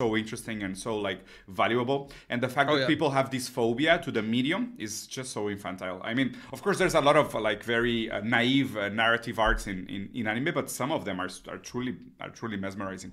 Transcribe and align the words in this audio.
so 0.00 0.16
interesting 0.16 0.62
and 0.62 0.78
so 0.78 0.96
like 0.96 1.18
valuable 1.48 2.08
and 2.30 2.40
the 2.40 2.48
fact 2.48 2.70
Oh, 2.70 2.74
that 2.76 2.82
yeah. 2.82 2.86
people 2.86 3.10
have 3.10 3.30
this 3.32 3.48
phobia 3.48 3.98
to 4.04 4.12
the 4.12 4.22
medium 4.22 4.74
is 4.78 5.08
just 5.08 5.32
so 5.32 5.50
infantile 5.50 6.00
i 6.04 6.14
mean 6.14 6.36
of 6.52 6.62
course 6.62 6.78
there's 6.78 6.94
a 6.94 7.00
lot 7.00 7.16
of 7.16 7.34
like 7.34 7.64
very 7.64 8.08
uh, 8.08 8.20
naive 8.20 8.76
uh, 8.76 8.90
narrative 8.90 9.40
arts 9.40 9.66
in, 9.66 9.88
in 9.88 10.08
in 10.14 10.28
anime 10.28 10.54
but 10.54 10.70
some 10.70 10.92
of 10.92 11.04
them 11.04 11.18
are, 11.20 11.28
are 11.48 11.58
truly 11.58 11.96
are 12.20 12.30
truly 12.30 12.56
mesmerizing 12.56 13.10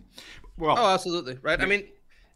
well 0.57 0.75
Oh, 0.77 0.93
absolutely. 0.93 1.39
Right. 1.41 1.59
I 1.59 1.65
mean, 1.65 1.87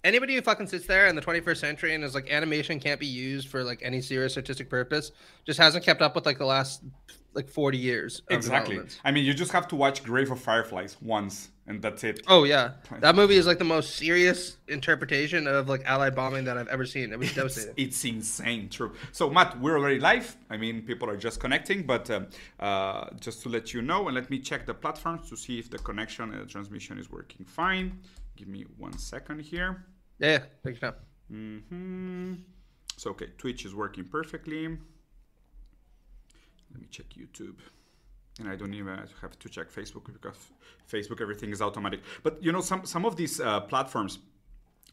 anybody 0.03 0.33
who 0.35 0.41
fucking 0.41 0.65
sits 0.67 0.85
there 0.87 1.05
in 1.07 1.15
the 1.15 1.21
21st 1.21 1.57
century 1.57 1.93
and 1.93 2.03
is 2.03 2.13
like, 2.15 2.29
animation 2.31 2.79
can't 2.79 2.99
be 2.99 3.05
used 3.07 3.47
for 3.49 3.63
like 3.63 3.79
any 3.83 4.01
serious 4.01 4.35
artistic 4.35 4.67
purpose, 4.69 5.11
just 5.45 5.57
hasn't 5.59 5.85
kept 5.85 6.01
up 6.01 6.15
with 6.15 6.25
like 6.25 6.37
the 6.39 6.45
last 6.45 6.81
like 7.33 7.47
40 7.47 7.77
years. 7.77 8.23
exactly 8.31 8.79
i 9.05 9.11
mean 9.11 9.23
you 9.23 9.33
just 9.35 9.51
have 9.51 9.67
to 9.67 9.75
watch 9.75 10.03
grave 10.03 10.31
of 10.31 10.39
fireflies 10.41 10.97
once 11.01 11.49
and 11.69 11.81
that's 11.83 12.03
it. 12.03 12.21
Oh 12.27 12.43
yeah, 12.43 12.71
that 12.99 13.15
movie 13.15 13.35
is 13.35 13.45
like 13.45 13.59
the 13.59 13.63
most 13.63 13.95
serious 13.95 14.57
interpretation 14.67 15.47
of 15.47 15.69
like 15.69 15.83
Allied 15.85 16.15
bombing 16.15 16.43
that 16.45 16.57
I've 16.57 16.67
ever 16.67 16.85
seen. 16.85 17.13
It 17.13 17.19
was 17.19 17.27
it's, 17.29 17.35
devastating. 17.35 17.73
it's 17.77 18.03
insane 18.03 18.69
true. 18.69 18.91
So 19.11 19.29
matt 19.29 19.59
we're 19.61 19.77
already 19.77 19.99
live. 19.99 20.35
I 20.49 20.57
mean 20.57 20.81
people 20.81 21.09
are 21.09 21.15
just 21.15 21.39
connecting 21.39 21.83
but 21.83 22.09
um, 22.09 22.27
uh, 22.59 23.09
just 23.19 23.43
to 23.43 23.49
let 23.49 23.73
you 23.73 23.81
know 23.83 24.07
and 24.07 24.15
let 24.15 24.29
me 24.29 24.39
check 24.39 24.65
the 24.65 24.73
platforms 24.73 25.29
to 25.29 25.37
see 25.37 25.59
if 25.59 25.69
the 25.69 25.77
connection 25.77 26.33
and 26.33 26.41
the 26.41 26.47
transmission 26.47 26.97
is 26.97 27.09
working 27.11 27.45
fine. 27.45 27.99
Give 28.35 28.47
me 28.47 28.65
one 28.77 28.97
second 28.97 29.41
here. 29.41 29.85
Yeah, 30.17 30.27
yeah, 30.31 30.37
take 30.63 30.81
your 30.81 30.91
time. 30.91 30.99
hmm 31.29 32.33
so 32.97 33.11
okay. 33.11 33.27
Twitch 33.37 33.63
is 33.63 33.73
working 33.75 34.05
perfectly. 34.05 34.67
Let 36.71 36.81
me 36.81 36.87
check 36.89 37.05
youtube 37.17 37.57
and 38.39 38.49
I 38.49 38.55
don't 38.55 38.73
even 38.73 38.97
have 39.21 39.37
to 39.39 39.49
check 39.49 39.71
Facebook 39.71 40.05
because 40.05 40.37
Facebook 40.91 41.21
everything 41.21 41.51
is 41.51 41.61
automatic. 41.61 42.01
But 42.23 42.43
you 42.43 42.51
know, 42.51 42.61
some 42.61 42.85
some 42.85 43.05
of 43.05 43.15
these 43.15 43.39
uh, 43.39 43.61
platforms, 43.61 44.19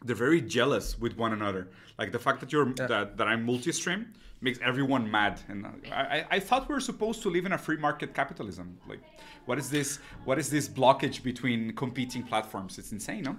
they're 0.04 0.16
very 0.16 0.40
jealous 0.40 0.98
with 0.98 1.16
one 1.16 1.32
another. 1.32 1.68
Like 1.98 2.12
the 2.12 2.18
fact 2.18 2.40
that 2.40 2.52
you're 2.52 2.72
that, 2.74 3.16
that 3.16 3.26
I'm 3.28 3.44
multi-stream 3.44 4.12
makes 4.40 4.58
everyone 4.62 5.10
mad. 5.10 5.40
And 5.48 5.66
I, 5.66 5.96
I, 5.96 6.26
I 6.32 6.40
thought 6.40 6.68
we 6.68 6.74
were 6.74 6.80
supposed 6.80 7.22
to 7.22 7.30
live 7.30 7.46
in 7.46 7.52
a 7.52 7.58
free 7.58 7.76
market 7.76 8.14
capitalism. 8.14 8.78
Like, 8.88 9.00
what 9.46 9.58
is 9.58 9.70
this? 9.70 9.98
What 10.24 10.38
is 10.38 10.50
this 10.50 10.68
blockage 10.68 11.22
between 11.22 11.72
competing 11.72 12.22
platforms? 12.22 12.78
It's 12.78 12.92
insane, 12.92 13.22
no? 13.24 13.36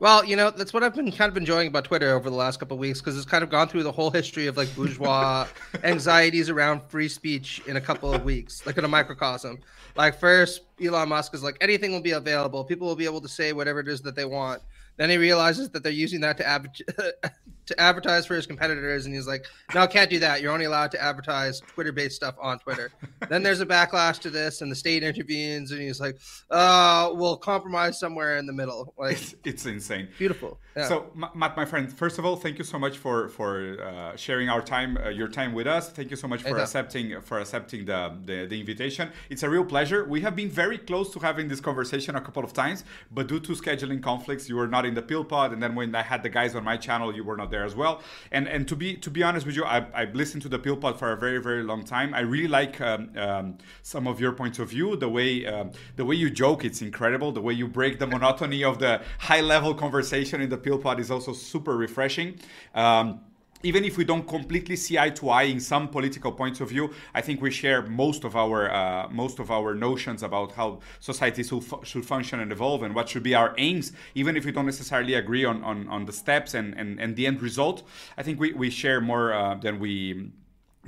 Well, 0.00 0.24
you 0.24 0.36
know, 0.36 0.50
that's 0.50 0.72
what 0.72 0.84
I've 0.84 0.94
been 0.94 1.10
kind 1.10 1.28
of 1.28 1.36
enjoying 1.36 1.66
about 1.66 1.84
Twitter 1.84 2.14
over 2.14 2.30
the 2.30 2.36
last 2.36 2.60
couple 2.60 2.76
of 2.76 2.78
weeks 2.78 3.00
because 3.00 3.16
it's 3.16 3.26
kind 3.26 3.42
of 3.42 3.50
gone 3.50 3.66
through 3.66 3.82
the 3.82 3.90
whole 3.90 4.10
history 4.10 4.46
of 4.46 4.56
like 4.56 4.74
bourgeois 4.76 5.46
anxieties 5.82 6.48
around 6.48 6.82
free 6.88 7.08
speech 7.08 7.60
in 7.66 7.76
a 7.76 7.80
couple 7.80 8.12
of 8.14 8.22
weeks, 8.22 8.64
like 8.64 8.78
in 8.78 8.84
a 8.84 8.88
microcosm. 8.88 9.58
Like 9.96 10.18
first, 10.20 10.62
Elon 10.80 11.08
Musk 11.08 11.34
is 11.34 11.42
like 11.42 11.56
anything 11.60 11.90
will 11.90 12.00
be 12.00 12.12
available, 12.12 12.62
people 12.62 12.86
will 12.86 12.96
be 12.96 13.06
able 13.06 13.20
to 13.20 13.28
say 13.28 13.52
whatever 13.52 13.80
it 13.80 13.88
is 13.88 14.00
that 14.02 14.14
they 14.14 14.24
want. 14.24 14.62
Then 14.98 15.10
he 15.10 15.16
realizes 15.16 15.68
that 15.70 15.82
they're 15.82 15.92
using 15.92 16.20
that 16.20 16.36
to 16.36 16.46
adver- 16.46 17.12
to 17.68 17.80
advertise 17.80 18.26
for 18.26 18.34
his 18.34 18.46
competitors, 18.46 19.06
and 19.06 19.14
he's 19.14 19.26
like, 19.26 19.46
"No, 19.74 19.86
can't 19.86 20.10
do 20.10 20.18
that. 20.18 20.42
You're 20.42 20.52
only 20.52 20.66
allowed 20.66 20.90
to 20.92 21.02
advertise 21.02 21.60
Twitter-based 21.60 22.16
stuff 22.16 22.34
on 22.40 22.58
Twitter." 22.58 22.90
then 23.28 23.42
there's 23.42 23.60
a 23.60 23.66
backlash 23.66 24.18
to 24.20 24.30
this, 24.30 24.60
and 24.60 24.70
the 24.70 24.76
state 24.76 25.02
intervenes, 25.02 25.70
and 25.70 25.80
he's 25.80 26.00
like, 26.00 26.18
"Uh, 26.50 27.10
we'll 27.12 27.36
compromise 27.36 27.98
somewhere 27.98 28.36
in 28.38 28.46
the 28.46 28.52
middle." 28.52 28.94
Like, 28.98 29.12
It's, 29.12 29.34
it's 29.44 29.66
insane. 29.66 30.08
beautiful. 30.18 30.58
Yeah. 30.76 30.88
So, 30.88 31.06
Matt, 31.34 31.56
my 31.56 31.64
friend, 31.64 31.92
first 31.92 32.18
of 32.18 32.24
all, 32.24 32.36
thank 32.36 32.58
you 32.58 32.64
so 32.64 32.78
much 32.78 32.98
for 32.98 33.28
for 33.28 33.76
uh, 33.82 34.16
sharing 34.16 34.48
our 34.48 34.62
time, 34.62 34.96
uh, 34.96 35.08
your 35.08 35.28
time 35.28 35.52
with 35.52 35.66
us. 35.66 35.90
Thank 35.90 36.10
you 36.10 36.16
so 36.16 36.28
much 36.28 36.42
for 36.42 36.56
accepting 36.58 37.20
for 37.20 37.38
accepting 37.40 37.84
the, 37.84 38.16
the 38.24 38.46
the 38.46 38.60
invitation. 38.60 39.10
It's 39.30 39.42
a 39.42 39.50
real 39.50 39.64
pleasure. 39.64 40.04
We 40.04 40.20
have 40.20 40.36
been 40.36 40.50
very 40.50 40.78
close 40.78 41.12
to 41.14 41.18
having 41.18 41.48
this 41.48 41.60
conversation 41.60 42.14
a 42.16 42.20
couple 42.20 42.44
of 42.44 42.52
times, 42.52 42.84
but 43.10 43.26
due 43.26 43.40
to 43.40 43.52
scheduling 43.52 44.02
conflicts, 44.02 44.48
you 44.48 44.56
were 44.56 44.68
not 44.68 44.86
in 44.86 44.94
the 44.94 45.02
pill 45.02 45.24
pod, 45.24 45.52
and 45.52 45.62
then 45.62 45.74
when 45.74 45.94
I 45.94 46.02
had 46.02 46.22
the 46.22 46.28
guys 46.28 46.54
on 46.54 46.64
my 46.64 46.76
channel, 46.76 47.14
you 47.14 47.24
were 47.24 47.36
not 47.36 47.50
there 47.50 47.57
as 47.64 47.74
well. 47.74 48.02
And 48.32 48.48
and 48.48 48.66
to 48.68 48.76
be 48.76 48.96
to 48.96 49.10
be 49.10 49.22
honest 49.22 49.46
with 49.46 49.56
you, 49.56 49.64
I, 49.64 49.86
I've 49.94 50.14
listened 50.14 50.42
to 50.42 50.48
the 50.48 50.58
pill 50.58 50.76
pod 50.76 50.98
for 50.98 51.12
a 51.12 51.16
very 51.16 51.38
very 51.38 51.62
long 51.62 51.84
time. 51.84 52.14
I 52.14 52.20
really 52.20 52.48
like 52.48 52.80
um, 52.80 53.10
um, 53.16 53.58
some 53.82 54.06
of 54.06 54.20
your 54.20 54.32
points 54.32 54.58
of 54.58 54.70
view. 54.70 54.96
The 54.96 55.08
way 55.08 55.46
um, 55.46 55.72
the 55.96 56.04
way 56.04 56.16
you 56.16 56.30
joke, 56.30 56.64
it's 56.64 56.82
incredible. 56.82 57.32
The 57.32 57.42
way 57.42 57.54
you 57.54 57.68
break 57.68 57.98
the 57.98 58.06
monotony 58.06 58.64
of 58.64 58.78
the 58.78 59.02
high 59.18 59.40
level 59.40 59.74
conversation 59.74 60.40
in 60.40 60.48
the 60.48 60.58
pill 60.58 60.78
pod 60.78 61.00
is 61.00 61.10
also 61.10 61.32
super 61.32 61.76
refreshing. 61.76 62.38
Um, 62.74 63.20
even 63.62 63.84
if 63.84 63.96
we 63.96 64.04
don't 64.04 64.26
completely 64.26 64.76
see 64.76 64.98
eye 64.98 65.10
to 65.10 65.30
eye 65.30 65.44
in 65.44 65.60
some 65.60 65.88
political 65.88 66.32
points 66.32 66.60
of 66.60 66.68
view, 66.68 66.92
I 67.14 67.20
think 67.20 67.40
we 67.42 67.50
share 67.50 67.82
most 67.82 68.24
of 68.24 68.36
our 68.36 68.70
uh, 68.70 69.08
most 69.10 69.38
of 69.38 69.50
our 69.50 69.74
notions 69.74 70.22
about 70.22 70.52
how 70.52 70.80
society 71.00 71.42
should, 71.42 71.64
fu- 71.64 71.84
should 71.84 72.06
function 72.06 72.40
and 72.40 72.52
evolve, 72.52 72.82
and 72.82 72.94
what 72.94 73.08
should 73.08 73.22
be 73.22 73.34
our 73.34 73.54
aims. 73.58 73.92
Even 74.14 74.36
if 74.36 74.44
we 74.44 74.52
don't 74.52 74.66
necessarily 74.66 75.14
agree 75.14 75.44
on 75.44 75.62
on, 75.64 75.88
on 75.88 76.04
the 76.04 76.12
steps 76.12 76.54
and, 76.54 76.74
and 76.74 77.00
and 77.00 77.16
the 77.16 77.26
end 77.26 77.42
result, 77.42 77.82
I 78.16 78.22
think 78.22 78.38
we, 78.38 78.52
we 78.52 78.70
share 78.70 79.00
more 79.00 79.32
uh, 79.32 79.54
than 79.54 79.78
we 79.78 80.30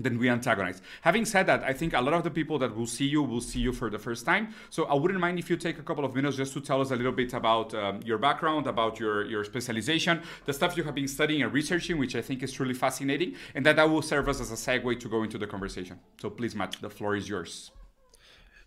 then 0.04 0.18
we 0.18 0.28
antagonize. 0.28 0.82
Having 1.02 1.24
said 1.26 1.46
that, 1.46 1.62
I 1.62 1.72
think 1.72 1.92
a 1.92 2.00
lot 2.00 2.14
of 2.14 2.24
the 2.24 2.30
people 2.30 2.58
that 2.58 2.76
will 2.76 2.86
see 2.86 3.06
you 3.06 3.22
will 3.22 3.40
see 3.40 3.60
you 3.60 3.72
for 3.72 3.90
the 3.90 3.98
first 3.98 4.24
time. 4.24 4.54
So 4.70 4.84
I 4.84 4.94
wouldn't 4.94 5.20
mind 5.20 5.38
if 5.38 5.50
you 5.50 5.56
take 5.56 5.78
a 5.78 5.82
couple 5.82 6.04
of 6.04 6.14
minutes 6.14 6.36
just 6.36 6.52
to 6.54 6.60
tell 6.60 6.80
us 6.80 6.90
a 6.90 6.96
little 6.96 7.12
bit 7.12 7.32
about 7.32 7.74
um, 7.74 8.00
your 8.04 8.18
background, 8.18 8.66
about 8.66 8.98
your, 9.00 9.24
your 9.26 9.44
specialization, 9.44 10.22
the 10.46 10.52
stuff 10.52 10.76
you 10.76 10.82
have 10.84 10.94
been 10.94 11.08
studying 11.08 11.42
and 11.42 11.52
researching, 11.52 11.98
which 11.98 12.14
I 12.16 12.22
think 12.22 12.42
is 12.42 12.52
truly 12.52 12.74
fascinating, 12.74 13.34
and 13.54 13.64
that 13.66 13.76
that 13.76 13.88
will 13.88 14.02
serve 14.02 14.28
us 14.28 14.40
as 14.40 14.50
a 14.50 14.54
segue 14.54 15.00
to 15.00 15.08
go 15.08 15.22
into 15.22 15.38
the 15.38 15.46
conversation. 15.46 15.98
So 16.20 16.30
please, 16.30 16.54
Matt, 16.54 16.76
the 16.80 16.90
floor 16.90 17.16
is 17.16 17.28
yours. 17.28 17.70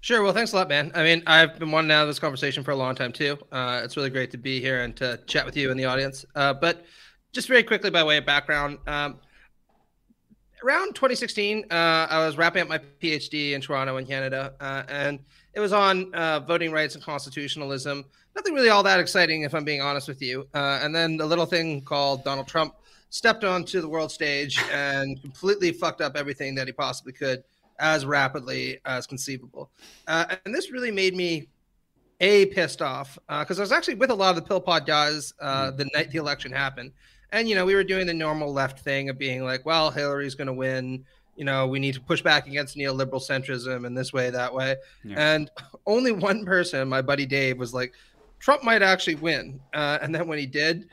Sure. 0.01 0.21
Well, 0.21 0.33
thanks 0.33 0.51
a 0.51 0.57
lot, 0.57 0.67
man. 0.67 0.91
I 0.95 1.03
mean, 1.03 1.23
I've 1.27 1.57
been 1.57 1.71
wanting 1.71 1.87
to 1.87 1.93
have 1.95 2.07
this 2.07 2.19
conversation 2.19 2.61
for 2.61 2.71
a 2.71 2.75
long 2.75 2.93
time 2.93 3.13
too. 3.13 3.37
Uh, 3.53 3.81
it's 3.85 3.95
really 3.95 4.09
great 4.09 4.31
to 4.31 4.37
be 4.37 4.59
here 4.59 4.81
and 4.81 4.93
to 4.97 5.17
chat 5.27 5.45
with 5.45 5.55
you 5.55 5.71
in 5.71 5.77
the 5.77 5.85
audience. 5.85 6.25
Uh, 6.35 6.53
but 6.53 6.83
just 7.31 7.47
very 7.47 7.63
quickly, 7.63 7.89
by 7.89 8.03
way 8.03 8.17
of 8.17 8.25
background, 8.25 8.79
um, 8.85 9.19
around 10.63 10.95
2016, 10.95 11.65
uh, 11.69 11.73
I 12.09 12.25
was 12.25 12.37
wrapping 12.37 12.61
up 12.61 12.67
my 12.67 12.79
PhD 13.01 13.53
in 13.53 13.61
Toronto, 13.61 13.97
in 13.97 14.05
Canada, 14.05 14.53
uh, 14.59 14.83
and 14.87 15.19
it 15.53 15.59
was 15.59 15.73
on 15.73 16.13
uh, 16.13 16.39
voting 16.39 16.71
rights 16.71 16.95
and 16.95 17.03
constitutionalism. 17.03 18.05
Nothing 18.35 18.53
really 18.53 18.69
all 18.69 18.83
that 18.83 18.99
exciting, 18.99 19.43
if 19.43 19.53
I'm 19.53 19.63
being 19.63 19.81
honest 19.81 20.07
with 20.07 20.21
you. 20.21 20.47
Uh, 20.53 20.79
and 20.81 20.95
then 20.95 21.19
a 21.21 21.25
little 21.25 21.45
thing 21.45 21.81
called 21.81 22.23
Donald 22.23 22.47
Trump 22.47 22.75
stepped 23.09 23.43
onto 23.43 23.81
the 23.81 23.87
world 23.87 24.11
stage 24.11 24.59
and 24.71 25.21
completely 25.21 25.71
fucked 25.71 26.01
up 26.01 26.15
everything 26.15 26.55
that 26.55 26.65
he 26.65 26.73
possibly 26.73 27.13
could 27.13 27.43
as 27.79 28.05
rapidly 28.05 28.79
as 28.85 29.05
conceivable. 29.05 29.69
Uh, 30.07 30.35
and 30.45 30.55
this 30.55 30.71
really 30.71 30.91
made 30.91 31.15
me 31.15 31.47
a 32.21 32.45
pissed 32.47 32.81
off 32.81 33.19
because 33.27 33.59
I 33.59 33.61
was 33.61 33.71
actually 33.71 33.95
with 33.95 34.09
a 34.09 34.15
lot 34.15 34.29
of 34.29 34.35
the 34.37 34.41
pill 34.41 34.61
pod 34.61 34.85
guys 34.85 35.33
uh, 35.41 35.71
the 35.71 35.85
night 35.93 36.09
the 36.09 36.19
election 36.19 36.51
happened, 36.51 36.93
and 37.33 37.49
you 37.49 37.55
know 37.55 37.65
we 37.65 37.75
were 37.75 37.83
doing 37.83 38.07
the 38.07 38.13
normal 38.13 38.53
left 38.53 38.79
thing 38.79 39.09
of 39.09 39.17
being 39.17 39.43
like, 39.43 39.65
well, 39.65 39.91
Hillary's 39.91 40.35
going 40.35 40.47
to 40.47 40.53
win. 40.53 41.03
You 41.35 41.45
know, 41.45 41.67
we 41.67 41.79
need 41.79 41.95
to 41.95 42.01
push 42.01 42.21
back 42.21 42.47
against 42.47 42.77
neoliberal 42.77 43.15
centrism 43.15 43.85
in 43.85 43.95
this 43.95 44.13
way, 44.13 44.29
that 44.29 44.53
way. 44.53 44.75
Yeah. 45.03 45.33
And 45.33 45.51
only 45.87 46.11
one 46.11 46.45
person, 46.45 46.87
my 46.87 47.01
buddy 47.01 47.25
Dave, 47.25 47.57
was 47.57 47.73
like, 47.73 47.93
Trump 48.39 48.63
might 48.63 48.83
actually 48.83 49.15
win. 49.15 49.59
Uh, 49.73 49.97
and 50.01 50.13
then 50.13 50.27
when 50.27 50.37
he 50.37 50.45
did, 50.45 50.89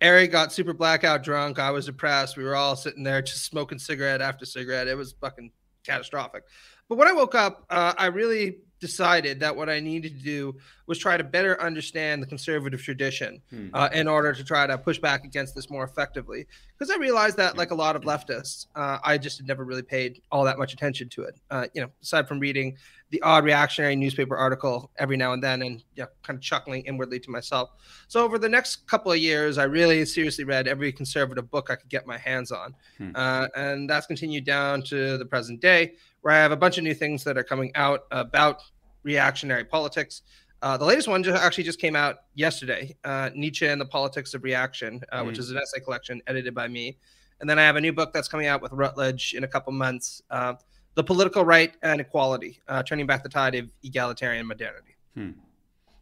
Eric 0.00 0.30
got 0.30 0.52
super 0.52 0.72
blackout 0.72 1.24
drunk. 1.24 1.58
I 1.58 1.72
was 1.72 1.86
depressed. 1.86 2.36
We 2.36 2.44
were 2.44 2.54
all 2.54 2.76
sitting 2.76 3.02
there 3.02 3.20
just 3.20 3.44
smoking 3.44 3.80
cigarette 3.80 4.22
after 4.22 4.46
cigarette. 4.46 4.86
It 4.86 4.96
was 4.96 5.12
fucking 5.20 5.50
catastrophic. 5.84 6.44
But 6.88 6.96
when 6.96 7.08
I 7.08 7.12
woke 7.12 7.34
up, 7.34 7.64
uh, 7.68 7.94
I 7.98 8.06
really 8.06 8.58
decided 8.80 9.38
that 9.40 9.54
what 9.54 9.68
I 9.68 9.78
needed 9.80 10.16
to 10.18 10.24
do 10.24 10.56
was 10.86 10.98
try 10.98 11.16
to 11.16 11.22
better 11.22 11.60
understand 11.62 12.22
the 12.22 12.26
conservative 12.26 12.82
tradition 12.82 13.40
Hmm. 13.50 13.68
uh, 13.74 13.88
in 13.92 14.08
order 14.08 14.32
to 14.32 14.42
try 14.42 14.66
to 14.66 14.76
push 14.76 14.98
back 14.98 15.24
against 15.24 15.54
this 15.54 15.70
more 15.70 15.84
effectively. 15.84 16.46
Because 16.76 16.90
I 16.90 16.96
realized 16.98 17.36
that, 17.36 17.56
like 17.56 17.70
a 17.70 17.74
lot 17.74 17.94
of 17.94 18.02
leftists, 18.02 18.66
uh, 18.74 18.98
I 19.04 19.18
just 19.18 19.36
had 19.38 19.46
never 19.46 19.64
really 19.64 19.82
paid 19.82 20.22
all 20.32 20.44
that 20.44 20.58
much 20.58 20.72
attention 20.72 21.08
to 21.10 21.22
it. 21.24 21.36
Uh, 21.50 21.66
you 21.74 21.82
know, 21.82 21.90
aside 22.02 22.26
from 22.26 22.40
reading 22.40 22.76
the 23.10 23.20
odd 23.22 23.44
reactionary 23.44 23.94
newspaper 23.96 24.36
article 24.36 24.90
every 24.96 25.16
now 25.16 25.32
and 25.32 25.42
then 25.42 25.62
and 25.62 25.82
you 25.94 26.02
know, 26.04 26.08
kind 26.22 26.36
of 26.38 26.42
chuckling 26.42 26.82
inwardly 26.86 27.20
to 27.20 27.30
myself. 27.30 27.70
So 28.08 28.24
over 28.24 28.38
the 28.38 28.48
next 28.48 28.86
couple 28.86 29.12
of 29.12 29.18
years, 29.18 29.58
I 29.58 29.64
really 29.64 30.04
seriously 30.06 30.44
read 30.44 30.66
every 30.66 30.92
conservative 30.92 31.50
book 31.50 31.70
I 31.70 31.76
could 31.76 31.88
get 31.90 32.06
my 32.06 32.18
hands 32.18 32.50
on, 32.50 32.74
Hmm. 32.98 33.10
uh, 33.14 33.48
and 33.54 33.88
that's 33.90 34.06
continued 34.06 34.44
down 34.44 34.82
to 34.84 35.18
the 35.18 35.26
present 35.26 35.60
day, 35.60 35.94
where 36.22 36.34
I 36.34 36.38
have 36.38 36.52
a 36.52 36.56
bunch 36.56 36.78
of 36.78 36.84
new 36.84 36.94
things 36.94 37.22
that 37.24 37.36
are 37.36 37.44
coming 37.44 37.70
out 37.74 38.04
about 38.10 38.62
reactionary 39.02 39.64
politics. 39.64 40.22
Uh, 40.62 40.76
the 40.76 40.84
latest 40.84 41.08
one 41.08 41.22
just 41.22 41.42
actually 41.42 41.64
just 41.64 41.80
came 41.80 41.96
out 41.96 42.16
yesterday, 42.34 42.94
uh, 43.04 43.30
Nietzsche 43.34 43.66
and 43.66 43.80
the 43.80 43.86
Politics 43.86 44.34
of 44.34 44.44
Reaction, 44.44 45.00
uh, 45.10 45.22
which 45.22 45.36
Hmm. 45.36 45.40
is 45.40 45.50
an 45.50 45.56
essay 45.56 45.80
collection 45.80 46.20
edited 46.26 46.54
by 46.54 46.68
me. 46.68 46.98
And 47.40 47.48
then 47.48 47.58
I 47.58 47.62
have 47.62 47.76
a 47.76 47.80
new 47.80 47.92
book 47.94 48.12
that's 48.12 48.28
coming 48.28 48.46
out 48.46 48.60
with 48.60 48.72
Routledge 48.72 49.32
in 49.34 49.44
a 49.44 49.48
couple 49.48 49.72
months, 49.72 50.20
uh, 50.30 50.54
The 50.96 51.04
Political 51.04 51.46
Right 51.46 51.74
and 51.82 51.98
Equality, 52.00 52.60
uh, 52.68 52.82
Turning 52.82 53.06
Back 53.06 53.22
the 53.22 53.30
Tide 53.30 53.54
of 53.54 53.70
Egalitarian 53.82 54.46
Modernity. 54.46 54.96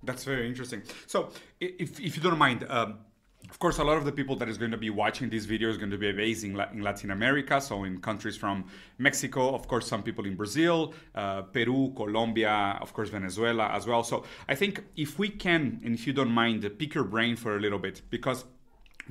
That's 0.02 0.24
very 0.24 0.48
interesting. 0.48 0.82
So, 1.06 1.30
if, 1.60 2.00
if 2.00 2.16
you 2.16 2.22
don't 2.22 2.38
mind, 2.38 2.64
um, 2.68 2.98
of 3.50 3.58
course, 3.58 3.78
a 3.78 3.84
lot 3.84 3.96
of 3.96 4.04
the 4.04 4.12
people 4.12 4.36
that 4.36 4.48
is 4.48 4.58
going 4.58 4.70
to 4.70 4.76
be 4.76 4.90
watching 4.90 5.30
this 5.30 5.44
video 5.44 5.68
is 5.70 5.76
going 5.76 5.90
to 5.90 5.98
be 5.98 6.12
based 6.12 6.44
in, 6.44 6.54
Latin 6.54 7.10
America, 7.10 7.60
so 7.60 7.84
in 7.84 8.00
countries 8.00 8.36
from 8.36 8.64
Mexico, 8.98 9.54
of 9.54 9.66
course, 9.66 9.86
some 9.86 10.02
people 10.02 10.26
in 10.26 10.36
Brazil, 10.36 10.92
uh, 11.14 11.42
Peru, 11.42 11.92
Colombia, 11.96 12.78
of 12.80 12.92
course, 12.92 13.08
Venezuela 13.08 13.68
as 13.68 13.86
well. 13.86 14.02
So 14.02 14.24
I 14.48 14.54
think 14.54 14.84
if 14.96 15.18
we 15.18 15.28
can, 15.28 15.80
and 15.84 15.94
if 15.94 16.06
you 16.06 16.12
don't 16.12 16.30
mind, 16.30 16.68
pick 16.78 16.94
your 16.94 17.04
brain 17.04 17.36
for 17.36 17.56
a 17.56 17.60
little 17.60 17.78
bit, 17.78 18.02
because 18.10 18.44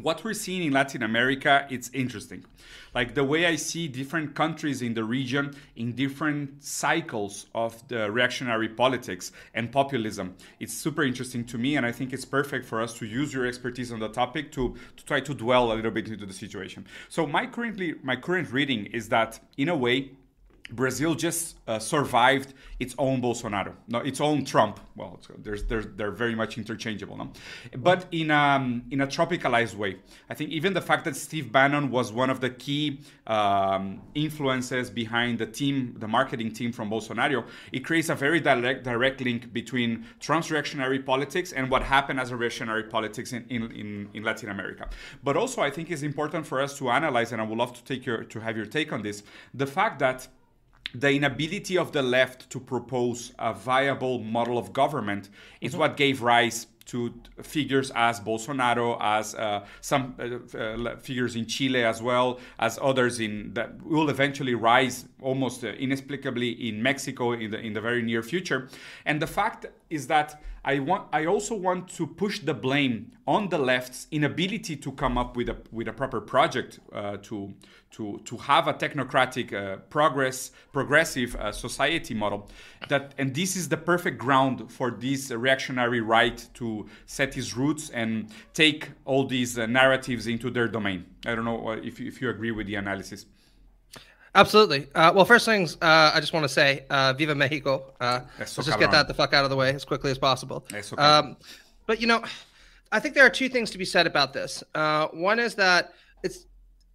what 0.02 0.24
we're 0.24 0.34
seeing 0.34 0.64
in 0.64 0.74
Latin 0.74 1.04
America, 1.04 1.68
it's 1.70 1.90
interesting. 1.94 2.46
Like 2.94 3.14
the 3.14 3.24
way 3.24 3.46
I 3.46 3.56
see 3.56 3.88
different 3.88 4.36
countries 4.36 4.82
in 4.82 4.94
the 4.94 5.04
region 5.04 5.56
in 5.76 5.94
different 5.94 6.64
cycles 6.64 7.48
of 7.54 7.88
the 7.88 8.12
reactionary 8.12 8.70
politics 8.70 9.32
and 9.54 9.72
populism. 9.72 10.36
It's 10.60 10.74
super 10.74 11.04
interesting 11.04 11.46
to 11.46 11.58
me, 11.58 11.78
and 11.78 11.86
I 11.86 11.92
think 11.92 12.14
it's 12.14 12.26
perfect 12.26 12.66
for 12.66 12.82
us 12.82 12.94
to 13.00 13.06
use 13.06 13.34
your 13.34 13.46
expertise 13.46 13.92
on 13.92 14.00
the 14.00 14.10
topic 14.10 14.52
to, 14.54 14.76
to 14.96 15.06
try 15.06 15.20
to 15.20 15.34
dwell 15.34 15.72
a 15.72 15.76
little 15.76 15.92
bit 15.92 16.08
into 16.08 16.26
the 16.26 16.34
situation. 16.34 16.86
So 17.10 17.26
my 17.26 17.46
currently 17.46 17.96
my 18.04 18.16
current 18.16 18.52
reading 18.52 18.86
is 18.88 19.10
that 19.10 19.40
in 19.58 19.70
a 19.70 19.76
way 19.76 20.12
Brazil 20.72 21.16
just 21.16 21.58
uh, 21.68 21.80
survived 21.80 22.54
its 22.80 22.94
own 22.98 23.22
Bolsonaro, 23.22 23.74
no, 23.88 24.00
its 24.00 24.22
own 24.22 24.46
Trump. 24.46 24.80
Well, 24.96 25.20
there's, 25.38 25.64
there's, 25.66 25.88
they're 25.96 26.12
very 26.12 26.36
much 26.36 26.58
interchangeable, 26.58 27.18
no? 27.18 27.32
but 27.78 28.06
in 28.12 28.32
um, 28.32 28.84
in 28.92 29.02
a 29.02 29.08
tropicalized 29.08 29.76
way. 29.76 29.98
I 30.30 30.34
think 30.34 30.52
even 30.52 30.74
the 30.74 30.82
fact 30.82 31.06
that 31.06 31.16
Steve 31.16 31.52
Bannon 31.52 31.90
was 31.90 32.12
one 32.12 32.30
of 32.30 32.42
the 32.42 32.50
key 32.50 33.02
um, 33.28 34.02
influences 34.16 34.90
behind 34.90 35.40
the 35.40 35.46
team, 35.46 35.96
the 35.98 36.08
marketing 36.08 36.52
team 36.52 36.72
from 36.72 36.90
Bolsonaro, 36.90 37.46
it 37.72 37.86
creates 37.86 38.10
a 38.10 38.16
very 38.16 38.40
direct 38.40 38.84
direct 38.84 39.22
link 39.22 39.54
between 39.54 40.06
Trump's 40.20 40.52
reactionary 40.52 41.00
politics 41.00 41.54
and 41.54 41.70
what 41.70 41.84
happened 41.84 42.20
as 42.20 42.32
a 42.32 42.36
reactionary 42.36 42.84
politics 42.84 43.34
in, 43.34 43.46
in, 43.50 43.72
in, 43.72 44.10
in 44.14 44.24
Latin 44.24 44.50
America. 44.50 44.90
But 45.24 45.38
also, 45.38 45.62
I 45.62 45.70
think 45.70 45.92
it's 45.92 46.04
important 46.04 46.46
for 46.46 46.62
us 46.62 46.78
to 46.80 46.90
analyze, 46.90 47.32
and 47.32 47.42
I 47.42 47.46
would 47.46 47.58
love 47.58 47.74
to 47.74 47.84
take 47.84 48.06
your 48.06 48.24
to 48.24 48.40
have 48.40 48.58
your 48.58 48.66
take 48.66 48.92
on 48.92 49.02
this, 49.02 49.24
the 49.54 49.68
fact 49.68 50.00
that 50.00 50.28
the 50.94 51.12
inability 51.12 51.78
of 51.78 51.92
the 51.92 52.02
left 52.02 52.50
to 52.50 52.60
propose 52.60 53.34
a 53.40 53.54
viable 53.54 54.20
model 54.20 54.58
of 54.58 54.74
government 54.74 55.30
is 55.62 55.72
mm-hmm. 55.72 55.82
what 55.82 55.98
gave 55.98 56.22
rise 56.22 56.68
to 56.88 57.14
figures 57.44 57.92
as 57.96 58.20
Bolsonaro, 58.22 58.98
as 59.02 59.36
uh, 59.36 59.66
some 59.82 60.16
uh, 60.20 60.58
uh, 60.58 60.96
figures 60.96 61.36
in 61.36 61.46
Chile 61.46 61.84
as 61.84 62.02
well, 62.02 62.40
as 62.60 62.80
others 62.82 63.20
in 63.20 63.54
that 63.54 63.82
will 63.84 64.10
eventually 64.10 64.56
rise 64.56 65.06
almost 65.22 65.66
uh, 65.66 65.68
inexplicably 65.68 66.50
in 66.70 66.82
Mexico 66.82 67.34
in 67.34 67.52
the 67.52 67.60
in 67.60 67.74
the 67.74 67.82
very 67.82 68.02
near 68.02 68.24
future. 68.24 68.70
And 69.06 69.22
the 69.22 69.28
fact 69.28 69.66
is 69.90 70.08
that 70.08 70.42
I 70.68 70.80
want 70.80 71.08
I 71.14 71.26
also 71.26 71.56
want 71.56 71.88
to 71.96 72.06
push 72.06 72.40
the 72.42 72.54
blame 72.54 73.14
on 73.26 73.48
the 73.48 73.58
left's 73.58 74.06
inability 74.12 74.76
to 74.76 74.92
come 74.92 75.18
up 75.18 75.38
with 75.38 75.48
a 75.48 75.56
with 75.72 75.88
a 75.88 75.94
proper 75.94 76.20
project 76.20 76.82
uh, 76.92 77.16
to 77.24 77.54
to 77.92 78.20
to 78.26 78.36
have 78.36 78.68
a 78.68 78.74
technocratic 78.74 79.54
uh, 79.54 79.78
progress 79.90 80.52
progressive 80.74 81.38
uh, 81.38 81.54
society 81.54 82.14
model 82.14 82.50
that 82.90 83.14
and 83.18 83.34
this 83.34 83.56
is 83.56 83.70
the 83.70 83.78
perfect 83.78 84.18
ground 84.18 84.70
for 84.70 84.92
this 84.92 85.32
reactionary 85.32 86.02
right 86.02 86.46
to 86.56 86.86
set 87.06 87.38
its 87.38 87.56
roots 87.56 87.90
and 87.92 88.30
take 88.54 88.90
all 89.06 89.26
these 89.26 89.58
uh, 89.58 89.66
narratives 89.68 90.28
into 90.28 90.50
their 90.50 90.68
domain. 90.68 91.06
I 91.26 91.34
don't 91.34 91.46
know 91.46 91.70
uh, 91.70 91.76
if 91.82 92.02
if 92.02 92.22
you 92.22 92.30
agree 92.30 92.52
with 92.52 92.68
the 92.68 92.76
analysis. 92.76 93.26
Absolutely. 94.36 94.88
Uh, 94.94 95.12
well, 95.16 95.26
first 95.26 95.46
things 95.46 95.76
uh, 95.82 96.12
I 96.14 96.20
just 96.20 96.34
want 96.34 96.44
to 96.44 96.50
say, 96.50 96.86
uh, 96.90 97.14
Viva 97.14 97.36
Mexico. 97.36 97.94
Uh, 98.00 98.22
let's 98.40 98.56
just 98.56 98.80
get 98.80 98.92
that 98.92 99.08
the 99.08 99.14
fuck 99.14 99.34
out 99.34 99.44
of 99.44 99.50
the 99.50 99.56
way 99.56 99.74
as 99.74 99.86
quickly 99.86 100.12
as 100.12 100.18
possible. 100.18 100.66
Um, 100.98 101.38
but 101.86 102.02
you 102.02 102.08
know, 102.08 102.24
I 102.92 103.00
think 103.00 103.16
there 103.16 103.26
are 103.26 103.30
two 103.30 103.50
things 103.50 103.72
to 103.72 103.78
be 103.78 103.86
said 103.86 104.08
about 104.08 104.34
this. 104.34 104.64
Uh, 104.76 105.08
one 105.08 105.40
is 105.40 105.56
that 105.56 105.94
it's 106.24 106.46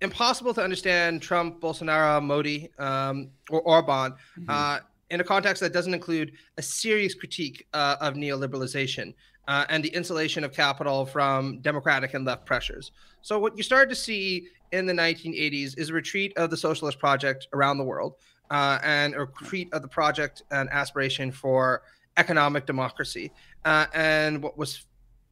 impossible 0.01 0.55
to 0.55 0.63
understand 0.63 1.23
Trump, 1.23 1.61
Bolsonaro, 1.61 2.23
Modi, 2.23 2.71
um, 2.79 3.31
or 3.51 3.61
Orban 3.63 4.13
mm-hmm. 4.13 4.45
Uh, 4.49 4.79
in 5.11 5.21
a 5.21 5.25
context 5.25 5.61
that 5.61 5.73
doesn't 5.73 5.93
include 5.93 6.33
a 6.57 6.63
serious 6.63 7.15
critique 7.15 7.67
of 7.75 8.15
neoliberalization. 8.15 9.13
Uh, 9.49 9.65
and 9.71 9.83
the 9.83 9.89
insulation 9.89 10.45
of 10.45 10.53
capital 10.53 11.05
from 11.05 11.59
democratic 11.63 12.15
and 12.15 12.25
left 12.25 12.47
pressures. 12.47 12.93
So, 13.23 13.41
what 13.41 13.57
you 13.57 13.65
started 13.65 13.89
to 13.89 13.97
see 13.97 14.47
in 14.73 14.87
the 14.87 14.93
1980s 14.93 15.79
is 15.79 15.91
a 15.91 15.93
retreat 15.93 16.33
of 16.37 16.51
the 16.51 16.57
socialist 16.57 16.99
project 16.99 17.47
around 17.53 17.79
the 17.79 17.85
world 17.85 18.17
uh, 18.51 18.79
and 18.83 19.15
a 19.15 19.21
retreat 19.21 19.69
of 19.73 19.83
the 19.83 19.89
project 19.89 20.43
and 20.51 20.69
aspiration 20.71 21.33
for 21.33 21.83
economic 22.19 22.67
democracy. 22.67 23.33
Uh, 23.65 23.87
and 23.95 24.43
what 24.43 24.57
was 24.59 24.87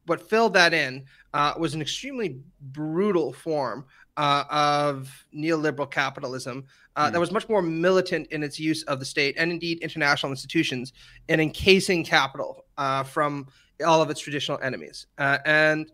what 0.07 0.27
filled 0.27 0.55
that 0.55 0.73
in 0.73 1.05
uh, 1.35 1.53
was 1.57 1.75
an 1.75 1.81
extremely 1.81 2.39
brutal 2.59 3.31
form 3.31 3.85
uh, 4.17 4.43
of 4.49 5.25
neoliberal 5.33 5.89
capitalism 5.89 6.65
mm. 6.97 7.11
that 7.11 7.19
was 7.19 7.31
much 7.31 7.47
more 7.47 7.61
militant 7.61 8.27
in 8.31 8.41
its 8.41 8.59
use 8.59 8.81
of 8.83 8.99
the 8.99 9.05
state 9.05 9.35
and 9.37 9.51
indeed 9.51 9.77
international 9.79 10.31
institutions 10.31 10.91
in 11.29 11.39
encasing 11.39 12.03
capital 12.03 12.65
uh, 12.79 13.03
from 13.03 13.47
all 13.85 14.01
of 14.01 14.09
its 14.09 14.19
traditional 14.19 14.59
enemies. 14.63 15.05
and 15.17 15.91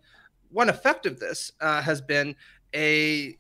one 0.49 0.69
effect 0.69 1.05
of 1.05 1.19
this 1.19 1.51
has 1.59 1.99
been 1.99 2.33
a 2.75 3.38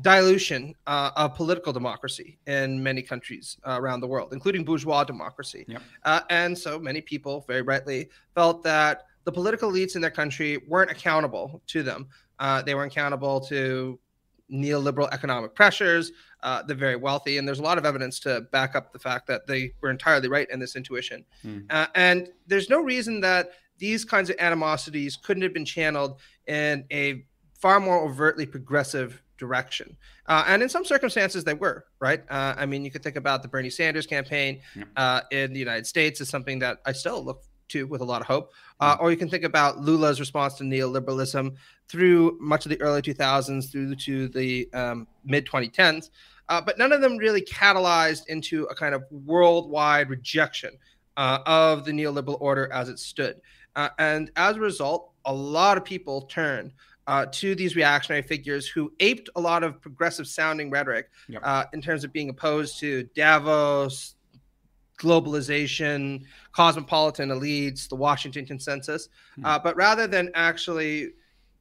dilution 0.00 0.74
uh, 0.86 1.10
of 1.16 1.34
political 1.34 1.72
democracy 1.72 2.38
in 2.46 2.82
many 2.82 3.02
countries 3.02 3.58
uh, 3.66 3.78
around 3.78 4.00
the 4.00 4.06
world, 4.06 4.32
including 4.32 4.64
bourgeois 4.64 5.04
democracy. 5.04 5.64
Yep. 5.68 5.82
Uh, 6.04 6.20
and 6.30 6.56
so 6.56 6.78
many 6.78 7.00
people, 7.00 7.44
very 7.46 7.62
rightly, 7.62 8.08
felt 8.34 8.62
that 8.62 9.06
the 9.24 9.32
political 9.32 9.70
elites 9.70 9.94
in 9.94 10.00
their 10.00 10.10
country 10.10 10.58
weren't 10.68 10.90
accountable 10.90 11.62
to 11.66 11.82
them. 11.82 12.08
Uh, 12.38 12.62
they 12.62 12.74
were 12.74 12.84
accountable 12.84 13.40
to 13.40 13.98
neoliberal 14.50 15.08
economic 15.12 15.54
pressures, 15.54 16.12
uh, 16.42 16.62
the 16.62 16.74
very 16.74 16.96
wealthy. 16.96 17.38
And 17.38 17.46
there's 17.46 17.60
a 17.60 17.62
lot 17.62 17.78
of 17.78 17.86
evidence 17.86 18.18
to 18.20 18.42
back 18.50 18.74
up 18.74 18.92
the 18.92 18.98
fact 18.98 19.26
that 19.28 19.46
they 19.46 19.72
were 19.80 19.90
entirely 19.90 20.28
right 20.28 20.48
in 20.50 20.58
this 20.58 20.74
intuition. 20.76 21.24
Mm. 21.44 21.88
and 21.94 22.28
there's 22.46 22.68
no 22.68 22.80
reason 22.80 23.20
that 23.20 23.52
these 23.78 24.04
kinds 24.04 24.30
of 24.30 24.36
animosities 24.38 25.16
couldn't 25.16 25.42
have 25.42 25.54
been 25.54 25.64
channeled 25.64 26.20
in 26.46 26.84
a 26.92 27.24
far 27.62 27.78
more 27.78 28.00
overtly 28.00 28.44
progressive 28.44 29.22
direction. 29.38 29.96
Uh, 30.26 30.44
and 30.48 30.62
in 30.64 30.68
some 30.68 30.84
circumstances, 30.84 31.44
they 31.44 31.54
were, 31.54 31.84
right? 32.00 32.24
Uh, 32.28 32.54
I 32.56 32.66
mean, 32.66 32.84
you 32.84 32.90
could 32.90 33.04
think 33.04 33.14
about 33.14 33.40
the 33.40 33.48
Bernie 33.48 33.70
Sanders 33.70 34.04
campaign 34.04 34.60
uh, 34.96 35.20
in 35.30 35.52
the 35.52 35.60
United 35.60 35.86
States 35.86 36.20
as 36.20 36.28
something 36.28 36.58
that 36.58 36.78
I 36.84 36.92
still 36.92 37.24
look 37.24 37.44
to 37.68 37.86
with 37.86 38.00
a 38.00 38.04
lot 38.04 38.20
of 38.20 38.26
hope. 38.26 38.52
Uh, 38.80 38.96
or 38.98 39.12
you 39.12 39.16
can 39.16 39.28
think 39.28 39.44
about 39.44 39.78
Lula's 39.78 40.18
response 40.18 40.54
to 40.54 40.64
neoliberalism 40.64 41.54
through 41.88 42.36
much 42.40 42.66
of 42.66 42.70
the 42.70 42.80
early 42.80 43.00
2000s 43.00 43.70
through 43.70 43.94
to 43.94 44.28
the 44.28 44.68
um, 44.74 45.06
mid 45.24 45.46
2010s. 45.46 46.10
Uh, 46.48 46.60
but 46.60 46.78
none 46.78 46.90
of 46.90 47.00
them 47.00 47.16
really 47.16 47.42
catalyzed 47.42 48.26
into 48.26 48.64
a 48.64 48.74
kind 48.74 48.92
of 48.92 49.04
worldwide 49.10 50.10
rejection 50.10 50.76
uh, 51.16 51.38
of 51.46 51.84
the 51.84 51.92
neoliberal 51.92 52.38
order 52.40 52.70
as 52.72 52.88
it 52.88 52.98
stood. 52.98 53.40
and 53.98 54.32
as 54.34 54.56
a 54.56 54.60
result, 54.60 55.12
a 55.24 55.32
lot 55.32 55.76
of 55.78 55.84
people 55.84 56.22
turned 56.22 56.72
uh, 57.06 57.26
to 57.32 57.54
these 57.54 57.76
reactionary 57.76 58.22
figures 58.22 58.68
who 58.68 58.92
aped 59.00 59.28
a 59.36 59.40
lot 59.40 59.62
of 59.62 59.80
progressive 59.80 60.26
sounding 60.26 60.70
rhetoric 60.70 61.10
yep. 61.28 61.42
uh, 61.44 61.64
in 61.72 61.82
terms 61.82 62.04
of 62.04 62.12
being 62.12 62.28
opposed 62.28 62.78
to 62.78 63.04
Davos, 63.14 64.14
globalization, 64.98 66.22
cosmopolitan 66.52 67.30
elites, 67.30 67.88
the 67.88 67.96
Washington 67.96 68.46
consensus. 68.46 69.08
Hmm. 69.34 69.44
Uh, 69.44 69.58
but 69.58 69.76
rather 69.76 70.06
than 70.06 70.30
actually 70.34 71.10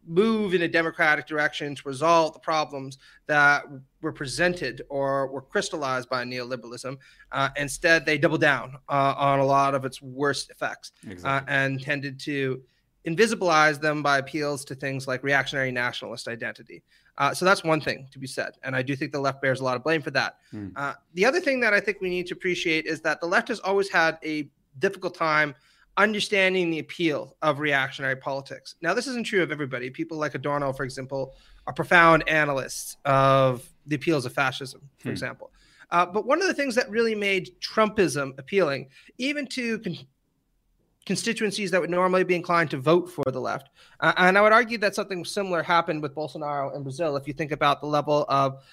move 0.08 0.54
in 0.54 0.64
a 0.64 0.68
democratic 0.68 1.28
direction 1.28 1.76
to 1.76 1.88
resolve 1.88 2.34
the 2.34 2.40
problems 2.40 2.98
that 3.28 3.64
were 4.02 4.12
presented 4.12 4.82
or 4.90 5.28
were 5.28 5.42
crystallized 5.42 6.10
by 6.10 6.24
neoliberalism. 6.24 6.98
Uh, 7.32 7.50
instead, 7.56 8.06
they 8.06 8.18
doubled 8.18 8.42
down 8.42 8.78
uh, 8.90 9.14
on 9.18 9.40
a 9.40 9.46
lot 9.46 9.76
of 9.76 9.86
its 9.86 10.02
worst 10.02 10.50
effects 10.50 10.92
uh, 11.08 11.12
exactly. 11.12 11.54
uh, 11.54 11.58
and 11.58 11.82
tended 11.82 12.20
to 12.20 12.62
invisibilize 13.08 13.80
them 13.80 14.04
by 14.04 14.20
appeals 14.20 14.64
to 14.66 14.76
things 14.76 15.08
like 15.08 15.24
reactionary 15.24 15.72
nationalist 15.72 16.28
identity. 16.28 16.84
Uh, 17.18 17.34
so 17.34 17.46
that's 17.46 17.64
one 17.64 17.82
thing 17.82 18.08
to 18.12 18.20
be 18.20 18.28
said. 18.28 18.54
And 18.64 18.76
I 18.76 18.82
do 18.82 18.96
think 18.96 19.12
the 19.12 19.20
left 19.20 19.42
bears 19.42 19.60
a 19.60 19.64
lot 19.64 19.76
of 19.76 19.84
blame 19.84 20.02
for 20.02 20.12
that. 20.12 20.38
Mm. 20.54 20.72
Uh, 20.76 20.94
the 21.14 21.26
other 21.26 21.40
thing 21.40 21.60
that 21.62 21.74
I 21.74 21.80
think 21.80 22.00
we 22.02 22.10
need 22.10 22.28
to 22.28 22.34
appreciate 22.34 22.86
is 22.86 23.02
that 23.02 23.20
the 23.20 23.28
left 23.28 23.48
has 23.50 23.60
always 23.60 23.90
had 23.90 24.18
a 24.24 24.50
difficult 24.80 25.16
time 25.16 25.56
understanding 25.98 26.70
the 26.70 26.80
appeal 26.80 27.36
of 27.42 27.60
reactionary 27.60 28.16
politics. 28.16 28.76
Now, 28.82 28.94
this 28.94 29.08
isn't 29.08 29.26
true 29.26 29.44
of 29.44 29.52
everybody. 29.52 29.90
People 29.90 30.18
like 30.18 30.36
Adorno, 30.36 30.72
for 30.72 30.84
example, 30.84 31.36
are 31.68 31.74
profound 31.74 32.28
analysts 32.30 32.98
of 33.06 33.68
the 33.86 33.96
appeals 33.96 34.26
of 34.26 34.34
fascism, 34.34 34.82
for 34.98 35.10
hmm. 35.10 35.12
example. 35.12 35.52
Uh, 35.92 36.06
but 36.06 36.26
one 36.26 36.42
of 36.42 36.48
the 36.48 36.54
things 36.54 36.76
that 36.76 36.90
really 36.90 37.16
made 37.16 37.52
Trumpism 37.60 38.38
appealing, 38.40 38.88
even 39.18 39.46
to 39.48 39.80
con- 39.80 39.98
constituencies 41.06 41.72
that 41.72 41.82
would 41.82 41.90
normally 41.90 42.24
be 42.24 42.36
inclined 42.36 42.70
to 42.72 42.78
vote 42.78 43.10
for 43.10 43.24
the 43.32 43.40
left. 43.40 43.70
Uh, 44.00 44.14
and 44.18 44.38
I 44.38 44.42
would 44.42 44.54
argue 44.54 44.78
that 44.80 44.96
something 44.96 45.26
similar 45.26 45.64
happened 45.64 46.02
with 46.02 46.14
Bolsonaro 46.14 46.76
in 46.76 46.84
Brazil. 46.84 47.16
If 47.16 47.28
you 47.28 47.34
think 47.34 47.52
about 47.52 47.82
the 47.82 47.88
level 47.88 48.26
of 48.30 48.64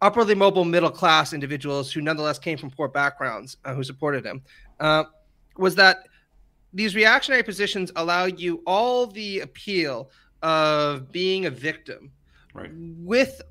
upperly 0.00 0.34
mobile 0.34 0.64
middle 0.64 0.90
class 0.90 1.32
individuals 1.32 1.92
who 1.92 2.00
nonetheless 2.00 2.38
came 2.38 2.56
from 2.56 2.70
poor 2.70 2.88
backgrounds 2.88 3.56
uh, 3.64 3.74
who 3.74 3.82
supported 3.82 4.24
him, 4.24 4.42
uh, 4.78 5.04
was 5.56 5.74
that 5.74 6.06
these 6.72 6.94
reactionary 6.94 7.42
positions 7.42 7.90
allow 7.96 8.26
you 8.26 8.62
all 8.66 9.06
the 9.06 9.40
appeal 9.40 10.10
of 10.42 11.10
being 11.10 11.46
a 11.46 11.50
victim 11.50 12.12
right. 12.54 12.70
with 12.72 13.42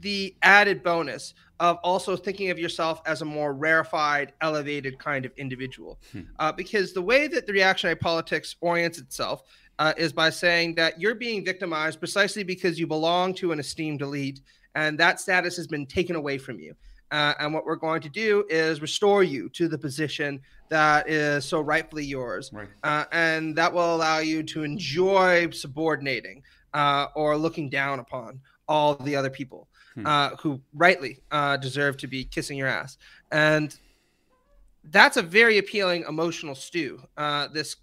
the 0.00 0.34
added 0.42 0.82
bonus 0.82 1.34
of 1.60 1.78
also 1.82 2.16
thinking 2.16 2.50
of 2.50 2.58
yourself 2.58 3.02
as 3.06 3.22
a 3.22 3.24
more 3.24 3.52
rarefied, 3.52 4.32
elevated 4.40 4.98
kind 4.98 5.24
of 5.24 5.32
individual. 5.36 5.98
Hmm. 6.12 6.20
Uh, 6.38 6.52
because 6.52 6.92
the 6.92 7.02
way 7.02 7.26
that 7.26 7.46
the 7.46 7.52
reactionary 7.52 7.96
politics 7.96 8.56
orients 8.60 8.98
itself 8.98 9.42
uh, 9.78 9.92
is 9.96 10.12
by 10.12 10.30
saying 10.30 10.74
that 10.76 11.00
you're 11.00 11.14
being 11.14 11.44
victimized 11.44 11.98
precisely 11.98 12.42
because 12.42 12.78
you 12.78 12.86
belong 12.86 13.34
to 13.34 13.52
an 13.52 13.58
esteemed 13.58 14.02
elite 14.02 14.40
and 14.74 14.98
that 14.98 15.20
status 15.20 15.56
has 15.56 15.66
been 15.66 15.86
taken 15.86 16.16
away 16.16 16.38
from 16.38 16.58
you. 16.58 16.74
Uh, 17.10 17.32
and 17.40 17.54
what 17.54 17.64
we're 17.64 17.76
going 17.76 18.02
to 18.02 18.08
do 18.08 18.44
is 18.50 18.82
restore 18.82 19.22
you 19.22 19.48
to 19.48 19.66
the 19.66 19.78
position 19.78 20.40
that 20.68 21.08
is 21.08 21.44
so 21.44 21.60
rightfully 21.60 22.04
yours. 22.04 22.50
Right. 22.52 22.68
Uh, 22.82 23.04
and 23.12 23.56
that 23.56 23.72
will 23.72 23.96
allow 23.96 24.18
you 24.18 24.42
to 24.42 24.62
enjoy 24.62 25.48
subordinating 25.50 26.42
uh, 26.74 27.06
or 27.14 27.36
looking 27.36 27.70
down 27.70 27.98
upon 27.98 28.40
all 28.68 28.94
the 28.96 29.16
other 29.16 29.30
people 29.30 29.67
hmm. 29.98 30.06
Uh, 30.06 30.30
who 30.36 30.60
rightly 30.74 31.20
uh, 31.30 31.56
deserve 31.56 31.96
to 31.98 32.06
be 32.06 32.24
kissing 32.24 32.56
your 32.56 32.68
ass. 32.68 32.98
And 33.32 33.76
that's 34.84 35.16
a 35.16 35.22
very 35.22 35.58
appealing 35.58 36.04
emotional 36.08 36.54
stew. 36.54 37.02
Uh, 37.16 37.48
this 37.48 37.76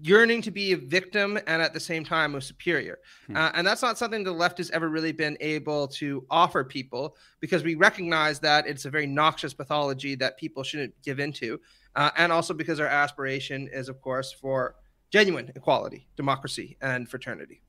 yearning 0.00 0.40
to 0.40 0.50
be 0.50 0.72
a 0.72 0.76
victim 0.76 1.38
and 1.46 1.60
at 1.60 1.74
the 1.74 1.80
same 1.80 2.04
time 2.04 2.34
a 2.34 2.40
superior. 2.40 2.98
Hmm. 3.26 3.36
Uh, 3.36 3.50
and 3.54 3.66
that's 3.66 3.82
not 3.82 3.98
something 3.98 4.24
the 4.24 4.32
left 4.32 4.58
has 4.58 4.70
ever 4.70 4.88
really 4.88 5.12
been 5.12 5.36
able 5.40 5.86
to 5.88 6.24
offer 6.30 6.64
people 6.64 7.16
because 7.40 7.62
we 7.62 7.74
recognize 7.74 8.38
that 8.40 8.66
it's 8.66 8.84
a 8.84 8.90
very 8.90 9.06
noxious 9.06 9.52
pathology 9.52 10.14
that 10.14 10.38
people 10.38 10.62
shouldn't 10.62 10.94
give 11.02 11.20
into. 11.20 11.60
Uh, 11.94 12.10
and 12.16 12.32
also 12.32 12.54
because 12.54 12.80
our 12.80 12.86
aspiration 12.86 13.68
is, 13.70 13.90
of 13.90 14.00
course, 14.00 14.32
for 14.32 14.76
genuine 15.10 15.52
equality, 15.54 16.06
democracy, 16.16 16.78
and 16.80 17.06
fraternity. 17.06 17.60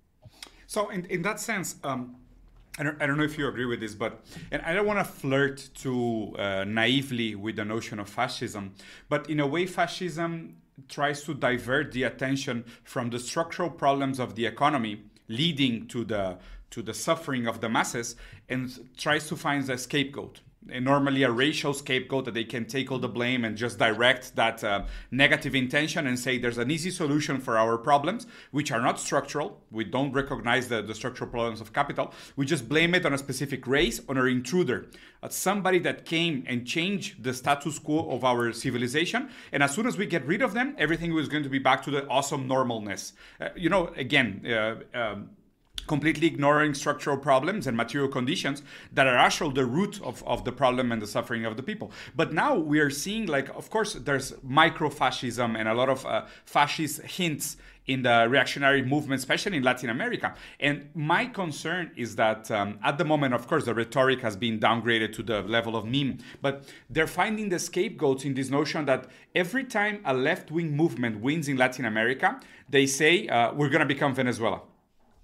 So, 0.65 0.89
in, 0.89 1.03
in 1.05 1.21
that 1.23 1.41
sense, 1.41 1.75
um, 1.83 2.15
I 2.79 2.83
don't, 2.83 3.01
I 3.01 3.05
don't 3.05 3.17
know 3.17 3.23
if 3.23 3.37
you 3.37 3.47
agree 3.47 3.65
with 3.65 3.79
this, 3.79 3.93
but 3.93 4.25
and 4.51 4.61
I 4.63 4.73
don't 4.73 4.87
want 4.87 4.99
to 4.99 5.05
flirt 5.05 5.69
too 5.75 6.35
uh, 6.39 6.63
naively 6.63 7.35
with 7.35 7.55
the 7.55 7.65
notion 7.65 7.99
of 7.99 8.09
fascism, 8.09 8.73
but 9.09 9.29
in 9.29 9.39
a 9.39 9.45
way, 9.45 9.67
fascism 9.67 10.57
tries 10.89 11.23
to 11.23 11.35
divert 11.35 11.91
the 11.91 12.03
attention 12.03 12.65
from 12.83 13.11
the 13.11 13.19
structural 13.19 13.69
problems 13.69 14.19
of 14.19 14.35
the 14.35 14.47
economy 14.47 15.03
leading 15.27 15.87
to 15.87 16.03
the 16.03 16.37
to 16.71 16.81
the 16.81 16.93
suffering 16.93 17.45
of 17.45 17.61
the 17.61 17.69
masses 17.69 18.15
and 18.49 18.89
tries 18.97 19.27
to 19.27 19.35
find 19.35 19.67
the 19.67 19.77
scapegoat 19.77 20.41
normally 20.67 21.23
a 21.23 21.31
racial 21.31 21.73
scapegoat 21.73 22.25
that 22.25 22.33
they 22.33 22.43
can 22.43 22.65
take 22.65 22.91
all 22.91 22.99
the 22.99 23.07
blame 23.07 23.45
and 23.45 23.57
just 23.57 23.79
direct 23.79 24.35
that 24.35 24.63
uh, 24.63 24.83
negative 25.11 25.55
intention 25.55 26.07
and 26.07 26.17
say 26.17 26.37
there's 26.37 26.57
an 26.57 26.71
easy 26.71 26.91
solution 26.91 27.39
for 27.39 27.57
our 27.57 27.77
problems, 27.77 28.27
which 28.51 28.71
are 28.71 28.81
not 28.81 28.99
structural. 28.99 29.61
We 29.71 29.83
don't 29.83 30.11
recognize 30.11 30.67
the, 30.67 30.81
the 30.81 30.95
structural 30.95 31.29
problems 31.29 31.61
of 31.61 31.73
capital. 31.73 32.13
We 32.35 32.45
just 32.45 32.69
blame 32.69 32.95
it 32.95 33.05
on 33.05 33.13
a 33.13 33.17
specific 33.17 33.67
race, 33.67 34.01
on 34.07 34.17
an 34.17 34.27
intruder, 34.27 34.87
uh, 35.21 35.29
somebody 35.29 35.79
that 35.79 36.05
came 36.05 36.43
and 36.47 36.65
changed 36.65 37.23
the 37.23 37.33
status 37.33 37.79
quo 37.79 38.09
of 38.09 38.23
our 38.23 38.51
civilization. 38.53 39.29
And 39.51 39.63
as 39.63 39.73
soon 39.73 39.87
as 39.87 39.97
we 39.97 40.05
get 40.05 40.25
rid 40.25 40.41
of 40.41 40.53
them, 40.53 40.75
everything 40.77 41.13
was 41.13 41.27
going 41.27 41.43
to 41.43 41.49
be 41.49 41.59
back 41.59 41.83
to 41.83 41.91
the 41.91 42.07
awesome 42.07 42.47
normalness. 42.47 43.13
Uh, 43.39 43.49
you 43.55 43.69
know, 43.69 43.87
again, 43.95 44.45
uh, 44.45 44.75
um, 44.97 45.29
completely 45.87 46.27
ignoring 46.27 46.73
structural 46.73 47.17
problems 47.17 47.67
and 47.67 47.75
material 47.75 48.09
conditions 48.09 48.63
that 48.93 49.07
are 49.07 49.17
actually 49.17 49.53
the 49.53 49.65
root 49.65 50.01
of, 50.01 50.23
of 50.25 50.45
the 50.45 50.51
problem 50.51 50.91
and 50.91 51.01
the 51.01 51.07
suffering 51.07 51.45
of 51.45 51.57
the 51.57 51.63
people. 51.63 51.91
But 52.15 52.33
now 52.33 52.55
we 52.55 52.79
are 52.79 52.89
seeing, 52.89 53.25
like, 53.27 53.49
of 53.55 53.69
course, 53.69 53.93
there's 53.93 54.33
micro 54.43 54.89
fascism 54.89 55.55
and 55.55 55.67
a 55.67 55.73
lot 55.73 55.89
of 55.89 56.05
uh, 56.05 56.25
fascist 56.45 57.01
hints 57.01 57.57
in 57.85 58.01
the 58.01 58.27
reactionary 58.29 58.81
movement, 58.81 59.19
especially 59.19 59.57
in 59.57 59.63
Latin 59.63 59.89
America. 59.89 60.33
And 60.61 60.89
my 60.95 61.25
concern 61.25 61.91
is 61.97 62.15
that 62.15 62.49
um, 62.49 62.79
at 62.81 62.97
the 62.97 63.03
moment, 63.03 63.33
of 63.33 63.45
course, 63.45 63.65
the 63.65 63.73
rhetoric 63.73 64.21
has 64.21 64.37
been 64.37 64.57
downgraded 64.57 65.11
to 65.15 65.23
the 65.23 65.41
level 65.41 65.75
of 65.75 65.83
meme, 65.85 66.19
but 66.41 66.63
they're 66.89 67.07
finding 67.07 67.49
the 67.49 67.59
scapegoats 67.59 68.23
in 68.23 68.35
this 68.35 68.49
notion 68.49 68.85
that 68.85 69.07
every 69.35 69.65
time 69.65 69.99
a 70.05 70.13
left 70.13 70.49
wing 70.49 70.77
movement 70.77 71.19
wins 71.19 71.49
in 71.49 71.57
Latin 71.57 71.83
America, 71.83 72.39
they 72.69 72.85
say, 72.85 73.27
uh, 73.27 73.53
we're 73.53 73.69
going 73.69 73.81
to 73.81 73.85
become 73.85 74.15
Venezuela 74.15 74.61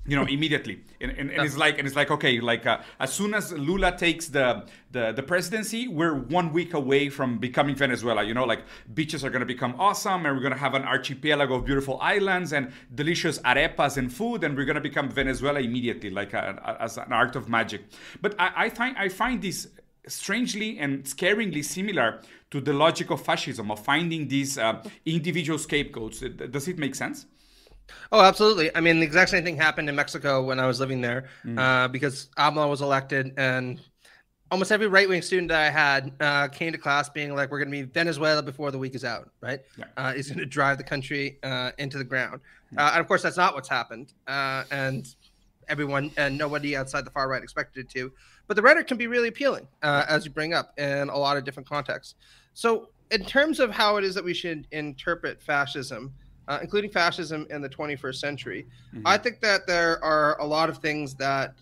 you 0.05 0.15
know 0.15 0.25
immediately. 0.25 0.81
And, 1.01 1.11
and, 1.11 1.31
and, 1.31 1.43
it's 1.43 1.57
like 1.57 1.77
and 1.77 1.87
it's 1.87 1.95
like 1.95 2.09
okay 2.11 2.39
like 2.39 2.65
uh, 2.65 2.79
as 2.99 3.13
soon 3.13 3.33
as 3.33 3.51
lula 3.53 3.95
takes 3.95 4.27
the, 4.27 4.65
the 4.91 5.11
the 5.11 5.23
presidency 5.23 5.87
we're 5.87 6.15
one 6.15 6.51
week 6.51 6.73
away 6.73 7.09
from 7.09 7.37
becoming 7.37 7.75
venezuela. 7.75 8.23
You 8.23 8.33
know 8.33 8.45
like 8.45 8.63
beaches 8.93 9.23
are 9.23 9.29
going 9.29 9.41
to 9.41 9.45
become 9.45 9.75
awesome 9.79 10.25
and 10.25 10.35
we're 10.35 10.41
going 10.41 10.53
to 10.53 10.59
have 10.59 10.73
an 10.73 10.83
archipelago 10.83 11.55
of 11.55 11.65
beautiful 11.65 11.99
islands 12.01 12.53
and 12.53 12.71
delicious 12.95 13.39
arepas 13.39 13.97
and 13.97 14.11
food 14.11 14.43
and 14.43 14.57
we're 14.57 14.65
going 14.65 14.75
to 14.75 14.81
become 14.81 15.09
venezuela 15.09 15.59
immediately 15.59 16.09
like 16.09 16.33
a, 16.33 16.59
a, 16.65 16.83
as 16.83 16.97
an 16.97 17.11
art 17.11 17.35
of 17.35 17.47
magic. 17.49 17.81
But 18.21 18.35
I, 18.39 18.65
I 18.65 18.69
find 18.69 18.97
i 18.97 19.09
find 19.09 19.41
this 19.41 19.67
strangely 20.07 20.79
and 20.79 21.03
scaringly 21.03 21.63
similar 21.63 22.21
to 22.49 22.59
the 22.59 22.73
logic 22.73 23.11
of 23.11 23.23
fascism 23.23 23.69
of 23.69 23.83
finding 23.83 24.27
these 24.27 24.57
uh, 24.57 24.81
individual 25.05 25.59
scapegoats. 25.59 26.21
Does 26.21 26.67
it 26.67 26.79
make 26.79 26.95
sense 26.95 27.27
Oh, 28.11 28.21
absolutely. 28.21 28.75
I 28.75 28.81
mean, 28.81 28.99
the 28.99 29.05
exact 29.05 29.31
same 29.31 29.43
thing 29.43 29.55
happened 29.55 29.89
in 29.89 29.95
Mexico 29.95 30.43
when 30.43 30.59
I 30.59 30.65
was 30.67 30.79
living 30.79 31.01
there 31.01 31.29
mm. 31.45 31.57
uh, 31.59 31.87
because 31.87 32.29
AMLO 32.37 32.69
was 32.69 32.81
elected, 32.81 33.33
and 33.37 33.79
almost 34.51 34.71
every 34.71 34.87
right 34.87 35.07
wing 35.07 35.21
student 35.21 35.49
that 35.49 35.61
I 35.61 35.69
had 35.69 36.11
uh, 36.19 36.47
came 36.47 36.71
to 36.71 36.77
class 36.77 37.09
being 37.09 37.35
like, 37.35 37.51
"We're 37.51 37.59
going 37.59 37.71
to 37.71 37.77
be 37.77 37.83
Venezuela 37.83 38.41
before 38.41 38.71
the 38.71 38.77
week 38.77 38.95
is 38.95 39.03
out, 39.03 39.29
right? 39.41 39.59
Yeah. 39.77 39.85
Uh, 39.97 40.13
he's 40.13 40.27
going 40.27 40.39
to 40.39 40.45
drive 40.45 40.77
the 40.77 40.83
country 40.83 41.39
uh, 41.43 41.71
into 41.77 41.97
the 41.97 42.03
ground." 42.03 42.41
Mm. 42.73 42.79
Uh, 42.79 42.91
and 42.93 43.01
of 43.01 43.07
course, 43.07 43.21
that's 43.21 43.37
not 43.37 43.53
what's 43.53 43.69
happened, 43.69 44.13
uh, 44.27 44.63
and 44.71 45.15
everyone 45.67 46.11
and 46.17 46.37
nobody 46.37 46.75
outside 46.75 47.05
the 47.05 47.11
far 47.11 47.29
right 47.29 47.43
expected 47.43 47.85
it 47.85 47.89
to. 47.91 48.11
But 48.47 48.55
the 48.55 48.63
rhetoric 48.63 48.87
can 48.87 48.97
be 48.97 49.07
really 49.07 49.27
appealing, 49.27 49.67
uh, 49.83 50.05
as 50.09 50.25
you 50.25 50.31
bring 50.31 50.53
up, 50.53 50.73
in 50.79 51.09
a 51.09 51.17
lot 51.17 51.37
of 51.37 51.43
different 51.43 51.69
contexts. 51.69 52.15
So, 52.55 52.89
in 53.11 53.23
terms 53.23 53.59
of 53.59 53.71
how 53.71 53.97
it 53.97 54.03
is 54.03 54.15
that 54.15 54.23
we 54.23 54.33
should 54.33 54.67
interpret 54.71 55.41
fascism 55.41 56.13
uh, 56.49 56.57
including 56.61 56.89
fascism 56.89 57.45
in 57.51 57.61
the 57.61 57.69
21st 57.69 58.15
century. 58.15 58.67
Mm-hmm. 58.93 59.05
I 59.05 59.17
think 59.17 59.39
that 59.41 59.67
there 59.67 60.03
are 60.03 60.37
a 60.41 60.45
lot 60.45 60.67
of 60.67 60.79
things 60.79 61.13
that 61.15 61.53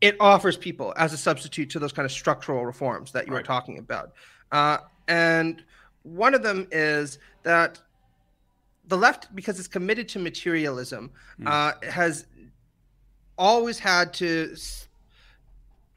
it 0.00 0.16
offers 0.20 0.56
people 0.56 0.92
as 0.96 1.12
a 1.12 1.18
substitute 1.18 1.70
to 1.70 1.78
those 1.78 1.92
kind 1.92 2.04
of 2.04 2.12
structural 2.12 2.64
reforms 2.64 3.12
that 3.12 3.26
you 3.26 3.32
right. 3.32 3.40
were 3.40 3.46
talking 3.46 3.78
about. 3.78 4.12
Uh, 4.52 4.78
and 5.06 5.62
one 6.02 6.34
of 6.34 6.42
them 6.42 6.66
is 6.72 7.18
that 7.42 7.80
the 8.88 8.96
left, 8.96 9.34
because 9.34 9.58
it's 9.58 9.68
committed 9.68 10.08
to 10.08 10.18
materialism, 10.18 11.10
mm. 11.38 11.46
uh, 11.46 11.74
has 11.88 12.26
always 13.36 13.78
had 13.78 14.14
to 14.14 14.56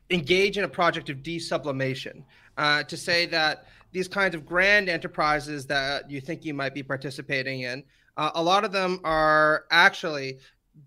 engage 0.09 0.57
in 0.57 0.65
a 0.65 0.69
project 0.69 1.09
of 1.09 1.17
desublimation 1.17 2.23
uh, 2.57 2.83
to 2.83 2.97
say 2.97 3.25
that 3.27 3.65
these 3.91 4.07
kinds 4.07 4.35
of 4.35 4.45
grand 4.45 4.89
enterprises 4.89 5.65
that 5.67 6.09
you 6.09 6.21
think 6.21 6.45
you 6.45 6.53
might 6.53 6.73
be 6.73 6.83
participating 6.83 7.61
in, 7.61 7.83
uh, 8.17 8.31
a 8.35 8.43
lot 8.43 8.63
of 8.63 8.71
them 8.71 8.99
are 9.03 9.65
actually 9.71 10.39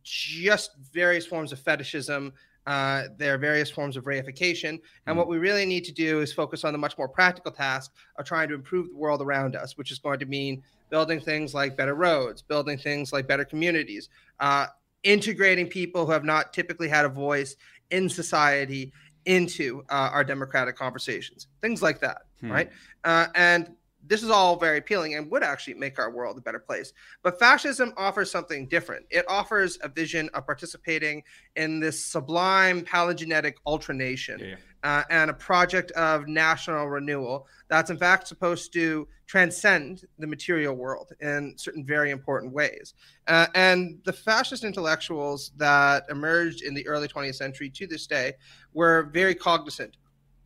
just 0.02 0.73
various 0.92 1.26
forms 1.26 1.52
of 1.52 1.59
fetishism. 1.59 2.32
Uh, 2.66 3.04
there 3.16 3.35
are 3.35 3.38
various 3.38 3.71
forms 3.71 3.97
of 3.97 4.04
reification. 4.04 4.80
And 5.06 5.14
mm. 5.14 5.16
what 5.16 5.28
we 5.28 5.38
really 5.38 5.66
need 5.66 5.85
to 5.85 5.92
do 5.92 6.21
is 6.21 6.32
focus 6.32 6.64
on 6.64 6.73
the 6.73 6.78
much 6.78 6.97
more 6.97 7.09
practical 7.09 7.50
task 7.50 7.92
of 8.16 8.25
trying 8.25 8.49
to 8.49 8.54
improve 8.54 8.88
the 8.88 8.97
world 8.97 9.21
around 9.21 9.56
us, 9.56 9.76
which 9.76 9.90
is 9.90 9.99
going 9.99 10.21
to 10.21 10.26
mean 10.26 10.62
building 10.90 11.21
things 11.21 11.54
like 11.54 11.76
better 11.76 11.94
roads, 11.94 12.42
building 12.42 12.78
things 12.78 13.12
like 13.12 13.26
better 13.26 13.44
communities, 13.44 14.11
uh, 14.38 14.66
integrating 15.02 15.66
people 15.66 16.06
who 16.06 16.12
have 16.12 16.25
not 16.25 16.52
typically 16.52 16.88
had 16.88 17.04
a 17.04 17.09
voice 17.09 17.56
in 17.90 18.09
society 18.09 18.92
into 19.25 19.82
uh, 19.88 20.11
our 20.12 20.25
democratic 20.25 20.76
conversations, 20.76 21.47
things 21.61 21.82
like 21.82 22.00
that, 22.00 22.23
hmm. 22.43 22.53
right? 22.53 22.71
Uh, 23.05 23.27
and 23.35 23.75
this 24.05 24.23
is 24.23 24.31
all 24.31 24.57
very 24.57 24.79
appealing 24.79 25.15
and 25.15 25.31
would 25.31 25.43
actually 25.43 25.75
make 25.75 25.99
our 25.99 26.11
world 26.11 26.37
a 26.37 26.41
better 26.41 26.59
place. 26.59 26.93
But 27.23 27.39
fascism 27.39 27.93
offers 27.97 28.31
something 28.31 28.67
different. 28.67 29.07
It 29.11 29.25
offers 29.29 29.79
a 29.83 29.89
vision 29.89 30.29
of 30.35 30.45
participating 30.47 31.23
in 31.57 31.81
this 31.81 32.05
sublime 32.05 32.83
palingenetic 32.83 33.55
ultranation 33.67 34.41
yeah, 34.41 34.47
yeah. 34.47 34.57
Uh, 34.85 35.05
and 35.11 35.31
a 35.31 35.35
project 35.35 35.93
of 35.93 36.27
national 36.27 36.89
renewal 36.89 37.47
that's 37.69 37.91
in 37.91 37.97
fact 37.97 38.27
supposed 38.27 38.73
to 38.73 39.07
transcend 39.29 40.05
the 40.19 40.27
material 40.27 40.75
world 40.75 41.13
in 41.21 41.55
certain 41.57 41.87
very 41.87 42.11
important 42.11 42.53
ways. 42.53 42.95
Uh, 43.29 43.47
and 43.55 44.01
the 44.05 44.13
fascist 44.13 44.65
intellectuals 44.65 45.53
that 45.57 46.05
emerged 46.11 46.63
in 46.63 46.75
the 46.75 46.87
early 46.89 47.07
20th 47.07 47.37
century 47.37 47.71
to 47.71 47.87
this 47.87 48.09
day 48.09 48.33
were 48.75 49.09
very 49.13 49.37
cognizant 49.37 49.97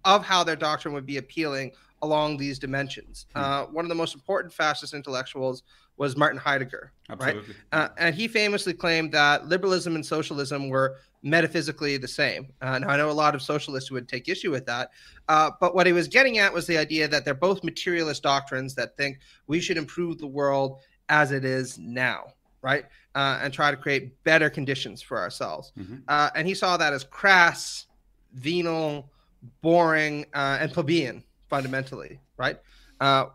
of 0.05 0.25
how 0.25 0.45
their 0.45 0.55
doctrine 0.55 0.95
would 0.95 1.07
be 1.07 1.17
appealing 1.17 1.73
along 2.03 2.37
these 2.37 2.59
dimensions. 2.59 3.27
Hmm. 3.35 3.43
Uh, 3.43 3.63
one 3.67 3.85
of 3.85 3.89
the 3.89 3.95
most 3.95 4.15
important 4.15 4.53
fascist 4.53 4.95
intellectuals 4.95 5.63
was 5.97 6.17
Martin 6.17 6.39
Heidegger, 6.39 6.93
Absolutely. 7.09 7.55
right? 7.73 7.85
Uh, 7.85 7.89
and 7.99 8.15
he 8.15 8.29
famously 8.29 8.75
claimed 8.75 9.13
that 9.13 9.47
liberalism 9.47 9.95
and 9.95 10.05
socialism 10.05 10.69
were 10.69 10.99
metaphysically 11.23 11.97
the 11.97 12.09
same. 12.09 12.53
Uh, 12.61 12.79
now, 12.79 12.89
I 12.89 12.97
know 12.97 13.11
a 13.11 13.13
lot 13.13 13.35
of 13.35 13.43
socialists 13.43 13.91
would 13.91 14.09
take 14.09 14.29
issue 14.29 14.51
with 14.51 14.67
that, 14.67 14.91
uh, 15.29 15.51
but 15.59 15.75
what 15.75 15.87
he 15.87 15.93
was 15.93 16.07
getting 16.07 16.39
at 16.39 16.53
was 16.53 16.67
the 16.67 16.77
idea 16.77 17.09
that 17.09 17.25
they're 17.25 17.35
both 17.35 17.65
materialist 17.65 18.23
doctrines 18.23 18.75
that 18.75 18.97
think 18.97 19.19
we 19.47 19.59
should 19.59 19.79
improve 19.79 20.19
the 20.19 20.27
world 20.27 20.81
as 21.09 21.33
it 21.33 21.45
is 21.45 21.79
now, 21.79 22.27
right? 22.61 22.85
Uh, 23.15 23.41
and 23.43 23.53
try 23.53 23.71
to 23.71 23.77
create 23.77 24.23
better 24.25 24.51
conditions 24.51 25.01
for 25.01 25.19
ourselves. 25.19 25.73
Mm-hmm. 25.79 25.97
Uh, 26.09 26.31
and 26.35 26.47
he 26.47 26.55
saw 26.55 26.77
that 26.77 26.93
as 26.93 27.05
crass, 27.05 27.87
venal, 28.35 29.11
boring, 29.63 30.27
uh, 30.35 30.59
and 30.61 30.71
plebeian 30.71 31.25
fundamentally, 31.49 32.21
right? 32.37 32.59
Uh, 33.01 33.27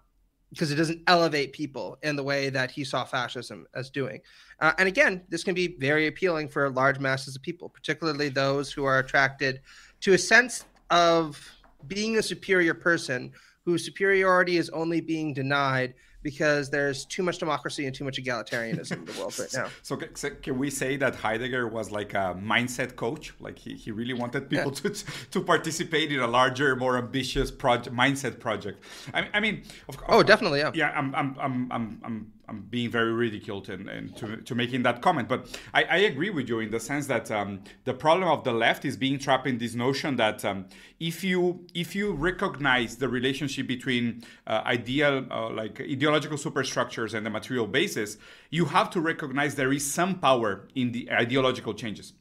because 0.49 0.69
it 0.69 0.75
doesn't 0.75 1.01
elevate 1.07 1.53
people 1.53 1.97
in 2.03 2.17
the 2.17 2.23
way 2.23 2.49
that 2.49 2.69
he 2.69 2.83
saw 2.83 3.05
fascism 3.05 3.65
as 3.73 3.89
doing. 3.89 4.19
Uh, 4.59 4.73
and 4.77 4.87
again, 4.87 5.21
this 5.29 5.45
can 5.45 5.55
be 5.55 5.77
very 5.79 6.07
appealing 6.07 6.49
for 6.49 6.69
large 6.69 6.99
masses 6.99 7.37
of 7.37 7.41
people, 7.41 7.69
particularly 7.69 8.27
those 8.27 8.71
who 8.71 8.83
are 8.83 8.99
attracted 8.99 9.61
to 10.01 10.13
a 10.13 10.17
sense 10.17 10.65
of 10.89 11.49
being 11.87 12.17
a 12.17 12.21
superior 12.21 12.73
person 12.73 13.31
whose 13.63 13.85
superiority 13.85 14.57
is 14.57 14.69
only 14.71 14.99
being 14.99 15.33
denied 15.33 15.93
because 16.23 16.69
there's 16.69 17.05
too 17.05 17.23
much 17.23 17.37
democracy 17.39 17.85
and 17.85 17.95
too 17.95 18.03
much 18.03 18.21
egalitarianism 18.21 18.97
in 18.97 19.05
the 19.05 19.19
world 19.19 19.37
right 19.39 19.53
now. 19.55 19.67
So, 19.81 19.99
so, 20.13 20.29
can 20.29 20.57
we 20.57 20.69
say 20.69 20.97
that 20.97 21.15
Heidegger 21.15 21.67
was 21.67 21.91
like 21.91 22.13
a 22.13 22.35
mindset 22.39 22.95
coach? 22.95 23.33
Like 23.39 23.57
he, 23.57 23.73
he 23.73 23.91
really 23.91 24.13
wanted 24.13 24.49
people 24.49 24.73
yeah. 24.83 24.89
to 24.91 25.05
to 25.31 25.41
participate 25.41 26.11
in 26.11 26.19
a 26.19 26.27
larger, 26.27 26.75
more 26.75 26.97
ambitious 26.97 27.51
project 27.51 27.95
mindset 27.95 28.39
project. 28.39 28.83
I, 29.13 29.27
I 29.33 29.39
mean, 29.39 29.63
of, 29.89 29.95
of, 29.95 30.03
oh, 30.09 30.23
definitely, 30.23 30.59
yeah. 30.59 30.71
Yeah, 30.73 30.91
I'm 30.91 31.13
I'm 31.15 31.35
I'm 31.39 31.71
I'm, 31.71 32.01
I'm 32.03 32.33
I'm 32.47 32.61
being 32.61 32.89
very 32.89 33.13
ridiculed 33.13 33.69
and, 33.69 33.89
and 33.89 34.15
to, 34.17 34.37
to 34.37 34.55
making 34.55 34.83
that 34.83 35.01
comment. 35.01 35.29
But 35.29 35.59
I, 35.73 35.83
I 35.83 35.97
agree 35.97 36.29
with 36.29 36.49
you 36.49 36.59
in 36.59 36.71
the 36.71 36.79
sense 36.79 37.07
that 37.07 37.31
um, 37.31 37.61
the 37.85 37.93
problem 37.93 38.29
of 38.29 38.43
the 38.43 38.51
left 38.51 38.85
is 38.85 38.97
being 38.97 39.19
trapped 39.19 39.47
in 39.47 39.57
this 39.57 39.75
notion 39.75 40.15
that 40.17 40.43
um, 40.43 40.65
if 40.99 41.23
you 41.23 41.65
if 41.73 41.95
you 41.95 42.11
recognize 42.13 42.97
the 42.97 43.09
relationship 43.09 43.67
between 43.67 44.23
uh, 44.47 44.61
ideal 44.65 45.25
uh, 45.31 45.49
like 45.49 45.79
ideological 45.79 46.37
superstructures 46.37 47.13
and 47.13 47.25
the 47.25 47.29
material 47.29 47.67
basis, 47.67 48.17
you 48.49 48.65
have 48.65 48.89
to 48.91 49.01
recognize 49.01 49.55
there 49.55 49.73
is 49.73 49.89
some 49.89 50.19
power 50.19 50.67
in 50.75 50.91
the 50.91 51.11
ideological 51.11 51.73
changes. 51.73 52.13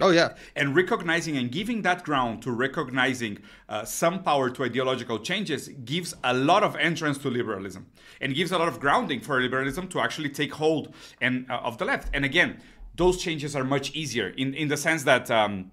Oh 0.00 0.10
yeah, 0.10 0.34
and 0.56 0.74
recognizing 0.74 1.36
and 1.36 1.50
giving 1.50 1.82
that 1.82 2.02
ground 2.02 2.42
to 2.42 2.50
recognizing 2.50 3.38
uh, 3.68 3.84
some 3.84 4.22
power 4.22 4.50
to 4.50 4.64
ideological 4.64 5.18
changes 5.18 5.68
gives 5.68 6.14
a 6.24 6.34
lot 6.34 6.62
of 6.62 6.74
entrance 6.76 7.18
to 7.18 7.30
liberalism 7.30 7.86
and 8.20 8.34
gives 8.34 8.50
a 8.52 8.58
lot 8.58 8.68
of 8.68 8.80
grounding 8.80 9.20
for 9.20 9.40
liberalism 9.40 9.86
to 9.88 10.00
actually 10.00 10.30
take 10.30 10.54
hold 10.54 10.94
and 11.20 11.48
uh, 11.50 11.58
of 11.58 11.78
the 11.78 11.84
left. 11.84 12.08
And 12.12 12.24
again, 12.24 12.60
those 12.96 13.16
changes 13.22 13.54
are 13.54 13.64
much 13.64 13.92
easier 13.92 14.28
in 14.28 14.54
in 14.54 14.68
the 14.68 14.76
sense 14.76 15.04
that. 15.04 15.30
Um, 15.30 15.70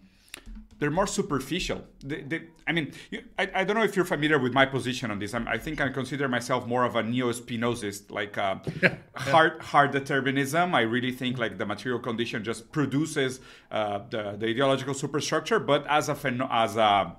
they're 0.79 0.89
more 0.89 1.07
superficial. 1.07 1.83
They, 2.03 2.21
they, 2.21 2.41
I 2.65 2.71
mean, 2.71 2.93
you, 3.12 3.24
I, 3.38 3.51
I 3.53 3.63
don't 3.65 3.75
know 3.75 3.83
if 3.83 3.95
you're 3.95 4.05
familiar 4.05 4.39
with 4.39 4.53
my 4.53 4.65
position 4.65 5.12
on 5.12 5.19
this. 5.19 5.33
I'm, 5.33 5.48
i 5.48 5.57
think 5.57 5.81
I 5.81 5.89
consider 5.89 6.27
myself 6.27 6.65
more 6.65 6.86
of 6.86 6.95
a 6.95 7.03
neo-Spinozist, 7.03 8.09
like 8.09 8.38
uh, 8.38 8.55
hard 9.15 9.62
hard 9.62 9.91
determinism. 9.91 10.74
I 10.74 10.81
really 10.81 11.12
think 11.12 11.38
like 11.38 11.57
the 11.57 11.65
material 11.65 12.00
condition 12.00 12.43
just 12.43 12.71
produces 12.71 13.41
uh, 13.71 14.00
the, 14.09 14.38
the 14.38 14.48
ideological 14.48 14.93
superstructure, 14.93 15.59
but 15.59 15.86
as 15.88 16.07
a 16.09 16.17
as 16.50 16.77
a 16.77 17.15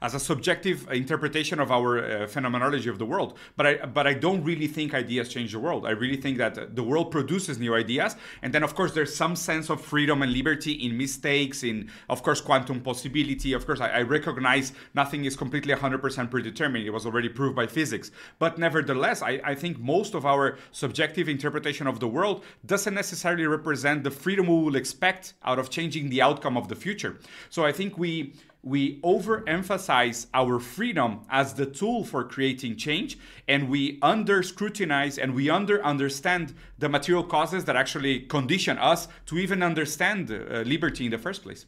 as 0.00 0.14
a 0.14 0.20
subjective 0.20 0.88
interpretation 0.90 1.60
of 1.60 1.70
our 1.70 1.98
uh, 1.98 2.26
phenomenology 2.26 2.88
of 2.88 2.98
the 2.98 3.04
world. 3.06 3.36
But 3.56 3.66
I 3.66 3.74
but 3.86 4.06
I 4.06 4.14
don't 4.14 4.42
really 4.44 4.66
think 4.66 4.94
ideas 4.94 5.28
change 5.28 5.52
the 5.52 5.58
world. 5.58 5.86
I 5.86 5.90
really 5.90 6.16
think 6.16 6.38
that 6.38 6.76
the 6.76 6.82
world 6.82 7.10
produces 7.10 7.58
new 7.58 7.74
ideas, 7.74 8.16
and 8.42 8.52
then 8.52 8.62
of 8.62 8.74
course 8.74 8.92
there's 8.92 9.14
some 9.14 9.36
sense 9.36 9.70
of 9.70 9.80
freedom 9.80 10.22
and 10.22 10.32
liberty 10.32 10.72
in 10.72 10.96
mistakes, 10.96 11.62
in 11.62 11.90
of 12.08 12.22
course 12.22 12.40
quantum 12.40 12.80
possibility. 12.80 13.52
Of 13.52 13.66
course, 13.66 13.80
I, 13.80 13.88
I 13.88 14.02
recognize 14.02 14.72
nothing 14.94 15.24
is 15.24 15.36
completely 15.36 15.74
100% 15.74 16.30
predetermined. 16.30 16.86
It 16.86 16.90
was 16.90 17.06
already 17.06 17.28
proved 17.28 17.56
by 17.56 17.66
physics. 17.66 18.10
But 18.38 18.58
nevertheless, 18.58 19.22
I, 19.22 19.40
I 19.44 19.54
think 19.54 19.78
most 19.78 20.14
of 20.14 20.24
our 20.26 20.58
subjective 20.72 21.28
interpretation 21.28 21.86
of 21.86 22.00
the 22.00 22.08
world 22.08 22.44
doesn't 22.66 22.94
necessarily 22.94 23.46
represent 23.46 24.04
the 24.04 24.10
freedom 24.10 24.46
we 24.46 24.64
will 24.64 24.76
expect 24.76 25.34
out 25.44 25.58
of 25.58 25.70
changing 25.70 26.08
the 26.10 26.22
outcome 26.22 26.56
of 26.56 26.68
the 26.68 26.76
future. 26.76 27.18
So 27.50 27.64
I 27.64 27.72
think 27.72 27.98
we 27.98 28.34
we 28.62 29.00
overemphasize 29.02 30.26
our 30.34 30.58
freedom 30.58 31.20
as 31.30 31.54
the 31.54 31.64
tool 31.66 32.04
for 32.04 32.24
creating 32.24 32.76
change 32.76 33.18
and 33.46 33.68
we 33.68 33.98
under 34.02 34.42
scrutinize 34.42 35.16
and 35.16 35.34
we 35.34 35.48
under 35.48 35.82
understand 35.84 36.54
the 36.78 36.88
material 36.88 37.22
causes 37.22 37.64
that 37.64 37.76
actually 37.76 38.20
condition 38.20 38.76
us 38.78 39.08
to 39.26 39.38
even 39.38 39.62
understand 39.62 40.30
uh, 40.30 40.60
liberty 40.66 41.04
in 41.04 41.10
the 41.10 41.18
first 41.18 41.42
place. 41.42 41.66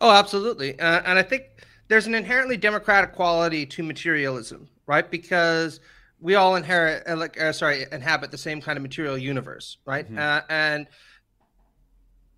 Oh 0.00 0.10
absolutely. 0.10 0.78
Uh, 0.78 1.02
and 1.06 1.18
i 1.18 1.22
think 1.22 1.44
there's 1.88 2.06
an 2.06 2.14
inherently 2.14 2.56
democratic 2.56 3.12
quality 3.12 3.64
to 3.66 3.82
materialism 3.82 4.68
right? 4.86 5.10
Because 5.10 5.80
we 6.20 6.34
all 6.34 6.56
inherit 6.56 7.02
uh, 7.08 7.16
like 7.16 7.40
uh, 7.40 7.52
sorry 7.52 7.86
inhabit 7.92 8.30
the 8.30 8.38
same 8.38 8.60
kind 8.60 8.76
of 8.76 8.82
material 8.82 9.18
universe 9.18 9.78
right? 9.84 10.06
Mm-hmm. 10.06 10.18
Uh, 10.18 10.40
and 10.48 10.86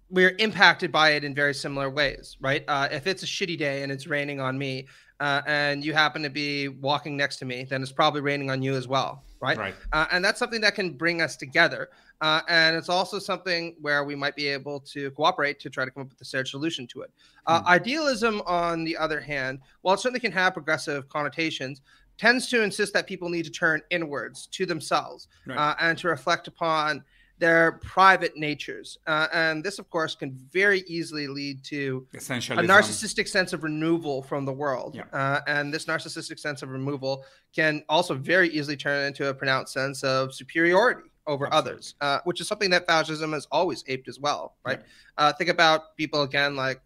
we're 0.08 0.36
impacted 0.38 0.92
by 0.92 1.10
it 1.10 1.24
in 1.24 1.34
very 1.34 1.54
similar 1.54 1.90
ways, 1.90 2.36
right? 2.40 2.64
Uh, 2.68 2.88
if 2.90 3.06
it's 3.06 3.22
a 3.22 3.26
shitty 3.26 3.58
day 3.58 3.82
and 3.82 3.90
it's 3.90 4.06
raining 4.06 4.40
on 4.40 4.56
me, 4.56 4.86
uh, 5.18 5.40
and 5.46 5.84
you 5.84 5.94
happen 5.94 6.22
to 6.22 6.30
be 6.30 6.68
walking 6.68 7.16
next 7.16 7.36
to 7.36 7.44
me, 7.44 7.64
then 7.64 7.82
it's 7.82 7.92
probably 7.92 8.20
raining 8.20 8.50
on 8.50 8.62
you 8.62 8.74
as 8.74 8.86
well, 8.86 9.24
right? 9.40 9.56
Right. 9.56 9.74
Uh, 9.92 10.06
and 10.12 10.24
that's 10.24 10.38
something 10.38 10.60
that 10.60 10.74
can 10.74 10.92
bring 10.92 11.22
us 11.22 11.36
together. 11.36 11.88
Uh, 12.20 12.40
and 12.48 12.76
it's 12.76 12.88
also 12.88 13.18
something 13.18 13.76
where 13.80 14.04
we 14.04 14.14
might 14.14 14.36
be 14.36 14.46
able 14.46 14.80
to 14.80 15.10
cooperate 15.12 15.58
to 15.60 15.70
try 15.70 15.84
to 15.84 15.90
come 15.90 16.02
up 16.02 16.10
with 16.10 16.20
a 16.20 16.24
shared 16.24 16.48
solution 16.48 16.86
to 16.88 17.02
it. 17.02 17.10
Uh, 17.46 17.60
hmm. 17.60 17.68
Idealism, 17.68 18.42
on 18.46 18.84
the 18.84 18.96
other 18.96 19.20
hand, 19.20 19.60
while 19.82 19.94
it 19.94 20.00
certainly 20.00 20.20
can 20.20 20.32
have 20.32 20.52
progressive 20.52 21.08
connotations, 21.08 21.80
tends 22.18 22.48
to 22.48 22.62
insist 22.62 22.92
that 22.92 23.06
people 23.06 23.28
need 23.28 23.44
to 23.44 23.50
turn 23.50 23.80
inwards 23.90 24.46
to 24.48 24.66
themselves 24.66 25.28
right. 25.46 25.56
Uh, 25.56 25.74
and 25.80 25.98
to 25.98 26.08
reflect 26.08 26.48
upon 26.48 27.02
their 27.38 27.72
private 27.82 28.36
natures. 28.36 28.98
Uh, 29.06 29.28
and 29.32 29.62
this, 29.62 29.78
of 29.78 29.90
course, 29.90 30.14
can 30.14 30.32
very 30.50 30.80
easily 30.86 31.26
lead 31.26 31.62
to 31.64 32.06
a 32.14 32.16
narcissistic 32.16 33.28
sense 33.28 33.52
of 33.52 33.62
removal 33.62 34.22
from 34.22 34.44
the 34.44 34.52
world. 34.52 34.94
Yeah. 34.94 35.04
Uh, 35.12 35.40
and 35.46 35.72
this 35.72 35.84
narcissistic 35.84 36.38
sense 36.38 36.62
of 36.62 36.70
removal 36.70 37.24
can 37.54 37.84
also 37.88 38.14
very 38.14 38.48
easily 38.48 38.76
turn 38.76 39.06
into 39.06 39.28
a 39.28 39.34
pronounced 39.34 39.72
sense 39.72 40.02
of 40.02 40.34
superiority 40.34 41.10
over 41.26 41.46
Absolutely. 41.46 41.72
others, 41.72 41.94
uh, 42.00 42.18
which 42.24 42.40
is 42.40 42.48
something 42.48 42.70
that 42.70 42.86
fascism 42.86 43.32
has 43.32 43.46
always 43.50 43.84
aped 43.88 44.08
as 44.08 44.18
well, 44.18 44.56
right? 44.64 44.80
Yeah. 44.80 45.26
Uh, 45.26 45.32
think 45.32 45.50
about 45.50 45.96
people 45.96 46.22
again 46.22 46.56
like 46.56 46.80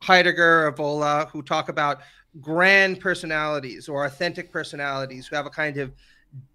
Heidegger, 0.00 0.72
Evola, 0.72 1.28
who 1.30 1.42
talk 1.42 1.68
about 1.68 2.00
grand 2.40 3.00
personalities 3.00 3.88
or 3.88 4.04
authentic 4.04 4.52
personalities 4.52 5.26
who 5.26 5.36
have 5.36 5.46
a 5.46 5.50
kind 5.50 5.76
of 5.76 5.92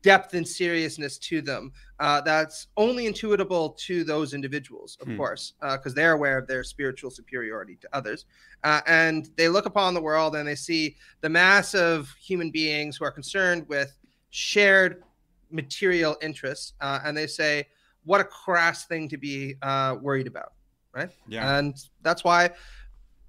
depth 0.01 0.33
and 0.33 0.47
seriousness 0.47 1.17
to 1.17 1.41
them 1.41 1.71
uh, 1.99 2.21
that's 2.21 2.67
only 2.77 3.07
intuitable 3.07 3.75
to 3.77 4.03
those 4.03 4.33
individuals, 4.33 4.97
of 5.01 5.07
hmm. 5.07 5.17
course, 5.17 5.53
because 5.62 5.93
uh, 5.93 5.95
they're 5.95 6.13
aware 6.13 6.38
of 6.38 6.47
their 6.47 6.63
spiritual 6.63 7.09
superiority 7.09 7.77
to 7.81 7.88
others. 7.93 8.25
Uh, 8.63 8.81
and 8.88 9.29
they 9.36 9.49
look 9.49 9.65
upon 9.65 9.93
the 9.93 10.01
world 10.01 10.36
and 10.36 10.47
they 10.47 10.55
see 10.55 10.95
the 11.21 11.29
mass 11.29 11.73
of 11.73 12.13
human 12.21 12.51
beings 12.51 12.97
who 12.97 13.05
are 13.05 13.12
concerned 13.12 13.65
with 13.67 13.97
shared 14.29 15.03
material 15.51 16.17
interests, 16.21 16.73
uh, 16.81 16.99
and 17.05 17.15
they 17.15 17.27
say, 17.27 17.65
what 18.05 18.19
a 18.19 18.23
crass 18.23 18.86
thing 18.86 19.07
to 19.07 19.17
be 19.17 19.55
uh, 19.62 19.95
worried 20.01 20.27
about, 20.27 20.53
right? 20.93 21.09
Yeah. 21.27 21.57
And 21.57 21.75
that's 22.01 22.23
why 22.23 22.49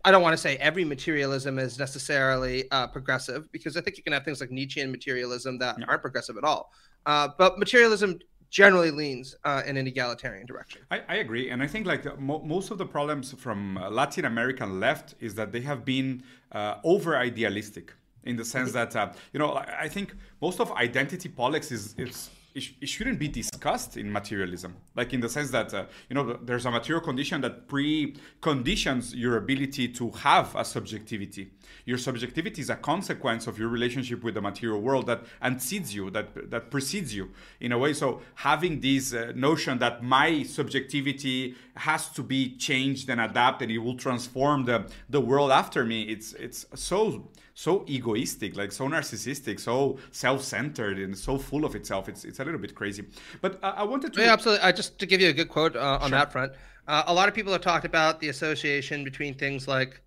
I 0.04 0.10
don't 0.10 0.22
want 0.22 0.34
to 0.34 0.38
say 0.38 0.56
every 0.56 0.84
materialism 0.84 1.58
is 1.58 1.78
necessarily 1.78 2.70
uh, 2.70 2.86
progressive 2.88 3.50
because 3.52 3.76
I 3.76 3.80
think 3.80 3.96
you 3.96 4.02
can 4.02 4.12
have 4.12 4.24
things 4.24 4.40
like 4.40 4.50
Nietzschean 4.50 4.90
materialism 4.90 5.58
that 5.58 5.76
yeah. 5.78 5.86
aren't 5.88 6.02
progressive 6.02 6.36
at 6.36 6.44
all. 6.44 6.70
Uh, 7.06 7.28
but 7.38 7.58
materialism 7.58 8.18
generally 8.50 8.90
leans 8.90 9.34
uh, 9.44 9.62
in 9.66 9.76
an 9.76 9.86
egalitarian 9.86 10.46
direction. 10.46 10.82
I, 10.90 11.02
I 11.08 11.16
agree, 11.16 11.50
and 11.50 11.62
I 11.62 11.66
think 11.66 11.86
like 11.86 12.04
mo- 12.20 12.42
most 12.44 12.70
of 12.70 12.78
the 12.78 12.86
problems 12.86 13.32
from 13.32 13.78
uh, 13.78 13.90
Latin 13.90 14.26
American 14.26 14.78
left 14.78 15.14
is 15.20 15.34
that 15.34 15.50
they 15.52 15.62
have 15.62 15.84
been 15.84 16.22
uh, 16.52 16.76
over 16.84 17.16
idealistic 17.16 17.92
in 18.24 18.36
the 18.36 18.44
sense 18.44 18.70
mm-hmm. 18.70 18.90
that 18.90 18.96
uh, 18.96 19.12
you 19.32 19.40
know 19.40 19.54
I 19.56 19.88
think 19.88 20.14
most 20.40 20.60
of 20.60 20.70
identity 20.72 21.28
politics 21.28 21.72
is 21.72 21.94
is 21.98 22.30
it, 22.54 22.64
it 22.80 22.88
shouldn't 22.88 23.18
be 23.18 23.28
discussed 23.28 23.96
in 23.96 24.12
materialism. 24.12 24.76
Like 24.94 25.12
in 25.12 25.20
the 25.20 25.28
sense 25.28 25.50
that 25.50 25.74
uh, 25.74 25.86
you 26.08 26.14
know 26.14 26.38
there's 26.42 26.66
a 26.66 26.70
material 26.70 27.04
condition 27.04 27.40
that 27.40 27.68
preconditions 27.68 29.14
your 29.14 29.36
ability 29.36 29.88
to 29.88 30.10
have 30.10 30.54
a 30.54 30.64
subjectivity. 30.64 31.50
Your 31.84 31.98
subjectivity 31.98 32.62
is 32.62 32.70
a 32.70 32.76
consequence 32.76 33.46
of 33.46 33.58
your 33.58 33.68
relationship 33.68 34.22
with 34.22 34.34
the 34.34 34.40
material 34.40 34.80
world 34.80 35.06
that 35.06 35.24
antecedes 35.42 35.94
you 35.94 36.10
that 36.10 36.50
that 36.50 36.70
precedes 36.70 37.14
you 37.14 37.30
in 37.60 37.72
a 37.72 37.78
way. 37.78 37.92
So 37.92 38.22
having 38.36 38.80
this 38.80 39.12
uh, 39.12 39.32
notion 39.34 39.78
that 39.78 40.02
my 40.02 40.44
subjectivity 40.44 41.56
has 41.76 42.08
to 42.10 42.22
be 42.22 42.56
changed 42.56 43.10
and 43.10 43.20
adapted 43.20 43.70
it 43.70 43.78
will 43.78 43.96
transform 43.96 44.64
the 44.64 44.86
the 45.08 45.20
world 45.20 45.50
after 45.50 45.84
me 45.84 46.02
it's 46.02 46.32
it's 46.34 46.66
so 46.74 47.28
so 47.54 47.84
egoistic, 47.88 48.56
like 48.56 48.72
so 48.72 48.88
narcissistic, 48.88 49.60
so 49.60 49.98
self-centered, 50.10 50.98
and 50.98 51.16
so 51.16 51.38
full 51.38 51.64
of 51.64 51.74
itself. 51.74 52.08
It's 52.08 52.24
it's 52.24 52.40
a 52.40 52.44
little 52.44 52.60
bit 52.60 52.74
crazy. 52.74 53.04
But 53.40 53.62
uh, 53.62 53.74
I 53.76 53.84
wanted 53.84 54.12
to 54.12 54.20
yeah, 54.20 54.32
absolutely. 54.32 54.62
Uh, 54.62 54.72
just 54.72 54.98
to 54.98 55.06
give 55.06 55.20
you 55.20 55.28
a 55.28 55.32
good 55.32 55.48
quote 55.48 55.76
uh, 55.76 55.98
on 56.00 56.10
sure. 56.10 56.18
that 56.18 56.32
front, 56.32 56.52
uh, 56.88 57.04
a 57.06 57.14
lot 57.14 57.28
of 57.28 57.34
people 57.34 57.52
have 57.52 57.62
talked 57.62 57.84
about 57.84 58.20
the 58.20 58.28
association 58.28 59.04
between 59.04 59.34
things 59.34 59.68
like 59.68 60.02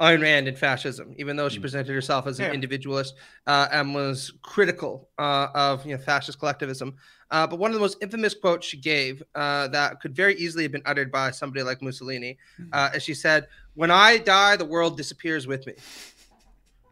Ayn 0.00 0.20
Rand 0.20 0.48
and 0.48 0.58
fascism, 0.58 1.14
even 1.16 1.36
though 1.36 1.48
she 1.48 1.58
mm. 1.58 1.62
presented 1.62 1.92
herself 1.94 2.26
as 2.26 2.38
an 2.38 2.46
yeah. 2.46 2.52
individualist 2.52 3.14
uh, 3.46 3.68
and 3.72 3.94
was 3.94 4.32
critical 4.42 5.08
uh, 5.18 5.48
of 5.54 5.86
you 5.86 5.96
know, 5.96 6.02
fascist 6.02 6.38
collectivism. 6.38 6.94
Uh, 7.30 7.46
but 7.46 7.58
one 7.58 7.70
of 7.70 7.74
the 7.74 7.80
most 7.80 7.96
infamous 8.02 8.34
quotes 8.34 8.66
she 8.66 8.76
gave 8.76 9.22
uh, 9.34 9.68
that 9.68 10.00
could 10.00 10.14
very 10.14 10.34
easily 10.34 10.64
have 10.64 10.72
been 10.72 10.82
uttered 10.84 11.10
by 11.10 11.30
somebody 11.30 11.62
like 11.62 11.80
Mussolini, 11.80 12.36
mm-hmm. 12.60 12.70
uh, 12.72 12.90
as 12.92 13.02
she 13.02 13.14
said, 13.14 13.46
"When 13.74 13.90
I 13.90 14.18
die, 14.18 14.56
the 14.56 14.64
world 14.64 14.96
disappears 14.96 15.46
with 15.46 15.66
me." 15.66 15.74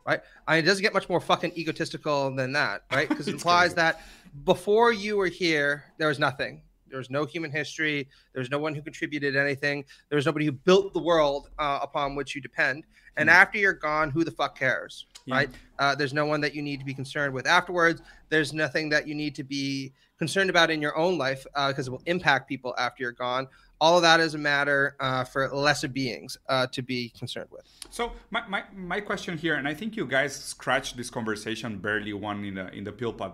Right? 0.06 0.20
I 0.48 0.56
mean, 0.56 0.64
it 0.64 0.66
doesn't 0.66 0.82
get 0.82 0.94
much 0.94 1.08
more 1.08 1.20
fucking 1.20 1.52
egotistical 1.56 2.34
than 2.34 2.52
that, 2.52 2.82
right? 2.92 3.08
Because 3.08 3.28
it 3.28 3.34
implies 3.34 3.74
that 3.74 4.00
before 4.44 4.92
you 4.92 5.16
were 5.16 5.26
here, 5.26 5.84
there 5.98 6.08
was 6.08 6.18
nothing 6.18 6.62
There 6.88 6.98
was 6.98 7.10
no 7.10 7.24
human 7.24 7.50
history. 7.50 8.08
There's 8.34 8.50
no 8.50 8.58
one 8.58 8.74
who 8.74 8.82
contributed 8.82 9.36
anything. 9.36 9.84
There's 10.08 10.26
nobody 10.26 10.46
who 10.46 10.52
built 10.52 10.92
the 10.92 11.00
world 11.00 11.50
uh, 11.58 11.78
upon 11.82 12.14
which 12.14 12.34
you 12.34 12.40
depend. 12.40 12.84
And 13.16 13.28
mm. 13.28 13.32
after 13.32 13.58
you're 13.58 13.72
gone, 13.74 14.10
who 14.10 14.24
the 14.24 14.30
fuck 14.30 14.58
cares, 14.58 15.06
yeah. 15.26 15.34
right? 15.34 15.50
Uh, 15.78 15.94
there's 15.94 16.14
no 16.14 16.26
one 16.26 16.40
that 16.40 16.54
you 16.54 16.62
need 16.62 16.80
to 16.80 16.86
be 16.86 16.94
concerned 16.94 17.34
with 17.34 17.46
afterwards. 17.46 18.02
There's 18.28 18.52
nothing 18.52 18.88
that 18.90 19.06
you 19.06 19.14
need 19.14 19.34
to 19.36 19.44
be 19.44 19.92
concerned 20.18 20.50
about 20.50 20.70
in 20.70 20.80
your 20.80 20.96
own 20.96 21.18
life 21.18 21.44
because 21.68 21.88
uh, 21.88 21.90
it 21.90 21.92
will 21.92 22.02
impact 22.06 22.48
people 22.48 22.74
after 22.78 23.02
you're 23.02 23.12
gone. 23.12 23.48
All 23.82 23.96
of 23.96 24.02
that 24.02 24.20
is 24.20 24.34
a 24.34 24.38
matter 24.38 24.94
uh, 25.00 25.24
for 25.24 25.48
lesser 25.48 25.88
beings 25.88 26.38
uh, 26.48 26.68
to 26.68 26.82
be 26.82 27.08
concerned 27.18 27.48
with. 27.50 27.66
So 27.90 28.12
my, 28.30 28.46
my, 28.46 28.62
my 28.72 29.00
question 29.00 29.36
here, 29.36 29.56
and 29.56 29.66
I 29.66 29.74
think 29.74 29.96
you 29.96 30.06
guys 30.06 30.36
scratched 30.36 30.96
this 30.96 31.10
conversation 31.10 31.78
barely 31.78 32.12
one 32.12 32.44
in 32.44 32.54
the 32.54 32.66
in 32.72 32.84
the 32.84 32.92
pill 32.92 33.12
pod 33.12 33.32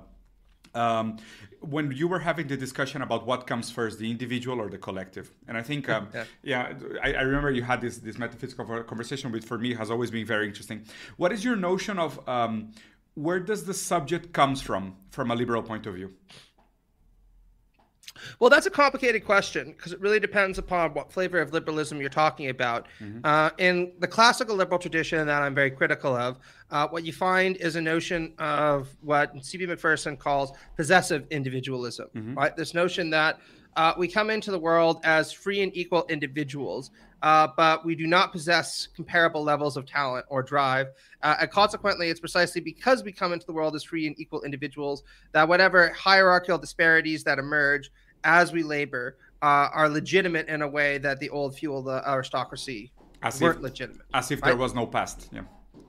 um, 0.74 1.18
when 1.60 1.90
you 1.92 2.08
were 2.08 2.20
having 2.20 2.46
the 2.46 2.56
discussion 2.56 3.02
about 3.02 3.26
what 3.26 3.46
comes 3.46 3.70
first, 3.70 3.98
the 3.98 4.10
individual 4.10 4.60
or 4.60 4.68
the 4.70 4.78
collective, 4.78 5.30
and 5.46 5.56
I 5.56 5.62
think, 5.62 5.88
um, 5.88 6.08
yeah, 6.14 6.24
yeah 6.42 6.72
I, 7.02 7.14
I, 7.14 7.22
remember 7.22 7.50
you 7.50 7.62
had 7.62 7.80
this 7.80 7.98
this 7.98 8.18
metaphysical 8.18 8.64
conversation, 8.84 9.32
which 9.32 9.44
for 9.44 9.58
me 9.58 9.74
has 9.74 9.90
always 9.90 10.10
been 10.10 10.26
very 10.26 10.46
interesting. 10.46 10.84
What 11.16 11.32
is 11.32 11.44
your 11.44 11.56
notion 11.56 11.98
of 11.98 12.26
um, 12.28 12.72
where 13.14 13.40
does 13.40 13.64
the 13.64 13.74
subject 13.74 14.32
comes 14.32 14.62
from, 14.62 14.96
from 15.10 15.30
a 15.30 15.34
liberal 15.34 15.62
point 15.62 15.86
of 15.86 15.94
view? 15.94 16.14
Well, 18.40 18.50
that's 18.50 18.66
a 18.66 18.70
complicated 18.70 19.24
question 19.24 19.72
because 19.72 19.92
it 19.92 20.00
really 20.00 20.20
depends 20.20 20.58
upon 20.58 20.94
what 20.94 21.12
flavor 21.12 21.40
of 21.40 21.52
liberalism 21.52 22.00
you're 22.00 22.08
talking 22.08 22.50
about. 22.50 22.86
Mm-hmm. 23.00 23.20
Uh, 23.24 23.50
in 23.58 23.92
the 23.98 24.06
classical 24.06 24.54
liberal 24.54 24.78
tradition 24.78 25.26
that 25.26 25.42
I'm 25.42 25.54
very 25.54 25.72
critical 25.72 26.14
of, 26.14 26.38
uh, 26.70 26.86
what 26.88 27.04
you 27.04 27.12
find 27.12 27.56
is 27.56 27.74
a 27.74 27.80
notion 27.80 28.34
of 28.38 28.94
what 29.00 29.44
C.B. 29.44 29.66
Macpherson 29.66 30.16
calls 30.16 30.52
possessive 30.76 31.26
individualism, 31.30 32.08
mm-hmm. 32.14 32.34
right? 32.34 32.56
This 32.56 32.74
notion 32.74 33.10
that 33.10 33.40
uh, 33.76 33.94
we 33.96 34.08
come 34.08 34.30
into 34.30 34.50
the 34.50 34.58
world 34.58 35.00
as 35.04 35.32
free 35.32 35.62
and 35.62 35.76
equal 35.76 36.04
individuals, 36.08 36.90
uh, 37.22 37.48
but 37.56 37.84
we 37.84 37.94
do 37.94 38.06
not 38.06 38.32
possess 38.32 38.88
comparable 38.94 39.42
levels 39.42 39.76
of 39.76 39.86
talent 39.86 40.26
or 40.28 40.42
drive. 40.42 40.88
Uh, 41.22 41.36
and 41.40 41.50
consequently, 41.50 42.08
it's 42.08 42.20
precisely 42.20 42.60
because 42.60 43.02
we 43.02 43.12
come 43.12 43.32
into 43.32 43.46
the 43.46 43.52
world 43.52 43.74
as 43.74 43.82
free 43.82 44.06
and 44.06 44.18
equal 44.18 44.42
individuals 44.42 45.02
that 45.32 45.48
whatever 45.48 45.92
hierarchical 45.92 46.58
disparities 46.58 47.24
that 47.24 47.38
emerge 47.38 47.90
as 48.24 48.52
we 48.52 48.62
labor 48.62 49.16
uh, 49.42 49.68
are 49.72 49.88
legitimate 49.88 50.48
in 50.48 50.62
a 50.62 50.68
way 50.68 50.98
that 50.98 51.20
the 51.20 51.30
old 51.30 51.56
feudal 51.56 51.88
aristocracy 51.88 52.92
as 53.22 53.40
weren't 53.40 53.56
if, 53.56 53.62
legitimate. 53.62 54.06
As 54.14 54.30
if 54.30 54.42
right? 54.42 54.48
there 54.48 54.56
was 54.56 54.74
no 54.74 54.86
past. 54.86 55.28
Yeah. 55.32 55.42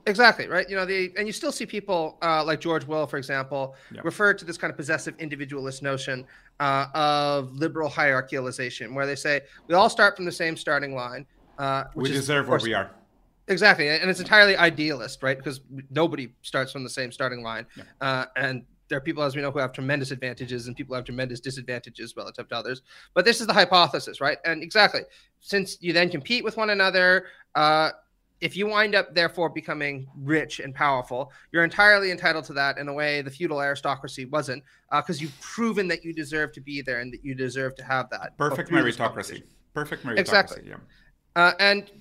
Exactly 0.05 0.47
right. 0.47 0.67
You 0.69 0.75
know 0.75 0.85
the 0.85 1.11
and 1.17 1.27
you 1.27 1.33
still 1.33 1.51
see 1.51 1.65
people 1.65 2.17
uh, 2.21 2.43
like 2.43 2.59
George 2.59 2.85
Will, 2.85 3.05
for 3.05 3.17
example, 3.17 3.75
yeah. 3.93 4.01
refer 4.03 4.33
to 4.33 4.45
this 4.45 4.57
kind 4.57 4.71
of 4.71 4.77
possessive 4.77 5.13
individualist 5.19 5.83
notion 5.83 6.25
uh, 6.59 6.87
of 6.93 7.53
liberal 7.53 7.89
hierarchicalization, 7.89 8.93
where 8.93 9.05
they 9.05 9.15
say 9.15 9.41
we 9.67 9.75
all 9.75 9.89
start 9.89 10.15
from 10.15 10.25
the 10.25 10.31
same 10.31 10.57
starting 10.57 10.95
line. 10.95 11.25
Uh, 11.59 11.83
we 11.93 12.09
deserve 12.09 12.47
where 12.47 12.59
we 12.59 12.73
are. 12.73 12.89
Exactly, 13.49 13.89
and 13.89 14.09
it's 14.09 14.19
entirely 14.19 14.55
idealist, 14.55 15.21
right? 15.21 15.37
Because 15.37 15.61
nobody 15.91 16.33
starts 16.41 16.71
from 16.71 16.83
the 16.83 16.89
same 16.89 17.11
starting 17.11 17.43
line, 17.43 17.65
yeah. 17.75 17.83
Uh, 17.99 18.25
and 18.35 18.63
there 18.89 18.97
are 18.97 19.01
people, 19.01 19.23
as 19.23 19.35
we 19.35 19.41
know, 19.41 19.51
who 19.51 19.59
have 19.59 19.71
tremendous 19.71 20.11
advantages 20.11 20.67
and 20.67 20.75
people 20.75 20.95
have 20.95 21.05
tremendous 21.05 21.39
disadvantages 21.39 22.15
relative 22.17 22.49
to 22.49 22.55
others. 22.55 22.81
But 23.13 23.23
this 23.23 23.39
is 23.39 23.47
the 23.47 23.53
hypothesis, 23.53 24.19
right? 24.19 24.37
And 24.45 24.61
exactly, 24.61 25.01
since 25.39 25.77
you 25.79 25.93
then 25.93 26.09
compete 26.09 26.43
with 26.43 26.57
one 26.57 26.71
another, 26.71 27.27
uh, 27.55 27.91
if 28.41 28.55
you 28.55 28.67
wind 28.67 28.95
up 28.95 29.13
therefore 29.13 29.49
becoming 29.49 30.07
rich 30.15 30.59
and 30.59 30.73
powerful, 30.73 31.31
you're 31.51 31.63
entirely 31.63 32.11
entitled 32.11 32.45
to 32.45 32.53
that 32.53 32.77
in 32.77 32.87
a 32.87 32.93
way 32.93 33.21
the 33.21 33.31
feudal 33.31 33.61
aristocracy 33.61 34.25
wasn't, 34.25 34.63
uh, 34.91 35.01
because 35.01 35.19
uh, 35.19 35.23
you've 35.23 35.39
proven 35.41 35.87
that 35.89 36.03
you 36.03 36.13
deserve 36.13 36.51
to 36.53 36.61
be 36.61 36.81
there 36.81 36.99
and 36.99 37.13
that 37.13 37.23
you 37.23 37.35
deserve 37.35 37.75
to 37.75 37.83
have 37.83 38.09
that. 38.09 38.37
Perfect 38.37 38.69
meritocracy. 38.69 39.43
Perfect 39.73 40.03
meritocracy. 40.03 40.19
Exactly. 40.19 40.63
Yeah. 40.67 40.77
Uh, 41.35 41.51
and 41.59 41.91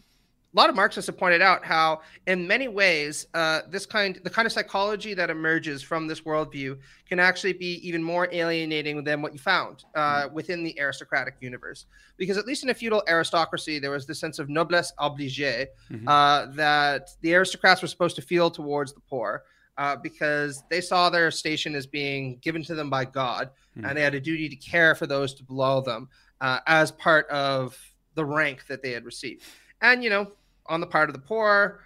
a 0.59 0.61
lot 0.61 0.71
of 0.71 0.75
Marxists 0.75 1.07
have 1.07 1.17
pointed 1.17 1.41
out 1.41 1.65
how, 1.65 2.01
in 2.27 2.45
many 2.45 2.67
ways, 2.67 3.29
uh, 3.35 3.61
this 3.71 3.87
kind, 3.87 4.19
the 4.25 4.31
kind 4.31 4.45
of 4.45 4.51
psychology 4.51 5.15
that 5.15 5.31
emerges 5.31 5.85
from 5.85 6.09
this 6.09 6.23
worldview, 6.23 6.77
can 7.09 7.21
actually 7.21 7.53
be 7.53 7.75
even 7.87 8.03
more 8.03 8.29
alienating 8.33 9.05
than 9.05 9.23
what 9.23 9.33
you 9.33 9.39
found 9.39 9.85
uh, 9.95 10.25
mm. 10.25 10.33
within 10.33 10.65
the 10.65 10.77
aristocratic 10.81 11.37
universe. 11.39 11.87
Because 12.17 12.37
at 12.37 12.45
least 12.45 12.65
in 12.65 12.71
a 12.71 12.75
feudal 12.75 13.05
aristocracy, 13.07 13.79
there 13.79 13.93
was 13.93 14.05
this 14.05 14.19
sense 14.19 14.41
of 14.41 14.49
noblesse 14.49 14.93
oblige 14.99 15.39
mm-hmm. 15.39 16.09
uh, 16.09 16.47
that 16.47 17.11
the 17.21 17.37
aristocrats 17.37 17.81
were 17.81 17.87
supposed 17.87 18.17
to 18.17 18.23
feel 18.23 18.51
towards 18.51 18.93
the 18.93 19.01
poor. 19.01 19.45
Uh, 19.77 19.95
because 19.95 20.65
they 20.71 20.81
saw 20.81 21.09
their 21.09 21.31
station 21.31 21.77
as 21.77 21.87
being 21.87 22.37
given 22.39 22.65
to 22.65 22.75
them 22.75 22.91
by 22.91 23.05
God, 23.05 23.51
mm-hmm. 23.77 23.87
and 23.87 23.97
they 23.97 24.03
had 24.03 24.13
a 24.13 24.21
duty 24.21 24.49
to 24.49 24.57
care 24.57 24.97
for 24.97 25.07
those 25.07 25.35
below 25.35 25.81
them 25.81 26.09
uh, 26.41 26.59
as 26.67 26.91
part 26.91 27.29
of 27.29 27.79
the 28.17 28.25
rank 28.25 28.67
that 28.67 28.83
they 28.83 28.91
had 28.91 29.05
received. 29.05 29.45
And 29.81 30.03
you 30.03 30.11
know, 30.11 30.33
on 30.69 30.81
the 30.81 30.87
part 30.87 31.09
of 31.09 31.15
the 31.15 31.21
poor. 31.21 31.81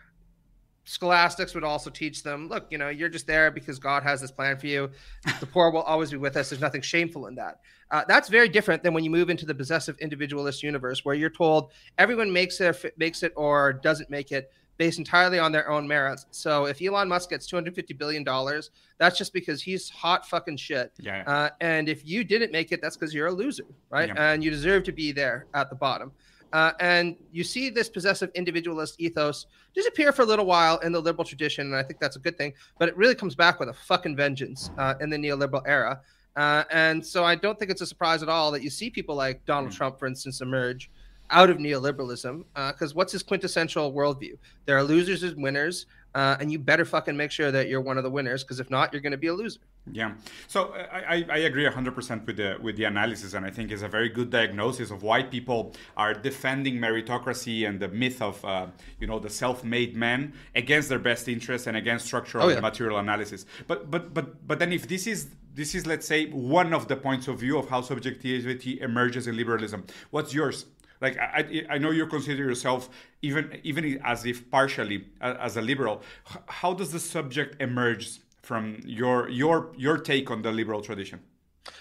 Scholastics 0.84 1.54
would 1.54 1.62
also 1.62 1.90
teach 1.90 2.24
them, 2.24 2.48
look, 2.48 2.66
you 2.70 2.76
know, 2.76 2.88
you're 2.88 3.08
just 3.08 3.26
there 3.26 3.52
because 3.52 3.78
God 3.78 4.02
has 4.02 4.20
this 4.20 4.32
plan 4.32 4.58
for 4.58 4.66
you. 4.66 4.90
The 5.38 5.46
poor 5.46 5.70
will 5.70 5.82
always 5.82 6.10
be 6.10 6.16
with 6.16 6.36
us. 6.36 6.50
There's 6.50 6.60
nothing 6.60 6.82
shameful 6.82 7.26
in 7.26 7.36
that. 7.36 7.60
Uh, 7.92 8.02
that's 8.08 8.28
very 8.28 8.48
different 8.48 8.82
than 8.82 8.92
when 8.92 9.04
you 9.04 9.10
move 9.10 9.30
into 9.30 9.46
the 9.46 9.54
possessive 9.54 9.96
individualist 9.98 10.62
universe, 10.62 11.04
where 11.04 11.14
you're 11.14 11.30
told 11.30 11.70
everyone 11.98 12.32
makes 12.32 12.60
it, 12.60 12.98
makes 12.98 13.22
it 13.22 13.32
or 13.36 13.72
doesn't 13.72 14.10
make 14.10 14.32
it 14.32 14.50
based 14.78 14.98
entirely 14.98 15.38
on 15.38 15.52
their 15.52 15.70
own 15.70 15.86
merits. 15.86 16.26
So 16.30 16.64
if 16.64 16.82
Elon 16.82 17.08
Musk 17.08 17.30
gets 17.30 17.46
250 17.46 17.94
billion 17.94 18.24
dollars, 18.24 18.70
that's 18.98 19.16
just 19.18 19.32
because 19.32 19.62
he's 19.62 19.88
hot 19.88 20.28
fucking 20.28 20.56
shit. 20.56 20.92
Yeah. 20.98 21.22
Uh, 21.26 21.50
and 21.60 21.88
if 21.88 22.06
you 22.06 22.24
didn't 22.24 22.50
make 22.50 22.72
it, 22.72 22.80
that's 22.80 22.96
because 22.96 23.14
you're 23.14 23.28
a 23.28 23.32
loser, 23.32 23.66
right? 23.90 24.08
Yeah. 24.08 24.32
And 24.32 24.42
you 24.42 24.50
deserve 24.50 24.82
to 24.84 24.92
be 24.92 25.12
there 25.12 25.46
at 25.54 25.70
the 25.70 25.76
bottom. 25.76 26.10
Uh, 26.52 26.72
and 26.80 27.16
you 27.32 27.42
see 27.44 27.70
this 27.70 27.88
possessive 27.88 28.30
individualist 28.34 28.96
ethos 28.98 29.46
disappear 29.74 30.12
for 30.12 30.22
a 30.22 30.24
little 30.24 30.44
while 30.44 30.78
in 30.78 30.92
the 30.92 31.00
liberal 31.00 31.24
tradition, 31.24 31.66
and 31.66 31.76
I 31.76 31.82
think 31.82 31.98
that's 31.98 32.16
a 32.16 32.18
good 32.18 32.36
thing. 32.36 32.52
But 32.78 32.88
it 32.88 32.96
really 32.96 33.14
comes 33.14 33.34
back 33.34 33.58
with 33.58 33.68
a 33.68 33.72
fucking 33.72 34.16
vengeance 34.16 34.70
uh, 34.78 34.94
in 35.00 35.10
the 35.10 35.16
neoliberal 35.16 35.62
era. 35.66 36.00
Uh, 36.36 36.64
and 36.70 37.04
so 37.04 37.24
I 37.24 37.34
don't 37.34 37.58
think 37.58 37.70
it's 37.70 37.82
a 37.82 37.86
surprise 37.86 38.22
at 38.22 38.28
all 38.28 38.50
that 38.52 38.62
you 38.62 38.70
see 38.70 38.90
people 38.90 39.14
like 39.14 39.44
Donald 39.44 39.72
mm. 39.72 39.76
Trump, 39.76 39.98
for 39.98 40.06
instance, 40.06 40.40
emerge 40.40 40.90
out 41.30 41.50
of 41.50 41.58
neoliberalism. 41.58 42.44
Because 42.54 42.92
uh, 42.92 42.94
what's 42.94 43.12
his 43.12 43.22
quintessential 43.22 43.92
worldview? 43.92 44.36
There 44.66 44.76
are 44.76 44.82
losers 44.82 45.22
and 45.22 45.42
winners. 45.42 45.86
Uh, 46.14 46.36
and 46.40 46.52
you 46.52 46.58
better 46.58 46.84
fucking 46.84 47.16
make 47.16 47.30
sure 47.30 47.50
that 47.50 47.68
you're 47.68 47.80
one 47.80 47.96
of 47.96 48.04
the 48.04 48.10
winners 48.10 48.44
because 48.44 48.60
if 48.60 48.70
not, 48.70 48.92
you're 48.92 49.00
going 49.00 49.12
to 49.12 49.18
be 49.18 49.28
a 49.28 49.34
loser. 49.34 49.60
Yeah, 49.90 50.12
so 50.46 50.66
uh, 50.66 50.86
I, 50.92 51.26
I 51.28 51.38
agree 51.38 51.64
100% 51.64 52.26
with 52.26 52.36
the 52.36 52.56
with 52.60 52.76
the 52.76 52.84
analysis, 52.84 53.34
and 53.34 53.44
I 53.44 53.50
think 53.50 53.72
it's 53.72 53.82
a 53.82 53.88
very 53.88 54.08
good 54.08 54.30
diagnosis 54.30 54.90
of 54.92 55.02
why 55.02 55.22
people 55.24 55.74
are 55.96 56.14
defending 56.14 56.76
meritocracy 56.76 57.68
and 57.68 57.80
the 57.80 57.88
myth 57.88 58.22
of 58.22 58.44
uh, 58.44 58.66
you 59.00 59.08
know 59.08 59.18
the 59.18 59.30
self-made 59.30 59.96
man 59.96 60.34
against 60.54 60.88
their 60.88 61.00
best 61.00 61.28
interest 61.28 61.66
and 61.66 61.76
against 61.76 62.06
structural 62.06 62.44
oh, 62.44 62.48
yeah. 62.48 62.54
and 62.54 62.62
material 62.62 62.98
analysis. 62.98 63.44
But 63.66 63.90
but 63.90 64.14
but 64.14 64.46
but 64.46 64.58
then 64.60 64.72
if 64.72 64.86
this 64.86 65.06
is 65.08 65.30
this 65.54 65.74
is 65.74 65.86
let's 65.86 66.06
say 66.06 66.26
one 66.30 66.72
of 66.72 66.86
the 66.88 66.96
points 66.96 67.26
of 67.26 67.40
view 67.40 67.58
of 67.58 67.68
how 67.68 67.80
subjectivity 67.80 68.80
emerges 68.80 69.26
in 69.26 69.36
liberalism, 69.36 69.84
what's 70.10 70.32
yours? 70.32 70.66
Like 71.02 71.18
I, 71.18 71.66
I 71.68 71.78
know 71.78 71.90
you 71.90 72.06
consider 72.06 72.44
yourself 72.44 72.88
even 73.20 73.60
even 73.64 74.00
as 74.04 74.24
if 74.24 74.50
partially 74.50 75.04
as 75.20 75.56
a 75.56 75.62
liberal. 75.62 76.00
How 76.46 76.72
does 76.72 76.92
the 76.92 77.00
subject 77.00 77.60
emerge 77.60 78.20
from 78.42 78.80
your 78.86 79.28
your 79.28 79.72
your 79.76 79.98
take 79.98 80.30
on 80.30 80.40
the 80.42 80.52
liberal 80.52 80.80
tradition? 80.80 81.20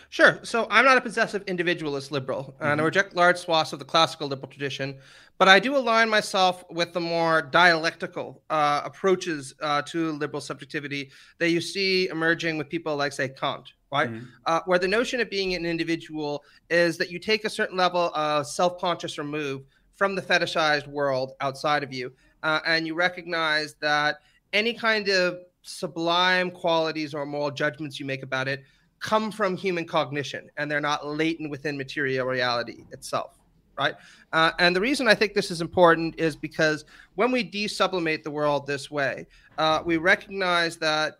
Sure. 0.10 0.40
So 0.44 0.68
I'm 0.70 0.86
not 0.86 0.98
a 0.98 1.02
possessive 1.02 1.44
individualist 1.48 2.12
liberal, 2.12 2.44
mm-hmm. 2.44 2.64
and 2.66 2.82
I 2.82 2.84
reject 2.84 3.16
large 3.16 3.38
swaths 3.38 3.74
of 3.74 3.80
the 3.80 3.86
classical 3.86 4.28
liberal 4.28 4.50
tradition, 4.50 4.98
but 5.38 5.48
I 5.48 5.60
do 5.60 5.76
align 5.76 6.10
myself 6.10 6.64
with 6.70 6.94
the 6.94 7.00
more 7.00 7.42
dialectical 7.42 8.44
uh, 8.50 8.82
approaches 8.84 9.56
uh, 9.62 9.82
to 9.84 10.12
liberal 10.12 10.42
subjectivity 10.42 11.12
that 11.40 11.50
you 11.50 11.62
see 11.62 12.10
emerging 12.10 12.58
with 12.58 12.70
people 12.70 12.96
like, 12.96 13.14
say, 13.14 13.30
Kant, 13.30 13.74
right? 13.92 14.10
Mm-hmm. 14.10 14.26
Uh, 14.46 14.62
where 14.66 14.80
the 14.80 14.88
notion 14.88 15.20
of 15.20 15.30
being 15.30 15.54
an 15.54 15.66
individual 15.66 16.44
is 16.70 16.98
that 16.98 17.12
you 17.12 17.20
take 17.20 17.46
a 17.46 17.50
certain 17.50 17.78
level 17.78 18.12
of 18.16 18.48
self 18.48 18.80
conscious 18.80 19.18
remove 19.18 19.64
from 19.96 20.16
the 20.16 20.22
fetishized 20.22 20.88
world 20.88 21.34
outside 21.42 21.84
of 21.84 21.94
you, 21.94 22.12
uh, 22.44 22.60
and 22.66 22.88
you 22.88 22.96
recognize 22.96 23.76
that 23.82 24.18
any 24.54 24.74
kind 24.74 25.10
of 25.10 25.40
sublime 25.62 26.50
qualities 26.50 27.14
or 27.14 27.26
moral 27.26 27.52
judgments 27.52 28.00
you 28.00 28.06
make 28.06 28.24
about 28.24 28.48
it 28.48 28.64
come 29.00 29.32
from 29.32 29.58
human 29.58 29.86
cognition 29.86 30.50
and 30.58 30.70
they're 30.70 30.80
not 30.80 31.06
latent 31.06 31.50
within 31.50 31.78
material 31.78 32.26
reality 32.26 32.84
itself. 32.92 33.38
right? 33.78 33.96
Uh, 34.32 34.52
and 34.60 34.76
the 34.76 34.82
reason 34.82 35.08
I 35.08 35.16
think 35.16 35.34
this 35.34 35.50
is 35.50 35.62
important 35.62 36.20
is 36.20 36.36
because 36.36 36.86
when 37.16 37.32
we 37.32 37.50
desublimate 37.50 38.24
the 38.24 38.32
world 38.32 38.68
this 38.68 38.92
way, 38.92 39.26
uh, 39.58 39.82
we 39.84 39.98
recognize 39.98 40.78
that 40.78 41.16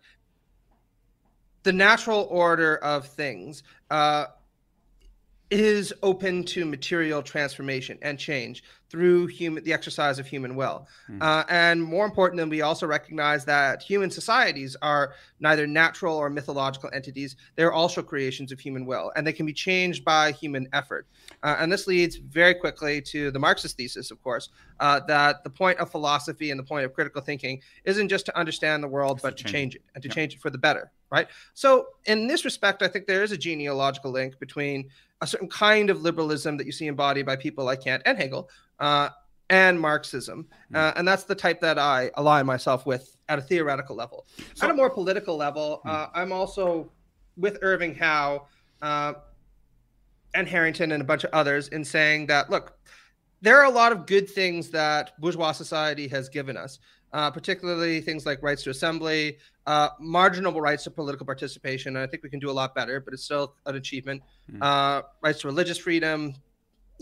the 1.62 1.72
natural 1.72 2.26
order 2.30 2.76
of 2.76 3.06
things 3.06 3.62
uh, 3.90 4.26
is 5.50 5.92
open 6.02 6.44
to 6.44 6.64
material 6.64 7.22
transformation 7.22 7.98
and 8.02 8.18
change 8.18 8.64
through 8.92 9.26
human 9.26 9.64
the 9.64 9.72
exercise 9.72 10.18
of 10.18 10.26
human 10.26 10.54
will. 10.54 10.86
Mm. 11.10 11.22
uh, 11.22 11.44
and 11.48 11.82
more 11.82 12.04
important 12.04 12.38
than 12.38 12.50
we 12.50 12.60
also 12.60 12.86
recognize 12.86 13.42
that 13.46 13.82
human 13.82 14.10
societies 14.10 14.76
are 14.82 15.14
neither 15.40 15.66
natural 15.66 16.14
or 16.14 16.28
mythological 16.28 16.90
entities. 16.92 17.36
They're 17.56 17.72
also 17.72 18.02
creations 18.02 18.52
of 18.52 18.60
human 18.60 18.84
will 18.84 19.10
and 19.16 19.26
they 19.26 19.32
can 19.32 19.46
be 19.46 19.54
changed 19.54 20.04
by 20.04 20.32
human 20.32 20.68
effort. 20.74 21.06
Uh, 21.42 21.56
and 21.58 21.72
this 21.72 21.86
leads 21.86 22.16
very 22.16 22.54
quickly 22.54 23.00
to 23.00 23.30
the 23.30 23.38
marxist 23.38 23.78
thesis 23.78 24.10
of 24.10 24.22
course 24.22 24.50
uh, 24.78 25.00
that 25.08 25.42
the 25.42 25.50
point 25.50 25.78
of 25.78 25.90
philosophy 25.90 26.50
and 26.50 26.60
the 26.60 26.64
point 26.64 26.84
of 26.84 26.92
critical 26.92 27.22
thinking 27.22 27.62
isn't 27.84 28.10
just 28.10 28.26
to 28.26 28.38
understand 28.38 28.84
the 28.84 28.88
world 28.88 29.20
but 29.22 29.38
to 29.38 29.44
change, 29.44 29.52
change 29.52 29.74
it 29.76 29.82
and 29.94 30.02
to 30.02 30.08
yeah. 30.10 30.14
change 30.14 30.34
it 30.34 30.40
for 30.40 30.50
the 30.50 30.58
better 30.58 30.92
right? 31.10 31.28
So 31.52 31.88
in 32.06 32.26
this 32.26 32.44
respect 32.44 32.82
i 32.82 32.88
think 32.88 33.06
there 33.06 33.22
is 33.22 33.32
a 33.32 33.36
genealogical 33.36 34.10
link 34.10 34.38
between 34.38 34.88
a 35.22 35.26
certain 35.26 35.48
kind 35.48 35.88
of 35.88 36.02
liberalism 36.02 36.56
that 36.56 36.66
you 36.66 36.72
see 36.72 36.88
embodied 36.88 37.24
by 37.24 37.36
people 37.36 37.64
like 37.64 37.84
Kant 37.84 38.02
and 38.04 38.18
Hegel, 38.18 38.50
uh, 38.78 39.08
and 39.52 39.78
Marxism. 39.78 40.48
Hmm. 40.70 40.76
Uh, 40.76 40.92
and 40.96 41.06
that's 41.06 41.24
the 41.24 41.34
type 41.34 41.60
that 41.60 41.78
I 41.78 42.10
align 42.14 42.46
myself 42.46 42.86
with 42.86 43.16
at 43.28 43.38
a 43.38 43.42
theoretical 43.42 43.94
level. 43.94 44.26
So, 44.54 44.66
at 44.66 44.70
a 44.70 44.74
more 44.74 44.90
political 44.90 45.36
level, 45.36 45.80
hmm. 45.82 45.90
uh, 45.90 46.06
I'm 46.14 46.32
also 46.32 46.90
with 47.36 47.58
Irving 47.62 47.94
Howe 47.94 48.46
uh, 48.80 49.14
and 50.34 50.48
Harrington 50.48 50.92
and 50.92 51.02
a 51.02 51.04
bunch 51.04 51.24
of 51.24 51.30
others 51.32 51.68
in 51.68 51.84
saying 51.84 52.26
that, 52.26 52.50
look, 52.50 52.78
there 53.42 53.58
are 53.58 53.64
a 53.64 53.70
lot 53.70 53.92
of 53.92 54.06
good 54.06 54.28
things 54.28 54.70
that 54.70 55.18
bourgeois 55.20 55.52
society 55.52 56.08
has 56.08 56.28
given 56.28 56.56
us, 56.56 56.78
uh, 57.12 57.30
particularly 57.30 58.00
things 58.00 58.24
like 58.24 58.42
rights 58.42 58.62
to 58.62 58.70
assembly, 58.70 59.38
uh, 59.66 59.88
marginal 60.00 60.60
rights 60.60 60.84
to 60.84 60.90
political 60.90 61.26
participation. 61.26 61.96
And 61.96 62.04
I 62.04 62.06
think 62.06 62.22
we 62.22 62.30
can 62.30 62.38
do 62.38 62.50
a 62.50 62.52
lot 62.52 62.74
better, 62.74 63.00
but 63.00 63.12
it's 63.12 63.24
still 63.24 63.54
an 63.66 63.76
achievement. 63.76 64.22
Mm. 64.50 65.02
rights 65.22 65.40
to 65.40 65.48
religious 65.48 65.78
freedom, 65.78 66.34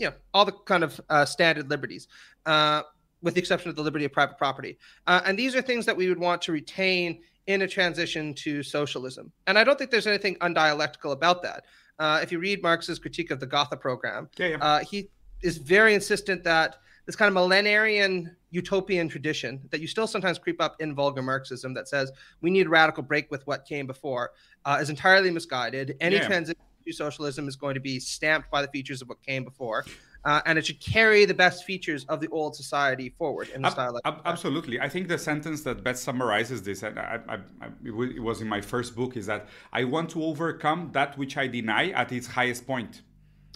you 0.01 0.07
know 0.07 0.13
all 0.33 0.45
the 0.45 0.51
kind 0.51 0.83
of 0.83 0.99
uh, 1.09 1.23
standard 1.23 1.69
liberties, 1.69 2.07
uh, 2.47 2.81
with 3.21 3.35
the 3.35 3.39
exception 3.39 3.69
of 3.69 3.75
the 3.75 3.83
liberty 3.83 4.03
of 4.03 4.11
private 4.11 4.37
property. 4.37 4.77
Uh, 5.05 5.21
and 5.25 5.37
these 5.37 5.55
are 5.55 5.61
things 5.61 5.85
that 5.85 5.95
we 5.95 6.09
would 6.09 6.19
want 6.19 6.41
to 6.41 6.51
retain 6.51 7.21
in 7.47 7.61
a 7.61 7.67
transition 7.67 8.33
to 8.33 8.63
socialism. 8.63 9.31
And 9.47 9.57
I 9.57 9.63
don't 9.63 9.77
think 9.77 9.91
there's 9.91 10.07
anything 10.07 10.35
undialectical 10.37 11.11
about 11.11 11.43
that. 11.43 11.65
Uh, 11.99 12.19
if 12.23 12.31
you 12.31 12.39
read 12.39 12.63
Marx's 12.63 12.97
critique 12.97 13.29
of 13.29 13.39
the 13.39 13.45
Gotha 13.45 13.77
program, 13.77 14.27
yeah, 14.37 14.47
yeah. 14.47 14.57
Uh, 14.57 14.79
he 14.79 15.09
is 15.43 15.57
very 15.57 15.93
insistent 15.93 16.43
that 16.43 16.77
this 17.05 17.15
kind 17.15 17.35
of 17.35 17.35
millenarian 17.35 18.35
utopian 18.51 19.07
tradition 19.07 19.61
that 19.69 19.81
you 19.81 19.87
still 19.87 20.07
sometimes 20.07 20.37
creep 20.37 20.61
up 20.61 20.75
in 20.79 20.93
vulgar 20.93 21.21
Marxism 21.21 21.73
that 21.73 21.87
says 21.87 22.11
we 22.41 22.49
need 22.49 22.67
a 22.67 22.69
radical 22.69 23.03
break 23.03 23.29
with 23.31 23.45
what 23.47 23.65
came 23.65 23.87
before 23.87 24.31
uh, 24.65 24.77
is 24.81 24.89
entirely 24.89 25.31
misguided. 25.31 25.95
Any 25.99 26.17
yeah. 26.17 26.27
transition 26.27 26.61
socialism 26.91 27.47
is 27.47 27.55
going 27.55 27.73
to 27.75 27.79
be 27.79 27.99
stamped 27.99 28.49
by 28.49 28.61
the 28.61 28.67
features 28.69 29.01
of 29.01 29.09
what 29.09 29.21
came 29.21 29.43
before. 29.43 29.85
Uh, 30.23 30.39
and 30.45 30.59
it 30.59 30.65
should 30.65 30.79
carry 30.79 31.25
the 31.25 31.33
best 31.33 31.63
features 31.63 32.05
of 32.05 32.21
the 32.21 32.27
old 32.27 32.55
society 32.55 33.09
forward 33.09 33.49
in 33.49 33.61
the 33.63 33.67
ab- 33.67 33.73
style. 33.73 33.99
Ab- 34.05 34.21
absolutely, 34.25 34.79
I 34.79 34.87
think 34.87 35.07
the 35.07 35.17
sentence 35.17 35.63
that 35.63 35.83
best 35.83 36.03
summarizes 36.03 36.61
this, 36.61 36.83
and 36.83 36.99
I, 36.99 37.19
I, 37.27 37.35
I, 37.35 37.67
it 37.83 38.21
was 38.21 38.39
in 38.39 38.47
my 38.47 38.61
first 38.61 38.95
book, 38.95 39.17
is 39.17 39.25
that 39.25 39.47
I 39.73 39.83
want 39.83 40.11
to 40.11 40.23
overcome 40.23 40.91
that 40.93 41.17
which 41.17 41.37
I 41.37 41.47
deny 41.47 41.89
at 41.89 42.11
its 42.11 42.27
highest 42.27 42.67
point. 42.67 43.01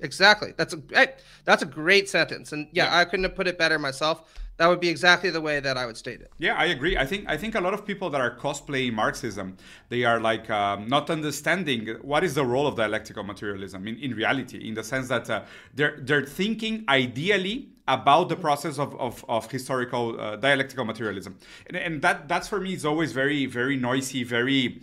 Exactly. 0.02 0.54
That's 0.58 0.74
a 0.74 1.08
that's 1.46 1.62
a 1.62 1.68
great 1.68 2.10
sentence, 2.10 2.52
and 2.52 2.68
yeah, 2.74 2.86
yeah. 2.86 2.98
I 2.98 3.06
couldn't 3.06 3.26
have 3.26 3.36
put 3.36 3.48
it 3.48 3.58
better 3.58 3.78
myself 3.78 4.24
that 4.58 4.68
would 4.68 4.80
be 4.80 4.90
exactly 4.90 5.30
the 5.30 5.42
way 5.42 5.60
that 5.60 5.78
I 5.78 5.86
would 5.86 5.98
state 5.98 6.22
it. 6.22 6.32
Yeah, 6.38 6.56
I 6.56 6.66
agree. 6.66 6.98
I 6.98 7.06
think 7.06 7.26
I 7.28 7.38
think 7.38 7.56
a 7.56 7.62
lot 7.62 7.74
of 7.74 7.86
people 7.86 8.10
that 8.12 8.22
are 8.22 8.36
cosplaying 8.38 8.94
Marxism, 8.94 9.58
they 9.90 10.04
are 10.04 10.20
like 10.20 10.50
um, 10.50 10.88
not 10.88 11.10
understanding 11.10 11.98
what 12.02 12.24
is 12.24 12.36
the 12.36 12.46
role 12.46 12.68
of 12.68 12.76
dialectical 12.76 13.24
materialism 13.24 13.88
in, 13.88 13.98
in 13.98 14.16
reality, 14.16 14.68
in 14.68 14.74
the 14.74 14.84
sense 14.84 15.08
that 15.10 15.30
uh, 15.30 15.44
they're 15.74 15.98
they're 16.02 16.26
thinking 16.26 16.86
ideally 16.88 17.70
about 17.88 18.30
the 18.30 18.36
process 18.36 18.80
of, 18.80 18.96
of, 19.00 19.24
of 19.30 19.52
historical 19.52 20.20
uh, 20.20 20.36
dialectical 20.38 20.86
materialism, 20.86 21.38
and, 21.68 21.78
and 21.78 22.02
that 22.02 22.28
that's 22.28 22.48
for 22.48 22.60
me 22.60 22.74
is 22.74 22.86
always 22.86 23.12
very 23.12 23.46
very 23.46 23.76
noisy, 23.76 24.24
very 24.24 24.82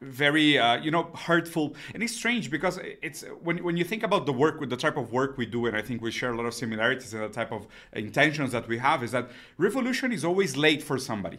very 0.00 0.58
uh, 0.58 0.80
you 0.80 0.90
know 0.90 1.10
hurtful. 1.14 1.74
And 1.94 2.02
it's 2.02 2.14
strange 2.14 2.50
because 2.50 2.78
it's 3.02 3.24
when, 3.42 3.62
when 3.64 3.76
you 3.76 3.84
think 3.84 4.02
about 4.02 4.26
the 4.26 4.32
work 4.32 4.60
with 4.60 4.70
the 4.70 4.76
type 4.76 4.96
of 4.96 5.12
work 5.12 5.36
we 5.36 5.46
do 5.46 5.66
and 5.66 5.76
i 5.76 5.82
think 5.82 6.02
we 6.02 6.10
share 6.10 6.32
a 6.32 6.36
lot 6.36 6.46
of 6.46 6.54
similarities 6.54 7.14
in 7.14 7.20
the 7.20 7.28
type 7.28 7.52
of 7.52 7.66
intentions 7.92 8.52
that 8.52 8.68
we 8.68 8.78
have 8.78 9.02
is 9.02 9.10
that 9.12 9.30
revolution 9.56 10.12
is 10.12 10.24
always 10.24 10.56
late 10.56 10.82
for 10.82 10.98
somebody. 10.98 11.38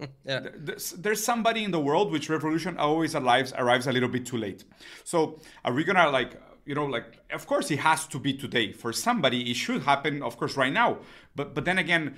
Yeah. 0.24 0.46
there's, 0.54 0.92
there's 0.92 1.24
somebody 1.24 1.64
in 1.64 1.72
the 1.72 1.80
world 1.80 2.12
which 2.12 2.28
revolution 2.30 2.76
always 2.78 3.16
arrives 3.16 3.52
arrives 3.56 3.88
a 3.88 3.92
little 3.92 4.08
bit 4.08 4.24
too 4.26 4.36
late. 4.36 4.62
So 5.02 5.40
are 5.64 5.72
we 5.72 5.82
gonna 5.82 6.08
like 6.10 6.40
you 6.66 6.74
know 6.76 6.86
like 6.86 7.18
of 7.32 7.46
course 7.46 7.68
it 7.72 7.80
has 7.80 8.06
to 8.08 8.18
be 8.20 8.32
today 8.32 8.72
for 8.72 8.92
somebody. 8.92 9.50
It 9.50 9.56
should 9.56 9.82
happen 9.82 10.22
of 10.22 10.36
course 10.36 10.56
right 10.56 10.72
now. 10.72 10.98
But 11.34 11.54
but 11.54 11.64
then 11.64 11.78
again 11.78 12.14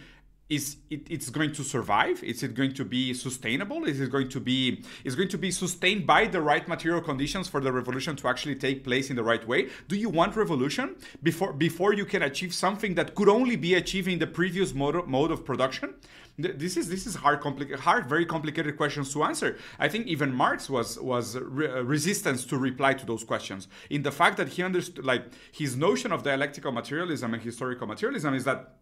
is 0.50 0.76
it, 0.90 1.06
it's 1.08 1.30
going 1.30 1.52
to 1.52 1.62
survive? 1.62 2.22
Is 2.24 2.42
it 2.42 2.54
going 2.54 2.74
to 2.74 2.84
be 2.84 3.14
sustainable? 3.14 3.84
Is 3.84 4.00
it 4.00 4.10
going 4.10 4.28
to 4.30 4.40
be 4.40 4.82
is 5.04 5.14
going 5.14 5.28
to 5.28 5.38
be 5.38 5.52
sustained 5.52 6.06
by 6.06 6.26
the 6.26 6.42
right 6.42 6.66
material 6.66 7.00
conditions 7.00 7.46
for 7.46 7.60
the 7.60 7.72
revolution 7.72 8.16
to 8.16 8.28
actually 8.28 8.56
take 8.56 8.82
place 8.82 9.10
in 9.10 9.16
the 9.16 9.22
right 9.22 9.46
way? 9.46 9.68
Do 9.88 9.96
you 9.96 10.08
want 10.08 10.34
revolution 10.34 10.96
before 11.22 11.52
before 11.52 11.94
you 11.94 12.04
can 12.04 12.22
achieve 12.22 12.52
something 12.52 12.96
that 12.96 13.14
could 13.14 13.28
only 13.28 13.54
be 13.54 13.74
achieved 13.74 14.08
in 14.08 14.18
the 14.18 14.26
previous 14.26 14.74
mode 14.74 14.96
of, 14.96 15.06
mode 15.06 15.30
of 15.30 15.44
production? 15.44 15.94
This 16.36 16.76
is 16.76 16.88
this 16.88 17.06
is 17.06 17.14
hard 17.14 17.40
complicated 17.40 17.80
hard 17.80 18.06
very 18.06 18.26
complicated 18.26 18.76
questions 18.76 19.12
to 19.12 19.22
answer. 19.22 19.56
I 19.78 19.88
think 19.88 20.08
even 20.08 20.34
marx 20.34 20.68
was 20.68 20.98
was 20.98 21.36
re- 21.36 21.80
resistance 21.82 22.44
to 22.46 22.58
reply 22.58 22.94
to 22.94 23.06
those 23.06 23.22
questions. 23.22 23.68
In 23.88 24.02
the 24.02 24.10
fact 24.10 24.36
that 24.38 24.48
he 24.48 24.64
understood 24.64 25.04
like 25.04 25.26
his 25.52 25.76
notion 25.76 26.10
of 26.10 26.24
dialectical 26.24 26.72
materialism 26.72 27.34
and 27.34 27.42
historical 27.42 27.86
materialism 27.86 28.34
is 28.34 28.44
that 28.44 28.72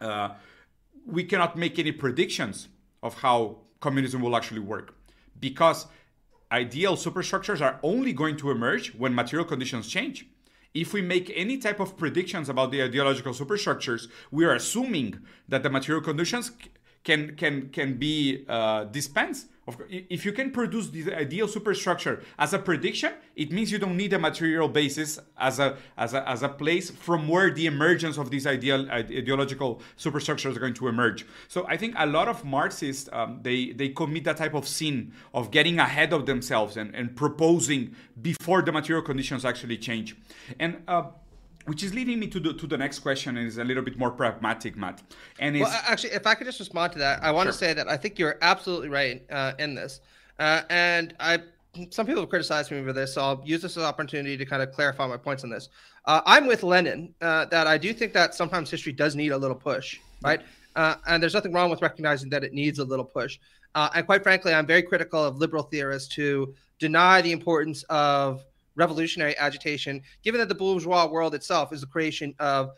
uh, 0.00 0.30
we 1.08 1.24
cannot 1.24 1.56
make 1.56 1.78
any 1.78 1.92
predictions 1.92 2.68
of 3.02 3.14
how 3.14 3.58
communism 3.80 4.20
will 4.20 4.36
actually 4.36 4.60
work 4.60 4.94
because 5.40 5.86
ideal 6.52 6.96
superstructures 6.96 7.60
are 7.60 7.78
only 7.82 8.12
going 8.12 8.36
to 8.36 8.50
emerge 8.50 8.94
when 8.94 9.14
material 9.14 9.46
conditions 9.46 9.88
change. 9.88 10.26
If 10.74 10.92
we 10.92 11.00
make 11.00 11.32
any 11.34 11.58
type 11.58 11.80
of 11.80 11.96
predictions 11.96 12.48
about 12.48 12.70
the 12.70 12.82
ideological 12.82 13.32
superstructures, 13.32 14.08
we 14.30 14.44
are 14.44 14.54
assuming 14.54 15.18
that 15.48 15.62
the 15.62 15.70
material 15.70 16.04
conditions 16.04 16.52
can 17.04 17.36
can 17.36 17.70
can 17.70 17.94
be 17.94 18.44
uh, 18.48 18.84
dispensed 18.84 19.46
of, 19.68 19.80
if 19.88 20.24
you 20.24 20.32
can 20.32 20.50
produce 20.50 20.88
the 20.88 21.14
ideal 21.14 21.46
superstructure 21.46 22.22
as 22.38 22.54
a 22.54 22.58
prediction, 22.58 23.12
it 23.36 23.52
means 23.52 23.70
you 23.70 23.78
don't 23.78 23.96
need 23.96 24.12
a 24.14 24.18
material 24.18 24.68
basis 24.68 25.18
as 25.36 25.58
a, 25.60 25.76
as 25.96 26.14
a, 26.14 26.28
as 26.28 26.42
a 26.42 26.48
place 26.48 26.90
from 26.90 27.28
where 27.28 27.50
the 27.50 27.66
emergence 27.66 28.16
of 28.18 28.30
these 28.30 28.46
ideal 28.46 28.90
ideological 28.90 29.80
superstructures 29.96 30.56
are 30.56 30.60
going 30.60 30.74
to 30.74 30.88
emerge. 30.88 31.26
So 31.48 31.66
I 31.68 31.76
think 31.76 31.94
a 31.98 32.06
lot 32.06 32.28
of 32.28 32.44
Marxists, 32.44 33.08
um, 33.12 33.40
they, 33.42 33.72
they 33.72 33.90
commit 33.90 34.24
that 34.24 34.38
type 34.38 34.54
of 34.54 34.66
sin 34.66 35.12
of 35.34 35.50
getting 35.50 35.78
ahead 35.78 36.12
of 36.12 36.26
themselves 36.26 36.76
and, 36.76 36.94
and 36.94 37.14
proposing 37.14 37.94
before 38.20 38.62
the 38.62 38.72
material 38.72 39.04
conditions 39.04 39.44
actually 39.44 39.76
change. 39.76 40.16
And 40.58 40.82
uh, 40.88 41.10
which 41.68 41.82
is 41.82 41.94
leading 41.94 42.18
me 42.18 42.26
to 42.26 42.40
the 42.40 42.54
to 42.54 42.66
the 42.66 42.78
next 42.78 43.00
question 43.00 43.36
and 43.36 43.46
is 43.46 43.58
a 43.58 43.64
little 43.64 43.82
bit 43.82 43.98
more 43.98 44.10
pragmatic, 44.10 44.74
Matt. 44.76 45.02
And 45.38 45.60
well, 45.60 45.80
actually, 45.86 46.14
if 46.14 46.26
I 46.26 46.34
could 46.34 46.46
just 46.46 46.58
respond 46.58 46.94
to 46.94 46.98
that, 47.00 47.22
I 47.22 47.30
want 47.30 47.46
sure. 47.46 47.52
to 47.52 47.58
say 47.58 47.74
that 47.74 47.88
I 47.88 47.96
think 47.96 48.18
you're 48.18 48.38
absolutely 48.40 48.88
right 48.88 49.22
uh, 49.30 49.52
in 49.58 49.74
this, 49.74 50.00
uh, 50.38 50.62
and 50.70 51.14
I. 51.20 51.40
Some 51.90 52.06
people 52.06 52.22
have 52.22 52.30
criticized 52.30 52.72
me 52.72 52.82
for 52.82 52.94
this, 52.94 53.14
so 53.14 53.20
I'll 53.20 53.42
use 53.44 53.62
this 53.62 53.72
as 53.72 53.82
an 53.82 53.84
opportunity 53.84 54.36
to 54.36 54.44
kind 54.44 54.62
of 54.62 54.72
clarify 54.72 55.06
my 55.06 55.18
points 55.18 55.44
on 55.44 55.50
this. 55.50 55.68
Uh, 56.06 56.22
I'm 56.26 56.46
with 56.46 56.62
Lenin 56.64 57.14
uh, 57.20 57.44
that 57.46 57.66
I 57.68 57.76
do 57.78 57.92
think 57.92 58.14
that 58.14 58.34
sometimes 58.34 58.70
history 58.70 58.92
does 58.92 59.14
need 59.14 59.30
a 59.30 59.36
little 59.36 59.54
push, 59.54 60.00
right? 60.22 60.40
Uh, 60.74 60.96
and 61.06 61.22
there's 61.22 61.34
nothing 61.34 61.52
wrong 61.52 61.70
with 61.70 61.82
recognizing 61.82 62.30
that 62.30 62.42
it 62.42 62.52
needs 62.52 62.78
a 62.78 62.84
little 62.84 63.04
push. 63.04 63.38
Uh, 63.74 63.90
and 63.94 64.06
quite 64.06 64.22
frankly, 64.22 64.54
I'm 64.54 64.66
very 64.66 64.82
critical 64.82 65.22
of 65.22 65.36
liberal 65.36 65.62
theorists 65.62 66.12
who 66.14 66.54
deny 66.78 67.20
the 67.20 67.32
importance 67.32 67.84
of 67.90 68.44
revolutionary 68.78 69.36
agitation, 69.36 70.00
given 70.22 70.38
that 70.38 70.48
the 70.48 70.54
bourgeois 70.54 71.06
world 71.06 71.34
itself 71.34 71.72
is 71.72 71.82
the 71.82 71.86
creation 71.86 72.34
of 72.38 72.70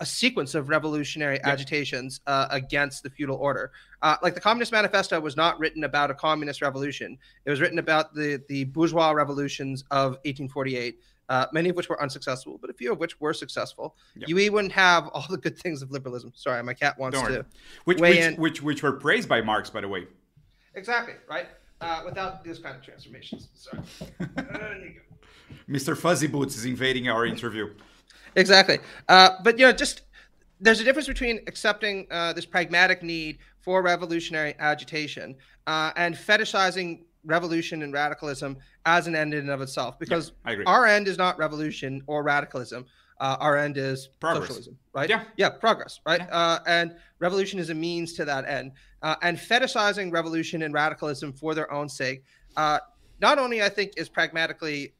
a 0.00 0.06
sequence 0.06 0.56
of 0.56 0.68
revolutionary 0.68 1.38
agitations 1.44 2.20
uh, 2.26 2.48
against 2.50 3.04
the 3.04 3.10
feudal 3.10 3.36
order. 3.36 3.70
Uh, 4.02 4.16
like 4.20 4.34
the 4.34 4.40
Communist 4.40 4.72
Manifesto 4.72 5.20
was 5.20 5.36
not 5.36 5.60
written 5.60 5.84
about 5.84 6.10
a 6.10 6.14
communist 6.14 6.60
revolution; 6.60 7.16
it 7.44 7.50
was 7.50 7.60
written 7.60 7.78
about 7.78 8.12
the 8.12 8.42
the 8.48 8.64
bourgeois 8.64 9.10
revolutions 9.12 9.84
of 9.92 10.12
1848. 10.24 10.98
Uh, 11.28 11.46
many 11.52 11.68
of 11.68 11.76
which 11.76 11.88
were 11.88 12.02
unsuccessful, 12.02 12.58
but 12.60 12.68
a 12.68 12.72
few 12.72 12.92
of 12.92 12.98
which 12.98 13.20
were 13.20 13.32
successful. 13.32 13.94
Yep. 14.16 14.28
You 14.28 14.52
wouldn't 14.52 14.72
have 14.72 15.06
all 15.08 15.24
the 15.30 15.38
good 15.38 15.56
things 15.56 15.80
of 15.80 15.92
liberalism. 15.92 16.32
Sorry, 16.34 16.60
my 16.64 16.74
cat 16.74 16.98
wants 16.98 17.20
to 17.22 17.46
which 17.84 18.00
which, 18.00 18.36
which, 18.36 18.62
which 18.62 18.82
were 18.82 18.92
praised 18.92 19.28
by 19.28 19.40
Marx, 19.40 19.70
by 19.70 19.82
the 19.82 19.88
way. 19.88 20.08
Exactly 20.74 21.14
right. 21.28 21.46
Uh, 21.80 22.02
without 22.04 22.44
these 22.44 22.58
kind 22.58 22.76
of 22.76 22.82
transformations. 22.82 23.48
Sorry. 23.54 23.82
Mr. 25.68 25.96
Fuzzy 25.96 26.26
Boots 26.26 26.56
is 26.56 26.64
invading 26.64 27.08
our 27.08 27.26
interview. 27.26 27.70
exactly. 28.36 28.78
Uh, 29.08 29.30
but 29.42 29.58
you 29.58 29.66
know, 29.66 29.72
just 29.72 30.02
there's 30.60 30.80
a 30.80 30.84
difference 30.84 31.08
between 31.08 31.40
accepting 31.46 32.06
uh, 32.10 32.32
this 32.32 32.46
pragmatic 32.46 33.02
need 33.02 33.38
for 33.60 33.82
revolutionary 33.82 34.54
agitation 34.58 35.34
uh, 35.66 35.92
and 35.96 36.14
fetishizing 36.14 37.02
revolution 37.24 37.82
and 37.82 37.92
radicalism 37.92 38.56
as 38.86 39.06
an 39.06 39.14
end 39.14 39.34
in 39.34 39.40
and 39.40 39.50
of 39.50 39.60
itself. 39.60 39.98
Because 39.98 40.32
Yeah, 40.46 40.62
our 40.66 40.86
end 40.86 41.08
is 41.08 41.18
not 41.18 41.38
revolution 41.38 42.02
or 42.06 42.22
radicalism. 42.22 42.86
Uh, 43.20 43.36
our 43.38 43.56
end 43.56 43.76
is 43.76 44.08
Progress. 44.18 44.48
socialism, 44.48 44.76
right? 44.94 45.08
Yeah. 45.08 45.22
yeah, 45.36 45.50
progress, 45.50 46.00
right? 46.04 46.20
Yeah. 46.20 46.36
Uh, 46.36 46.58
and 46.66 46.96
revolution 47.20 47.60
is 47.60 47.70
a 47.70 47.74
means 47.74 48.14
to 48.14 48.24
that 48.24 48.48
end. 48.48 48.72
Uh, 49.02 49.14
and 49.22 49.38
fetishizing 49.38 50.12
revolution 50.12 50.62
and 50.62 50.74
radicalism 50.74 51.32
for 51.32 51.54
their 51.54 51.70
own 51.72 51.88
sake, 51.88 52.24
uh, 52.56 52.80
not 53.20 53.38
only 53.38 53.62
I 53.62 53.68
think 53.68 53.92
is 53.96 54.08
pragmatically 54.08 54.94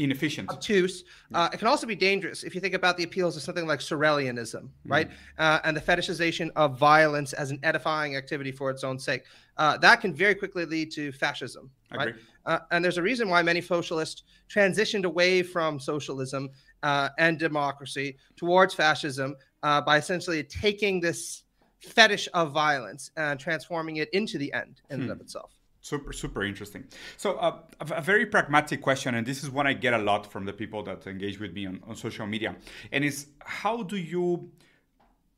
Inefficient. 0.00 0.48
obtuse. 0.48 1.04
Uh, 1.34 1.50
it 1.52 1.58
can 1.58 1.68
also 1.68 1.86
be 1.86 1.94
dangerous 1.94 2.42
if 2.42 2.54
you 2.54 2.60
think 2.60 2.72
about 2.72 2.96
the 2.96 3.04
appeals 3.04 3.36
of 3.36 3.42
something 3.42 3.66
like 3.66 3.80
Sorelianism, 3.80 4.70
right? 4.86 5.10
Uh, 5.36 5.60
and 5.64 5.76
the 5.76 5.80
fetishization 5.80 6.50
of 6.56 6.78
violence 6.78 7.34
as 7.34 7.50
an 7.50 7.58
edifying 7.62 8.16
activity 8.16 8.50
for 8.50 8.70
its 8.70 8.82
own 8.82 8.98
sake. 8.98 9.24
Uh, 9.58 9.76
that 9.76 10.00
can 10.00 10.14
very 10.14 10.34
quickly 10.34 10.64
lead 10.64 10.90
to 10.92 11.12
fascism, 11.12 11.70
I 11.92 11.96
right? 11.96 12.08
agree. 12.08 12.22
Uh, 12.46 12.60
and 12.70 12.82
there's 12.82 12.96
a 12.96 13.02
reason 13.02 13.28
why 13.28 13.42
many 13.42 13.60
socialists 13.60 14.22
transitioned 14.48 15.04
away 15.04 15.42
from 15.42 15.78
socialism 15.78 16.48
uh, 16.82 17.10
and 17.18 17.38
democracy 17.38 18.16
towards 18.36 18.72
fascism 18.72 19.36
uh, 19.62 19.82
by 19.82 19.98
essentially 19.98 20.42
taking 20.44 21.00
this 21.00 21.44
fetish 21.80 22.26
of 22.32 22.52
violence 22.52 23.10
and 23.18 23.38
transforming 23.38 23.96
it 23.96 24.08
into 24.14 24.38
the 24.38 24.50
end 24.54 24.80
in 24.88 25.02
and 25.02 25.10
of 25.10 25.20
itself. 25.20 25.59
Super, 25.82 26.12
super 26.12 26.42
interesting. 26.44 26.84
So, 27.16 27.36
uh, 27.36 27.58
a, 27.80 28.02
very 28.02 28.26
pragmatic 28.26 28.82
question, 28.82 29.14
and 29.14 29.26
this 29.26 29.42
is 29.42 29.50
one 29.50 29.66
I 29.66 29.72
get 29.72 29.94
a 29.94 29.98
lot 29.98 30.30
from 30.30 30.44
the 30.44 30.52
people 30.52 30.82
that 30.82 31.06
engage 31.06 31.40
with 31.40 31.54
me 31.54 31.66
on, 31.66 31.80
on 31.86 31.96
social 31.96 32.26
media, 32.26 32.54
and 32.92 33.02
is 33.02 33.28
how 33.40 33.82
do 33.82 33.96
you, 33.96 34.50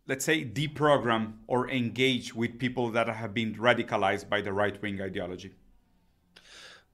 let's 0.09 0.25
say, 0.25 0.45
deprogram 0.45 1.35
or 1.47 1.71
engage 1.71 2.35
with 2.35 2.59
people 2.59 2.91
that 2.91 3.09
have 3.09 3.33
been 3.33 3.55
radicalized 3.55 4.29
by 4.29 4.41
the 4.41 4.53
right 4.53 4.81
wing 4.83 5.01
ideology? 5.01 5.53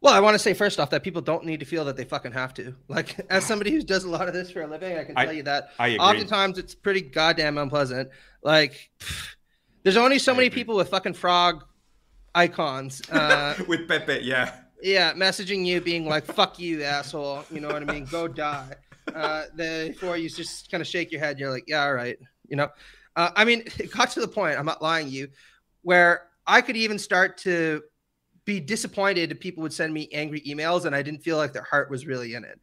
Well, 0.03 0.15
I 0.15 0.21
want 0.21 0.35
to 0.35 0.39
say 0.39 0.53
first 0.53 0.79
off 0.79 0.91
that 0.91 1.03
people 1.03 1.23
don't 1.23 1.45
need 1.45 1.61
to 1.61 1.67
feel 1.67 1.85
that 1.87 1.97
they 1.97 2.05
fucking 2.05 2.33
have 2.33 2.53
to. 2.55 2.77
Like, 2.87 3.19
as 3.31 3.47
somebody 3.47 3.71
who 3.73 3.81
does 3.83 4.05
a 4.05 4.11
lot 4.11 4.29
of 4.29 4.35
this 4.35 4.51
for 4.51 4.61
a 4.61 4.67
living, 4.67 4.97
I 4.97 5.05
can 5.05 5.17
I- 5.17 5.25
tell 5.25 5.35
you 5.35 5.43
that 5.45 5.71
I 5.79 5.89
agree. 5.89 5.99
oftentimes 5.99 6.59
it's 6.59 6.75
pretty 6.75 7.01
goddamn 7.01 7.57
unpleasant. 7.57 8.11
Like, 8.43 8.91
pff, 9.01 9.35
there's 9.85 9.97
only 9.97 10.19
so 10.19 10.33
I 10.33 10.37
many 10.37 10.47
agree. 10.49 10.61
people 10.61 10.77
with 10.77 10.91
fucking 10.91 11.15
frog 11.15 11.65
icons. 12.35 13.03
Uh, 13.11 13.55
with 13.69 13.89
Pepe, 13.89 14.21
yeah. 14.23 14.55
yeah, 14.83 15.13
messaging 15.15 15.65
you 15.65 15.81
being 15.81 16.07
like, 16.07 16.25
fuck 16.25 16.59
you, 16.59 16.83
asshole. 16.83 17.45
You 17.51 17.61
know 17.61 17.69
what 17.69 17.83
I 17.83 17.93
mean? 17.93 18.05
Go 18.07 18.29
die. 18.29 18.75
Uh, 19.15 19.45
before 19.57 20.17
you 20.17 20.29
just 20.29 20.71
kind 20.71 20.81
of 20.81 20.87
shake 20.87 21.11
your 21.11 21.21
head, 21.21 21.39
you're 21.39 21.51
like, 21.51 21.65
yeah, 21.67 21.85
all 21.85 21.95
right. 21.95 22.19
You 22.49 22.57
know, 22.57 22.69
uh, 23.17 23.31
I 23.35 23.45
mean, 23.45 23.65
it 23.79 23.91
got 23.91 24.11
to 24.13 24.21
the 24.21 24.29
point, 24.29 24.59
I'm 24.59 24.67
not 24.67 24.83
lying 24.83 25.07
to 25.07 25.13
you, 25.13 25.29
where 25.83 26.29
I 26.47 26.61
could 26.61 26.77
even 26.77 26.99
start 26.99 27.39
to 27.39 27.83
be 28.45 28.61
disappointed 28.61 29.31
if 29.31 29.41
people 29.41 29.63
would 29.63 29.73
send 29.73 29.93
me 29.93 30.09
angry 30.13 30.41
emails 30.43 30.87
and 30.87 30.95
I 30.95 31.03
didn't 31.03 31.23
feel 31.23 31.37
like 31.37 31.53
their 31.53 31.65
heart 31.65 31.91
was 31.91 32.07
really 32.07 32.35
in 32.35 32.45
it. 32.45 32.59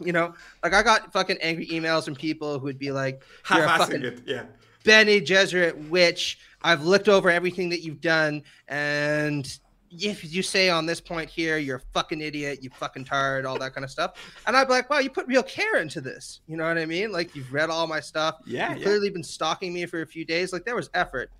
you 0.00 0.12
know, 0.12 0.34
like 0.62 0.72
I 0.72 0.82
got 0.82 1.12
fucking 1.12 1.38
angry 1.40 1.66
emails 1.66 2.04
from 2.04 2.14
people 2.14 2.58
who 2.58 2.64
would 2.64 2.78
be 2.78 2.92
like, 2.92 3.22
you're 3.52 3.64
a 3.64 3.68
fucking 3.68 4.04
it, 4.04 4.22
yeah. 4.24 4.44
Benny 4.86 5.20
Jesuit 5.20 5.76
witch. 5.90 6.38
I've 6.62 6.84
looked 6.84 7.08
over 7.08 7.28
everything 7.30 7.68
that 7.68 7.82
you've 7.82 8.00
done, 8.00 8.42
and 8.68 9.58
if 9.90 10.32
you 10.32 10.42
say 10.42 10.68
on 10.68 10.84
this 10.86 11.00
point 11.00 11.30
here, 11.30 11.58
you're 11.58 11.76
a 11.76 11.82
fucking 11.94 12.20
idiot, 12.20 12.58
you 12.62 12.70
fucking 12.70 13.04
tired, 13.04 13.46
all 13.46 13.58
that 13.58 13.72
kind 13.74 13.84
of 13.84 13.90
stuff. 13.90 14.12
And 14.46 14.56
I'd 14.56 14.66
be 14.66 14.72
like, 14.72 14.90
wow, 14.90 14.98
you 14.98 15.08
put 15.10 15.26
real 15.26 15.42
care 15.44 15.76
into 15.76 16.00
this. 16.00 16.40
You 16.48 16.56
know 16.56 16.66
what 16.66 16.76
I 16.76 16.86
mean? 16.86 17.12
Like 17.12 17.34
you've 17.36 17.52
read 17.52 17.70
all 17.70 17.86
my 17.86 18.00
stuff. 18.00 18.36
Yeah, 18.46 18.70
You've 18.70 18.78
yeah. 18.78 18.84
clearly 18.84 19.10
been 19.10 19.22
stalking 19.22 19.72
me 19.72 19.86
for 19.86 20.02
a 20.02 20.06
few 20.06 20.24
days. 20.24 20.52
Like 20.52 20.64
there 20.64 20.74
was 20.74 20.90
effort. 20.92 21.30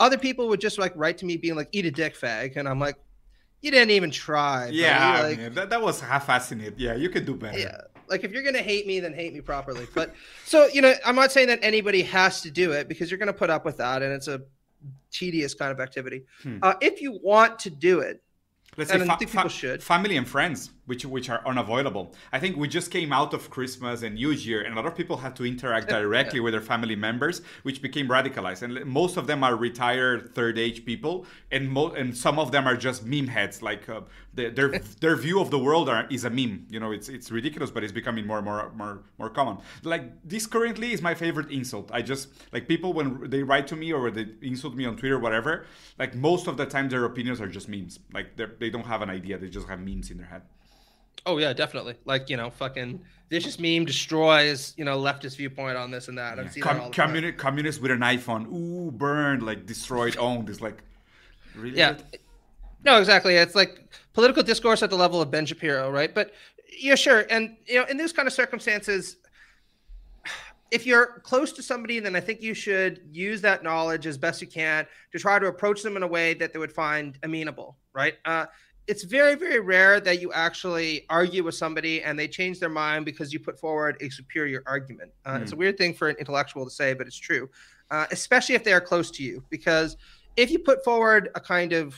Other 0.00 0.18
people 0.18 0.48
would 0.48 0.60
just 0.60 0.78
like 0.78 0.92
write 0.96 1.18
to 1.18 1.26
me 1.26 1.36
being 1.36 1.56
like, 1.56 1.68
eat 1.72 1.86
a 1.86 1.90
dick 1.90 2.14
fag. 2.16 2.56
And 2.56 2.68
I'm 2.68 2.78
like, 2.78 2.96
you 3.62 3.70
didn't 3.70 3.90
even 3.90 4.10
try. 4.10 4.68
Yeah, 4.70 5.22
Like, 5.22 5.54
that, 5.54 5.70
that 5.70 5.80
was 5.80 6.00
half-assing 6.00 6.62
it. 6.62 6.74
Yeah, 6.76 6.94
you 6.94 7.08
could 7.08 7.24
do 7.24 7.34
better. 7.34 7.58
yeah 7.58 7.80
like 8.08 8.24
if 8.24 8.32
you're 8.32 8.42
gonna 8.42 8.58
hate 8.58 8.86
me 8.86 9.00
then 9.00 9.12
hate 9.14 9.32
me 9.32 9.40
properly 9.40 9.86
but 9.94 10.14
so 10.44 10.66
you 10.68 10.80
know 10.82 10.94
i'm 11.04 11.14
not 11.16 11.30
saying 11.32 11.48
that 11.48 11.58
anybody 11.62 12.02
has 12.02 12.40
to 12.42 12.50
do 12.50 12.72
it 12.72 12.88
because 12.88 13.10
you're 13.10 13.18
gonna 13.18 13.32
put 13.32 13.50
up 13.50 13.64
with 13.64 13.76
that 13.78 14.02
and 14.02 14.12
it's 14.12 14.28
a 14.28 14.40
tedious 15.10 15.54
kind 15.54 15.70
of 15.72 15.80
activity 15.80 16.24
Hmm. 16.42 16.58
uh, 16.62 16.74
if 16.80 17.00
you 17.00 17.18
want 17.22 17.58
to 17.60 17.70
do 17.70 18.00
it 18.00 18.20
Let's 18.76 18.90
And 18.90 19.02
say 19.02 19.06
I 19.06 19.12
fa- 19.12 19.18
think 19.20 19.30
fa- 19.30 19.36
people 19.36 19.48
should. 19.50 19.82
family 19.84 20.16
and 20.16 20.26
friends, 20.26 20.70
which 20.86 21.04
which 21.04 21.30
are 21.30 21.42
unavoidable. 21.46 22.14
I 22.32 22.38
think 22.38 22.56
we 22.56 22.68
just 22.68 22.90
came 22.90 23.12
out 23.12 23.32
of 23.32 23.50
Christmas 23.50 24.02
and 24.02 24.16
New 24.16 24.30
Year, 24.30 24.62
and 24.62 24.72
a 24.72 24.76
lot 24.76 24.86
of 24.86 24.94
people 24.96 25.18
had 25.18 25.34
to 25.36 25.46
interact 25.46 25.88
directly 25.98 26.40
with 26.40 26.52
their 26.52 26.60
family 26.60 26.96
members, 26.96 27.42
which 27.62 27.80
became 27.80 28.08
radicalized. 28.08 28.62
And 28.62 28.84
most 28.86 29.16
of 29.16 29.26
them 29.26 29.42
are 29.42 29.56
retired 29.56 30.34
third 30.34 30.58
age 30.58 30.84
people, 30.84 31.26
and 31.50 31.70
mo- 31.70 31.92
and 31.92 32.16
some 32.16 32.38
of 32.38 32.52
them 32.52 32.66
are 32.66 32.76
just 32.76 33.04
meme 33.04 33.28
heads. 33.28 33.62
Like 33.62 33.88
uh, 33.88 34.02
their 34.34 34.50
their, 34.50 34.68
their 35.00 35.16
view 35.16 35.40
of 35.40 35.50
the 35.50 35.58
world 35.58 35.88
are, 35.88 36.06
is 36.10 36.24
a 36.24 36.30
meme. 36.30 36.66
You 36.70 36.80
know, 36.80 36.92
it's 36.92 37.08
it's 37.08 37.30
ridiculous, 37.30 37.70
but 37.70 37.82
it's 37.82 37.92
becoming 37.92 38.26
more 38.26 38.38
and 38.38 38.44
more 38.46 38.72
more 38.74 39.02
more 39.18 39.30
common. 39.30 39.58
Like 39.82 40.04
this 40.24 40.46
currently 40.46 40.92
is 40.92 41.00
my 41.00 41.14
favorite 41.14 41.50
insult. 41.50 41.90
I 41.92 42.02
just 42.02 42.28
like 42.52 42.68
people 42.68 42.92
when 42.92 43.30
they 43.30 43.42
write 43.42 43.66
to 43.68 43.76
me 43.76 43.92
or 43.92 44.10
they 44.10 44.26
insult 44.42 44.74
me 44.74 44.84
on 44.84 44.96
Twitter, 44.96 45.18
whatever. 45.18 45.66
Like 45.98 46.14
most 46.14 46.46
of 46.46 46.56
the 46.56 46.66
time, 46.66 46.88
their 46.88 47.04
opinions 47.04 47.40
are 47.40 47.48
just 47.48 47.68
memes. 47.68 48.00
Like 48.12 48.36
they 48.36 48.46
they 48.58 48.70
don't 48.70 48.86
have 48.86 49.02
an 49.02 49.10
idea; 49.10 49.38
they 49.38 49.48
just 49.48 49.68
have 49.68 49.80
memes 49.80 50.10
in 50.10 50.18
their 50.18 50.26
head. 50.26 50.42
Oh 51.26 51.38
yeah 51.38 51.52
definitely 51.52 51.94
like 52.04 52.28
you 52.28 52.36
know 52.36 52.50
fucking 52.50 53.00
vicious 53.30 53.58
meme 53.58 53.84
destroys 53.84 54.74
you 54.76 54.84
know 54.84 54.98
leftist 54.98 55.36
viewpoint 55.36 55.76
on 55.76 55.90
this 55.90 56.08
and 56.08 56.18
that 56.18 56.38
i've 56.38 56.52
seen 56.52 56.62
that 56.62 56.76
all 56.78 56.90
Com- 56.90 57.12
communi- 57.12 57.36
communist 57.36 57.80
with 57.80 57.90
an 57.90 58.00
iPhone, 58.00 58.46
ooh, 58.52 58.90
burned, 58.90 59.42
like 59.42 59.66
destroyed, 59.66 60.16
owned. 60.18 60.48
It's 60.48 60.60
like, 60.60 60.82
really? 61.56 61.78
Yeah. 61.78 61.96
No, 62.84 62.98
exactly. 62.98 63.34
It's 63.36 63.54
like 63.54 63.80
political 64.12 64.42
discourse 64.42 64.82
at 64.82 64.90
the 64.90 64.96
level 64.96 65.20
of 65.22 65.30
Ben 65.30 65.46
Shapiro, 65.46 65.90
right? 65.90 66.14
But 66.14 66.32
yeah, 66.78 66.94
sure. 66.94 67.24
And 67.30 67.56
you 67.66 67.76
know, 67.76 67.84
in 67.86 67.96
these 67.96 68.12
kind 68.12 68.28
of 68.28 68.34
circumstances, 68.34 69.16
if 70.70 70.86
you're 70.86 71.20
close 71.22 71.52
to 71.52 71.62
somebody, 71.62 72.00
then 72.00 72.14
I 72.14 72.20
think 72.20 72.42
you 72.42 72.52
should 72.52 73.00
use 73.10 73.40
that 73.42 73.62
knowledge 73.62 74.06
as 74.06 74.18
best 74.18 74.40
you 74.42 74.48
can 74.48 74.86
to 75.12 75.18
try 75.18 75.38
to 75.38 75.46
approach 75.46 75.82
them 75.82 75.96
in 75.96 76.02
a 76.02 76.06
way 76.06 76.34
that 76.34 76.52
they 76.52 76.58
would 76.58 76.72
find 76.72 77.18
amenable, 77.22 77.76
right? 77.92 78.14
Uh, 78.24 78.46
it's 78.86 79.04
very, 79.04 79.34
very 79.34 79.60
rare 79.60 79.98
that 80.00 80.20
you 80.20 80.32
actually 80.32 81.06
argue 81.08 81.42
with 81.42 81.54
somebody 81.54 82.02
and 82.02 82.18
they 82.18 82.28
change 82.28 82.60
their 82.60 82.68
mind 82.68 83.04
because 83.04 83.32
you 83.32 83.40
put 83.40 83.58
forward 83.58 83.96
a 84.00 84.10
superior 84.10 84.62
argument. 84.66 85.10
Uh, 85.24 85.38
It's 85.40 85.52
a 85.52 85.56
weird 85.56 85.78
thing 85.78 85.94
for 85.94 86.08
an 86.08 86.16
intellectual 86.18 86.64
to 86.64 86.70
say, 86.70 86.92
but 86.92 87.06
it's 87.06 87.16
true, 87.16 87.48
uh, 87.90 88.06
especially 88.10 88.54
if 88.54 88.62
they 88.62 88.72
are 88.72 88.80
close 88.80 89.10
to 89.12 89.22
you. 89.22 89.42
Because 89.48 89.96
if 90.36 90.50
you 90.50 90.58
put 90.58 90.84
forward 90.84 91.30
a 91.34 91.40
kind 91.40 91.72
of 91.72 91.96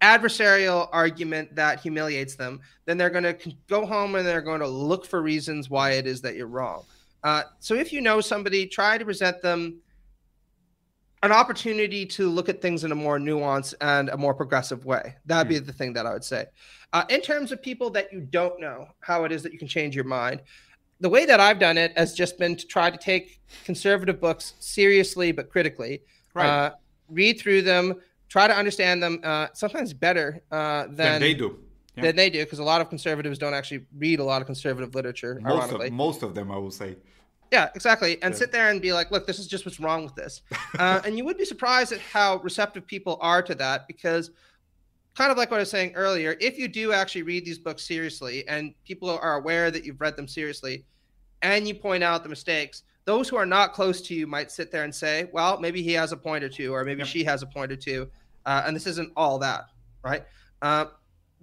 adversarial 0.00 0.88
argument 0.92 1.54
that 1.54 1.80
humiliates 1.80 2.34
them, 2.34 2.60
then 2.86 2.96
they're 2.96 3.10
going 3.10 3.24
to 3.24 3.52
go 3.68 3.84
home 3.84 4.14
and 4.14 4.26
they're 4.26 4.40
going 4.40 4.60
to 4.60 4.68
look 4.68 5.04
for 5.04 5.20
reasons 5.20 5.68
why 5.68 5.92
it 5.92 6.06
is 6.06 6.22
that 6.22 6.34
you're 6.34 6.46
wrong. 6.46 6.84
Uh, 7.22 7.42
so 7.58 7.74
if 7.74 7.92
you 7.92 8.00
know 8.00 8.22
somebody, 8.22 8.66
try 8.66 8.96
to 8.96 9.04
present 9.04 9.42
them 9.42 9.78
an 11.22 11.32
opportunity 11.32 12.06
to 12.06 12.28
look 12.28 12.48
at 12.48 12.62
things 12.62 12.84
in 12.84 12.92
a 12.92 12.94
more 12.94 13.18
nuanced 13.18 13.74
and 13.80 14.08
a 14.08 14.16
more 14.16 14.32
progressive 14.34 14.84
way. 14.84 15.16
That'd 15.26 15.48
be 15.48 15.58
the 15.58 15.72
thing 15.72 15.92
that 15.92 16.06
I 16.06 16.12
would 16.12 16.24
say. 16.24 16.46
Uh, 16.92 17.04
in 17.10 17.20
terms 17.20 17.52
of 17.52 17.62
people 17.62 17.90
that 17.90 18.12
you 18.12 18.20
don't 18.20 18.58
know 18.58 18.86
how 19.00 19.24
it 19.24 19.32
is 19.32 19.42
that 19.42 19.52
you 19.52 19.58
can 19.58 19.68
change 19.68 19.94
your 19.94 20.04
mind, 20.04 20.40
the 20.98 21.08
way 21.08 21.26
that 21.26 21.38
I've 21.38 21.58
done 21.58 21.78
it 21.78 21.96
has 21.96 22.14
just 22.14 22.38
been 22.38 22.56
to 22.56 22.66
try 22.66 22.90
to 22.90 22.96
take 22.96 23.40
conservative 23.64 24.20
books 24.20 24.54
seriously 24.60 25.32
but 25.32 25.50
critically. 25.50 26.02
Right. 26.34 26.48
Uh, 26.48 26.70
read 27.08 27.38
through 27.38 27.62
them, 27.62 27.96
try 28.28 28.46
to 28.46 28.56
understand 28.56 29.02
them. 29.02 29.20
Uh, 29.22 29.48
sometimes 29.52 29.92
better 29.92 30.42
uh, 30.50 30.84
than, 30.84 30.96
Than 30.96 31.20
they 31.20 31.34
do. 31.34 31.58
Yeah. 31.96 32.04
Than 32.04 32.16
they 32.16 32.30
do, 32.30 32.44
because 32.44 32.60
a 32.60 32.64
lot 32.64 32.80
of 32.80 32.88
conservatives 32.88 33.36
don't 33.38 33.52
actually 33.52 33.84
read 33.98 34.20
a 34.20 34.24
lot 34.24 34.40
of 34.40 34.46
conservative 34.46 34.94
literature. 34.94 35.40
Most 35.42 35.72
of, 35.72 35.92
most 35.92 36.22
of 36.22 36.34
them, 36.34 36.50
I 36.50 36.56
will 36.56 36.70
say. 36.70 36.96
Yeah, 37.50 37.68
exactly. 37.74 38.22
And 38.22 38.32
Yeah. 38.32 38.38
sit 38.38 38.52
there 38.52 38.70
and 38.70 38.80
be 38.80 38.92
like, 38.92 39.10
look, 39.10 39.26
this 39.26 39.38
is 39.38 39.46
just 39.48 39.64
what's 39.66 39.80
wrong 39.80 40.04
with 40.04 40.14
this. 40.14 40.42
Uh, 40.78 41.00
and 41.04 41.18
you 41.18 41.24
would 41.24 41.36
be 41.36 41.44
surprised 41.44 41.92
at 41.92 42.00
how 42.00 42.36
receptive 42.38 42.86
people 42.86 43.18
are 43.20 43.42
to 43.42 43.54
that 43.56 43.86
because, 43.88 44.30
kind 45.16 45.32
of 45.32 45.36
like 45.36 45.50
what 45.50 45.56
I 45.56 45.60
was 45.60 45.70
saying 45.70 45.92
earlier, 45.94 46.36
if 46.40 46.58
you 46.58 46.68
do 46.68 46.92
actually 46.92 47.22
read 47.22 47.44
these 47.44 47.58
books 47.58 47.82
seriously 47.86 48.46
and 48.46 48.72
people 48.84 49.10
are 49.10 49.34
aware 49.34 49.70
that 49.70 49.84
you've 49.84 50.00
read 50.00 50.16
them 50.16 50.28
seriously 50.28 50.84
and 51.42 51.66
you 51.66 51.74
point 51.74 52.04
out 52.04 52.22
the 52.22 52.28
mistakes, 52.28 52.84
those 53.04 53.28
who 53.28 53.36
are 53.36 53.46
not 53.46 53.72
close 53.72 54.00
to 54.02 54.14
you 54.14 54.26
might 54.28 54.50
sit 54.52 54.70
there 54.70 54.84
and 54.84 54.94
say, 54.94 55.28
well, 55.32 55.58
maybe 55.58 55.82
he 55.82 55.92
has 55.94 56.12
a 56.12 56.16
point 56.16 56.44
or 56.44 56.48
two, 56.48 56.72
or 56.72 56.84
maybe 56.84 56.98
Yep. 57.00 57.08
she 57.08 57.24
has 57.24 57.42
a 57.42 57.46
point 57.46 57.72
or 57.72 57.76
two. 57.76 58.08
Uh, 58.46 58.62
and 58.64 58.76
this 58.76 58.86
isn't 58.86 59.12
all 59.16 59.38
that, 59.40 59.64
right? 60.04 60.24
Uh, 60.62 60.84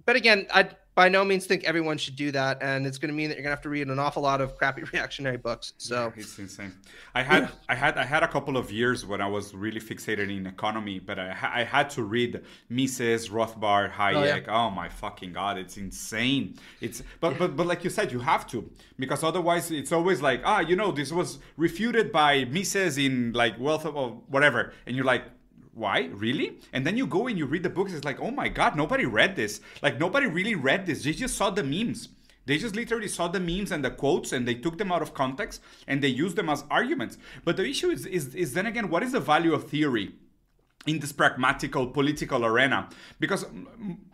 but 0.06 0.16
again, 0.16 0.46
I 0.54 0.70
by 0.98 1.08
no 1.08 1.24
means 1.24 1.46
think 1.46 1.62
everyone 1.62 1.96
should 1.96 2.16
do 2.16 2.32
that, 2.32 2.58
and 2.60 2.84
it's 2.84 2.98
going 2.98 3.10
to 3.10 3.14
mean 3.14 3.28
that 3.28 3.36
you're 3.36 3.44
going 3.44 3.52
to 3.52 3.58
have 3.58 3.62
to 3.62 3.68
read 3.68 3.86
an 3.86 4.00
awful 4.00 4.20
lot 4.20 4.40
of 4.40 4.56
crappy 4.56 4.82
reactionary 4.92 5.36
books. 5.36 5.72
So 5.78 6.12
yeah, 6.16 6.22
it's 6.22 6.36
insane. 6.40 6.72
I 7.14 7.22
had 7.22 7.42
yeah. 7.44 7.50
I 7.68 7.74
had 7.76 7.96
I 7.96 8.04
had 8.04 8.24
a 8.24 8.26
couple 8.26 8.56
of 8.56 8.72
years 8.72 9.06
when 9.06 9.20
I 9.20 9.28
was 9.28 9.54
really 9.54 9.78
fixated 9.78 10.28
in 10.36 10.44
economy, 10.44 10.98
but 10.98 11.20
I 11.20 11.28
I 11.60 11.62
had 11.62 11.88
to 11.90 12.02
read 12.02 12.42
Mises, 12.68 13.28
Rothbard, 13.28 13.92
Hayek. 13.92 14.16
Oh, 14.16 14.24
yeah. 14.24 14.40
oh 14.48 14.70
my 14.70 14.88
fucking 14.88 15.34
god, 15.34 15.56
it's 15.56 15.76
insane. 15.76 16.56
It's 16.80 17.04
but 17.20 17.38
but 17.38 17.54
but 17.54 17.68
like 17.68 17.84
you 17.84 17.90
said, 17.90 18.10
you 18.10 18.18
have 18.18 18.44
to 18.48 18.68
because 18.98 19.22
otherwise 19.22 19.70
it's 19.70 19.92
always 19.92 20.20
like 20.20 20.40
ah 20.44 20.58
you 20.58 20.74
know 20.74 20.90
this 20.90 21.12
was 21.12 21.38
refuted 21.56 22.10
by 22.10 22.44
Mises 22.46 22.98
in 22.98 23.32
like 23.34 23.54
wealth 23.60 23.86
of 23.86 23.94
whatever, 24.26 24.72
and 24.84 24.96
you're 24.96 25.10
like 25.14 25.22
why? 25.78 26.10
Really? 26.12 26.58
And 26.72 26.86
then 26.86 26.96
you 26.96 27.06
go 27.06 27.28
and 27.28 27.38
you 27.38 27.46
read 27.46 27.62
the 27.62 27.70
books 27.70 27.92
it's 27.92 28.04
like 28.04 28.20
oh 28.20 28.30
my 28.30 28.48
god 28.48 28.76
nobody 28.76 29.06
read 29.06 29.36
this. 29.36 29.60
Like 29.82 29.98
nobody 29.98 30.26
really 30.26 30.54
read 30.54 30.86
this. 30.86 31.04
They 31.04 31.12
just 31.12 31.36
saw 31.36 31.50
the 31.50 31.62
memes. 31.62 32.08
They 32.46 32.58
just 32.58 32.74
literally 32.74 33.08
saw 33.08 33.28
the 33.28 33.40
memes 33.40 33.72
and 33.72 33.84
the 33.84 33.90
quotes 33.90 34.32
and 34.32 34.48
they 34.48 34.54
took 34.54 34.78
them 34.78 34.90
out 34.90 35.02
of 35.02 35.14
context 35.14 35.60
and 35.86 36.02
they 36.02 36.08
used 36.08 36.34
them 36.34 36.48
as 36.48 36.64
arguments. 36.70 37.18
But 37.44 37.56
the 37.56 37.64
issue 37.64 37.90
is 37.90 38.06
is, 38.06 38.34
is 38.34 38.54
then 38.54 38.66
again 38.66 38.88
what 38.90 39.02
is 39.02 39.12
the 39.12 39.20
value 39.20 39.54
of 39.54 39.68
theory 39.68 40.14
in 40.86 40.98
this 40.98 41.12
pragmatical 41.12 41.86
political 41.86 42.44
arena? 42.44 42.88
Because 43.20 43.46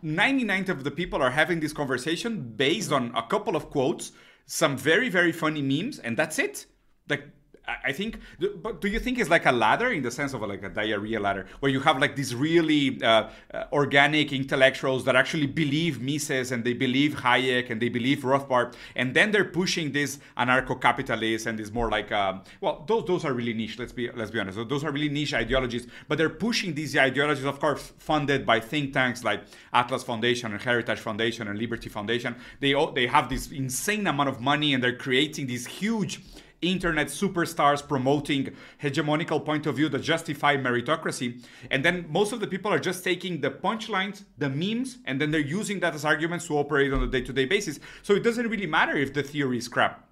99 0.01 0.69
of 0.69 0.83
the 0.83 0.91
people 0.91 1.21
are 1.21 1.31
having 1.31 1.61
this 1.61 1.73
conversation 1.73 2.53
based 2.55 2.91
on 2.91 3.11
a 3.15 3.23
couple 3.23 3.55
of 3.55 3.69
quotes 3.69 4.11
some 4.45 4.77
very 4.77 5.09
very 5.09 5.31
funny 5.31 5.61
memes 5.61 5.97
and 5.99 6.15
that's 6.15 6.37
it. 6.37 6.65
Like 7.09 7.23
I 7.67 7.91
think, 7.91 8.19
but 8.61 8.81
do 8.81 8.87
you 8.87 8.99
think 8.99 9.17
it's 9.17 9.29
like 9.29 9.45
a 9.45 9.51
ladder 9.51 9.91
in 9.91 10.03
the 10.03 10.11
sense 10.11 10.33
of 10.33 10.41
like 10.41 10.63
a 10.63 10.69
diarrhea 10.69 11.19
ladder, 11.19 11.47
where 11.59 11.71
you 11.71 11.79
have 11.79 11.99
like 11.99 12.15
these 12.15 12.35
really 12.35 13.01
uh, 13.01 13.29
uh, 13.53 13.63
organic 13.73 14.31
intellectuals 14.33 15.03
that 15.05 15.15
actually 15.15 15.47
believe 15.47 16.01
Mises 16.01 16.51
and 16.51 16.63
they 16.63 16.73
believe 16.73 17.15
Hayek 17.15 17.69
and 17.69 17.81
they 17.81 17.89
believe 17.89 18.19
Rothbard, 18.19 18.75
and 18.95 19.15
then 19.15 19.31
they're 19.31 19.45
pushing 19.45 19.91
this 19.91 20.19
anarcho-capitalist 20.37 21.47
and 21.47 21.57
this 21.57 21.71
more 21.71 21.89
like, 21.89 22.11
uh, 22.11 22.39
well, 22.61 22.83
those 22.87 23.05
those 23.05 23.25
are 23.25 23.33
really 23.33 23.53
niche. 23.53 23.79
Let's 23.79 23.93
be 23.93 24.11
let's 24.11 24.31
be 24.31 24.39
honest. 24.39 24.57
Those 24.69 24.83
are 24.83 24.91
really 24.91 25.09
niche 25.09 25.33
ideologies, 25.33 25.87
but 26.07 26.17
they're 26.17 26.29
pushing 26.29 26.75
these 26.75 26.95
ideologies, 26.95 27.45
of 27.45 27.59
course, 27.59 27.93
funded 27.97 28.45
by 28.45 28.59
think 28.59 28.93
tanks 28.93 29.23
like 29.23 29.41
Atlas 29.73 30.03
Foundation 30.03 30.51
and 30.51 30.61
Heritage 30.61 30.99
Foundation 30.99 31.47
and 31.47 31.57
Liberty 31.57 31.89
Foundation. 31.89 32.35
They 32.59 32.75
they 32.93 33.07
have 33.07 33.29
this 33.29 33.51
insane 33.51 34.05
amount 34.05 34.29
of 34.29 34.39
money 34.39 34.73
and 34.73 34.83
they're 34.83 34.95
creating 34.95 35.47
these 35.47 35.65
huge 35.65 36.21
internet 36.61 37.07
superstars 37.07 37.87
promoting 37.87 38.55
hegemonical 38.81 39.43
point 39.43 39.65
of 39.65 39.75
view 39.75 39.89
that 39.89 40.01
justify 40.01 40.55
meritocracy. 40.57 41.45
And 41.71 41.83
then 41.83 42.05
most 42.09 42.33
of 42.33 42.39
the 42.39 42.47
people 42.47 42.71
are 42.71 42.79
just 42.79 43.03
taking 43.03 43.41
the 43.41 43.51
punchlines, 43.51 44.23
the 44.37 44.49
memes, 44.49 44.97
and 45.05 45.19
then 45.19 45.31
they're 45.31 45.39
using 45.39 45.79
that 45.81 45.93
as 45.95 46.05
arguments 46.05 46.47
to 46.47 46.57
operate 46.57 46.93
on 46.93 47.03
a 47.03 47.07
day-to-day 47.07 47.45
basis. 47.45 47.79
So 48.01 48.13
it 48.13 48.23
doesn't 48.23 48.47
really 48.47 48.67
matter 48.67 48.95
if 48.95 49.13
the 49.13 49.23
theory 49.23 49.57
is 49.57 49.67
crap. 49.67 50.07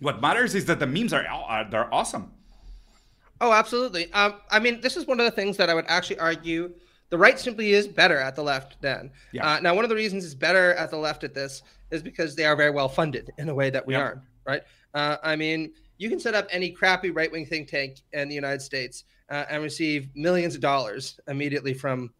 What 0.00 0.20
matters 0.20 0.54
is 0.54 0.66
that 0.66 0.78
the 0.78 0.86
memes 0.86 1.12
are, 1.12 1.26
are 1.26 1.68
they're 1.70 1.92
awesome. 1.92 2.32
Oh, 3.40 3.52
absolutely. 3.52 4.12
Um, 4.12 4.34
I 4.50 4.58
mean, 4.58 4.80
this 4.80 4.96
is 4.96 5.06
one 5.06 5.20
of 5.20 5.26
the 5.26 5.30
things 5.30 5.56
that 5.56 5.70
I 5.70 5.74
would 5.74 5.86
actually 5.88 6.18
argue 6.18 6.72
the 7.08 7.18
right 7.18 7.38
simply 7.38 7.72
is 7.72 7.86
better 7.86 8.18
at 8.18 8.34
the 8.34 8.42
left 8.42 8.80
than. 8.80 9.10
Yeah. 9.32 9.46
Uh, 9.46 9.60
now, 9.60 9.74
one 9.74 9.84
of 9.84 9.90
the 9.90 9.94
reasons 9.94 10.24
it's 10.24 10.34
better 10.34 10.74
at 10.74 10.90
the 10.90 10.96
left 10.96 11.22
at 11.22 11.34
this 11.34 11.62
is 11.90 12.02
because 12.02 12.34
they 12.34 12.44
are 12.44 12.56
very 12.56 12.70
well 12.70 12.88
funded 12.88 13.30
in 13.38 13.48
a 13.48 13.54
way 13.54 13.70
that 13.70 13.86
we 13.86 13.94
aren't, 13.94 14.20
right? 14.44 14.62
Uh, 14.96 15.18
I 15.22 15.36
mean, 15.36 15.72
you 15.98 16.08
can 16.08 16.18
set 16.18 16.34
up 16.34 16.48
any 16.50 16.70
crappy 16.70 17.10
right 17.10 17.30
wing 17.30 17.44
think 17.44 17.68
tank 17.68 18.00
in 18.14 18.28
the 18.28 18.34
United 18.34 18.62
States 18.62 19.04
uh, 19.30 19.44
and 19.50 19.62
receive 19.62 20.08
millions 20.14 20.54
of 20.54 20.62
dollars 20.62 21.20
immediately 21.28 21.74
from 21.74 22.10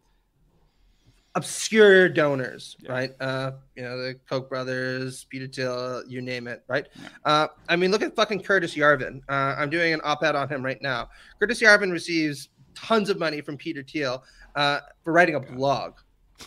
obscure 1.33 2.07
donors, 2.07 2.77
yeah. 2.79 2.91
right? 2.91 3.11
Uh, 3.19 3.51
you 3.75 3.83
know, 3.83 3.97
the 3.97 4.15
Koch 4.29 4.47
brothers, 4.47 5.25
Peter 5.25 5.47
Thiel, 5.47 6.03
you 6.07 6.21
name 6.21 6.47
it, 6.47 6.63
right? 6.67 6.87
Uh, 7.25 7.47
I 7.67 7.75
mean, 7.75 7.89
look 7.89 8.03
at 8.03 8.15
fucking 8.15 8.43
Curtis 8.43 8.75
Yarvin. 8.75 9.21
Uh, 9.27 9.55
I'm 9.57 9.71
doing 9.71 9.93
an 9.93 10.01
op 10.03 10.23
ed 10.23 10.35
on 10.35 10.47
him 10.47 10.63
right 10.63 10.81
now. 10.81 11.09
Curtis 11.39 11.59
Yarvin 11.59 11.91
receives 11.91 12.49
tons 12.75 13.09
of 13.09 13.17
money 13.17 13.41
from 13.41 13.57
Peter 13.57 13.81
Thiel 13.81 14.23
uh, 14.55 14.81
for 15.03 15.13
writing 15.13 15.33
a 15.33 15.39
blog. 15.39 15.93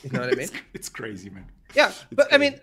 You 0.05 0.11
know 0.11 0.20
what 0.20 0.28
I 0.28 0.37
mean? 0.37 0.43
it's, 0.43 0.53
it's, 0.74 0.89
crazy, 0.89 1.28
man. 1.28 1.47
Yeah. 1.74 1.89
It's 1.89 2.05
but 2.12 2.28
crazy. 2.28 2.35
I 2.35 2.39
mean, 2.39 2.61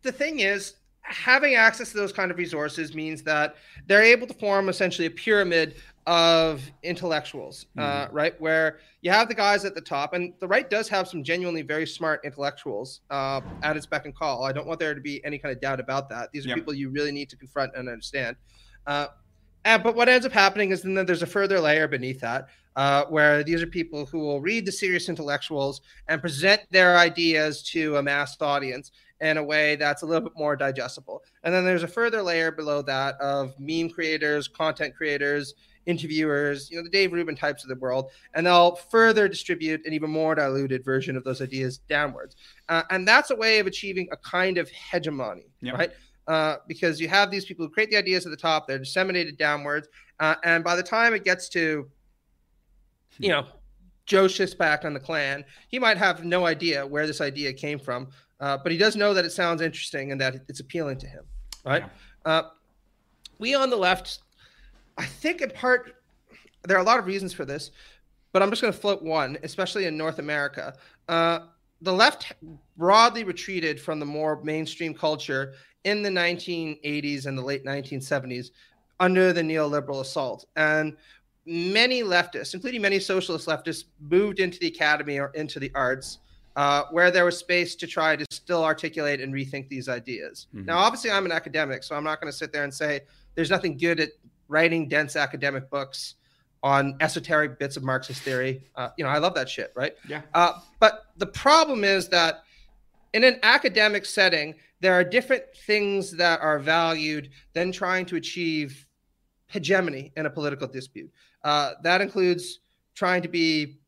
the 0.00 0.12
thing 0.12 0.40
is, 0.40 0.76
having 1.08 1.54
access 1.54 1.90
to 1.92 1.96
those 1.96 2.12
kind 2.12 2.30
of 2.30 2.38
resources 2.38 2.94
means 2.94 3.22
that 3.22 3.56
they're 3.86 4.02
able 4.02 4.26
to 4.26 4.34
form 4.34 4.68
essentially 4.68 5.06
a 5.06 5.10
pyramid 5.10 5.76
of 6.06 6.62
intellectuals, 6.82 7.66
uh, 7.76 7.80
mm-hmm. 7.80 8.10
uh, 8.10 8.14
right? 8.14 8.40
Where 8.40 8.78
you 9.02 9.10
have 9.10 9.28
the 9.28 9.34
guys 9.34 9.64
at 9.64 9.74
the 9.74 9.80
top, 9.80 10.14
and 10.14 10.32
the 10.40 10.46
right 10.46 10.68
does 10.68 10.88
have 10.88 11.08
some 11.08 11.24
genuinely 11.24 11.62
very 11.62 11.86
smart 11.86 12.20
intellectuals 12.24 13.00
uh, 13.10 13.40
at 13.62 13.76
its 13.76 13.86
beck 13.86 14.04
and 14.04 14.14
call. 14.14 14.44
I 14.44 14.52
don't 14.52 14.66
want 14.66 14.80
there 14.80 14.94
to 14.94 15.00
be 15.00 15.24
any 15.24 15.38
kind 15.38 15.54
of 15.54 15.60
doubt 15.60 15.80
about 15.80 16.08
that. 16.10 16.30
These 16.32 16.46
are 16.46 16.50
yep. 16.50 16.58
people 16.58 16.74
you 16.74 16.90
really 16.90 17.12
need 17.12 17.28
to 17.30 17.36
confront 17.36 17.74
and 17.74 17.88
understand. 17.88 18.36
Uh, 18.86 19.08
and, 19.64 19.82
but 19.82 19.96
what 19.96 20.08
ends 20.08 20.24
up 20.24 20.32
happening 20.32 20.70
is 20.70 20.82
then 20.82 20.94
there's 20.94 21.22
a 21.22 21.26
further 21.26 21.58
layer 21.58 21.88
beneath 21.88 22.20
that, 22.20 22.48
uh, 22.76 23.04
where 23.06 23.42
these 23.42 23.62
are 23.62 23.66
people 23.66 24.06
who 24.06 24.20
will 24.20 24.40
read 24.40 24.64
the 24.64 24.70
serious 24.70 25.08
intellectuals 25.08 25.80
and 26.06 26.20
present 26.20 26.60
their 26.70 26.96
ideas 26.96 27.64
to 27.64 27.96
a 27.96 28.02
mass 28.02 28.40
audience 28.40 28.92
in 29.20 29.38
a 29.38 29.42
way 29.42 29.76
that's 29.76 30.02
a 30.02 30.06
little 30.06 30.28
bit 30.28 30.36
more 30.36 30.56
digestible. 30.56 31.22
And 31.42 31.54
then 31.54 31.64
there's 31.64 31.82
a 31.82 31.88
further 31.88 32.22
layer 32.22 32.52
below 32.52 32.82
that 32.82 33.18
of 33.20 33.54
meme 33.58 33.90
creators, 33.90 34.48
content 34.48 34.94
creators, 34.94 35.54
interviewers, 35.86 36.70
you 36.70 36.76
know, 36.76 36.82
the 36.82 36.90
Dave 36.90 37.12
Rubin 37.12 37.36
types 37.36 37.62
of 37.62 37.68
the 37.68 37.76
world, 37.76 38.10
and 38.34 38.46
they'll 38.46 38.74
further 38.74 39.28
distribute 39.28 39.86
an 39.86 39.92
even 39.92 40.10
more 40.10 40.34
diluted 40.34 40.84
version 40.84 41.16
of 41.16 41.24
those 41.24 41.40
ideas 41.40 41.78
downwards. 41.78 42.36
Uh, 42.68 42.82
and 42.90 43.06
that's 43.06 43.30
a 43.30 43.36
way 43.36 43.58
of 43.58 43.66
achieving 43.66 44.08
a 44.12 44.16
kind 44.16 44.58
of 44.58 44.68
hegemony, 44.68 45.46
yep. 45.60 45.78
right? 45.78 45.90
Uh, 46.26 46.56
because 46.66 47.00
you 47.00 47.08
have 47.08 47.30
these 47.30 47.44
people 47.44 47.64
who 47.64 47.70
create 47.70 47.88
the 47.88 47.96
ideas 47.96 48.26
at 48.26 48.30
the 48.30 48.36
top, 48.36 48.66
they're 48.66 48.80
disseminated 48.80 49.38
downwards, 49.38 49.88
uh, 50.20 50.34
and 50.44 50.64
by 50.64 50.74
the 50.74 50.82
time 50.82 51.14
it 51.14 51.24
gets 51.24 51.48
to, 51.48 51.88
you 53.18 53.28
know, 53.28 53.46
Joe 54.06 54.24
Sixpack 54.24 54.84
on 54.84 54.94
the 54.94 55.00
Klan, 55.00 55.44
he 55.68 55.78
might 55.78 55.98
have 55.98 56.24
no 56.24 56.46
idea 56.46 56.86
where 56.86 57.06
this 57.06 57.20
idea 57.20 57.52
came 57.52 57.78
from, 57.78 58.08
uh, 58.40 58.56
but 58.56 58.72
he 58.72 58.78
does 58.78 58.96
know 58.96 59.12
that 59.12 59.24
it 59.24 59.32
sounds 59.32 59.60
interesting 59.60 60.12
and 60.12 60.20
that 60.20 60.36
it's 60.48 60.60
appealing 60.60 60.98
to 60.98 61.06
him, 61.06 61.24
right? 61.64 61.82
Yeah. 61.82 62.32
Uh, 62.32 62.42
we 63.38 63.54
on 63.54 63.70
the 63.70 63.76
left, 63.76 64.20
I 64.96 65.04
think 65.04 65.40
in 65.40 65.50
part, 65.50 65.96
there 66.64 66.76
are 66.76 66.80
a 66.80 66.84
lot 66.84 66.98
of 66.98 67.06
reasons 67.06 67.32
for 67.32 67.44
this, 67.44 67.70
but 68.32 68.42
I'm 68.42 68.50
just 68.50 68.62
going 68.62 68.72
to 68.72 68.78
float 68.78 69.02
one, 69.02 69.38
especially 69.42 69.86
in 69.86 69.96
North 69.96 70.18
America. 70.18 70.74
Uh, 71.08 71.40
the 71.82 71.92
left 71.92 72.32
broadly 72.76 73.24
retreated 73.24 73.80
from 73.80 74.00
the 74.00 74.06
more 74.06 74.42
mainstream 74.42 74.94
culture 74.94 75.54
in 75.84 76.02
the 76.02 76.10
1980s 76.10 77.26
and 77.26 77.36
the 77.36 77.42
late 77.42 77.64
1970s 77.64 78.50
under 78.98 79.32
the 79.32 79.42
neoliberal 79.42 80.00
assault. 80.00 80.46
And 80.56 80.96
many 81.46 82.02
leftists, 82.02 82.54
including 82.54 82.82
many 82.82 82.98
socialist 82.98 83.46
leftists, 83.46 83.84
moved 84.00 84.40
into 84.40 84.58
the 84.58 84.66
academy 84.66 85.18
or 85.18 85.30
into 85.34 85.60
the 85.60 85.70
arts 85.74 86.18
uh, 86.56 86.84
where 86.90 87.10
there 87.10 87.24
was 87.24 87.38
space 87.38 87.74
to 87.76 87.86
try 87.86 88.16
to 88.16 88.24
still 88.30 88.64
articulate 88.64 89.20
and 89.20 89.32
rethink 89.32 89.68
these 89.68 89.88
ideas. 89.88 90.46
Mm-hmm. 90.54 90.66
Now, 90.66 90.78
obviously, 90.78 91.10
I'm 91.10 91.26
an 91.26 91.32
academic, 91.32 91.82
so 91.82 91.94
I'm 91.94 92.04
not 92.04 92.20
going 92.20 92.32
to 92.32 92.36
sit 92.36 92.52
there 92.52 92.64
and 92.64 92.72
say 92.72 93.02
there's 93.34 93.50
nothing 93.50 93.76
good 93.76 94.00
at 94.00 94.10
writing 94.48 94.88
dense 94.88 95.16
academic 95.16 95.68
books 95.70 96.14
on 96.62 96.96
esoteric 97.00 97.58
bits 97.58 97.76
of 97.76 97.84
Marxist 97.84 98.22
theory. 98.22 98.62
Uh, 98.74 98.88
you 98.96 99.04
know, 99.04 99.10
I 99.10 99.18
love 99.18 99.34
that 99.34 99.48
shit, 99.48 99.72
right? 99.76 99.94
Yeah. 100.08 100.22
Uh, 100.34 100.54
but 100.80 101.06
the 101.18 101.26
problem 101.26 101.84
is 101.84 102.08
that 102.08 102.42
in 103.12 103.22
an 103.22 103.38
academic 103.42 104.04
setting, 104.06 104.54
there 104.80 104.94
are 104.94 105.04
different 105.04 105.44
things 105.66 106.10
that 106.12 106.40
are 106.40 106.58
valued 106.58 107.30
than 107.52 107.70
trying 107.70 108.06
to 108.06 108.16
achieve 108.16 108.86
hegemony 109.48 110.12
in 110.16 110.26
a 110.26 110.30
political 110.30 110.66
dispute. 110.66 111.10
Uh, 111.46 111.74
that 111.80 112.00
includes 112.00 112.58
trying 112.96 113.22
to 113.22 113.28
be 113.28 113.78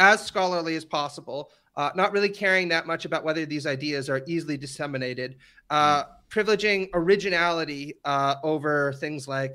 as 0.00 0.24
scholarly 0.24 0.74
as 0.74 0.84
possible, 0.84 1.52
uh, 1.76 1.90
not 1.94 2.10
really 2.10 2.28
caring 2.28 2.66
that 2.68 2.88
much 2.88 3.04
about 3.04 3.22
whether 3.22 3.46
these 3.46 3.68
ideas 3.68 4.10
are 4.10 4.20
easily 4.26 4.56
disseminated, 4.56 5.36
uh, 5.70 6.02
mm. 6.02 6.06
privileging 6.28 6.88
originality 6.94 7.94
uh, 8.04 8.34
over 8.42 8.92
things 8.94 9.28
like 9.28 9.54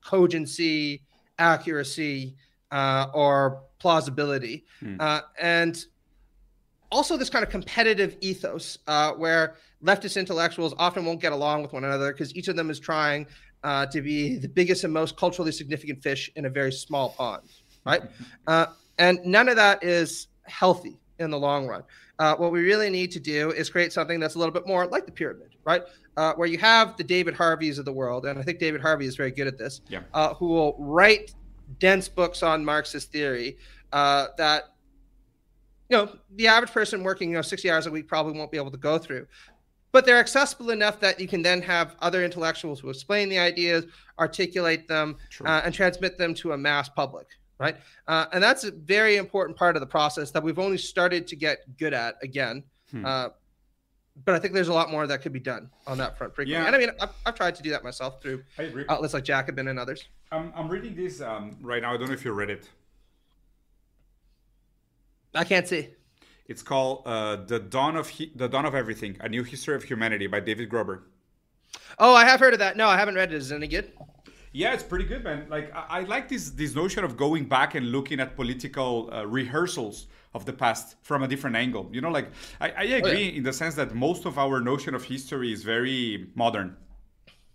cogency, 0.00 1.02
accuracy, 1.40 2.36
uh, 2.70 3.08
or 3.12 3.64
plausibility. 3.80 4.64
Mm. 4.80 5.22
and 5.40 5.86
also, 6.92 7.16
this 7.16 7.28
kind 7.28 7.42
of 7.42 7.50
competitive 7.50 8.16
ethos 8.20 8.78
uh, 8.86 9.10
where 9.14 9.56
leftist 9.84 10.16
intellectuals 10.16 10.72
often 10.78 11.04
won't 11.04 11.20
get 11.20 11.32
along 11.32 11.62
with 11.62 11.72
one 11.72 11.82
another 11.82 12.12
because 12.12 12.32
each 12.36 12.46
of 12.46 12.54
them 12.54 12.70
is 12.70 12.78
trying 12.78 13.26
uh, 13.64 13.86
to 13.86 14.00
be 14.00 14.36
the 14.36 14.48
biggest 14.48 14.84
and 14.84 14.92
most 14.92 15.16
culturally 15.16 15.50
significant 15.50 16.02
fish 16.02 16.30
in 16.36 16.44
a 16.44 16.50
very 16.50 16.70
small 16.70 17.10
pond, 17.10 17.42
right? 17.84 18.02
and 18.98 19.18
none 19.24 19.48
of 19.48 19.56
that 19.56 19.82
is 19.82 20.28
healthy 20.42 21.00
in 21.18 21.30
the 21.30 21.38
long 21.38 21.66
run. 21.66 21.82
Uh, 22.18 22.36
what 22.36 22.52
we 22.52 22.60
really 22.60 22.90
need 22.90 23.10
to 23.10 23.18
do 23.18 23.50
is 23.50 23.68
create 23.68 23.92
something 23.92 24.20
that's 24.20 24.36
a 24.36 24.38
little 24.38 24.52
bit 24.52 24.66
more 24.66 24.86
like 24.86 25.04
the 25.04 25.12
pyramid, 25.12 25.56
right? 25.64 25.82
Uh, 26.16 26.32
where 26.34 26.46
you 26.46 26.58
have 26.58 26.96
the 26.96 27.02
David 27.02 27.34
Harveys 27.34 27.78
of 27.78 27.84
the 27.84 27.92
world, 27.92 28.24
and 28.26 28.38
I 28.38 28.42
think 28.42 28.60
David 28.60 28.80
Harvey 28.80 29.06
is 29.06 29.16
very 29.16 29.32
good 29.32 29.48
at 29.48 29.58
this, 29.58 29.80
yeah. 29.88 30.00
uh, 30.12 30.34
who 30.34 30.46
will 30.46 30.76
write 30.78 31.34
dense 31.80 32.08
books 32.08 32.42
on 32.42 32.64
Marxist 32.64 33.10
theory 33.10 33.56
uh, 33.92 34.28
that 34.36 34.74
you 35.88 35.96
know 35.96 36.16
the 36.36 36.46
average 36.46 36.72
person 36.72 37.02
working 37.02 37.30
you 37.30 37.36
know 37.36 37.42
60 37.42 37.70
hours 37.70 37.86
a 37.86 37.90
week 37.90 38.08
probably 38.08 38.38
won't 38.38 38.50
be 38.50 38.56
able 38.56 38.70
to 38.70 38.78
go 38.78 38.96
through 38.96 39.26
but 39.94 40.04
they're 40.04 40.18
accessible 40.18 40.70
enough 40.70 40.98
that 40.98 41.20
you 41.20 41.28
can 41.28 41.40
then 41.40 41.62
have 41.62 41.94
other 42.00 42.24
intellectuals 42.24 42.80
who 42.80 42.90
explain 42.90 43.28
the 43.28 43.38
ideas 43.38 43.86
articulate 44.18 44.88
them 44.88 45.16
uh, 45.44 45.62
and 45.64 45.72
transmit 45.72 46.18
them 46.18 46.34
to 46.34 46.52
a 46.52 46.58
mass 46.58 46.88
public 46.88 47.28
right 47.58 47.76
uh, 48.08 48.26
and 48.32 48.42
that's 48.42 48.64
a 48.64 48.72
very 48.72 49.16
important 49.16 49.56
part 49.56 49.76
of 49.76 49.80
the 49.80 49.86
process 49.86 50.32
that 50.32 50.42
we've 50.42 50.58
only 50.58 50.76
started 50.76 51.28
to 51.28 51.36
get 51.36 51.58
good 51.78 51.94
at 51.94 52.16
again 52.22 52.64
hmm. 52.90 53.06
uh, 53.06 53.28
but 54.24 54.34
I 54.34 54.38
think 54.40 54.52
there's 54.52 54.68
a 54.68 54.74
lot 54.74 54.90
more 54.90 55.06
that 55.06 55.22
could 55.22 55.32
be 55.32 55.40
done 55.40 55.70
on 55.86 55.98
that 55.98 56.16
front 56.16 56.34
frequently. 56.36 56.62
Yeah. 56.62 56.66
And 56.66 56.76
I 56.76 56.78
mean, 56.78 56.90
I've, 57.00 57.10
I've 57.26 57.34
tried 57.34 57.56
to 57.56 57.64
do 57.64 57.70
that 57.70 57.82
myself 57.82 58.22
through 58.22 58.44
outlets 58.88 59.12
like 59.12 59.24
Jacobin 59.24 59.66
and 59.66 59.76
others. 59.76 60.04
I'm, 60.30 60.52
I'm 60.54 60.68
reading 60.68 60.94
this 60.94 61.20
um, 61.20 61.56
right 61.60 61.82
now. 61.82 61.92
I 61.92 61.96
don't 61.96 62.06
know 62.06 62.14
if 62.14 62.24
you 62.24 62.30
read 62.30 62.48
it. 62.48 62.70
I 65.34 65.42
can't 65.42 65.66
see. 65.66 65.88
It's 66.46 66.62
called 66.62 67.02
uh, 67.06 67.36
"The 67.36 67.58
Dawn 67.58 67.96
of 67.96 68.08
he- 68.08 68.32
The 68.34 68.48
Dawn 68.48 68.66
of 68.66 68.74
Everything: 68.74 69.16
A 69.20 69.28
New 69.28 69.42
History 69.42 69.74
of 69.74 69.84
Humanity" 69.84 70.26
by 70.26 70.40
David 70.40 70.68
Graeber. 70.68 71.02
Oh, 71.98 72.14
I 72.14 72.24
have 72.24 72.40
heard 72.40 72.52
of 72.52 72.58
that. 72.58 72.76
No, 72.76 72.88
I 72.88 72.96
haven't 72.96 73.14
read 73.14 73.32
it. 73.32 73.36
Is 73.36 73.50
it 73.50 73.56
any 73.56 73.68
good? 73.68 73.92
Yeah, 74.52 74.72
it's 74.72 74.82
pretty 74.82 75.04
good, 75.04 75.24
man. 75.24 75.46
Like 75.48 75.74
I, 75.74 75.86
I 75.88 76.00
like 76.02 76.28
this 76.28 76.50
this 76.50 76.74
notion 76.74 77.04
of 77.04 77.16
going 77.16 77.46
back 77.46 77.74
and 77.74 77.90
looking 77.90 78.20
at 78.20 78.36
political 78.36 79.10
uh, 79.12 79.24
rehearsals 79.26 80.06
of 80.34 80.44
the 80.44 80.52
past 80.52 80.96
from 81.02 81.22
a 81.22 81.28
different 81.28 81.56
angle. 81.56 81.88
You 81.92 82.00
know, 82.00 82.10
like 82.10 82.30
I, 82.60 82.70
I 82.70 82.82
agree 82.82 83.10
oh, 83.10 83.14
yeah. 83.14 83.38
in 83.38 83.42
the 83.42 83.52
sense 83.52 83.74
that 83.76 83.94
most 83.94 84.26
of 84.26 84.38
our 84.38 84.60
notion 84.60 84.94
of 84.94 85.04
history 85.04 85.52
is 85.52 85.62
very 85.62 86.28
modern 86.34 86.76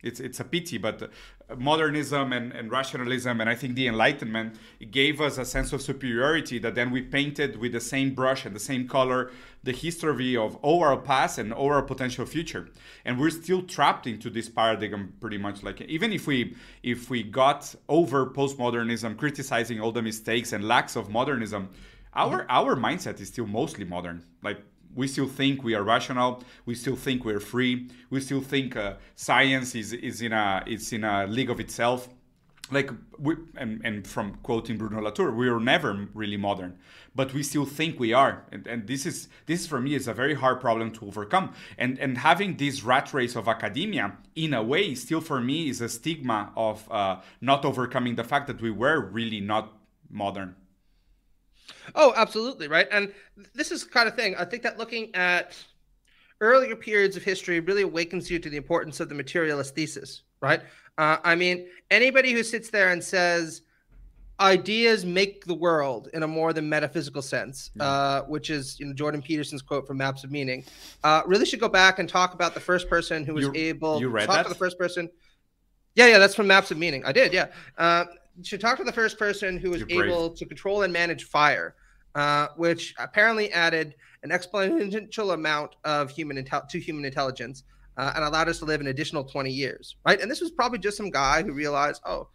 it's 0.02 0.20
it's 0.20 0.40
a 0.40 0.44
pity, 0.44 0.78
but 0.78 1.12
modernism 1.58 2.32
and, 2.34 2.52
and 2.52 2.72
rationalism 2.72 3.42
and 3.42 3.50
I 3.50 3.56
think 3.56 3.76
the 3.76 3.88
Enlightenment 3.88 4.56
gave 4.92 5.20
us 5.20 5.38
a 5.38 5.46
sense 5.46 5.74
of 5.74 5.82
superiority 5.82 6.60
that 6.60 6.76
then 6.76 6.92
we 6.92 7.02
painted 7.02 7.58
with 7.58 7.72
the 7.72 7.80
same 7.80 8.14
brush 8.14 8.46
and 8.46 8.56
the 8.56 8.60
same 8.60 8.88
color 8.88 9.32
the 9.64 9.72
history 9.72 10.38
of 10.38 10.58
our 10.64 10.96
past 10.98 11.38
and 11.38 11.54
our 11.54 11.82
potential 11.82 12.26
future. 12.26 12.70
And 13.04 13.20
we're 13.20 13.30
still 13.30 13.62
trapped 13.64 14.08
into 14.08 14.30
this 14.30 14.50
paradigm 14.50 15.14
pretty 15.20 15.38
much 15.38 15.64
like 15.64 15.82
even 15.82 16.14
if 16.14 16.28
we 16.28 16.56
if 16.84 17.10
we 17.10 17.24
got 17.24 17.76
over 17.88 18.28
postmodernism, 18.28 19.18
criticizing 19.18 19.82
all 19.82 19.92
the 19.92 20.02
mistakes 20.02 20.54
and 20.54 20.64
lacks 20.64 20.96
of 20.96 21.10
modernism, 21.10 21.70
our 22.14 22.46
our 22.50 22.76
mindset 22.76 23.20
is 23.20 23.28
still 23.28 23.48
mostly 23.48 23.86
modern. 23.86 24.24
Like 24.44 24.62
we 24.96 25.08
still 25.08 25.28
think 25.28 25.64
we 25.64 25.76
are 25.76 25.84
rational. 25.84 26.44
We 26.66 26.76
still 26.76 26.96
think 26.96 27.26
we're 27.26 27.40
free. 27.40 27.90
We 28.10 28.20
still 28.22 28.42
think 28.42 28.76
uh, 28.76 28.96
science 29.16 29.76
is, 29.76 29.94
is 29.94 30.22
in 30.22 30.34
a 30.34 30.64
it's 30.66 30.92
in 30.94 31.04
a 31.04 31.28
league 31.28 31.50
of 31.50 31.60
itself. 31.60 32.10
Like 32.72 32.92
we 33.18 33.36
and, 33.56 33.82
and 33.84 34.06
from 34.06 34.36
quoting 34.44 34.78
Bruno 34.78 35.02
Latour, 35.02 35.32
we 35.32 35.50
are 35.50 35.60
never 35.60 36.08
really 36.14 36.38
modern, 36.38 36.78
but 37.16 37.34
we 37.34 37.42
still 37.42 37.66
think 37.66 38.00
we 38.00 38.14
are. 38.14 38.44
And, 38.52 38.68
and 38.68 38.88
this 38.88 39.08
is 39.08 39.28
this 39.48 39.66
for 39.66 39.82
me 39.82 39.96
is 39.96 40.08
a 40.08 40.14
very 40.14 40.36
hard 40.36 40.62
problem 40.62 40.92
to 40.92 41.08
overcome. 41.08 41.54
And 41.80 41.98
and 41.98 42.18
having 42.18 42.58
this 42.58 42.84
rat 42.84 43.12
race 43.14 43.36
of 43.36 43.48
academia 43.48 44.18
in 44.36 44.54
a 44.54 44.62
way 44.62 44.94
still 44.94 45.22
for 45.22 45.42
me 45.42 45.70
is 45.70 45.82
a 45.82 45.90
stigma 45.90 46.52
of 46.56 46.92
uh, 46.92 47.22
not 47.42 47.66
overcoming 47.66 48.16
the 48.16 48.24
fact 48.24 48.46
that 48.48 48.62
we 48.62 48.70
were 48.70 49.00
really 49.00 49.40
not 49.40 49.74
modern. 50.10 50.56
Oh, 51.96 52.14
absolutely, 52.16 52.68
right. 52.68 52.88
And 52.92 53.14
this 53.54 53.72
is 53.72 53.84
kind 53.84 54.08
of 54.08 54.16
thing. 54.16 54.36
I 54.36 54.46
think 54.46 54.64
that 54.64 54.78
looking 54.78 55.14
at 55.16 55.56
earlier 56.42 56.76
periods 56.76 57.18
of 57.18 57.24
history 57.24 57.60
really 57.60 57.82
awakens 57.82 58.30
you 58.30 58.40
to 58.40 58.50
the 58.50 58.58
importance 58.58 59.00
of 59.00 59.10
the 59.10 59.16
materialist 59.16 59.76
thesis, 59.76 60.24
right? 60.42 60.62
Uh, 60.98 61.18
I 61.24 61.36
mean, 61.36 61.68
anybody 61.92 62.34
who 62.34 62.44
sits 62.44 62.70
there 62.70 62.90
and 62.90 63.04
says 63.04 63.62
ideas 64.40 65.06
make 65.06 65.46
the 65.46 65.54
world 65.54 66.08
in 66.14 66.24
a 66.24 66.28
more 66.28 66.54
than 66.54 66.70
metaphysical 66.70 67.22
sense, 67.22 67.72
uh, 67.80 68.22
which 68.22 68.50
is 68.50 68.80
you 68.80 68.86
know 68.86 68.94
Jordan 68.94 69.22
Peterson's 69.22 69.62
quote 69.62 69.86
from 69.86 69.98
Maps 69.98 70.24
of 70.24 70.32
Meaning, 70.32 70.66
uh, 71.04 71.22
really 71.26 71.46
should 71.46 71.60
go 71.60 71.70
back 71.70 72.00
and 72.00 72.08
talk 72.08 72.34
about 72.34 72.54
the 72.54 72.60
first 72.60 72.90
person 72.90 73.26
who 73.26 73.34
was 73.34 73.46
you, 73.46 73.54
able 73.56 74.00
you 74.00 74.10
read 74.10 74.22
to 74.22 74.28
talk 74.28 74.36
that? 74.38 74.44
to 74.44 74.50
the 74.50 74.56
first 74.56 74.78
person. 74.78 75.10
Yeah, 75.96 76.08
yeah, 76.08 76.20
that's 76.20 76.36
from 76.36 76.48
Maps 76.48 76.72
of 76.72 76.78
Meaning. 76.78 77.04
I 77.04 77.12
did, 77.12 77.34
yeah. 77.34 77.48
Uh, 77.78 78.06
should 78.44 78.62
talk 78.62 78.78
to 78.78 78.84
the 78.84 78.92
first 78.92 79.18
person 79.18 79.58
who 79.58 79.72
was 79.72 79.84
able 79.90 80.30
to 80.32 80.46
control 80.46 80.84
and 80.84 80.94
manage 80.94 81.26
fire, 81.26 81.76
uh, 82.16 82.48
which 82.56 82.94
apparently 82.98 83.52
added 83.52 83.96
an 84.24 84.30
exponential 84.32 85.34
amount 85.34 85.76
of 85.84 86.12
human 86.12 86.44
intel- 86.44 86.68
to 86.68 86.80
human 86.80 87.06
intelligence 87.06 87.64
uh, 87.98 88.14
and 88.16 88.24
allowed 88.24 88.50
us 88.50 88.60
to 88.60 88.66
live 88.66 88.82
an 88.82 88.88
additional 88.88 89.24
20 89.24 89.52
years, 89.52 89.96
right? 90.06 90.22
And 90.22 90.30
this 90.30 90.42
was 90.42 90.52
probably 90.52 90.80
just 90.80 90.98
some 90.98 91.10
guy 91.10 91.44
who 91.44 91.52
realized, 91.52 92.02
oh, 92.06 92.30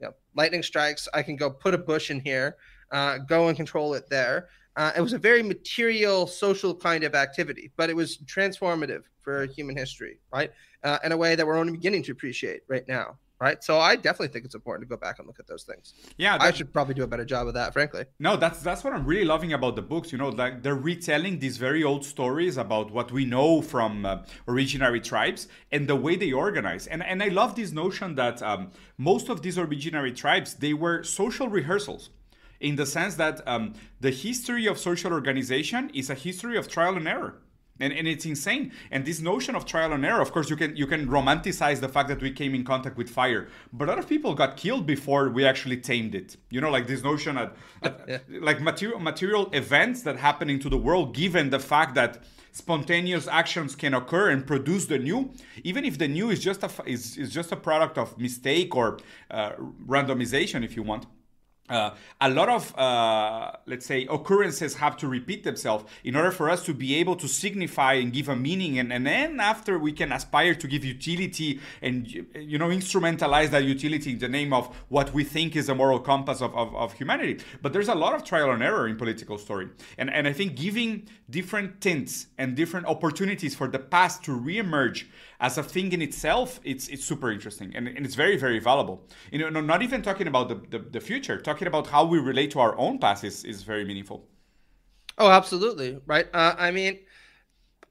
you 0.00 0.06
know, 0.06 0.14
lightning 0.34 0.62
strikes, 0.62 1.08
I 1.14 1.22
can 1.22 1.36
go 1.36 1.50
put 1.50 1.74
a 1.74 1.78
bush 1.78 2.10
in 2.10 2.20
here, 2.20 2.56
uh, 2.90 3.18
go 3.18 3.48
and 3.48 3.56
control 3.56 3.94
it 3.94 4.08
there. 4.08 4.48
Uh, 4.76 4.90
it 4.96 5.00
was 5.00 5.12
a 5.12 5.18
very 5.18 5.42
material, 5.42 6.26
social 6.26 6.74
kind 6.74 7.04
of 7.04 7.14
activity, 7.14 7.70
but 7.76 7.90
it 7.90 7.96
was 7.96 8.18
transformative 8.18 9.02
for 9.20 9.46
human 9.46 9.76
history, 9.76 10.18
right? 10.32 10.50
Uh, 10.82 10.98
in 11.04 11.12
a 11.12 11.16
way 11.16 11.36
that 11.36 11.46
we're 11.46 11.56
only 11.56 11.72
beginning 11.72 12.02
to 12.02 12.12
appreciate 12.12 12.62
right 12.68 12.86
now 12.88 13.16
right? 13.44 13.62
So 13.62 13.78
I 13.78 13.96
definitely 13.96 14.28
think 14.28 14.44
it's 14.46 14.54
important 14.54 14.88
to 14.88 14.90
go 14.94 14.98
back 15.06 15.18
and 15.18 15.26
look 15.26 15.38
at 15.38 15.46
those 15.46 15.64
things. 15.64 15.92
Yeah, 16.16 16.38
I 16.40 16.50
should 16.50 16.72
probably 16.72 16.94
do 16.94 17.02
a 17.02 17.06
better 17.06 17.26
job 17.34 17.46
of 17.46 17.54
that, 17.54 17.72
frankly. 17.72 18.04
No, 18.18 18.36
that's 18.36 18.60
that's 18.60 18.82
what 18.84 18.92
I'm 18.94 19.04
really 19.04 19.26
loving 19.34 19.52
about 19.52 19.76
the 19.76 19.82
books. 19.82 20.10
You 20.12 20.18
know, 20.18 20.30
like 20.30 20.62
they're 20.62 20.82
retelling 20.92 21.38
these 21.38 21.58
very 21.58 21.84
old 21.84 22.04
stories 22.04 22.56
about 22.56 22.90
what 22.90 23.12
we 23.12 23.24
know 23.36 23.50
from 23.60 24.06
uh, 24.06 24.22
originary 24.48 25.02
tribes 25.12 25.46
and 25.70 25.86
the 25.86 25.96
way 25.96 26.16
they 26.16 26.32
organize. 26.32 26.86
And 26.86 27.02
and 27.02 27.22
I 27.22 27.28
love 27.28 27.54
this 27.54 27.72
notion 27.72 28.14
that 28.14 28.42
um, 28.42 28.70
most 28.96 29.28
of 29.28 29.42
these 29.42 29.58
originary 29.58 30.14
tribes 30.16 30.54
they 30.54 30.74
were 30.74 31.02
social 31.02 31.48
rehearsals. 31.48 32.10
In 32.60 32.76
the 32.76 32.86
sense 32.86 33.16
that 33.16 33.46
um, 33.46 33.74
the 34.00 34.10
history 34.10 34.64
of 34.66 34.78
social 34.78 35.12
organization 35.12 35.90
is 35.92 36.08
a 36.08 36.14
history 36.14 36.56
of 36.56 36.66
trial 36.66 36.96
and 36.96 37.06
error 37.06 37.34
and, 37.80 37.92
and 37.92 38.06
it's 38.06 38.24
insane 38.24 38.72
and 38.90 39.04
this 39.04 39.20
notion 39.20 39.54
of 39.54 39.64
trial 39.64 39.92
and 39.92 40.04
error 40.04 40.20
of 40.20 40.32
course 40.32 40.48
you 40.48 40.56
can 40.56 40.76
you 40.76 40.86
can 40.86 41.06
romanticize 41.08 41.80
the 41.80 41.88
fact 41.88 42.08
that 42.08 42.20
we 42.22 42.30
came 42.30 42.54
in 42.54 42.64
contact 42.64 42.96
with 42.96 43.10
fire 43.10 43.48
but 43.72 43.88
a 43.88 43.90
lot 43.92 43.98
of 43.98 44.08
people 44.08 44.34
got 44.34 44.56
killed 44.56 44.86
before 44.86 45.28
we 45.28 45.44
actually 45.44 45.76
tamed 45.76 46.14
it 46.14 46.36
you 46.50 46.60
know 46.60 46.70
like 46.70 46.86
this 46.86 47.02
notion 47.02 47.36
of 47.36 47.52
yeah. 48.08 48.18
like 48.40 48.60
material 48.60 49.00
material 49.00 49.48
events 49.52 50.02
that 50.02 50.16
happening 50.16 50.58
to 50.58 50.68
the 50.68 50.78
world 50.78 51.14
given 51.14 51.50
the 51.50 51.58
fact 51.58 51.94
that 51.94 52.22
spontaneous 52.52 53.26
actions 53.26 53.74
can 53.74 53.94
occur 53.94 54.30
and 54.30 54.46
produce 54.46 54.86
the 54.86 54.98
new 54.98 55.30
even 55.64 55.84
if 55.84 55.98
the 55.98 56.06
new 56.06 56.30
is 56.30 56.40
just 56.42 56.62
a 56.62 56.70
is, 56.86 57.16
is 57.16 57.30
just 57.30 57.50
a 57.50 57.56
product 57.56 57.98
of 57.98 58.16
mistake 58.18 58.74
or 58.76 58.98
uh, 59.30 59.50
randomization 59.86 60.64
if 60.64 60.76
you 60.76 60.82
want 60.82 61.06
uh, 61.68 61.90
a 62.20 62.28
lot 62.28 62.48
of 62.48 62.78
uh, 62.78 63.52
let's 63.66 63.86
say 63.86 64.06
occurrences 64.10 64.74
have 64.74 64.96
to 64.98 65.08
repeat 65.08 65.44
themselves 65.44 65.84
in 66.04 66.14
order 66.14 66.30
for 66.30 66.50
us 66.50 66.64
to 66.66 66.74
be 66.74 66.94
able 66.96 67.16
to 67.16 67.26
signify 67.26 67.94
and 67.94 68.12
give 68.12 68.28
a 68.28 68.36
meaning. 68.36 68.78
And, 68.78 68.92
and 68.92 69.06
then 69.06 69.40
after 69.40 69.78
we 69.78 69.92
can 69.92 70.12
aspire 70.12 70.54
to 70.54 70.68
give 70.68 70.84
utility 70.84 71.60
and 71.80 72.06
you 72.10 72.58
know 72.58 72.68
instrumentalize 72.68 73.50
that 73.50 73.64
utility 73.64 74.12
in 74.12 74.18
the 74.18 74.28
name 74.28 74.52
of 74.52 74.66
what 74.88 75.14
we 75.14 75.24
think 75.24 75.56
is 75.56 75.70
a 75.70 75.74
moral 75.74 76.00
compass 76.00 76.42
of, 76.42 76.54
of, 76.54 76.74
of 76.74 76.92
humanity. 76.92 77.42
But 77.62 77.72
there's 77.72 77.88
a 77.88 77.94
lot 77.94 78.14
of 78.14 78.24
trial 78.24 78.50
and 78.50 78.62
error 78.62 78.86
in 78.86 78.96
political 78.96 79.38
story. 79.38 79.68
And, 79.96 80.10
and 80.10 80.28
i 80.28 80.32
think 80.32 80.56
giving 80.56 81.08
different 81.30 81.80
tints 81.80 82.26
and 82.36 82.54
different 82.54 82.86
opportunities 82.86 83.54
for 83.54 83.68
the 83.68 83.78
past 83.78 84.22
to 84.24 84.32
reemerge 84.32 85.06
as 85.44 85.58
a 85.58 85.62
thing 85.62 85.92
in 85.92 86.00
itself, 86.00 86.48
it's 86.64 86.88
it's 86.88 87.04
super 87.04 87.28
interesting 87.36 87.68
and, 87.76 87.86
and 87.86 88.02
it's 88.06 88.18
very 88.24 88.36
very 88.44 88.60
valuable. 88.70 88.96
You 89.30 89.50
know, 89.50 89.60
not 89.74 89.82
even 89.82 90.00
talking 90.08 90.28
about 90.32 90.46
the, 90.48 90.58
the, 90.72 90.80
the 90.96 91.00
future, 91.00 91.36
talking 91.50 91.68
about 91.68 91.86
how 91.86 92.02
we 92.12 92.18
relate 92.18 92.50
to 92.52 92.60
our 92.60 92.74
own 92.78 92.98
past 92.98 93.24
is, 93.24 93.44
is 93.44 93.62
very 93.62 93.84
meaningful. 93.84 94.18
Oh, 95.18 95.30
absolutely, 95.30 96.00
right. 96.06 96.26
Uh, 96.32 96.54
I 96.66 96.70
mean, 96.70 96.98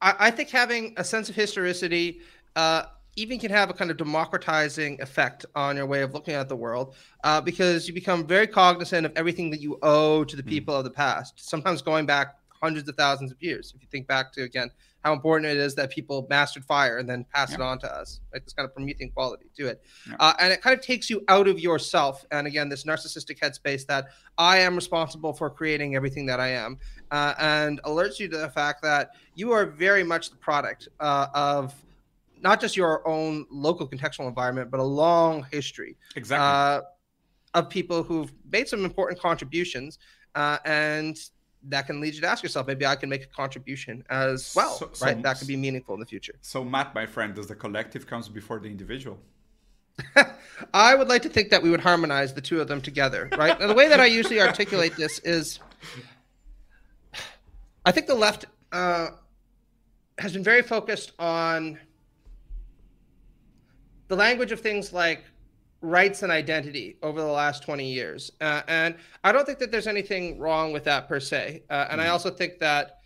I, 0.02 0.12
I, 0.28 0.32
think 0.32 0.50
having 0.50 0.96
a 0.98 1.04
sense 1.04 1.30
of 1.30 1.36
historicity 1.36 2.22
uh, 2.56 2.84
even 3.16 3.38
can 3.40 3.52
have 3.52 3.70
a 3.70 3.74
kind 3.74 3.92
of 3.92 3.98
democratizing 3.98 5.00
effect 5.00 5.46
on 5.54 5.78
your 5.78 5.86
way 5.86 6.02
of 6.02 6.14
looking 6.16 6.34
at 6.34 6.50
the 6.50 6.56
world 6.56 6.96
uh, 7.24 7.40
because 7.40 7.88
you 7.88 7.94
become 7.94 8.26
very 8.26 8.48
cognizant 8.48 9.06
of 9.06 9.14
everything 9.16 9.52
that 9.52 9.62
you 9.62 9.78
owe 9.84 10.24
to 10.24 10.36
the 10.36 10.42
hmm. 10.42 10.50
people 10.50 10.74
mm. 10.74 10.80
of 10.80 10.84
the 10.84 10.96
past. 11.06 11.34
Sometimes 11.38 11.84
going 11.84 12.08
back 12.08 12.28
hundreds 12.50 12.90
of 12.90 12.96
thousands 12.96 13.32
of 13.32 13.38
years. 13.42 13.74
If 13.76 13.82
you 13.84 13.88
think 13.92 14.08
back 14.08 14.34
to 14.34 14.42
again 14.42 14.72
how 15.04 15.14
important 15.14 15.52
it 15.52 15.58
is 15.58 15.76
that 15.76 15.90
people 15.90 16.26
mastered 16.30 16.64
fire 16.66 16.98
and 16.98 17.10
then 17.10 17.26
pass 17.34 17.50
yeah. 17.50 17.56
it 17.56 17.62
on 17.62 17.80
to 17.80 17.94
us, 17.94 18.22
like 18.32 18.44
this 18.44 18.54
kind 18.54 18.66
of 18.66 18.74
Promethean 18.74 19.12
quality 19.12 19.46
to 19.58 19.68
it, 19.68 19.82
yeah. 20.10 20.16
uh, 20.20 20.34
and 20.40 20.54
it 20.54 20.62
kind 20.62 20.78
of 20.78 20.84
takes 20.84 21.10
you 21.10 21.24
out 21.28 21.48
of 21.48 21.60
yourself. 21.60 22.26
And 22.32 22.48
again, 22.48 22.70
this 22.70 22.84
narcissistic 22.84 23.40
headspace 23.40 23.86
that 23.88 24.08
I 24.38 24.60
am 24.60 24.76
responsible 24.76 25.34
for 25.34 25.50
creating 25.50 25.96
everything 25.96 26.26
that 26.28 26.40
I 26.40 26.50
am, 26.50 26.80
uh, 27.12 27.34
and 27.40 27.82
alerts 27.84 28.20
you 28.20 28.28
to 28.30 28.38
the 28.38 28.50
fact 28.50 28.82
that 28.84 29.12
you 29.36 29.52
are 29.52 29.66
very 29.66 30.04
much 30.04 30.30
the 30.30 30.38
product 30.38 30.88
uh, 31.00 31.28
of 31.34 31.74
not 32.42 32.60
just 32.60 32.76
your 32.76 33.08
own 33.08 33.46
local 33.50 33.88
contextual 33.88 34.28
environment, 34.28 34.70
but 34.70 34.80
a 34.80 34.84
long 34.84 35.46
history. 35.52 35.96
Exactly. 36.16 36.46
Uh, 36.46 36.82
of 37.56 37.70
people 37.70 38.02
who've 38.02 38.34
made 38.52 38.68
some 38.68 38.84
important 38.84 39.20
contributions, 39.20 40.00
uh, 40.34 40.58
and 40.66 41.30
that 41.70 41.88
can 41.88 42.02
lead 42.02 42.14
you 42.14 42.22
to 42.22 42.28
ask 42.28 42.44
yourself, 42.44 42.68
maybe 42.68 42.86
I 42.86 42.96
can 42.96 43.10
make 43.10 43.24
a 43.24 43.28
contribution 43.28 44.04
as 44.10 44.54
well, 44.56 44.76
so, 44.76 44.88
right? 45.06 45.16
So, 45.16 45.22
that 45.22 45.40
could 45.40 45.48
be 45.48 45.56
meaningful 45.56 45.94
in 45.94 46.00
the 46.00 46.06
future. 46.06 46.34
So, 46.42 46.64
Matt, 46.64 46.94
my 46.94 47.06
friend, 47.06 47.34
does 47.34 47.48
the 47.48 47.56
collective 47.56 48.08
comes 48.08 48.28
before 48.28 48.60
the 48.60 48.68
individual? 48.68 49.18
I 50.74 50.96
would 50.96 51.08
like 51.08 51.22
to 51.22 51.30
think 51.30 51.50
that 51.52 51.62
we 51.62 51.70
would 51.70 51.80
harmonize 51.80 52.34
the 52.34 52.42
two 52.42 52.60
of 52.60 52.68
them 52.68 52.82
together, 52.82 53.30
right? 53.38 53.60
and 53.60 53.70
the 53.70 53.76
way 53.76 53.88
that 53.88 54.00
I 54.00 54.08
usually 54.08 54.42
articulate 54.42 54.96
this 54.96 55.20
is 55.20 55.60
I 57.86 57.92
think 57.92 58.08
the 58.08 58.16
left 58.16 58.46
uh, 58.72 59.10
has 60.18 60.34
been 60.34 60.44
very 60.44 60.62
focused 60.62 61.12
on 61.20 61.80
the 64.08 64.16
language 64.16 64.52
of 64.52 64.62
things 64.62 64.94
like 64.94 65.24
rights 65.84 66.24
and 66.24 66.32
identity 66.32 66.98
over 67.04 67.20
the 67.20 67.28
last 67.28 67.62
20 67.62 67.86
years. 67.86 68.32
Uh, 68.40 68.62
and 68.70 68.96
I 69.24 69.34
don't 69.34 69.46
think 69.46 69.60
that 69.60 69.70
there's 69.70 69.86
anything 69.86 70.40
wrong 70.40 70.72
with 70.72 70.86
that 70.86 71.10
per 71.10 71.20
se. 71.20 71.64
Uh, 71.70 71.88
and 71.92 72.00
mm 72.00 72.04
I 72.04 72.08
also 72.08 72.30
think 72.30 72.60
that 72.60 73.00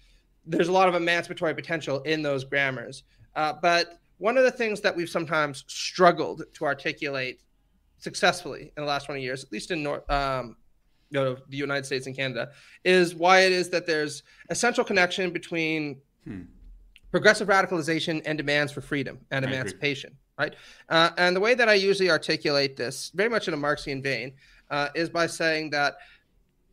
there's 0.45 0.69
a 0.69 0.71
lot 0.71 0.87
of 0.87 0.95
emancipatory 0.95 1.53
potential 1.53 2.01
in 2.03 2.21
those 2.21 2.43
grammars. 2.43 3.03
Uh, 3.35 3.53
but 3.61 3.99
one 4.19 4.37
of 4.37 4.43
the 4.43 4.51
things 4.51 4.81
that 4.81 4.95
we've 4.95 5.09
sometimes 5.09 5.65
struggled 5.67 6.43
to 6.53 6.65
articulate 6.65 7.41
successfully 7.97 8.71
in 8.77 8.83
the 8.83 8.87
last 8.87 9.05
20 9.05 9.21
years, 9.21 9.43
at 9.43 9.51
least 9.51 9.71
in 9.71 9.83
North, 9.83 10.09
um, 10.09 10.55
you 11.09 11.19
know, 11.19 11.37
the 11.49 11.57
United 11.57 11.85
States 11.85 12.05
and 12.05 12.15
Canada, 12.15 12.49
is 12.83 13.13
why 13.13 13.41
it 13.41 13.51
is 13.51 13.69
that 13.69 13.85
there's 13.85 14.23
a 14.49 14.55
central 14.55 14.85
connection 14.85 15.31
between 15.31 15.99
hmm. 16.23 16.41
progressive 17.11 17.47
radicalization 17.47 18.21
and 18.25 18.37
demands 18.37 18.71
for 18.71 18.81
freedom 18.81 19.19
and 19.31 19.45
I 19.45 19.49
emancipation. 19.49 20.09
Agree 20.11 20.26
right? 20.37 20.55
Uh, 20.89 21.09
and 21.17 21.35
the 21.35 21.39
way 21.39 21.53
that 21.55 21.69
I 21.69 21.73
usually 21.73 22.09
articulate 22.09 22.75
this, 22.75 23.11
very 23.15 23.29
much 23.29 23.47
in 23.47 23.53
a 23.53 23.57
Marxian 23.57 24.01
vein, 24.01 24.33
uh, 24.69 24.89
is 24.95 25.09
by 25.09 25.27
saying 25.27 25.69
that 25.71 25.97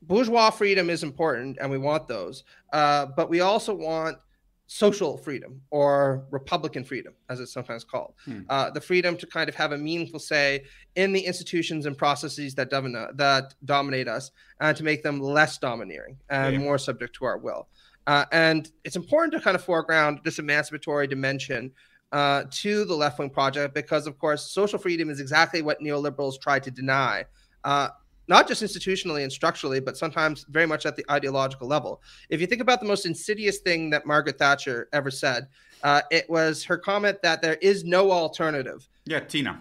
bourgeois 0.02 0.50
freedom 0.50 0.90
is 0.90 1.02
important 1.02 1.58
and 1.60 1.70
we 1.70 1.78
want 1.78 2.08
those, 2.08 2.44
uh, 2.72 3.06
but 3.16 3.30
we 3.30 3.40
also 3.40 3.74
want 3.74 4.18
social 4.66 5.18
freedom 5.18 5.60
or 5.70 6.24
republican 6.30 6.82
freedom 6.82 7.12
as 7.28 7.38
it's 7.38 7.52
sometimes 7.52 7.84
called 7.84 8.14
hmm. 8.24 8.40
uh, 8.48 8.70
the 8.70 8.80
freedom 8.80 9.14
to 9.14 9.26
kind 9.26 9.48
of 9.48 9.54
have 9.54 9.72
a 9.72 9.78
meaningful 9.78 10.18
say 10.18 10.64
in 10.96 11.12
the 11.12 11.20
institutions 11.20 11.84
and 11.84 11.98
processes 11.98 12.54
that 12.54 12.70
dominate 12.70 13.14
that 13.14 13.54
dominate 13.66 14.08
us 14.08 14.30
and 14.60 14.74
to 14.74 14.82
make 14.82 15.02
them 15.02 15.20
less 15.20 15.58
domineering 15.58 16.16
and 16.30 16.54
yeah. 16.54 16.58
more 16.58 16.78
subject 16.78 17.14
to 17.14 17.26
our 17.26 17.36
will 17.36 17.68
uh, 18.06 18.24
and 18.32 18.70
it's 18.84 18.96
important 18.96 19.34
to 19.34 19.40
kind 19.40 19.54
of 19.54 19.62
foreground 19.62 20.18
this 20.24 20.38
emancipatory 20.38 21.06
dimension 21.06 21.70
uh, 22.14 22.44
to 22.48 22.84
the 22.84 22.94
left 22.94 23.18
wing 23.18 23.28
project 23.28 23.74
because, 23.74 24.06
of 24.06 24.18
course, 24.20 24.52
social 24.52 24.78
freedom 24.78 25.10
is 25.10 25.18
exactly 25.18 25.62
what 25.62 25.80
neoliberals 25.80 26.40
try 26.40 26.60
to 26.60 26.70
deny. 26.70 27.24
Uh, 27.64 27.88
not 28.28 28.46
just 28.46 28.62
institutionally 28.62 29.24
and 29.24 29.32
structurally, 29.32 29.80
but 29.80 29.96
sometimes 29.96 30.46
very 30.48 30.64
much 30.64 30.86
at 30.86 30.94
the 30.94 31.04
ideological 31.10 31.66
level. 31.66 32.00
If 32.30 32.40
you 32.40 32.46
think 32.46 32.62
about 32.62 32.78
the 32.78 32.86
most 32.86 33.04
insidious 33.04 33.58
thing 33.58 33.90
that 33.90 34.06
Margaret 34.06 34.38
Thatcher 34.38 34.88
ever 34.92 35.10
said, 35.10 35.48
uh, 35.82 36.02
it 36.12 36.30
was 36.30 36.62
her 36.64 36.78
comment 36.78 37.20
that 37.22 37.42
there 37.42 37.58
is 37.60 37.84
no 37.84 38.12
alternative. 38.12 38.88
Yeah, 39.06 39.20
Tina. 39.20 39.60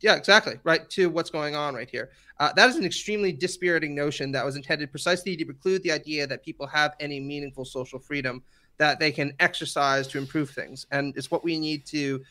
Yeah, 0.00 0.16
exactly. 0.16 0.58
Right 0.64 0.90
to 0.90 1.08
what's 1.08 1.30
going 1.30 1.54
on 1.54 1.74
right 1.74 1.88
here. 1.88 2.10
Uh, 2.40 2.52
that 2.54 2.68
is 2.68 2.76
an 2.76 2.84
extremely 2.84 3.32
dispiriting 3.32 3.94
notion 3.94 4.32
that 4.32 4.44
was 4.44 4.56
intended 4.56 4.90
precisely 4.90 5.36
to 5.36 5.44
preclude 5.44 5.84
the 5.84 5.92
idea 5.92 6.26
that 6.26 6.44
people 6.44 6.66
have 6.66 6.94
any 6.98 7.20
meaningful 7.20 7.64
social 7.64 8.00
freedom 8.00 8.42
that 8.78 8.98
they 8.98 9.12
can 9.12 9.32
exercise 9.40 10.06
to 10.08 10.18
improve 10.18 10.50
things. 10.50 10.86
And 10.90 11.16
it's 11.16 11.30
what 11.30 11.44
we 11.44 11.58
need 11.58 11.86
to 11.86 12.22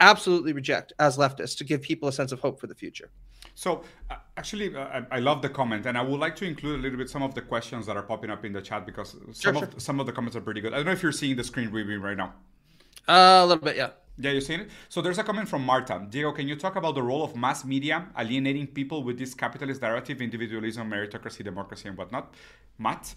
absolutely 0.00 0.52
reject 0.52 0.92
as 0.98 1.16
leftists 1.16 1.56
to 1.58 1.64
give 1.64 1.82
people 1.82 2.08
a 2.08 2.12
sense 2.12 2.32
of 2.32 2.40
hope 2.40 2.58
for 2.58 2.66
the 2.66 2.74
future. 2.74 3.10
So, 3.54 3.82
uh, 4.10 4.16
actually, 4.36 4.74
uh, 4.74 5.02
I, 5.10 5.18
love 5.18 5.42
the 5.42 5.48
comment, 5.48 5.86
and 5.86 5.98
I 5.98 6.02
would 6.02 6.20
like 6.20 6.36
to 6.36 6.46
include 6.46 6.78
a 6.80 6.82
little 6.82 6.98
bit 6.98 7.10
some 7.10 7.22
of 7.22 7.34
the 7.34 7.42
questions 7.42 7.84
that 7.86 7.96
are 7.96 8.02
popping 8.02 8.30
up 8.30 8.44
in 8.44 8.52
the 8.52 8.62
chat 8.62 8.86
because 8.86 9.16
some 9.32 9.34
sure, 9.34 9.64
of 9.64 9.70
sure. 9.70 9.80
some 9.80 10.00
of 10.00 10.06
the 10.06 10.12
comments 10.12 10.36
are 10.36 10.40
pretty 10.40 10.60
good. 10.60 10.72
I 10.72 10.76
don't 10.76 10.86
know 10.86 10.92
if 10.92 11.02
you're 11.02 11.12
seeing 11.12 11.36
the 11.36 11.44
screen 11.44 11.70
reading 11.70 12.00
right 12.00 12.16
now. 12.16 12.34
Uh, 13.08 13.42
a 13.42 13.46
little 13.46 13.62
bit, 13.62 13.76
yeah. 13.76 13.90
Yeah, 14.18 14.32
you're 14.32 14.40
seeing 14.40 14.60
it. 14.60 14.70
So 14.88 15.00
there's 15.00 15.18
a 15.18 15.24
comment 15.24 15.48
from 15.48 15.64
Marta. 15.64 16.06
Diego, 16.08 16.32
can 16.32 16.46
you 16.46 16.56
talk 16.56 16.76
about 16.76 16.94
the 16.94 17.02
role 17.02 17.24
of 17.24 17.34
mass 17.36 17.64
media 17.64 18.06
alienating 18.18 18.66
people 18.66 19.02
with 19.02 19.18
this 19.18 19.34
capitalist 19.34 19.80
narrative, 19.80 20.20
individualism, 20.20 20.90
meritocracy, 20.90 21.42
democracy, 21.42 21.88
and 21.88 21.96
whatnot? 21.96 22.34
Matt. 22.78 23.14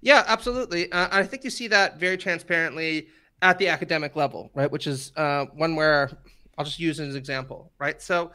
Yeah, 0.00 0.24
absolutely. 0.26 0.90
Uh, 0.92 1.08
I 1.10 1.24
think 1.24 1.44
you 1.44 1.50
see 1.50 1.68
that 1.68 1.98
very 1.98 2.16
transparently 2.16 3.08
at 3.42 3.58
the 3.58 3.68
academic 3.68 4.16
level, 4.16 4.50
right? 4.54 4.70
Which 4.70 4.86
is 4.86 5.12
uh, 5.16 5.46
one 5.54 5.76
where 5.76 6.10
I'll 6.56 6.64
just 6.64 6.78
use 6.78 7.00
as 7.00 7.10
an 7.10 7.16
example, 7.16 7.72
right? 7.78 8.00
So 8.02 8.32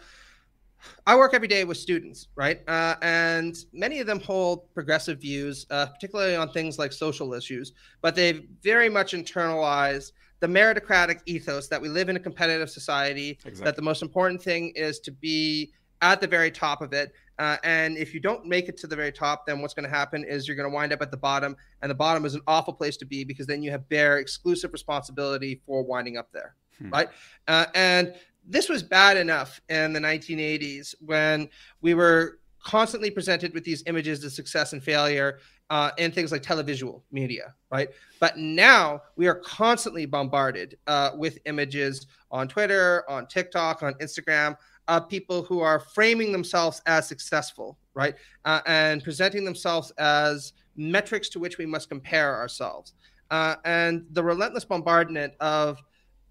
I 1.06 1.16
work 1.16 1.34
every 1.34 1.48
day 1.48 1.64
with 1.64 1.78
students, 1.78 2.28
right? 2.36 2.62
Uh, 2.68 2.96
and 3.02 3.56
many 3.74 4.00
of 4.00 4.08
them 4.08 4.20
hold 4.20 4.74
progressive 4.74 5.20
views, 5.20 5.66
uh, 5.70 5.88
particularly 5.88 6.36
on 6.36 6.50
things 6.50 6.80
like 6.80 6.92
social 6.94 7.34
issues, 7.34 7.74
but 8.02 8.16
they've 8.16 8.48
very 8.62 8.90
much 8.90 9.14
internalized 9.14 10.12
the 10.40 10.48
meritocratic 10.48 11.22
ethos 11.26 11.70
that 11.70 11.82
we 11.82 11.88
live 11.88 12.10
in 12.10 12.18
a 12.18 12.20
competitive 12.20 12.70
society, 12.70 13.32
exactly. 13.46 13.64
that 13.64 13.76
the 13.78 13.82
most 13.82 14.02
important 14.02 14.42
thing 14.42 14.74
is 14.76 15.00
to 15.00 15.12
be 15.12 15.72
at 16.02 16.20
the 16.20 16.28
very 16.28 16.52
top 16.52 16.82
of 16.82 16.92
it. 16.92 17.14
Uh, 17.40 17.58
and 17.64 17.98
if 17.98 18.14
you 18.14 18.20
don't 18.20 18.46
make 18.46 18.70
it 18.70 18.78
to 18.78 18.88
the 18.88 18.96
very 18.96 19.12
top, 19.12 19.46
then 19.46 19.62
what's 19.62 19.74
going 19.74 19.90
to 19.90 19.96
happen 19.96 20.24
is 20.24 20.48
you're 20.48 20.58
going 20.58 20.70
to 20.70 20.74
wind 20.74 20.94
up 20.94 21.02
at 21.02 21.12
the 21.12 21.18
bottom. 21.18 21.56
And 21.82 21.90
the 21.90 21.96
bottom 21.96 22.26
is 22.26 22.36
an 22.36 22.42
awful 22.48 22.74
place 22.74 22.98
to 22.98 23.06
be 23.06 23.24
because 23.24 23.48
then 23.48 23.64
you 23.64 23.72
have 23.72 23.88
bare 23.90 24.20
exclusive 24.20 24.72
responsibility 24.72 25.62
for 25.66 25.84
winding 25.84 26.18
up 26.18 26.30
there. 26.32 26.56
Hmm. 26.80 26.90
Right. 26.90 27.10
Uh, 27.48 27.66
and 27.76 28.14
this 28.46 28.70
was 28.70 28.84
bad 28.84 29.18
enough 29.18 29.62
in 29.70 29.94
the 29.94 30.00
1980s 30.00 30.96
when 31.02 31.50
we 31.82 31.94
were 31.94 32.40
constantly 32.64 33.12
presented 33.12 33.54
with 33.54 33.64
these 33.64 33.84
images 33.88 34.24
of 34.24 34.32
success 34.32 34.74
and 34.74 34.84
failure 34.84 35.40
uh, 35.70 35.92
in 35.98 36.12
things 36.12 36.32
like 36.32 36.42
televisual 36.44 37.02
media, 37.12 37.54
right? 37.72 37.90
But 38.20 38.38
now 38.38 39.02
we 39.16 39.28
are 39.28 39.36
constantly 39.36 40.06
bombarded 40.06 40.78
uh, 40.88 41.12
with 41.16 41.40
images 41.46 42.08
on 42.32 42.48
Twitter, 42.48 43.04
on 43.10 43.28
TikTok, 43.28 43.84
on 43.84 43.94
Instagram 43.96 44.56
of 44.88 45.10
people 45.10 45.44
who 45.44 45.60
are 45.60 45.80
framing 45.80 46.32
themselves 46.32 46.82
as 46.86 47.08
successful, 47.08 47.78
right? 47.94 48.16
Uh, 48.46 48.62
and 48.66 49.04
presenting 49.04 49.46
themselves 49.46 49.92
as 49.92 50.54
metrics 50.76 51.30
to 51.30 51.40
which 51.40 51.58
we 51.58 51.66
must 51.66 51.90
compare 51.90 52.36
ourselves. 52.36 52.94
Uh, 53.32 53.56
and 53.66 54.06
the 54.12 54.24
relentless 54.24 54.66
bombardment 54.66 55.34
of 55.40 55.82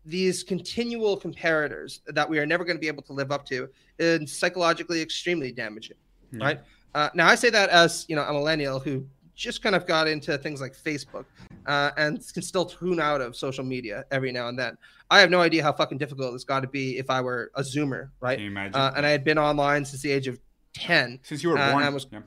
these 0.05 0.43
continual 0.43 1.19
comparators 1.19 2.01
that 2.07 2.29
we 2.29 2.39
are 2.39 2.47
never 2.47 2.65
going 2.65 2.77
to 2.77 2.81
be 2.81 2.89
able 2.89 3.03
to 3.03 3.13
live 3.13 3.31
up 3.31 3.47
to 3.47 3.69
is 3.99 4.33
psychologically 4.37 5.01
extremely 5.01 5.53
damaging, 5.53 5.97
yeah. 6.33 6.45
right? 6.45 6.61
Uh, 6.95 7.09
now, 7.15 7.27
I 7.27 7.35
say 7.35 7.51
that 7.51 7.71
as 7.71 8.05
you 8.09 8.17
know 8.17 8.23
a 8.23 8.33
millennial 8.33 8.79
who 8.79 9.07
just 9.35 9.63
kind 9.63 9.75
of 9.75 9.87
got 9.87 10.09
into 10.09 10.37
things 10.39 10.61
like 10.61 10.77
Facebook 10.77 11.25
uh, 11.67 11.91
and 11.97 12.23
can 12.33 12.43
still 12.43 12.65
tune 12.65 13.01
out 13.01 13.21
of 13.21 13.37
social 13.37 13.65
media 13.65 14.05
every 14.11 14.33
now 14.33 14.49
and 14.49 14.59
then. 14.59 14.77
I 15.11 15.21
have 15.21 15.31
no 15.31 15.41
idea 15.41 15.63
how 15.63 15.73
fucking 15.73 15.99
difficult 15.99 16.35
it's 16.35 16.45
got 16.45 16.61
to 16.61 16.69
be 16.69 16.99
if 16.99 17.11
I 17.11 17.21
were 17.21 17.51
a 17.55 17.63
Zoomer, 17.63 18.11
right? 18.21 18.37
Can 18.37 18.45
you 18.45 18.51
imagine? 18.51 18.75
Uh, 18.75 18.93
and 18.97 19.05
I 19.05 19.11
had 19.11 19.25
been 19.25 19.39
online 19.39 19.85
since 19.85 20.03
the 20.03 20.11
age 20.11 20.27
of 20.27 20.39
10. 20.75 21.21
Since 21.23 21.43
you 21.43 21.51
were 21.51 21.57
born. 21.57 21.93
Was, 21.93 22.07
yeah. 22.11 22.21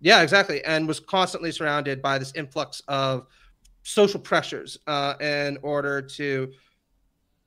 yeah. 0.00 0.22
exactly. 0.22 0.64
And 0.64 0.88
was 0.88 1.00
constantly 1.00 1.52
surrounded 1.52 2.00
by 2.00 2.18
this 2.18 2.32
influx 2.34 2.80
of 2.88 3.26
social 3.82 4.20
pressures 4.20 4.78
uh, 4.86 5.14
in 5.20 5.58
order 5.62 6.00
to 6.00 6.52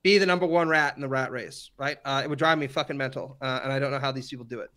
be 0.04 0.20
the 0.20 0.26
number 0.26 0.46
one 0.46 0.70
rat 0.70 0.96
in 0.96 1.02
the 1.02 1.08
rat 1.08 1.32
race, 1.32 1.72
right? 1.78 1.98
Uh, 2.06 2.22
it 2.24 2.30
would 2.30 2.38
drive 2.38 2.60
me 2.60 2.68
fucking 2.68 2.96
mental. 2.96 3.38
Uh, 3.42 3.62
and 3.64 3.74
I 3.74 3.80
don't 3.80 3.92
know 3.92 4.00
how 4.00 4.12
these 4.12 4.30
people 4.30 4.46
do 4.46 4.60
it. 4.60 4.70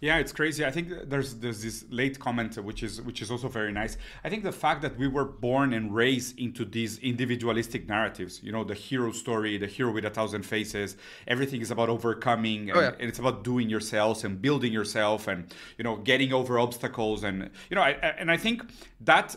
Yeah, 0.00 0.18
it's 0.18 0.32
crazy. 0.32 0.64
I 0.64 0.70
think 0.70 0.88
there's 1.08 1.34
there's 1.36 1.62
this 1.62 1.84
late 1.90 2.18
comment 2.18 2.56
which 2.58 2.82
is 2.82 3.02
which 3.02 3.22
is 3.22 3.30
also 3.30 3.48
very 3.48 3.72
nice. 3.72 3.96
I 4.24 4.30
think 4.30 4.44
the 4.44 4.52
fact 4.52 4.82
that 4.82 4.96
we 4.96 5.08
were 5.08 5.24
born 5.24 5.72
and 5.72 5.94
raised 5.94 6.38
into 6.38 6.64
these 6.64 6.98
individualistic 6.98 7.88
narratives, 7.88 8.42
you 8.42 8.52
know, 8.52 8.64
the 8.64 8.74
hero 8.74 9.12
story, 9.12 9.58
the 9.58 9.66
hero 9.66 9.92
with 9.92 10.04
a 10.04 10.10
thousand 10.10 10.44
faces, 10.44 10.96
everything 11.26 11.60
is 11.60 11.70
about 11.70 11.88
overcoming 11.88 12.70
and, 12.70 12.78
oh, 12.78 12.82
yeah. 12.82 12.92
and 12.98 13.08
it's 13.08 13.18
about 13.18 13.44
doing 13.44 13.68
yourselves 13.68 14.24
and 14.24 14.40
building 14.40 14.72
yourself 14.72 15.28
and 15.28 15.54
you 15.78 15.84
know 15.84 15.96
getting 15.96 16.32
over 16.32 16.58
obstacles 16.58 17.24
and 17.24 17.50
you 17.68 17.74
know 17.74 17.82
I, 17.82 17.90
and 17.90 18.30
I 18.30 18.36
think 18.36 18.62
that 19.00 19.36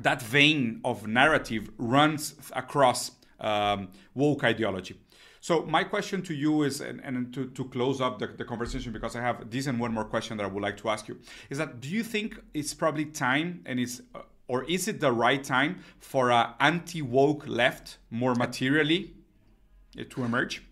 that 0.00 0.22
vein 0.22 0.80
of 0.84 1.06
narrative 1.06 1.70
runs 1.78 2.34
across 2.52 3.12
um, 3.40 3.88
woke 4.14 4.44
ideology 4.44 4.98
so 5.46 5.62
my 5.62 5.84
question 5.84 6.22
to 6.22 6.34
you 6.34 6.64
is, 6.64 6.80
and, 6.80 7.00
and 7.04 7.32
to, 7.32 7.46
to 7.50 7.66
close 7.66 8.00
up 8.00 8.18
the, 8.18 8.26
the 8.26 8.44
conversation, 8.44 8.90
because 8.92 9.14
I 9.14 9.20
have 9.20 9.48
this 9.48 9.68
and 9.68 9.78
one 9.78 9.92
more 9.94 10.04
question 10.04 10.36
that 10.38 10.42
I 10.42 10.48
would 10.48 10.60
like 10.60 10.76
to 10.78 10.88
ask 10.88 11.06
you, 11.06 11.20
is 11.50 11.58
that 11.58 11.80
do 11.80 11.88
you 11.88 12.02
think 12.02 12.40
it's 12.52 12.74
probably 12.74 13.04
time 13.04 13.62
and 13.64 13.78
it's, 13.78 14.00
uh, 14.16 14.22
or 14.48 14.64
is 14.64 14.88
it 14.88 14.98
the 14.98 15.12
right 15.12 15.44
time 15.44 15.78
for 16.00 16.32
an 16.32 16.48
anti-woke 16.58 17.46
left 17.46 17.98
more 18.10 18.34
materially 18.34 19.14
uh, 19.96 20.02
to 20.10 20.24
emerge? 20.24 20.64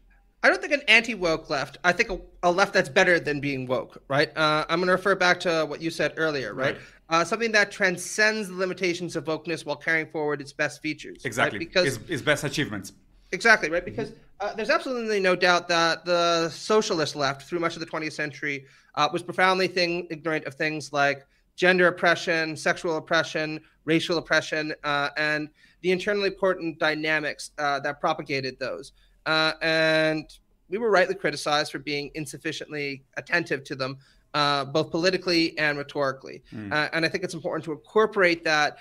I 0.43 0.49
don't 0.49 0.61
think 0.61 0.73
an 0.73 0.83
anti-woke 0.89 1.49
left. 1.49 1.79
I 1.85 1.93
think 1.93 2.11
a, 2.11 2.19
a 2.43 2.51
left 2.51 2.75
that's 2.75 2.89
better 2.89 3.21
than 3.21 3.39
being 3.39 3.69
woke, 3.69 4.03
right? 4.09 4.37
Uh, 4.37 4.65
I'm 4.69 4.81
going 4.81 4.89
to 4.89 4.93
refer 4.95 5.15
back 5.15 5.39
to 5.41 5.67
what 5.67 5.83
you 5.83 5.91
said 5.91 6.15
earlier, 6.17 6.53
right? 6.53 6.75
right. 6.75 6.83
Uh, 7.09 7.25
something 7.25 7.53
that 7.53 7.71
transcends 7.71 8.49
the 8.49 8.57
limitations 8.57 9.15
of 9.15 9.27
wokeness 9.27 9.65
while 9.65 9.77
carrying 9.77 10.09
forward 10.09 10.41
its 10.41 10.53
best 10.53 10.83
features. 10.83 11.25
Exactly. 11.25 11.61
Right? 11.61 11.69
Because 11.69 11.97
its, 11.97 12.11
its 12.11 12.23
best 12.23 12.43
achievements. 12.43 12.93
Exactly, 13.35 13.69
right? 13.69 13.85
Because 13.85 14.13
uh, 14.41 14.55
there's 14.55 14.71
absolutely 14.71 15.21
no 15.21 15.35
doubt 15.35 15.69
that 15.69 16.05
the 16.05 16.49
socialist 16.49 17.17
left 17.17 17.43
through 17.43 17.59
much 17.59 17.75
of 17.75 17.81
the 17.81 17.87
20th 17.87 18.13
century 18.13 18.65
uh, 18.95 19.09
was 19.13 19.23
profoundly 19.23 19.67
thing, 19.67 20.07
ignorant 20.11 20.45
of 20.45 20.55
things 20.55 20.93
like 20.93 21.27
gender 21.57 21.89
oppression, 21.89 22.57
sexual 22.57 22.97
oppression, 22.97 23.61
racial 23.85 24.19
oppression, 24.19 24.73
uh, 24.85 25.11
and 25.17 25.49
the 25.83 25.91
internally 25.91 26.29
important 26.29 26.79
dynamics 26.79 27.51
uh, 27.59 27.81
that 27.81 28.01
propagated 28.01 28.59
those. 28.59 28.93
Uh, 29.27 29.53
and 29.63 30.39
we 30.69 30.79
were 30.79 30.91
rightly 30.91 31.15
criticized 31.15 31.73
for 31.73 31.79
being 31.79 32.11
insufficiently 32.15 33.03
attentive 33.17 33.65
to 33.65 33.75
them, 33.75 33.99
uh, 34.33 34.65
both 34.65 34.91
politically 34.91 35.57
and 35.59 35.77
rhetorically. 35.77 36.43
Mm. 36.53 36.91
and 36.93 37.05
I 37.05 37.09
think 37.09 37.25
it's 37.25 37.35
important 37.35 37.65
to 37.65 37.73
incorporate 37.73 38.45
that 38.45 38.79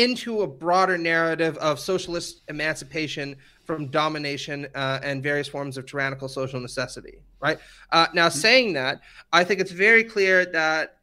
into 0.00 0.42
a 0.42 0.46
broader 0.46 0.96
narrative 0.96 1.56
of 1.58 1.78
socialist 1.78 2.42
emancipation 2.48 3.36
from 3.64 3.88
domination 3.88 4.66
uh, 4.74 4.98
and 5.02 5.22
various 5.22 5.46
forms 5.46 5.76
of 5.76 5.86
tyrannical 5.86 6.28
social 6.28 6.60
necessity. 6.60 7.20
Right 7.40 7.58
uh, 7.92 8.06
now, 8.14 8.28
mm-hmm. 8.28 8.38
saying 8.38 8.72
that, 8.74 9.00
I 9.32 9.44
think 9.44 9.60
it's 9.60 9.70
very 9.70 10.04
clear 10.04 10.46
that 10.46 10.96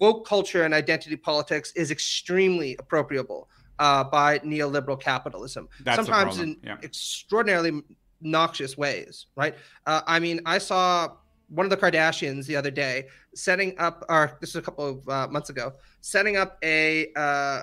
woke 0.00 0.26
culture 0.26 0.64
and 0.64 0.74
identity 0.74 1.16
politics 1.16 1.72
is 1.76 1.90
extremely 1.90 2.76
appropriable 2.76 3.48
uh, 3.78 4.04
by 4.04 4.38
neoliberal 4.40 5.00
capitalism, 5.00 5.68
That's 5.80 5.96
sometimes 5.96 6.38
in 6.38 6.56
yeah. 6.62 6.76
extraordinarily 6.82 7.82
noxious 8.20 8.76
ways. 8.76 9.26
Right? 9.36 9.54
Uh, 9.86 10.02
I 10.06 10.18
mean, 10.18 10.40
I 10.46 10.58
saw 10.58 11.12
one 11.54 11.64
of 11.66 11.70
the 11.70 11.76
Kardashians 11.76 12.46
the 12.46 12.56
other 12.56 12.70
day 12.70 13.06
setting 13.34 13.78
up, 13.78 14.04
or 14.08 14.36
this 14.40 14.50
is 14.50 14.56
a 14.56 14.62
couple 14.62 14.86
of 14.86 15.08
uh, 15.08 15.28
months 15.28 15.50
ago, 15.50 15.72
setting 16.00 16.36
up 16.36 16.58
a 16.62 17.12
uh, 17.14 17.62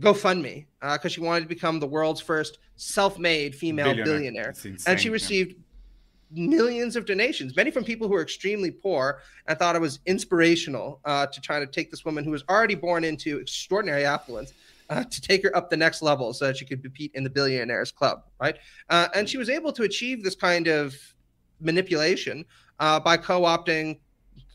GoFundMe 0.00 0.66
because 0.80 1.04
uh, 1.04 1.08
she 1.08 1.20
wanted 1.20 1.42
to 1.42 1.48
become 1.48 1.80
the 1.80 1.86
world's 1.86 2.20
first 2.20 2.58
self-made 2.76 3.54
female 3.54 3.94
billionaire, 3.94 4.52
billionaire. 4.52 4.86
and 4.86 5.00
she 5.00 5.10
received 5.10 5.54
yeah. 6.32 6.48
millions 6.48 6.96
of 6.96 7.06
donations, 7.06 7.56
many 7.56 7.70
from 7.70 7.84
people 7.84 8.08
who 8.08 8.14
are 8.14 8.22
extremely 8.22 8.70
poor, 8.70 9.20
and 9.46 9.58
thought 9.58 9.74
it 9.74 9.80
was 9.80 10.00
inspirational 10.06 11.00
uh, 11.04 11.26
to 11.26 11.40
try 11.40 11.58
to 11.58 11.66
take 11.66 11.90
this 11.90 12.04
woman 12.04 12.24
who 12.24 12.30
was 12.30 12.44
already 12.48 12.74
born 12.74 13.04
into 13.04 13.38
extraordinary 13.38 14.04
affluence. 14.04 14.52
Uh, 14.90 15.04
to 15.04 15.20
take 15.20 15.42
her 15.42 15.54
up 15.54 15.68
the 15.68 15.76
next 15.76 16.00
level 16.00 16.32
so 16.32 16.46
that 16.46 16.56
she 16.56 16.64
could 16.64 16.82
compete 16.82 17.10
in 17.12 17.22
the 17.22 17.28
billionaires 17.28 17.92
club, 17.92 18.22
right? 18.40 18.56
Uh, 18.88 19.06
and 19.14 19.28
she 19.28 19.36
was 19.36 19.50
able 19.50 19.70
to 19.70 19.82
achieve 19.82 20.24
this 20.24 20.34
kind 20.34 20.66
of 20.66 20.96
manipulation 21.60 22.42
uh, 22.78 23.00
by 23.00 23.16
co-opting 23.16 23.98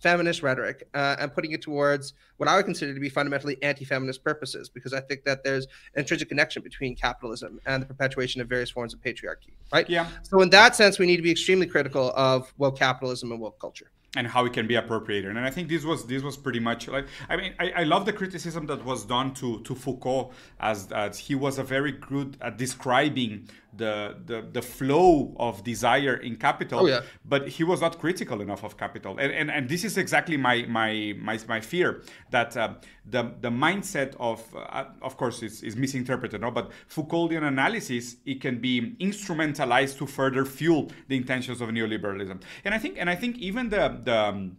feminist 0.04 0.44
rhetoric 0.44 0.88
uh, 0.94 1.16
and 1.18 1.34
putting 1.34 1.54
it 1.54 1.62
towards 1.62 2.14
what 2.38 2.50
I 2.50 2.58
would 2.58 2.66
consider 2.66 2.94
to 2.94 3.00
be 3.00 3.10
fundamentally 3.10 3.58
anti-feminist 3.64 4.22
purposes, 4.22 4.70
because 4.70 4.94
I 4.94 5.00
think 5.00 5.24
that 5.24 5.46
there's 5.46 5.66
an 5.96 6.02
intrinsic 6.02 6.28
connection 6.28 6.62
between 6.62 6.94
capitalism 6.96 7.60
and 7.66 7.82
the 7.82 7.86
perpetuation 7.88 8.42
of 8.42 8.50
various 8.50 8.70
forms 8.70 8.94
of 8.94 9.00
patriarchy, 9.02 9.54
right? 9.72 9.90
Yeah. 9.90 10.08
So 10.24 10.42
in 10.42 10.50
that 10.50 10.76
sense, 10.76 11.00
we 11.00 11.06
need 11.06 11.18
to 11.18 11.24
be 11.24 11.32
extremely 11.32 11.68
critical 11.68 12.12
of 12.16 12.54
woke 12.58 12.78
capitalism 12.78 13.32
and 13.32 13.40
woke 13.40 13.60
culture 13.60 13.90
and 14.16 14.28
how 14.28 14.46
it 14.46 14.54
can 14.54 14.68
be 14.68 14.76
appropriated. 14.76 15.32
And 15.32 15.40
I 15.40 15.50
think 15.50 15.70
this 15.70 15.84
was 15.84 16.06
this 16.06 16.22
was 16.22 16.38
pretty 16.38 16.60
much 16.60 16.88
like 16.88 17.08
I 17.30 17.36
mean 17.36 17.56
I, 17.60 17.72
I 17.78 17.84
love 17.84 18.06
the 18.06 18.14
criticism 18.14 18.68
that 18.68 18.84
was 18.86 19.06
done 19.06 19.34
to 19.36 19.62
to 19.62 19.74
Foucault 19.74 20.32
as, 20.60 20.92
as 20.92 21.18
he 21.18 21.36
was 21.36 21.58
a 21.58 21.64
very 21.64 21.94
good 21.94 22.38
at 22.42 22.58
describing 22.58 23.50
the, 23.76 24.16
the 24.26 24.46
the 24.52 24.62
flow 24.62 25.34
of 25.38 25.64
desire 25.64 26.16
in 26.16 26.36
capital 26.36 26.82
oh, 26.82 26.88
yeah. 26.88 27.02
but 27.26 27.48
he 27.48 27.64
was 27.64 27.82
not 27.82 28.00
critical 28.00 28.42
enough 28.42 28.64
of 28.64 28.78
capital. 28.78 29.18
And 29.18 29.32
and, 29.32 29.50
and 29.52 29.70
this 29.70 29.84
is 29.84 29.98
exactly 29.98 30.38
my 30.38 30.66
my 30.70 31.14
my, 31.18 31.40
my 31.48 31.60
fear 31.60 32.04
that 32.32 32.56
uh, 32.56 32.76
the 33.06 33.32
the 33.42 33.50
mindset 33.50 34.16
of 34.20 34.44
uh, 34.56 34.86
of 35.02 35.18
course 35.18 35.42
is, 35.44 35.64
is 35.64 35.76
misinterpreted 35.76 36.42
no? 36.42 36.52
But 36.52 36.72
Foucauldian 36.88 37.44
analysis 37.44 38.18
it 38.26 38.42
can 38.42 38.60
be 38.60 38.96
instrumentalized 39.00 39.98
to 39.98 40.08
further 40.08 40.46
fuel 40.46 40.92
the 41.08 41.18
intentions 41.18 41.62
of 41.62 41.70
neoliberalism. 41.70 42.42
And 42.66 42.74
I 42.74 42.78
think 42.78 42.98
and 43.00 43.10
I 43.10 43.16
think 43.16 43.38
even 43.38 43.70
the 43.70 44.00
the 44.04 44.18
um, 44.18 44.58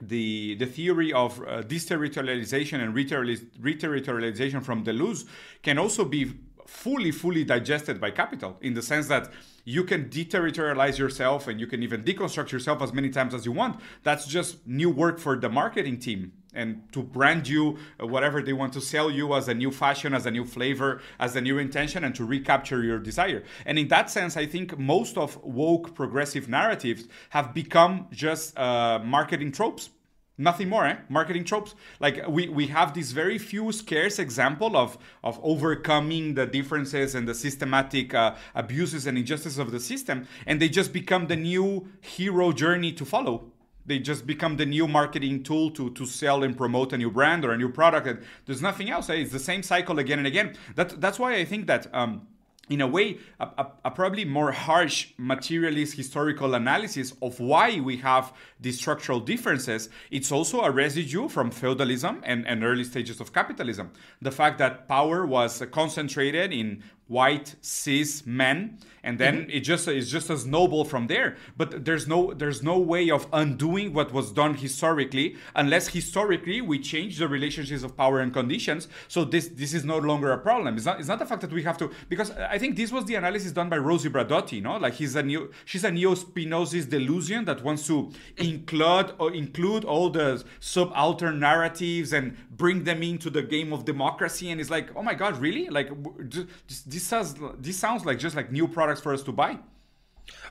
the 0.00 0.54
the 0.56 0.66
theory 0.66 1.12
of 1.12 1.40
uh, 1.40 1.62
desterritorialization 1.62 2.82
and 2.82 2.94
reterritorialization 2.94 4.62
from 4.62 4.84
Deleuze 4.84 5.24
can 5.62 5.78
also 5.78 6.04
be 6.04 6.34
fully, 6.66 7.10
fully 7.10 7.44
digested 7.44 8.00
by 8.00 8.10
capital 8.10 8.56
in 8.60 8.74
the 8.74 8.82
sense 8.82 9.08
that 9.08 9.30
you 9.64 9.84
can 9.84 10.08
deterritorialize 10.10 10.98
yourself 10.98 11.48
and 11.48 11.58
you 11.58 11.66
can 11.66 11.82
even 11.82 12.02
deconstruct 12.02 12.52
yourself 12.52 12.82
as 12.82 12.92
many 12.92 13.08
times 13.10 13.32
as 13.34 13.46
you 13.46 13.52
want. 13.52 13.80
That's 14.02 14.26
just 14.26 14.66
new 14.66 14.90
work 14.90 15.18
for 15.18 15.36
the 15.36 15.48
marketing 15.48 15.98
team 15.98 16.32
and 16.54 16.82
to 16.92 17.02
brand 17.02 17.48
you 17.48 17.78
uh, 18.00 18.06
whatever 18.06 18.40
they 18.40 18.52
want 18.52 18.72
to 18.74 18.80
sell 18.80 19.10
you 19.10 19.34
as 19.34 19.48
a 19.48 19.54
new 19.54 19.70
fashion, 19.70 20.14
as 20.14 20.26
a 20.26 20.30
new 20.30 20.44
flavor, 20.44 21.00
as 21.18 21.34
a 21.34 21.40
new 21.40 21.58
intention, 21.58 22.04
and 22.04 22.14
to 22.14 22.24
recapture 22.24 22.84
your 22.84 22.98
desire. 22.98 23.42
And 23.66 23.78
in 23.78 23.88
that 23.88 24.10
sense, 24.10 24.36
I 24.36 24.46
think 24.46 24.78
most 24.78 25.18
of 25.18 25.42
woke 25.42 25.94
progressive 25.94 26.48
narratives 26.48 27.08
have 27.30 27.52
become 27.54 28.06
just 28.12 28.56
uh, 28.56 29.00
marketing 29.04 29.52
tropes 29.52 29.90
Nothing 30.36 30.68
more, 30.68 30.84
eh? 30.84 30.96
Marketing 31.08 31.44
tropes. 31.44 31.76
Like 32.00 32.26
we, 32.28 32.48
we 32.48 32.66
have 32.66 32.92
this 32.92 33.12
very 33.12 33.38
few 33.38 33.70
scarce 33.70 34.18
example 34.18 34.76
of 34.76 34.98
of 35.22 35.38
overcoming 35.44 36.34
the 36.34 36.44
differences 36.44 37.14
and 37.14 37.28
the 37.28 37.34
systematic 37.34 38.12
uh, 38.14 38.34
abuses 38.54 39.06
and 39.06 39.16
injustices 39.16 39.58
of 39.58 39.70
the 39.70 39.78
system, 39.78 40.26
and 40.46 40.60
they 40.60 40.68
just 40.68 40.92
become 40.92 41.28
the 41.28 41.36
new 41.36 41.88
hero 42.00 42.50
journey 42.50 42.92
to 42.92 43.04
follow. 43.04 43.52
They 43.86 44.00
just 44.00 44.26
become 44.26 44.56
the 44.56 44.66
new 44.66 44.88
marketing 44.88 45.44
tool 45.44 45.70
to 45.70 45.90
to 45.90 46.04
sell 46.04 46.42
and 46.42 46.56
promote 46.56 46.92
a 46.92 46.98
new 46.98 47.12
brand 47.12 47.44
or 47.44 47.52
a 47.52 47.56
new 47.56 47.68
product. 47.68 48.08
And 48.08 48.18
there's 48.46 48.62
nothing 48.62 48.90
else. 48.90 49.08
Eh? 49.10 49.14
It's 49.14 49.30
the 49.30 49.38
same 49.38 49.62
cycle 49.62 50.00
again 50.00 50.18
and 50.18 50.26
again. 50.26 50.56
That 50.74 51.00
that's 51.00 51.18
why 51.20 51.34
I 51.34 51.44
think 51.44 51.68
that. 51.68 51.94
Um, 51.94 52.26
in 52.70 52.80
a 52.80 52.86
way, 52.86 53.18
a, 53.40 53.48
a, 53.58 53.66
a, 53.84 53.90
probably 53.90 54.24
more 54.24 54.50
harsh 54.50 55.08
materialist 55.18 55.96
historical 55.96 56.54
analysis 56.54 57.12
of 57.20 57.38
why 57.38 57.78
we 57.80 57.98
have 57.98 58.32
these 58.58 58.78
structural 58.78 59.20
differences, 59.20 59.90
it's 60.10 60.32
also 60.32 60.62
a 60.62 60.70
residue 60.70 61.28
from 61.28 61.50
feudalism 61.50 62.22
and, 62.24 62.46
and 62.46 62.64
early 62.64 62.84
stages 62.84 63.20
of 63.20 63.34
capitalism. 63.34 63.90
The 64.22 64.30
fact 64.30 64.58
that 64.58 64.88
power 64.88 65.26
was 65.26 65.62
concentrated 65.72 66.52
in 66.52 66.82
white 67.06 67.54
cis 67.60 68.24
men 68.26 68.78
and 69.04 69.18
then 69.18 69.42
mm-hmm. 69.42 69.50
it 69.50 69.60
just 69.60 69.86
is 69.86 70.10
just 70.10 70.30
as 70.30 70.46
noble 70.46 70.84
from 70.84 71.06
there. 71.06 71.36
But 71.56 71.84
there's 71.84 72.08
no 72.08 72.32
there's 72.32 72.62
no 72.62 72.78
way 72.78 73.10
of 73.10 73.28
undoing 73.32 73.92
what 73.92 74.12
was 74.12 74.32
done 74.32 74.54
historically 74.54 75.36
unless 75.54 75.88
historically 75.88 76.60
we 76.62 76.78
change 76.78 77.18
the 77.18 77.28
relationships 77.28 77.82
of 77.82 77.96
power 77.96 78.20
and 78.20 78.32
conditions. 78.32 78.88
So 79.06 79.24
this 79.24 79.48
this 79.48 79.74
is 79.74 79.84
no 79.84 79.98
longer 79.98 80.32
a 80.32 80.38
problem. 80.38 80.76
It's 80.76 80.86
not 80.86 80.98
it's 80.98 81.08
not 81.08 81.18
the 81.18 81.26
fact 81.26 81.42
that 81.42 81.52
we 81.52 81.62
have 81.62 81.76
to 81.78 81.90
because 82.08 82.30
i 82.54 82.58
think 82.58 82.76
this 82.76 82.90
was 82.90 83.04
the 83.04 83.16
analysis 83.16 83.52
done 83.52 83.68
by 83.68 83.76
Rosi 83.76 84.08
Braidotti 84.08 84.62
no? 84.62 84.78
Like 84.78 84.94
he's 84.94 85.14
a 85.14 85.22
new 85.22 85.52
she's 85.66 85.84
a 85.84 85.90
neo-spinozist 85.90 86.86
Deleuzian 86.86 87.44
that 87.44 87.62
wants 87.62 87.86
to 87.88 88.10
include 88.38 89.12
or 89.18 89.32
include 89.34 89.84
all 89.84 90.08
the 90.08 90.42
subaltern 90.60 91.38
narratives 91.40 92.14
and 92.14 92.36
bring 92.56 92.84
them 92.84 93.02
into 93.02 93.28
the 93.28 93.42
game 93.42 93.72
of 93.72 93.84
democracy. 93.84 94.50
And 94.50 94.60
it's 94.62 94.70
like 94.70 94.88
oh 94.96 95.02
my 95.02 95.12
god 95.12 95.36
really? 95.36 95.68
Like 95.68 95.90
just 96.28 96.88
this 96.94 97.02
sounds 97.02 97.34
this 97.58 97.76
sounds 97.76 98.06
like 98.06 98.18
just 98.18 98.36
like 98.36 98.50
new 98.50 98.66
products 98.66 99.00
for 99.00 99.12
us 99.12 99.22
to 99.24 99.32
buy. 99.32 99.58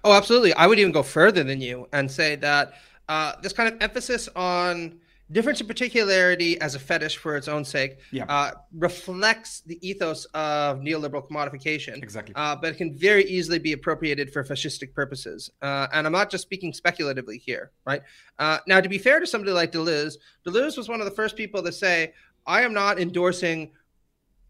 Oh, 0.03 0.13
absolutely. 0.13 0.53
I 0.53 0.67
would 0.67 0.77
even 0.77 0.91
go 0.91 1.01
further 1.01 1.43
than 1.43 1.61
you 1.61 1.87
and 1.93 2.11
say 2.11 2.35
that 2.35 2.73
uh, 3.09 3.33
this 3.41 3.53
kind 3.53 3.73
of 3.73 3.81
emphasis 3.81 4.29
on 4.35 4.99
difference 5.31 5.61
in 5.61 5.67
particularity 5.67 6.59
as 6.61 6.75
a 6.75 6.79
fetish 6.79 7.17
for 7.17 7.35
its 7.35 7.47
own 7.47 7.65
sake 7.65 7.97
yeah. 8.11 8.25
uh, 8.25 8.51
reflects 8.77 9.61
the 9.61 9.79
ethos 9.87 10.25
of 10.35 10.79
neoliberal 10.79 11.27
commodification. 11.27 12.03
Exactly. 12.03 12.35
Uh, 12.35 12.55
but 12.55 12.73
it 12.73 12.77
can 12.77 12.95
very 12.95 13.23
easily 13.25 13.57
be 13.57 13.71
appropriated 13.71 14.31
for 14.31 14.43
fascistic 14.43 14.93
purposes. 14.93 15.49
Uh, 15.61 15.87
and 15.93 16.05
I'm 16.05 16.13
not 16.13 16.29
just 16.29 16.43
speaking 16.43 16.71
speculatively 16.73 17.37
here, 17.37 17.71
right? 17.85 18.03
Uh, 18.37 18.59
now, 18.67 18.79
to 18.79 18.89
be 18.89 18.99
fair 18.99 19.19
to 19.19 19.25
somebody 19.25 19.53
like 19.53 19.71
Deleuze, 19.71 20.17
Deleuze 20.45 20.77
was 20.77 20.87
one 20.87 20.99
of 20.99 21.05
the 21.05 21.11
first 21.11 21.35
people 21.35 21.63
to 21.63 21.71
say, 21.71 22.13
I 22.45 22.61
am 22.61 22.73
not 22.73 22.99
endorsing 22.99 23.71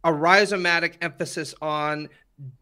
a 0.03 0.11
rhizomatic 0.11 0.95
emphasis 1.01 1.53
on 1.61 2.09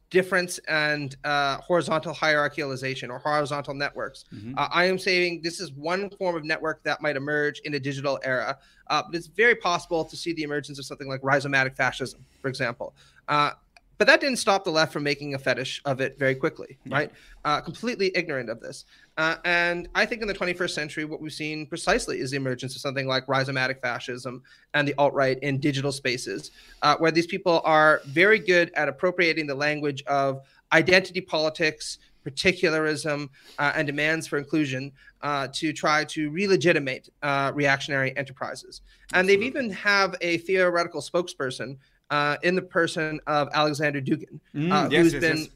difference 0.09 0.59
and 0.67 1.15
uh, 1.23 1.57
horizontal 1.57 2.13
hierarchicalization 2.13 3.09
or 3.09 3.17
horizontal 3.17 3.73
networks. 3.73 4.25
Mm-hmm. 4.33 4.53
Uh, 4.57 4.67
I 4.69 4.85
am 4.85 4.99
saying 4.99 5.41
this 5.41 5.59
is 5.59 5.71
one 5.71 6.09
form 6.11 6.35
of 6.35 6.43
network 6.43 6.83
that 6.83 7.01
might 7.01 7.15
emerge 7.15 7.59
in 7.61 7.73
a 7.73 7.79
digital 7.79 8.19
era, 8.23 8.59
uh, 8.87 9.03
but 9.05 9.15
it's 9.15 9.27
very 9.27 9.55
possible 9.55 10.03
to 10.05 10.15
see 10.17 10.33
the 10.33 10.43
emergence 10.43 10.77
of 10.77 10.85
something 10.85 11.07
like 11.07 11.21
rhizomatic 11.21 11.75
fascism, 11.75 12.23
for 12.41 12.49
example. 12.49 12.93
Uh, 13.27 13.51
but 13.97 14.07
that 14.07 14.19
didn't 14.19 14.37
stop 14.37 14.63
the 14.63 14.71
left 14.71 14.91
from 14.91 15.03
making 15.03 15.35
a 15.35 15.37
fetish 15.37 15.79
of 15.85 16.01
it 16.01 16.17
very 16.17 16.35
quickly, 16.35 16.77
yeah. 16.85 16.95
right? 16.95 17.11
Uh, 17.45 17.61
completely 17.61 18.11
ignorant 18.15 18.49
of 18.49 18.59
this. 18.59 18.85
Uh, 19.21 19.35
and 19.45 19.87
I 19.93 20.03
think 20.07 20.23
in 20.23 20.27
the 20.27 20.33
21st 20.33 20.71
century, 20.71 21.05
what 21.05 21.21
we've 21.21 21.31
seen 21.31 21.67
precisely 21.67 22.19
is 22.19 22.31
the 22.31 22.37
emergence 22.37 22.73
of 22.73 22.81
something 22.81 23.05
like 23.05 23.27
rhizomatic 23.27 23.79
fascism 23.79 24.41
and 24.73 24.87
the 24.87 24.95
alt 24.97 25.13
right 25.13 25.37
in 25.43 25.59
digital 25.59 25.91
spaces, 25.91 26.49
uh, 26.81 26.95
where 26.97 27.11
these 27.11 27.27
people 27.27 27.61
are 27.63 28.01
very 28.07 28.39
good 28.39 28.71
at 28.73 28.89
appropriating 28.89 29.45
the 29.45 29.53
language 29.53 30.01
of 30.07 30.41
identity 30.73 31.21
politics, 31.21 31.99
particularism, 32.23 33.29
uh, 33.59 33.71
and 33.75 33.85
demands 33.85 34.25
for 34.25 34.39
inclusion 34.39 34.91
uh, 35.21 35.47
to 35.53 35.71
try 35.71 36.03
to 36.05 36.31
re-legitimate 36.31 37.07
uh, 37.21 37.51
reactionary 37.53 38.17
enterprises. 38.17 38.81
And 39.13 39.29
they've 39.29 39.43
even 39.43 39.69
have 39.69 40.15
a 40.21 40.39
theoretical 40.39 40.99
spokesperson 40.99 41.77
uh, 42.09 42.37
in 42.41 42.55
the 42.55 42.63
person 42.63 43.19
of 43.27 43.49
Alexander 43.53 44.01
Dugin, 44.01 44.39
mm, 44.55 44.91
yes, 44.91 45.03
who's 45.03 45.13
yes, 45.13 45.21
been, 45.21 45.37
yes. 45.37 45.49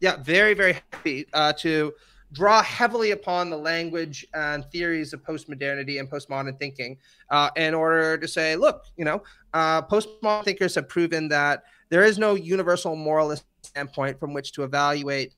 yeah, 0.00 0.16
very, 0.22 0.54
very 0.54 0.72
happy 0.90 1.26
uh, 1.34 1.52
to 1.58 1.92
draw 2.34 2.62
heavily 2.62 3.12
upon 3.12 3.48
the 3.48 3.56
language 3.56 4.26
and 4.34 4.64
theories 4.66 5.12
of 5.12 5.22
postmodernity 5.22 6.00
and 6.00 6.10
postmodern 6.10 6.58
thinking 6.58 6.98
uh, 7.30 7.48
in 7.56 7.72
order 7.74 8.18
to 8.18 8.28
say, 8.28 8.56
look, 8.56 8.84
you 8.96 9.04
know, 9.04 9.22
uh, 9.54 9.80
postmodern 9.82 10.44
thinkers 10.44 10.74
have 10.74 10.88
proven 10.88 11.28
that 11.28 11.62
there 11.88 12.02
is 12.02 12.18
no 12.18 12.34
universal 12.34 12.96
moralist 12.96 13.44
standpoint 13.62 14.18
from 14.18 14.34
which 14.34 14.52
to 14.52 14.64
evaluate 14.64 15.34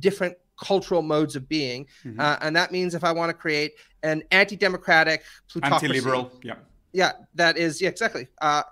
different 0.00 0.36
cultural 0.62 1.02
modes 1.02 1.36
of 1.36 1.48
being. 1.48 1.86
Mm-hmm. 2.04 2.20
Uh, 2.20 2.36
and 2.40 2.54
that 2.56 2.72
means 2.72 2.94
if 2.94 3.04
I 3.04 3.12
want 3.12 3.30
to 3.30 3.34
create 3.34 3.72
an 4.02 4.22
anti 4.32 4.56
democratic 4.56 5.22
plutocracy. 5.48 5.86
Anti 5.86 6.00
liberal, 6.00 6.32
yeah. 6.42 6.54
Yeah, 6.92 7.12
that 7.36 7.56
is, 7.56 7.80
yeah, 7.80 7.88
exactly. 7.88 8.26
Uh, 8.40 8.64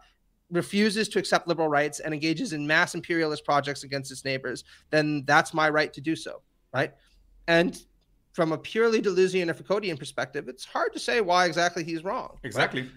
refuses 0.50 1.08
to 1.10 1.18
accept 1.18 1.46
liberal 1.46 1.68
rights 1.68 2.00
and 2.00 2.12
engages 2.12 2.52
in 2.52 2.66
mass 2.66 2.96
imperialist 2.96 3.44
projects 3.44 3.84
against 3.84 4.10
its 4.10 4.24
neighbors, 4.24 4.64
then 4.90 5.22
that's 5.26 5.54
my 5.54 5.68
right 5.68 5.92
to 5.92 6.00
do 6.00 6.16
so, 6.16 6.42
right? 6.74 6.92
And 7.48 7.82
from 8.32 8.52
a 8.52 8.58
purely 8.58 9.02
Deleuzian 9.02 9.50
or 9.50 9.54
Foucauldian 9.54 9.98
perspective, 9.98 10.48
it's 10.48 10.64
hard 10.64 10.92
to 10.92 11.00
say 11.00 11.20
why 11.20 11.46
exactly 11.46 11.82
he's 11.82 12.04
wrong. 12.04 12.38
Exactly. 12.44 12.82
Right? 12.82 12.90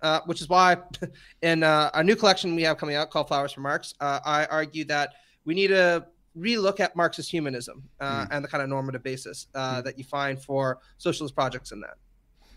Uh, 0.00 0.20
which 0.26 0.40
is 0.40 0.48
why, 0.48 0.76
in 1.42 1.62
uh, 1.62 1.90
a 1.92 2.02
new 2.02 2.16
collection 2.16 2.54
we 2.54 2.62
have 2.62 2.78
coming 2.78 2.94
out 2.94 3.10
called 3.10 3.28
Flowers 3.28 3.52
for 3.52 3.60
Marx, 3.60 3.94
uh, 4.00 4.20
I 4.24 4.46
argue 4.46 4.84
that 4.86 5.14
we 5.44 5.54
need 5.54 5.68
to 5.68 6.06
relook 6.38 6.80
at 6.80 6.94
Marxist 6.96 7.30
humanism 7.30 7.82
mm. 8.00 8.28
and 8.30 8.44
the 8.44 8.48
kind 8.48 8.62
of 8.62 8.68
normative 8.68 9.02
basis 9.02 9.48
mm. 9.54 9.82
that 9.84 9.98
you 9.98 10.04
find 10.04 10.40
for 10.40 10.78
socialist 10.98 11.34
projects 11.34 11.72
in 11.72 11.80
that. 11.80 11.96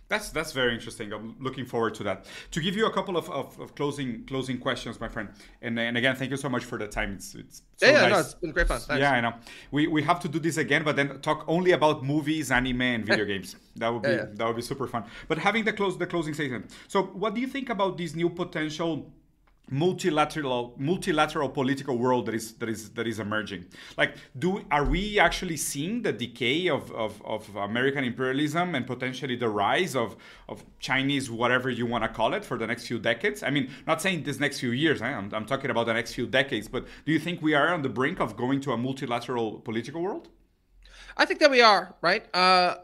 That's 0.10 0.30
that's 0.30 0.52
very 0.52 0.74
interesting. 0.74 1.14
I'm 1.14 1.36
looking 1.40 1.66
forward 1.66 1.94
to 1.96 2.04
that. 2.04 2.26
To 2.52 2.60
give 2.60 2.76
you 2.76 2.88
a 2.88 2.92
couple 2.92 3.16
of, 3.16 3.30
of, 3.30 3.60
of, 3.60 3.76
closing 3.76 4.26
closing 4.26 4.58
questions, 4.58 5.00
my 5.00 5.08
friend, 5.08 5.30
and 5.62 5.80
and 5.80 5.96
again, 5.98 6.16
thank 6.16 6.32
you 6.32 6.38
so 6.38 6.50
much 6.50 6.66
for 6.66 6.80
the 6.80 6.88
time. 6.88 7.14
It's 7.14 7.36
it's 7.36 7.62
so 7.78 7.86
yeah, 7.86 7.92
yeah 7.92 8.02
nice. 8.02 8.12
no, 8.12 8.20
it's 8.20 8.34
been 8.34 8.52
great 8.52 8.68
fun. 8.68 8.80
Thanks. 8.80 9.02
Yeah, 9.02 9.12
I 9.12 9.22
know. 9.22 9.34
We 9.70 9.86
we 9.86 10.02
have 10.02 10.20
to 10.22 10.28
do 10.28 10.40
this 10.40 10.58
again, 10.58 10.84
but 10.84 10.96
then 10.96 11.22
talk 11.22 11.46
only 11.48 11.72
about 11.72 12.04
movies, 12.04 12.50
anime, 12.52 12.82
and 12.82 13.06
video 13.06 13.26
games. 13.34 13.56
That 13.76 13.94
would 13.94 14.02
be 14.02 14.10
yeah, 14.10 14.16
yeah. 14.16 14.26
that 14.34 14.48
would 14.48 14.56
be 14.56 14.64
super 14.64 14.88
fun. 14.88 15.04
But 15.28 15.38
having 15.38 15.64
the 15.64 15.74
close 15.74 15.96
the 15.96 16.08
closing 16.08 16.34
statement. 16.34 16.72
So, 16.88 17.04
what 17.04 17.36
do 17.36 17.42
you 17.42 17.48
think 17.48 17.70
about 17.70 17.98
these 17.98 18.16
new 18.16 18.30
potential? 18.30 19.14
Multilateral 19.70 20.74
multilateral 20.78 21.50
political 21.50 21.98
world 21.98 22.26
that 22.26 22.36
is 22.36 22.54
that 22.54 22.70
is 22.70 22.90
that 22.92 23.08
is 23.08 23.20
emerging. 23.20 23.66
Like 23.98 24.16
do 24.38 24.66
are 24.72 24.84
we 24.84 25.20
actually 25.20 25.58
seeing 25.58 26.02
the 26.02 26.12
decay 26.12 26.68
of, 26.70 26.92
of, 26.92 27.22
of 27.24 27.56
american 27.56 28.04
imperialism 28.04 28.76
and 28.76 28.88
potentially 28.88 29.36
the 29.36 29.50
rise 29.50 29.96
of 29.96 30.18
of 30.48 30.64
chinese 30.80 31.30
whatever 31.30 31.70
you 31.70 31.86
want 31.86 32.04
to 32.04 32.10
call 32.10 32.34
it 32.34 32.44
for 32.44 32.58
the 32.58 32.66
next 32.66 32.88
few 32.88 33.00
decades? 33.00 33.44
I 33.44 33.50
mean 33.52 33.70
not 33.86 34.02
saying 34.02 34.24
this 34.24 34.40
next 34.40 34.60
few 34.60 34.72
years 34.72 35.02
eh? 35.02 35.06
I'm, 35.06 35.32
I'm 35.34 35.46
talking 35.46 35.70
about 35.70 35.86
the 35.86 35.94
next 35.94 36.14
few 36.14 36.26
decades 36.26 36.68
but 36.68 36.86
do 37.06 37.12
you 37.12 37.20
think 37.20 37.42
we 37.42 37.54
are 37.54 37.74
on 37.74 37.82
the 37.82 37.90
brink 37.90 38.20
of 38.20 38.36
going 38.36 38.62
to 38.62 38.72
a 38.72 38.78
multilateral 38.78 39.60
political 39.60 40.02
world? 40.02 40.30
I 41.16 41.26
think 41.26 41.40
that 41.42 41.52
we 41.52 41.62
are 41.62 41.96
right? 42.02 42.26
Uh 42.36 42.78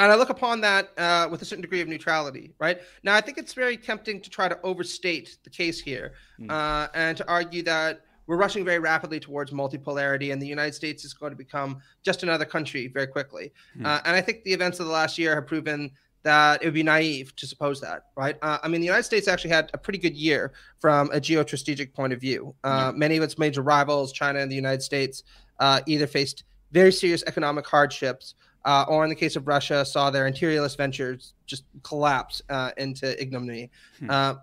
and 0.00 0.12
I 0.12 0.16
look 0.16 0.30
upon 0.30 0.60
that 0.62 0.90
uh, 0.96 1.28
with 1.30 1.42
a 1.42 1.44
certain 1.44 1.62
degree 1.62 1.80
of 1.80 1.88
neutrality, 1.88 2.52
right? 2.58 2.80
Now, 3.02 3.14
I 3.14 3.20
think 3.20 3.38
it's 3.38 3.52
very 3.52 3.76
tempting 3.76 4.20
to 4.22 4.30
try 4.30 4.48
to 4.48 4.58
overstate 4.62 5.36
the 5.44 5.50
case 5.50 5.78
here 5.80 6.12
mm. 6.40 6.50
uh, 6.50 6.88
and 6.94 7.16
to 7.18 7.28
argue 7.28 7.62
that 7.64 8.00
we're 8.26 8.36
rushing 8.36 8.64
very 8.64 8.78
rapidly 8.78 9.20
towards 9.20 9.50
multipolarity 9.50 10.32
and 10.32 10.40
the 10.40 10.46
United 10.46 10.74
States 10.74 11.04
is 11.04 11.12
going 11.12 11.32
to 11.32 11.36
become 11.36 11.80
just 12.02 12.22
another 12.22 12.44
country 12.44 12.86
very 12.86 13.08
quickly. 13.08 13.52
Mm. 13.78 13.86
Uh, 13.86 14.00
and 14.04 14.16
I 14.16 14.20
think 14.20 14.42
the 14.44 14.52
events 14.52 14.80
of 14.80 14.86
the 14.86 14.92
last 14.92 15.18
year 15.18 15.34
have 15.34 15.46
proven 15.46 15.90
that 16.22 16.62
it 16.62 16.66
would 16.66 16.74
be 16.74 16.82
naive 16.82 17.34
to 17.36 17.46
suppose 17.46 17.80
that, 17.80 18.04
right? 18.16 18.36
Uh, 18.40 18.58
I 18.62 18.68
mean, 18.68 18.80
the 18.80 18.86
United 18.86 19.04
States 19.04 19.26
actually 19.28 19.50
had 19.50 19.70
a 19.74 19.78
pretty 19.78 19.98
good 19.98 20.14
year 20.14 20.52
from 20.78 21.10
a 21.10 21.20
geostrategic 21.20 21.92
point 21.92 22.12
of 22.12 22.20
view. 22.20 22.54
Uh, 22.62 22.92
mm. 22.92 22.96
Many 22.96 23.16
of 23.16 23.22
its 23.22 23.38
major 23.38 23.62
rivals, 23.62 24.12
China 24.12 24.38
and 24.38 24.50
the 24.50 24.56
United 24.56 24.82
States, 24.82 25.24
uh, 25.58 25.80
either 25.86 26.06
faced 26.06 26.44
very 26.72 26.92
serious 26.92 27.24
economic 27.26 27.66
hardships 27.66 28.34
uh, 28.64 28.84
or 28.88 29.04
in 29.04 29.10
the 29.10 29.16
case 29.16 29.36
of 29.36 29.46
Russia, 29.46 29.84
saw 29.84 30.10
their 30.10 30.26
imperialist 30.26 30.76
ventures 30.76 31.34
just 31.46 31.64
collapse 31.82 32.42
uh, 32.50 32.70
into 32.76 33.20
ignominy. 33.20 33.70
Hmm. 33.98 34.10
Uh, 34.10 34.34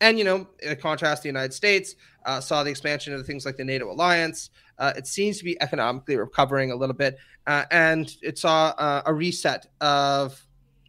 and, 0.00 0.18
you 0.18 0.24
know, 0.24 0.48
in 0.60 0.76
contrast, 0.76 1.22
the 1.22 1.28
United 1.28 1.52
States 1.52 1.94
uh, 2.26 2.40
saw 2.40 2.64
the 2.64 2.70
expansion 2.70 3.14
of 3.14 3.24
things 3.24 3.46
like 3.46 3.56
the 3.56 3.64
NATO 3.64 3.90
alliance. 3.90 4.50
Uh, 4.78 4.92
it 4.96 5.06
seems 5.06 5.38
to 5.38 5.44
be 5.44 5.60
economically 5.62 6.16
recovering 6.16 6.72
a 6.72 6.76
little 6.76 6.94
bit. 6.94 7.18
Uh, 7.46 7.64
and 7.70 8.16
it 8.20 8.36
saw 8.38 9.02
a 9.06 9.14
reset 9.14 9.66
of 9.80 10.44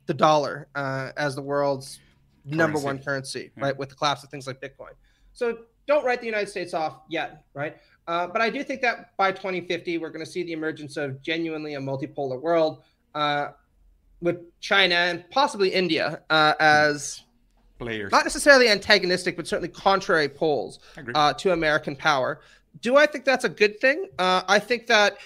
the 0.08 0.14
dollar 0.14 0.68
as 0.76 1.36
the 1.36 1.42
world's 1.42 2.00
currency. 2.44 2.58
number 2.58 2.80
one 2.80 3.00
currency, 3.00 3.52
yeah. 3.56 3.66
right, 3.66 3.78
with 3.78 3.90
the 3.90 3.96
collapse 3.96 4.24
of 4.24 4.30
things 4.30 4.48
like 4.48 4.60
Bitcoin. 4.60 4.94
So 5.34 5.60
don't 5.88 6.04
write 6.04 6.20
the 6.20 6.26
United 6.26 6.50
States 6.50 6.74
off 6.74 7.02
yet, 7.10 7.44
right? 7.54 7.78
Uh, 8.08 8.28
but 8.28 8.42
I 8.42 8.50
do 8.50 8.64
think 8.64 8.82
that 8.82 9.16
by 9.18 9.32
2050, 9.32 9.98
we're 9.98 10.10
going 10.10 10.26
to 10.26 10.30
see 10.30 10.44
the 10.44 10.54
emergence 10.54 10.98
of 10.98 11.22
genuinely 11.22 11.76
a 11.76 11.80
multipolar 11.80 12.40
world 12.40 12.84
uh, 13.16 13.50
with 14.22 14.38
China 14.60 14.96
and 14.96 15.30
possibly 15.30 15.70
India 15.70 16.22
uh, 16.30 16.54
as 16.60 17.24
players, 17.80 18.12
not 18.12 18.26
necessarily 18.26 18.70
antagonistic, 18.70 19.36
but 19.36 19.48
certainly 19.48 19.70
contrary 19.70 20.30
poles 20.30 20.80
uh, 21.16 21.34
to 21.34 21.52
American 21.52 21.96
power. 21.96 22.42
Do 22.82 22.98
I 22.98 23.06
think 23.06 23.26
that's 23.26 23.46
a 23.46 23.50
good 23.50 23.80
thing? 23.80 24.10
Uh, 24.18 24.42
I 24.48 24.60
think 24.60 24.88
that 24.88 25.18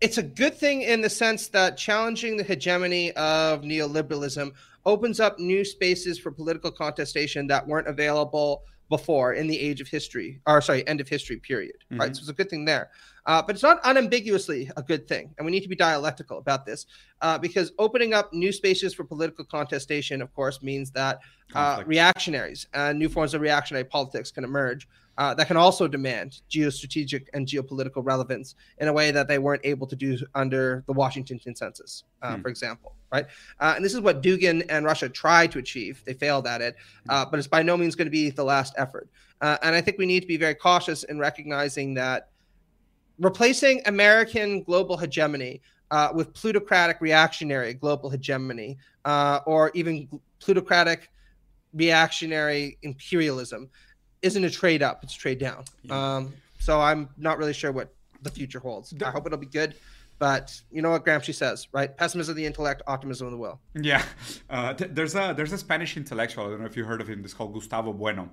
it's 0.00 0.18
a 0.18 0.22
good 0.22 0.54
thing 0.54 0.82
in 0.82 1.00
the 1.00 1.10
sense 1.10 1.48
that 1.48 1.76
challenging 1.76 2.36
the 2.36 2.42
hegemony 2.42 3.12
of 3.12 3.62
neoliberalism 3.62 4.52
opens 4.84 5.20
up 5.20 5.38
new 5.38 5.64
spaces 5.64 6.18
for 6.18 6.30
political 6.30 6.70
contestation 6.70 7.46
that 7.46 7.66
weren't 7.66 7.88
available 7.88 8.64
before 8.88 9.34
in 9.34 9.46
the 9.46 9.58
age 9.58 9.80
of 9.80 9.88
history, 9.88 10.40
or 10.46 10.60
sorry, 10.60 10.86
end 10.86 11.00
of 11.00 11.08
history 11.08 11.38
period, 11.38 11.76
mm-hmm. 11.90 12.00
right? 12.00 12.14
So 12.14 12.20
it's 12.20 12.28
a 12.28 12.34
good 12.34 12.50
thing 12.50 12.64
there. 12.64 12.90
Uh, 13.26 13.40
but 13.40 13.54
it's 13.54 13.62
not 13.62 13.80
unambiguously 13.84 14.70
a 14.76 14.82
good 14.82 15.08
thing. 15.08 15.34
And 15.38 15.46
we 15.46 15.52
need 15.52 15.62
to 15.62 15.68
be 15.68 15.76
dialectical 15.76 16.36
about 16.36 16.66
this 16.66 16.84
uh, 17.22 17.38
because 17.38 17.72
opening 17.78 18.12
up 18.12 18.32
new 18.34 18.52
spaces 18.52 18.92
for 18.92 19.04
political 19.04 19.46
contestation, 19.46 20.20
of 20.20 20.34
course, 20.34 20.62
means 20.62 20.90
that 20.90 21.20
uh, 21.54 21.82
reactionaries 21.86 22.66
and 22.74 22.98
new 22.98 23.08
forms 23.08 23.32
of 23.32 23.40
reactionary 23.40 23.84
politics 23.84 24.30
can 24.30 24.44
emerge 24.44 24.86
uh, 25.16 25.34
that 25.34 25.46
can 25.46 25.56
also 25.56 25.86
demand 25.86 26.40
geostrategic 26.50 27.28
and 27.34 27.46
geopolitical 27.46 28.04
relevance 28.04 28.54
in 28.78 28.88
a 28.88 28.92
way 28.92 29.10
that 29.10 29.28
they 29.28 29.38
weren't 29.38 29.64
able 29.64 29.86
to 29.86 29.96
do 29.96 30.18
under 30.34 30.82
the 30.86 30.92
Washington 30.92 31.38
Consensus, 31.38 32.04
uh, 32.22 32.34
hmm. 32.34 32.42
for 32.42 32.48
example, 32.48 32.96
right? 33.14 33.26
Uh, 33.60 33.74
and 33.76 33.84
this 33.84 33.94
is 33.94 34.00
what 34.00 34.22
Dugin 34.22 34.64
and 34.68 34.84
Russia 34.84 35.08
tried 35.08 35.52
to 35.52 35.58
achieve. 35.58 36.02
They 36.04 36.14
failed 36.14 36.46
at 36.46 36.60
it, 36.60 36.76
uh, 37.08 37.24
but 37.24 37.38
it's 37.38 37.48
by 37.48 37.62
no 37.62 37.76
means 37.76 37.94
going 37.94 38.06
to 38.06 38.10
be 38.10 38.30
the 38.30 38.44
last 38.44 38.74
effort. 38.76 39.08
Uh, 39.40 39.56
and 39.62 39.74
I 39.74 39.80
think 39.80 39.98
we 39.98 40.06
need 40.06 40.20
to 40.20 40.26
be 40.26 40.36
very 40.36 40.54
cautious 40.54 41.04
in 41.04 41.18
recognizing 41.18 41.94
that 41.94 42.28
replacing 43.18 43.82
American 43.86 44.62
global 44.62 44.96
hegemony 44.96 45.62
uh, 45.90 46.08
with 46.14 46.34
plutocratic 46.34 47.00
reactionary 47.00 47.74
global 47.74 48.10
hegemony 48.10 48.76
or 49.04 49.70
even 49.74 50.08
plutocratic 50.40 51.10
reactionary 51.72 52.78
imperialism 52.82 53.68
isn't 54.22 54.44
a 54.44 54.50
trade 54.50 54.82
up; 54.82 55.04
it's 55.04 55.14
a 55.14 55.18
trade 55.18 55.38
down. 55.38 55.64
Um, 55.90 56.32
so 56.58 56.80
I'm 56.80 57.10
not 57.18 57.38
really 57.38 57.52
sure 57.52 57.72
what 57.72 57.94
the 58.22 58.30
future 58.30 58.58
holds. 58.58 58.94
I 59.04 59.10
hope 59.10 59.26
it'll 59.26 59.38
be 59.38 59.46
good. 59.46 59.74
But 60.18 60.62
you 60.70 60.80
know 60.80 60.90
what 60.90 61.04
Gramsci 61.04 61.34
says, 61.34 61.68
right? 61.72 61.94
Pessimism 61.96 62.32
of 62.32 62.36
the 62.36 62.46
intellect, 62.46 62.82
optimism 62.86 63.26
of 63.26 63.32
the 63.32 63.38
will. 63.38 63.60
Yeah, 63.74 64.02
uh, 64.48 64.72
th- 64.74 64.90
there's 64.92 65.14
a 65.14 65.34
there's 65.36 65.52
a 65.52 65.58
Spanish 65.58 65.96
intellectual. 65.96 66.46
I 66.46 66.50
don't 66.50 66.60
know 66.60 66.66
if 66.66 66.76
you 66.76 66.84
heard 66.84 67.00
of 67.00 67.08
him. 67.08 67.24
It's 67.24 67.34
called 67.34 67.52
Gustavo 67.52 67.92
Bueno. 67.92 68.30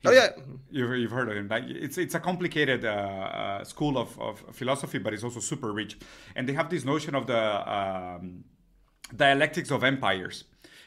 He's, 0.00 0.10
oh 0.10 0.14
yeah, 0.14 0.28
you've, 0.70 0.96
you've 0.96 1.10
heard 1.10 1.28
of 1.28 1.36
him. 1.36 1.48
Like 1.48 1.64
it's 1.66 1.98
it's 1.98 2.14
a 2.14 2.20
complicated 2.20 2.84
uh, 2.84 2.88
uh, 2.88 3.64
school 3.64 3.98
of, 3.98 4.18
of 4.20 4.38
philosophy, 4.52 4.98
but 4.98 5.12
it's 5.12 5.24
also 5.24 5.40
super 5.40 5.72
rich. 5.72 5.98
And 6.36 6.48
they 6.48 6.52
have 6.52 6.70
this 6.70 6.84
notion 6.84 7.14
of 7.14 7.26
the 7.26 7.72
um, 7.72 8.44
dialectics 9.14 9.70
of 9.70 9.82
empires 9.82 10.44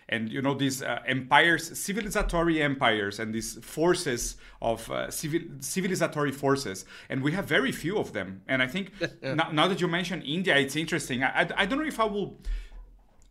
and 0.09 0.31
you 0.31 0.41
know 0.41 0.53
these 0.53 0.81
uh, 0.81 0.99
empires 1.05 1.69
civilizatory 1.71 2.61
empires 2.61 3.19
and 3.19 3.33
these 3.33 3.55
forces 3.61 4.37
of 4.61 4.89
uh, 4.89 5.11
civil, 5.11 5.39
civilizatory 5.59 6.33
forces 6.33 6.85
and 7.09 7.21
we 7.21 7.31
have 7.31 7.45
very 7.45 7.71
few 7.71 7.97
of 7.97 8.13
them 8.13 8.41
and 8.47 8.61
i 8.61 8.67
think 8.67 8.91
yeah. 9.21 9.33
now, 9.33 9.49
now, 9.51 9.67
that 9.67 9.81
you 9.81 9.87
mention 9.87 10.21
india 10.21 10.55
it's 10.57 10.75
interesting 10.75 11.23
I, 11.23 11.41
I, 11.41 11.49
I, 11.57 11.65
don't 11.65 11.79
know 11.79 11.85
if 11.85 11.99
i 11.99 12.05
will 12.05 12.39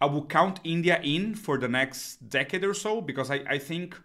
i 0.01 0.07
will 0.07 0.27
count 0.27 0.61
india 0.65 1.01
in 1.03 1.35
for 1.35 1.59
the 1.59 1.69
next 1.69 2.29
decade 2.29 2.65
or 2.65 2.75
so 2.75 3.01
because 3.01 3.31
i, 3.31 3.43
I 3.49 3.59
think 3.59 3.99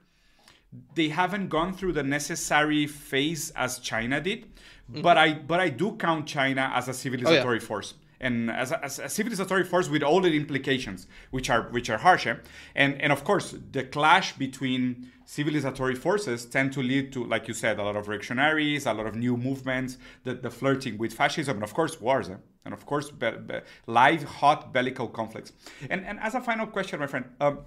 they 0.96 1.10
haven't 1.10 1.50
gone 1.50 1.74
through 1.74 1.94
the 1.94 2.04
necessary 2.04 2.88
phase 2.88 3.52
as 3.52 3.80
china 3.80 4.22
did 4.22 4.44
mm-hmm. 4.46 5.02
but 5.02 5.18
i 5.18 5.34
but 5.34 5.60
i 5.60 5.68
do 5.68 5.98
count 5.98 6.26
china 6.26 6.72
as 6.74 6.88
a 6.88 6.92
civilizatory 6.92 7.46
oh, 7.46 7.54
yeah. 7.54 7.60
force 7.60 7.96
and 8.22 8.50
as 8.50 8.72
a, 8.72 8.84
as 8.84 9.00
a 9.00 9.04
civilizatory 9.04 9.66
force 9.66 9.90
with 9.90 10.04
all 10.04 10.22
the 10.22 10.36
implications, 10.36 11.08
which 11.32 11.50
are 11.50 11.64
which 11.64 11.90
are 11.90 11.98
harsh. 11.98 12.28
Eh? 12.28 12.36
And 12.76 13.02
and 13.02 13.12
of 13.12 13.24
course, 13.24 13.56
the 13.72 13.84
clash 13.84 14.38
between 14.38 15.12
civilizatory 15.28 15.98
forces 15.98 16.46
tend 16.46 16.74
to 16.74 16.82
lead 16.82 17.12
to, 17.14 17.24
like 17.26 17.48
you 17.48 17.54
said, 17.54 17.80
a 17.80 17.84
lot 17.84 17.96
of 17.96 18.08
reactionaries, 18.08 18.86
a 18.86 18.94
lot 18.94 19.08
of 19.08 19.16
new 19.16 19.38
movements, 19.38 19.98
the, 20.24 20.34
the 20.34 20.50
flirting 20.50 20.98
with 20.98 21.14
fascism, 21.14 21.56
and 21.56 21.64
of 21.64 21.74
course, 21.74 22.00
wars. 22.00 22.30
Eh? 22.30 22.36
And 22.64 22.74
of 22.74 22.86
course, 22.86 23.10
be, 23.10 23.32
be, 23.32 23.60
live, 23.88 24.24
hot, 24.24 24.72
bellical 24.72 25.08
conflicts. 25.08 25.52
And 25.90 26.06
and 26.06 26.20
as 26.20 26.36
a 26.36 26.42
final 26.42 26.68
question, 26.68 27.00
my 27.00 27.08
friend. 27.08 27.26
Um, 27.42 27.60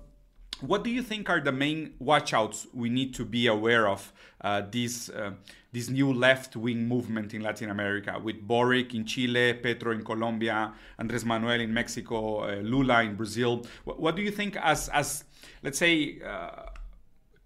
what 0.61 0.85
do 0.85 0.91
you 0.91 1.03
think 1.03 1.29
are 1.29 1.41
the 1.41 1.53
main 1.53 1.95
watchouts 2.01 2.67
we 2.73 2.89
need 2.89 3.13
to 3.15 3.25
be 3.25 3.49
aware 3.49 3.89
of 3.89 4.13
uh, 4.41 4.63
these 4.71 5.11
uh, 5.11 5.33
this 5.75 5.91
new 5.91 6.13
left 6.13 6.55
wing 6.55 6.87
movement 6.87 7.35
in 7.35 7.43
Latin 7.43 7.69
America 7.69 8.17
with 8.23 8.41
Boric 8.47 8.95
in 8.95 9.05
Chile, 9.05 9.55
Petro 9.55 9.91
in 9.91 10.05
Colombia, 10.05 10.73
Andres 11.01 11.25
Manuel 11.25 11.61
in 11.61 11.75
Mexico, 11.75 12.45
uh, 12.45 12.61
Lula 12.61 13.03
in 13.03 13.17
Brazil. 13.17 13.67
What, 13.83 13.99
what, 14.01 14.15
do 14.15 14.23
you 14.23 14.31
think, 14.31 14.57
as, 14.57 14.89
as 14.91 15.25
let's 15.65 15.77
say, 15.77 16.21
uh, 16.25 16.67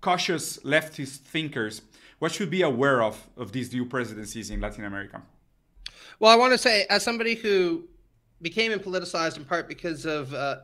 cautious 0.03 0.59
leftist 0.59 1.20
thinkers, 1.20 1.81
what 2.18 2.31
should 2.31 2.51
be 2.51 2.61
aware 2.62 3.03
of 3.03 3.16
of 3.39 3.53
these 3.53 3.72
new 3.72 3.87
presidencies 3.87 4.51
in 4.51 4.61
Latin 4.61 4.85
America? 4.85 5.22
Well, 6.20 6.31
I 6.31 6.37
want 6.37 6.53
to 6.53 6.59
say, 6.59 6.85
as 6.91 7.03
somebody 7.03 7.35
who 7.35 7.85
became 8.43 8.72
politicized 8.79 9.39
in 9.39 9.45
part 9.47 9.68
because 9.68 10.05
of 10.05 10.35
uh, 10.35 10.57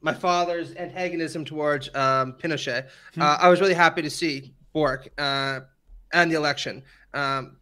my 0.00 0.14
father's 0.14 0.76
antagonism 0.76 1.44
towards 1.44 1.88
um, 1.96 2.34
Pinochet, 2.34 2.86
hmm. 3.14 3.22
uh, 3.22 3.36
I 3.40 3.48
was 3.48 3.60
really 3.60 3.74
happy 3.74 4.02
to 4.02 4.10
see 4.10 4.54
Boric 4.72 5.12
uh, 5.18 5.60
and 6.12 6.30
the 6.30 6.36
election. 6.36 6.82
Um, 7.14 7.56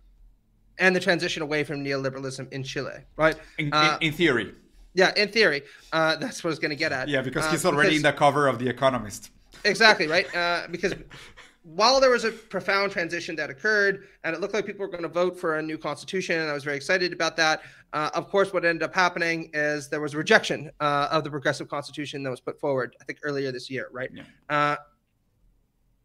and 0.79 0.95
the 0.95 1.01
transition 1.01 1.43
away 1.43 1.65
from 1.65 1.83
neoliberalism 1.83 2.53
in 2.53 2.63
Chile, 2.63 3.01
right? 3.17 3.37
In, 3.59 3.73
uh, 3.73 3.97
in, 4.01 4.09
in 4.09 4.13
theory. 4.13 4.55
Yeah, 4.93 5.13
in 5.17 5.29
theory, 5.31 5.63
uh, 5.93 6.17
that's 6.17 6.45
what 6.45 6.49
I 6.49 6.53
was 6.53 6.59
going 6.59 6.71
to 6.71 6.77
get 6.77 6.93
at. 6.93 7.09
Yeah, 7.09 7.23
because 7.23 7.51
he's 7.51 7.65
already 7.65 7.91
because, 7.91 7.97
in 7.97 8.03
the 8.03 8.13
cover 8.13 8.47
of 8.47 8.59
The 8.59 8.69
Economist. 8.69 9.31
Exactly 9.65 10.07
right. 10.07 10.35
Uh, 10.35 10.67
because 10.71 10.95
while 11.67 12.01
there 12.01 12.11
was 12.11 12.25
a 12.25 12.31
profound 12.31 12.93
transition 12.93 13.35
that 13.35 13.51
occurred 13.51 14.07
and 14.23 14.35
it 14.35 14.41
looked 14.41 14.55
like 14.55 14.65
people 14.65 14.87
were 14.87 14.91
going 14.91 15.03
to 15.03 15.09
vote 15.09 15.39
for 15.39 15.59
a 15.59 15.63
new 15.63 15.77
constitution 15.77 16.39
and 16.39 16.49
i 16.49 16.53
was 16.53 16.63
very 16.63 16.77
excited 16.77 17.13
about 17.13 17.37
that 17.37 17.63
uh, 17.93 18.09
of 18.15 18.29
course 18.31 18.53
what 18.53 18.65
ended 18.65 18.85
up 18.85 18.95
happening 18.95 19.51
is 19.53 19.89
there 19.89 20.01
was 20.01 20.15
a 20.15 20.17
rejection 20.17 20.71
uh, 20.79 21.09
of 21.11 21.25
the 21.25 21.31
progressive 21.31 21.69
constitution 21.69 22.23
that 22.23 22.31
was 22.31 22.41
put 22.41 22.61
forward 22.61 22.95
i 23.01 23.05
think 23.05 23.19
earlier 23.25 23.51
this 23.51 23.69
year 23.69 23.89
right 23.91 24.11
yeah. 24.15 24.23
uh, 24.49 24.77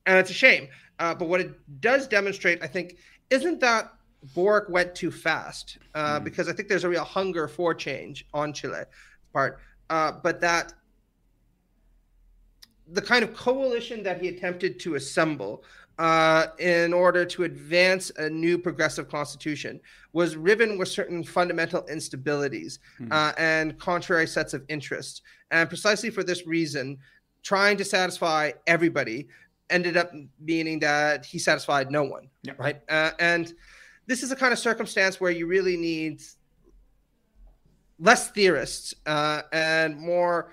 and 0.07 0.17
it's 0.17 0.31
a 0.31 0.33
shame 0.33 0.67
uh, 1.01 1.13
but 1.13 1.27
what 1.27 1.41
it 1.41 1.51
does 1.81 2.07
demonstrate 2.07 2.63
i 2.63 2.67
think 2.67 2.95
isn't 3.29 3.59
that 3.59 3.91
Boric 4.35 4.69
went 4.69 4.93
too 4.95 5.11
fast 5.11 5.79
mm. 5.95 6.23
because 6.23 6.47
i 6.47 6.53
think 6.53 6.69
there's 6.69 6.83
a 6.83 6.89
real 6.89 7.03
hunger 7.03 7.47
for 7.47 7.73
change 7.73 8.25
on 8.33 8.53
chile 8.53 8.83
part 9.33 9.59
uh, 9.89 10.11
but 10.23 10.39
that 10.39 10.73
the 12.87 13.01
kind 13.01 13.23
of 13.23 13.33
coalition 13.33 14.03
that 14.03 14.21
he 14.21 14.27
attempted 14.27 14.79
to 14.79 14.95
assemble 14.95 15.63
uh, 16.01 16.47
in 16.59 16.93
order 16.93 17.23
to 17.25 17.43
advance 17.43 18.11
a 18.17 18.29
new 18.29 18.57
progressive 18.57 19.07
constitution 19.07 19.79
was 20.13 20.35
riven 20.35 20.77
with 20.77 20.87
certain 20.87 21.23
fundamental 21.23 21.83
instabilities 21.83 22.79
mm. 22.99 23.07
uh, 23.11 23.33
and 23.37 23.77
contrary 23.77 24.25
sets 24.25 24.53
of 24.53 24.63
interests. 24.67 25.21
And 25.51 25.69
precisely 25.69 26.09
for 26.09 26.23
this 26.23 26.47
reason, 26.47 26.97
trying 27.43 27.77
to 27.77 27.85
satisfy 27.85 28.51
everybody 28.67 29.27
ended 29.71 29.97
up 29.97 30.11
meaning 30.39 30.79
that 30.79 31.25
he 31.25 31.39
satisfied 31.39 31.89
no 31.89 32.03
one. 32.03 32.29
Yeah. 32.43 32.53
Right. 32.57 32.81
Uh, 32.89 33.11
and 33.19 33.53
this 34.07 34.23
is 34.23 34.31
a 34.31 34.35
kind 34.35 34.53
of 34.53 34.59
circumstance 34.59 35.19
where 35.19 35.31
you 35.31 35.47
really 35.47 35.77
need 35.77 36.21
less 37.99 38.29
theorists 38.31 38.93
uh, 39.05 39.43
and 39.53 39.97
more 39.97 40.51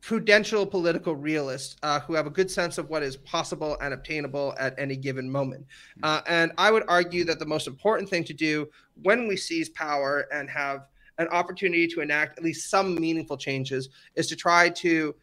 prudential 0.00 0.64
political 0.64 1.14
realists 1.14 1.76
uh, 1.82 2.00
who 2.00 2.14
have 2.14 2.26
a 2.26 2.30
good 2.30 2.50
sense 2.50 2.78
of 2.78 2.88
what 2.88 3.02
is 3.02 3.16
possible 3.16 3.76
and 3.80 3.92
obtainable 3.92 4.54
at 4.58 4.74
any 4.78 4.96
given 4.96 5.30
moment. 5.30 5.64
Hmm. 5.98 6.04
Uh, 6.04 6.20
and 6.26 6.52
I 6.58 6.70
would 6.70 6.84
argue 6.88 7.24
that 7.24 7.38
the 7.38 7.46
most 7.46 7.66
important 7.66 8.08
thing 8.08 8.24
to 8.24 8.34
do 8.34 8.68
when 9.02 9.28
we 9.28 9.36
seize 9.36 9.68
power 9.70 10.26
and 10.32 10.48
have 10.50 10.86
an 11.18 11.28
opportunity 11.28 11.86
to 11.88 12.00
enact 12.00 12.38
at 12.38 12.44
least 12.44 12.70
some 12.70 12.94
meaningful 12.94 13.36
changes 13.36 13.88
is 14.14 14.28
to 14.28 14.36
try 14.36 14.68
to 14.70 15.14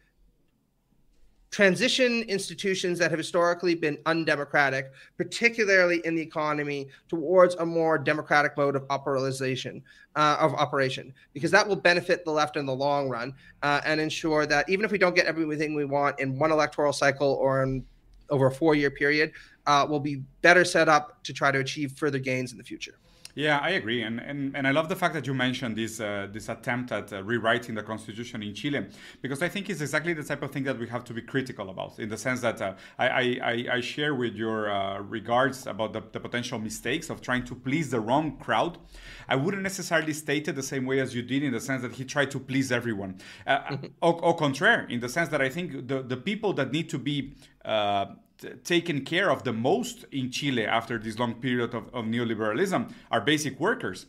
transition 1.50 2.22
institutions 2.22 2.98
that 2.98 3.10
have 3.10 3.18
historically 3.18 3.74
been 3.74 3.98
undemocratic, 4.06 4.90
particularly 5.16 6.02
in 6.04 6.14
the 6.14 6.22
economy, 6.22 6.88
towards 7.08 7.54
a 7.56 7.66
more 7.66 7.98
democratic 7.98 8.56
mode 8.56 8.76
of 8.76 8.84
operation, 8.90 9.82
uh, 10.16 10.36
of 10.40 10.54
operation, 10.54 11.12
because 11.32 11.50
that 11.50 11.66
will 11.66 11.76
benefit 11.76 12.24
the 12.24 12.30
left 12.30 12.56
in 12.56 12.66
the 12.66 12.74
long 12.74 13.08
run 13.08 13.32
uh, 13.62 13.80
and 13.84 14.00
ensure 14.00 14.46
that 14.46 14.68
even 14.68 14.84
if 14.84 14.90
we 14.90 14.98
don't 14.98 15.14
get 15.14 15.26
everything 15.26 15.74
we 15.74 15.84
want 15.84 16.18
in 16.20 16.38
one 16.38 16.50
electoral 16.50 16.92
cycle 16.92 17.34
or 17.34 17.62
in, 17.62 17.84
over 18.30 18.46
a 18.46 18.52
four-year 18.52 18.90
period, 18.90 19.32
uh, 19.66 19.86
we'll 19.88 20.00
be 20.00 20.22
better 20.42 20.64
set 20.64 20.88
up 20.88 21.22
to 21.22 21.32
try 21.32 21.50
to 21.50 21.60
achieve 21.60 21.92
further 21.92 22.18
gains 22.18 22.52
in 22.52 22.58
the 22.58 22.64
future. 22.64 22.98
Yeah, 23.36 23.58
I 23.58 23.72
agree, 23.72 24.00
and 24.00 24.18
and, 24.18 24.56
and 24.56 24.66
I 24.66 24.70
love 24.70 24.88
the 24.88 24.96
fact 24.96 25.12
that 25.12 25.26
you 25.26 25.34
mentioned 25.34 25.76
this 25.76 26.00
uh, 26.00 26.26
this 26.32 26.48
attempt 26.48 26.90
at 26.90 27.12
uh, 27.12 27.22
rewriting 27.22 27.74
the 27.74 27.82
constitution 27.82 28.42
in 28.42 28.54
Chile, 28.54 28.86
because 29.20 29.42
I 29.42 29.48
think 29.50 29.68
it's 29.68 29.82
exactly 29.82 30.14
the 30.14 30.22
type 30.24 30.42
of 30.42 30.52
thing 30.52 30.64
that 30.64 30.78
we 30.78 30.88
have 30.88 31.04
to 31.04 31.12
be 31.12 31.20
critical 31.20 31.68
about. 31.68 31.98
In 31.98 32.08
the 32.08 32.16
sense 32.16 32.40
that 32.40 32.62
uh, 32.62 32.72
I, 32.98 33.38
I, 33.42 33.66
I 33.72 33.80
share 33.82 34.14
with 34.14 34.36
your 34.36 34.70
uh, 34.70 35.00
regards 35.00 35.66
about 35.66 35.92
the, 35.92 36.02
the 36.12 36.18
potential 36.18 36.58
mistakes 36.58 37.10
of 37.10 37.20
trying 37.20 37.44
to 37.44 37.54
please 37.54 37.90
the 37.90 38.00
wrong 38.00 38.38
crowd. 38.38 38.78
I 39.28 39.36
wouldn't 39.36 39.62
necessarily 39.62 40.14
state 40.14 40.48
it 40.48 40.54
the 40.54 40.62
same 40.62 40.86
way 40.86 41.00
as 41.00 41.14
you 41.14 41.20
did, 41.20 41.42
in 41.42 41.52
the 41.52 41.60
sense 41.60 41.82
that 41.82 41.92
he 41.92 42.06
tried 42.06 42.30
to 42.30 42.40
please 42.40 42.72
everyone. 42.72 43.18
Uh, 43.46 43.76
au, 44.02 44.12
au 44.12 44.32
contraire, 44.32 44.86
in 44.88 45.00
the 45.00 45.10
sense 45.10 45.28
that 45.28 45.42
I 45.42 45.50
think 45.50 45.88
the 45.88 46.02
the 46.02 46.16
people 46.16 46.54
that 46.54 46.72
need 46.72 46.88
to 46.88 46.98
be 46.98 47.34
uh, 47.66 48.06
taken 48.64 49.04
care 49.04 49.30
of 49.30 49.44
the 49.44 49.52
most 49.52 50.04
in 50.12 50.30
Chile 50.30 50.66
after 50.66 50.98
this 50.98 51.18
long 51.18 51.34
period 51.34 51.74
of, 51.74 51.86
of 51.94 52.04
neoliberalism 52.04 52.92
are 53.10 53.20
basic 53.20 53.58
workers. 53.60 54.06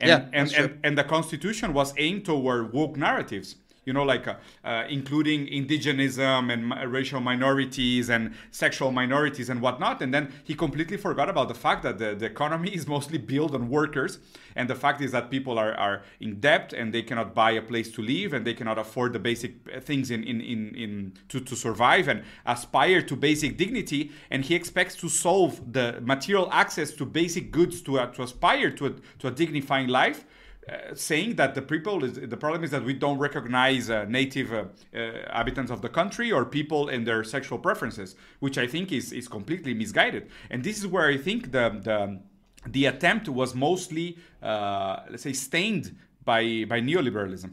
And, 0.00 0.08
yeah, 0.08 0.28
and, 0.32 0.52
and, 0.54 0.78
and, 0.84 0.98
the 0.98 1.04
constitution 1.04 1.72
was 1.72 1.94
aimed 1.96 2.26
toward 2.26 2.72
woke 2.72 2.96
narratives 2.98 3.56
you 3.86 3.92
know, 3.92 4.02
like 4.02 4.26
uh, 4.26 4.34
uh, 4.64 4.84
including 4.88 5.46
indigenism 5.46 6.52
and 6.52 6.92
racial 6.92 7.20
minorities 7.20 8.10
and 8.10 8.34
sexual 8.50 8.90
minorities 8.90 9.48
and 9.48 9.62
whatnot. 9.62 10.02
And 10.02 10.12
then 10.12 10.32
he 10.42 10.54
completely 10.54 10.96
forgot 10.96 11.30
about 11.30 11.46
the 11.46 11.54
fact 11.54 11.84
that 11.84 11.98
the, 11.98 12.16
the 12.16 12.26
economy 12.26 12.70
is 12.70 12.86
mostly 12.88 13.16
built 13.16 13.54
on 13.54 13.70
workers. 13.70 14.18
And 14.56 14.68
the 14.68 14.74
fact 14.74 15.00
is 15.02 15.12
that 15.12 15.30
people 15.30 15.56
are, 15.58 15.72
are 15.74 16.02
in 16.18 16.40
debt 16.40 16.72
and 16.72 16.92
they 16.92 17.02
cannot 17.02 17.32
buy 17.32 17.52
a 17.52 17.62
place 17.62 17.92
to 17.92 18.02
live 18.02 18.32
and 18.32 18.44
they 18.44 18.54
cannot 18.54 18.76
afford 18.76 19.12
the 19.12 19.20
basic 19.20 19.84
things 19.84 20.10
in, 20.10 20.24
in, 20.24 20.40
in, 20.40 20.74
in 20.74 21.12
to, 21.28 21.38
to 21.38 21.54
survive 21.54 22.08
and 22.08 22.24
aspire 22.44 23.02
to 23.02 23.14
basic 23.14 23.56
dignity. 23.56 24.10
And 24.30 24.44
he 24.44 24.56
expects 24.56 24.96
to 24.96 25.08
solve 25.08 25.72
the 25.72 26.00
material 26.02 26.48
access 26.50 26.90
to 26.92 27.06
basic 27.06 27.52
goods 27.52 27.82
to, 27.82 28.00
uh, 28.00 28.06
to 28.06 28.22
aspire 28.24 28.72
to 28.72 28.86
a, 28.86 28.90
to 29.20 29.28
a 29.28 29.30
dignifying 29.30 29.86
life 29.86 30.24
uh, 30.68 30.94
saying 30.94 31.36
that 31.36 31.54
the 31.54 31.62
people 31.62 32.02
is 32.02 32.14
the 32.14 32.36
problem 32.36 32.64
is 32.64 32.72
that 32.72 32.82
we 32.82 32.92
don't 32.92 33.18
recognize 33.18 33.88
uh, 33.88 34.04
native 34.08 34.52
uh, 34.52 34.64
uh, 34.94 34.98
inhabitants 34.98 35.70
of 35.70 35.80
the 35.80 35.88
country 35.88 36.32
or 36.32 36.44
people 36.44 36.88
and 36.88 37.06
their 37.06 37.22
sexual 37.22 37.58
preferences, 37.58 38.16
which 38.40 38.58
I 38.58 38.66
think 38.66 38.90
is 38.90 39.12
is 39.12 39.28
completely 39.28 39.74
misguided. 39.74 40.28
And 40.50 40.64
this 40.64 40.78
is 40.78 40.86
where 40.86 41.08
I 41.08 41.18
think 41.18 41.52
the 41.52 41.66
the 41.82 42.20
the 42.66 42.86
attempt 42.86 43.28
was 43.28 43.54
mostly 43.54 44.18
uh, 44.42 45.04
let's 45.08 45.22
say 45.22 45.32
stained 45.32 45.96
by 46.24 46.64
by 46.68 46.80
neoliberalism. 46.80 47.52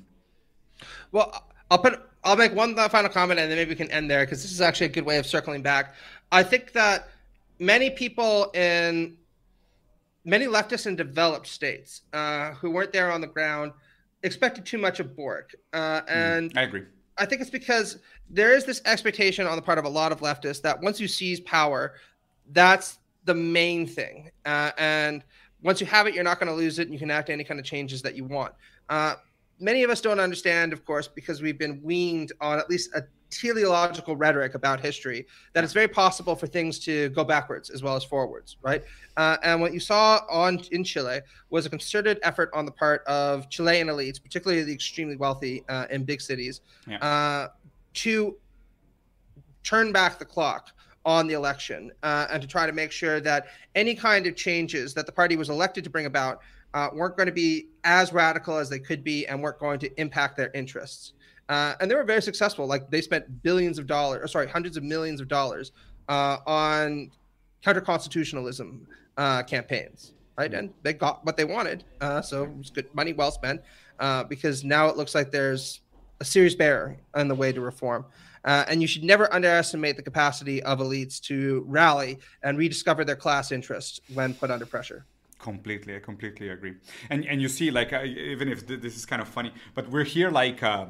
Well, 1.12 1.32
I'll 1.70 1.78
put 1.78 2.02
I'll 2.24 2.36
make 2.36 2.56
one 2.56 2.76
final 2.90 3.10
comment 3.10 3.40
and 3.40 3.52
then 3.52 3.58
maybe 3.58 3.70
we 3.70 3.76
can 3.76 3.92
end 3.92 4.10
there 4.10 4.26
because 4.26 4.42
this 4.42 4.52
is 4.52 4.62
actually 4.62 4.88
a 4.88 4.96
good 4.98 5.06
way 5.06 5.18
of 5.18 5.28
circling 5.28 5.62
back. 5.62 5.94
I 6.32 6.42
think 6.42 6.72
that 6.72 7.10
many 7.60 7.90
people 7.92 8.50
in 8.56 9.18
many 10.26 10.46
leftists 10.46 10.88
in 10.88 10.96
developed 10.96 11.48
states 11.48 12.02
uh, 12.14 12.52
who 12.54 12.72
weren't 12.72 12.94
there 12.94 13.12
on 13.12 13.22
the 13.22 13.28
ground 13.28 13.72
expected 14.24 14.66
too 14.66 14.78
much 14.78 15.00
of 15.00 15.16
Boric. 15.16 15.56
Uh, 15.74 16.02
hmm, 16.02 16.10
and 16.10 16.54
mm, 16.54 16.58
I 16.58 16.62
agree. 16.64 16.84
I 17.18 17.26
think 17.26 17.42
it's 17.42 17.50
because 17.50 18.00
there 18.30 18.56
is 18.56 18.66
this 18.66 18.82
expectation 18.86 19.46
on 19.46 19.56
the 19.56 19.62
part 19.62 19.78
of 19.78 19.86
a 19.86 19.90
lot 19.90 20.12
of 20.12 20.22
leftists 20.22 20.62
that 20.62 20.82
once 20.82 21.00
you 21.00 21.08
seize 21.08 21.40
power, 21.42 21.94
that's 22.52 23.00
the 23.26 23.36
main 23.36 23.86
thing. 23.86 24.32
Uh, 24.46 24.72
and 24.78 25.24
once 25.62 25.80
you 25.80 25.88
have 25.88 26.08
it, 26.08 26.16
you're 26.16 26.24
not 26.24 26.40
going 26.40 26.48
to 26.48 26.56
lose 26.56 26.80
it, 26.80 26.84
and 26.84 26.94
you 26.94 27.00
can 27.00 27.12
act 27.12 27.30
any 27.30 27.44
kind 27.44 27.60
of 27.60 27.66
changes 27.66 28.02
that 28.02 28.16
you 28.16 28.24
want. 28.24 28.54
Uh, 28.90 29.16
many 29.60 29.84
of 29.84 29.90
us 29.90 30.02
don't 30.02 30.20
understand, 30.20 30.74
of 30.74 30.86
course, 30.86 31.08
because 31.08 31.42
we've 31.42 31.60
been 31.60 31.82
weaned 31.84 32.32
on 32.42 32.58
at 32.58 32.70
least 32.70 32.90
a 32.96 33.04
teleological 33.40 34.16
rhetoric 34.16 34.56
about 34.56 34.80
history 34.80 35.26
that 35.54 35.64
it's 35.64 35.74
very 35.74 35.88
possible 35.88 36.36
for 36.36 36.48
things 36.48 36.80
to 36.80 37.10
go 37.10 37.24
backwards 37.24 37.70
as 37.70 37.82
well 37.82 37.96
as 37.96 38.04
forwards, 38.04 38.58
right? 38.62 38.84
Uh, 39.18 39.38
and 39.44 39.62
what 39.62 39.74
you 39.74 39.80
saw 39.80 40.22
on 40.30 40.60
in 40.72 40.84
Chile 40.84 41.22
was 41.50 41.66
a 41.66 41.70
concerted 41.70 42.20
effort 42.24 42.50
on 42.54 42.66
the 42.66 42.72
part 42.72 43.04
of 43.06 43.50
Chilean 43.50 43.88
elites, 43.88 44.22
particularly 44.22 44.64
the 44.64 44.74
extremely 44.74 45.16
wealthy 45.16 45.64
uh, 45.70 45.86
in 45.90 46.04
big 46.04 46.22
cities, 46.22 46.62
yeah. 46.88 46.98
uh, 46.98 47.48
to 47.94 48.38
turn 49.64 49.92
back 49.92 50.20
the 50.20 50.26
clock 50.26 50.72
on 51.06 51.28
the 51.28 51.34
election 51.34 51.92
uh, 52.04 52.28
and 52.32 52.42
to 52.42 52.48
try 52.48 52.66
to 52.66 52.72
make 52.72 52.92
sure 52.92 53.20
that 53.20 53.48
any 53.76 53.94
kind 53.94 54.26
of 54.26 54.36
changes 54.36 54.94
that 54.94 55.06
the 55.06 55.12
party 55.12 55.36
was 55.36 55.50
elected 55.50 55.84
to 55.84 55.90
bring 55.90 56.06
about 56.06 56.42
uh, 56.74 56.90
weren't 56.94 57.16
going 57.18 57.28
to 57.28 57.34
be 57.34 57.68
as 57.84 58.14
radical 58.14 58.58
as 58.58 58.70
they 58.70 58.80
could 58.80 59.04
be 59.04 59.28
and 59.28 59.42
weren't 59.42 59.60
going 59.60 59.80
to 59.80 60.02
impact 60.02 60.38
their 60.38 60.50
interests. 60.54 61.14
Uh, 61.50 61.74
and 61.80 61.90
they 61.90 61.96
were 61.96 62.04
very 62.04 62.22
successful. 62.22 62.66
Like 62.66 62.90
they 62.90 63.02
spent 63.02 63.44
billions 63.44 63.78
of 63.78 63.88
dollars, 63.88 64.24
or 64.24 64.28
sorry, 64.28 64.48
hundreds 64.48 64.78
of 64.78 64.84
millions 64.84 65.22
of 65.22 65.28
dollars 65.28 65.72
uh, 66.10 66.38
on 66.46 67.12
counter 67.62 67.82
constitutionalism 67.82 68.88
uh, 69.18 69.44
campaigns, 69.44 70.14
right? 70.38 70.52
Mm-hmm. 70.52 70.60
And 70.60 70.74
they 70.84 70.94
got 70.94 71.26
what 71.26 71.38
they 71.38 71.46
wanted. 71.46 71.84
Uh, 72.02 72.22
so 72.22 72.44
it 72.44 72.58
was 72.58 72.70
good 72.70 72.94
money 72.94 73.14
well 73.14 73.32
spent 73.32 73.62
uh, 74.00 74.24
because 74.24 74.64
now 74.64 74.88
it 74.88 74.98
looks 74.98 75.16
like 75.16 75.32
there's 75.32 75.82
a 76.20 76.26
serious 76.26 76.56
barrier 76.56 76.98
on 77.14 77.28
the 77.28 77.36
way 77.36 77.52
to 77.52 77.62
reform. 77.62 78.06
Uh, 78.46 78.66
and 78.68 78.82
you 78.82 78.88
should 78.88 79.04
never 79.04 79.34
underestimate 79.34 79.96
the 79.96 80.04
capacity 80.04 80.62
of 80.64 80.80
elites 80.80 81.20
to 81.22 81.64
rally 81.68 82.20
and 82.44 82.58
rediscover 82.58 83.06
their 83.06 83.16
class 83.16 83.52
interests 83.52 84.02
when 84.14 84.34
put 84.34 84.52
under 84.52 84.66
pressure 84.66 85.06
completely 85.40 85.94
i 85.94 86.00
completely 86.00 86.48
agree 86.48 86.74
and 87.10 87.26
and 87.26 87.42
you 87.42 87.50
see 87.50 87.70
like 87.70 87.92
even 87.92 88.48
if 88.48 88.66
this 88.66 88.96
is 88.96 89.06
kind 89.06 89.22
of 89.22 89.28
funny 89.28 89.52
but 89.76 89.90
we're 89.90 90.06
here 90.06 90.32
like 90.32 90.64
uh, 90.64 90.86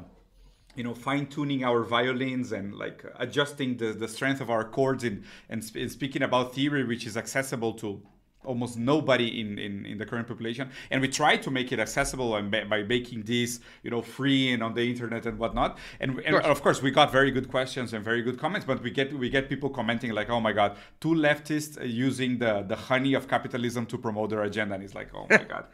you 0.74 0.84
know 0.84 0.94
fine 0.94 1.26
tuning 1.26 1.64
our 1.64 1.82
violins 1.84 2.52
and 2.52 2.74
like 2.74 3.04
adjusting 3.16 3.76
the, 3.76 3.92
the 3.92 4.08
strength 4.08 4.40
of 4.40 4.50
our 4.50 4.64
chords 4.64 5.04
and, 5.04 5.24
and, 5.48 5.64
sp- 5.64 5.88
speaking 5.88 6.22
about 6.22 6.54
theory 6.54 6.84
which 6.84 7.06
is 7.06 7.16
accessible 7.16 7.72
to 7.72 8.02
almost 8.44 8.78
nobody 8.78 9.40
in, 9.40 9.58
in, 9.58 9.86
in 9.86 9.98
the 9.98 10.06
current 10.06 10.28
population. 10.28 10.70
And 10.90 11.00
we 11.00 11.08
try 11.08 11.36
to 11.36 11.50
make 11.50 11.72
it 11.72 11.80
accessible 11.80 12.36
and 12.36 12.50
by, 12.50 12.64
by 12.64 12.82
making 12.82 13.22
this 13.22 13.60
you 13.82 13.90
know 13.90 14.02
free 14.02 14.52
and 14.52 14.62
on 14.62 14.74
the 14.74 14.82
internet 14.82 15.26
and 15.26 15.38
whatnot. 15.38 15.78
And, 16.00 16.18
and 16.20 16.36
of, 16.36 16.62
course. 16.62 16.82
we 16.82 16.90
got 16.90 17.10
very 17.10 17.30
good 17.30 17.48
questions 17.48 17.92
and 17.92 18.04
very 18.04 18.22
good 18.22 18.38
comments 18.38 18.66
but 18.66 18.82
we 18.82 18.90
get 18.90 19.12
we 19.12 19.30
get 19.30 19.48
people 19.48 19.70
commenting 19.70 20.12
like 20.12 20.30
oh 20.30 20.40
my 20.40 20.52
god 20.52 20.76
two 21.00 21.14
leftists 21.14 21.80
uh, 21.80 21.84
using 21.84 22.38
the 22.38 22.62
the 22.62 22.76
honey 22.76 23.14
of 23.14 23.28
capitalism 23.28 23.86
to 23.86 23.98
promote 23.98 24.30
their 24.30 24.42
agenda. 24.42 24.74
And 24.74 24.84
it's 24.84 24.94
like 24.94 25.10
oh 25.14 25.26
my 25.28 25.44
god 25.48 25.66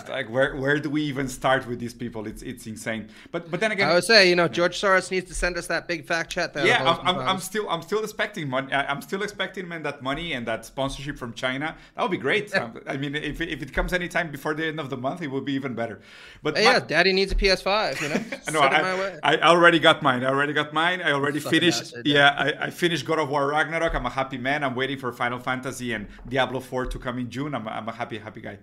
it's 0.00 0.08
like 0.08 0.30
where 0.30 0.56
where 0.56 0.78
do 0.78 0.90
we 0.90 1.02
even 1.02 1.28
start 1.28 1.66
with 1.66 1.78
these 1.78 1.94
people? 1.94 2.26
It's 2.26 2.42
it's 2.42 2.66
insane. 2.66 3.08
But 3.30 3.50
but 3.50 3.60
then 3.60 3.72
again, 3.72 3.88
I 3.88 3.94
would 3.94 4.04
say 4.04 4.28
you 4.28 4.36
know 4.36 4.48
George 4.48 4.80
Soros 4.80 5.10
needs 5.10 5.28
to 5.28 5.34
send 5.34 5.56
us 5.56 5.66
that 5.68 5.88
big 5.88 6.06
fact 6.06 6.30
chat. 6.30 6.54
There 6.54 6.66
yeah, 6.66 6.82
I'm, 6.82 7.06
I'm, 7.06 7.28
I'm, 7.28 7.38
still 7.38 7.68
I'm 7.68 7.82
still 7.82 8.02
expecting 8.02 8.48
money. 8.48 8.72
I'm 8.72 9.02
still 9.02 9.22
expecting 9.22 9.68
man 9.68 9.82
that 9.82 10.02
money 10.02 10.32
and 10.32 10.46
that 10.46 10.64
sponsorship 10.64 11.18
from 11.18 11.32
China. 11.34 11.76
That 11.94 12.02
would 12.02 12.10
be 12.10 12.16
great. 12.18 12.54
um, 12.54 12.80
I 12.86 12.96
mean, 12.96 13.14
if, 13.14 13.40
if 13.40 13.62
it 13.62 13.72
comes 13.72 13.92
anytime 13.92 14.30
before 14.30 14.54
the 14.54 14.66
end 14.66 14.80
of 14.80 14.90
the 14.90 14.96
month, 14.96 15.22
it 15.22 15.28
would 15.28 15.44
be 15.44 15.52
even 15.52 15.74
better. 15.74 16.00
But 16.42 16.56
hey, 16.56 16.64
my, 16.64 16.72
yeah, 16.72 16.80
Daddy 16.80 17.12
needs 17.12 17.32
a 17.32 17.34
PS5. 17.34 18.00
You 18.00 18.08
know, 18.08 18.60
no, 18.60 18.60
I, 18.60 19.18
I, 19.22 19.40
already 19.42 19.78
got 19.78 20.02
mine. 20.02 20.24
I 20.24 20.28
already 20.28 20.52
got 20.52 20.72
mine. 20.72 21.00
I 21.02 21.12
already 21.12 21.40
finished. 21.40 21.82
Acid, 21.82 22.06
yeah, 22.06 22.34
I, 22.36 22.66
I 22.66 22.70
finished 22.70 23.04
God 23.04 23.18
of 23.18 23.28
War 23.28 23.48
Ragnarok. 23.48 23.94
I'm 23.94 24.06
a 24.06 24.10
happy 24.10 24.38
man. 24.38 24.64
I'm 24.64 24.74
waiting 24.74 24.98
for 24.98 25.12
Final 25.12 25.38
Fantasy 25.38 25.92
and 25.92 26.06
Diablo 26.28 26.60
4 26.60 26.86
to 26.86 26.98
come 26.98 27.18
in 27.18 27.30
June. 27.30 27.54
I'm, 27.54 27.66
I'm 27.68 27.88
a 27.88 27.92
happy 27.92 28.18
happy 28.18 28.40
guy. 28.40 28.58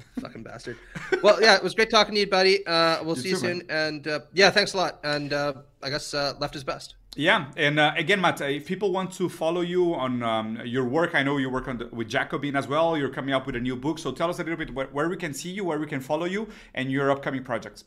Fucking 0.20 0.42
bastard. 0.42 0.76
Well, 1.22 1.40
yeah, 1.40 1.56
it 1.56 1.62
was 1.62 1.74
great 1.74 1.90
talking 1.90 2.14
to 2.14 2.20
you, 2.20 2.26
buddy. 2.26 2.66
Uh, 2.66 3.02
we'll 3.02 3.16
you 3.16 3.22
see 3.22 3.28
you 3.30 3.36
soon. 3.36 3.58
Man. 3.58 3.66
And 3.70 4.08
uh, 4.08 4.20
yeah, 4.32 4.50
thanks 4.50 4.74
a 4.74 4.76
lot. 4.76 5.00
And 5.04 5.32
uh, 5.32 5.54
I 5.82 5.90
guess 5.90 6.12
uh, 6.14 6.34
left 6.38 6.56
is 6.56 6.64
best. 6.64 6.96
Yeah, 7.14 7.50
and 7.58 7.78
uh, 7.78 7.92
again, 7.96 8.22
Matt, 8.22 8.40
if 8.40 8.66
people 8.66 8.90
want 8.90 9.12
to 9.14 9.28
follow 9.28 9.60
you 9.60 9.94
on 9.94 10.22
um, 10.22 10.58
your 10.64 10.86
work, 10.86 11.14
I 11.14 11.22
know 11.22 11.36
you 11.36 11.50
work 11.50 11.66
the, 11.66 11.88
with 11.92 12.08
Jacobin 12.08 12.56
as 12.56 12.66
well. 12.66 12.96
You're 12.96 13.10
coming 13.10 13.34
up 13.34 13.44
with 13.44 13.54
a 13.54 13.60
new 13.60 13.76
book, 13.76 13.98
so 13.98 14.12
tell 14.12 14.30
us 14.30 14.38
a 14.38 14.42
little 14.42 14.56
bit 14.56 14.72
where, 14.72 14.86
where 14.86 15.10
we 15.10 15.18
can 15.18 15.34
see 15.34 15.50
you, 15.50 15.64
where 15.64 15.78
we 15.78 15.86
can 15.86 16.00
follow 16.00 16.24
you, 16.24 16.48
and 16.74 16.90
your 16.90 17.10
upcoming 17.10 17.44
projects. 17.44 17.84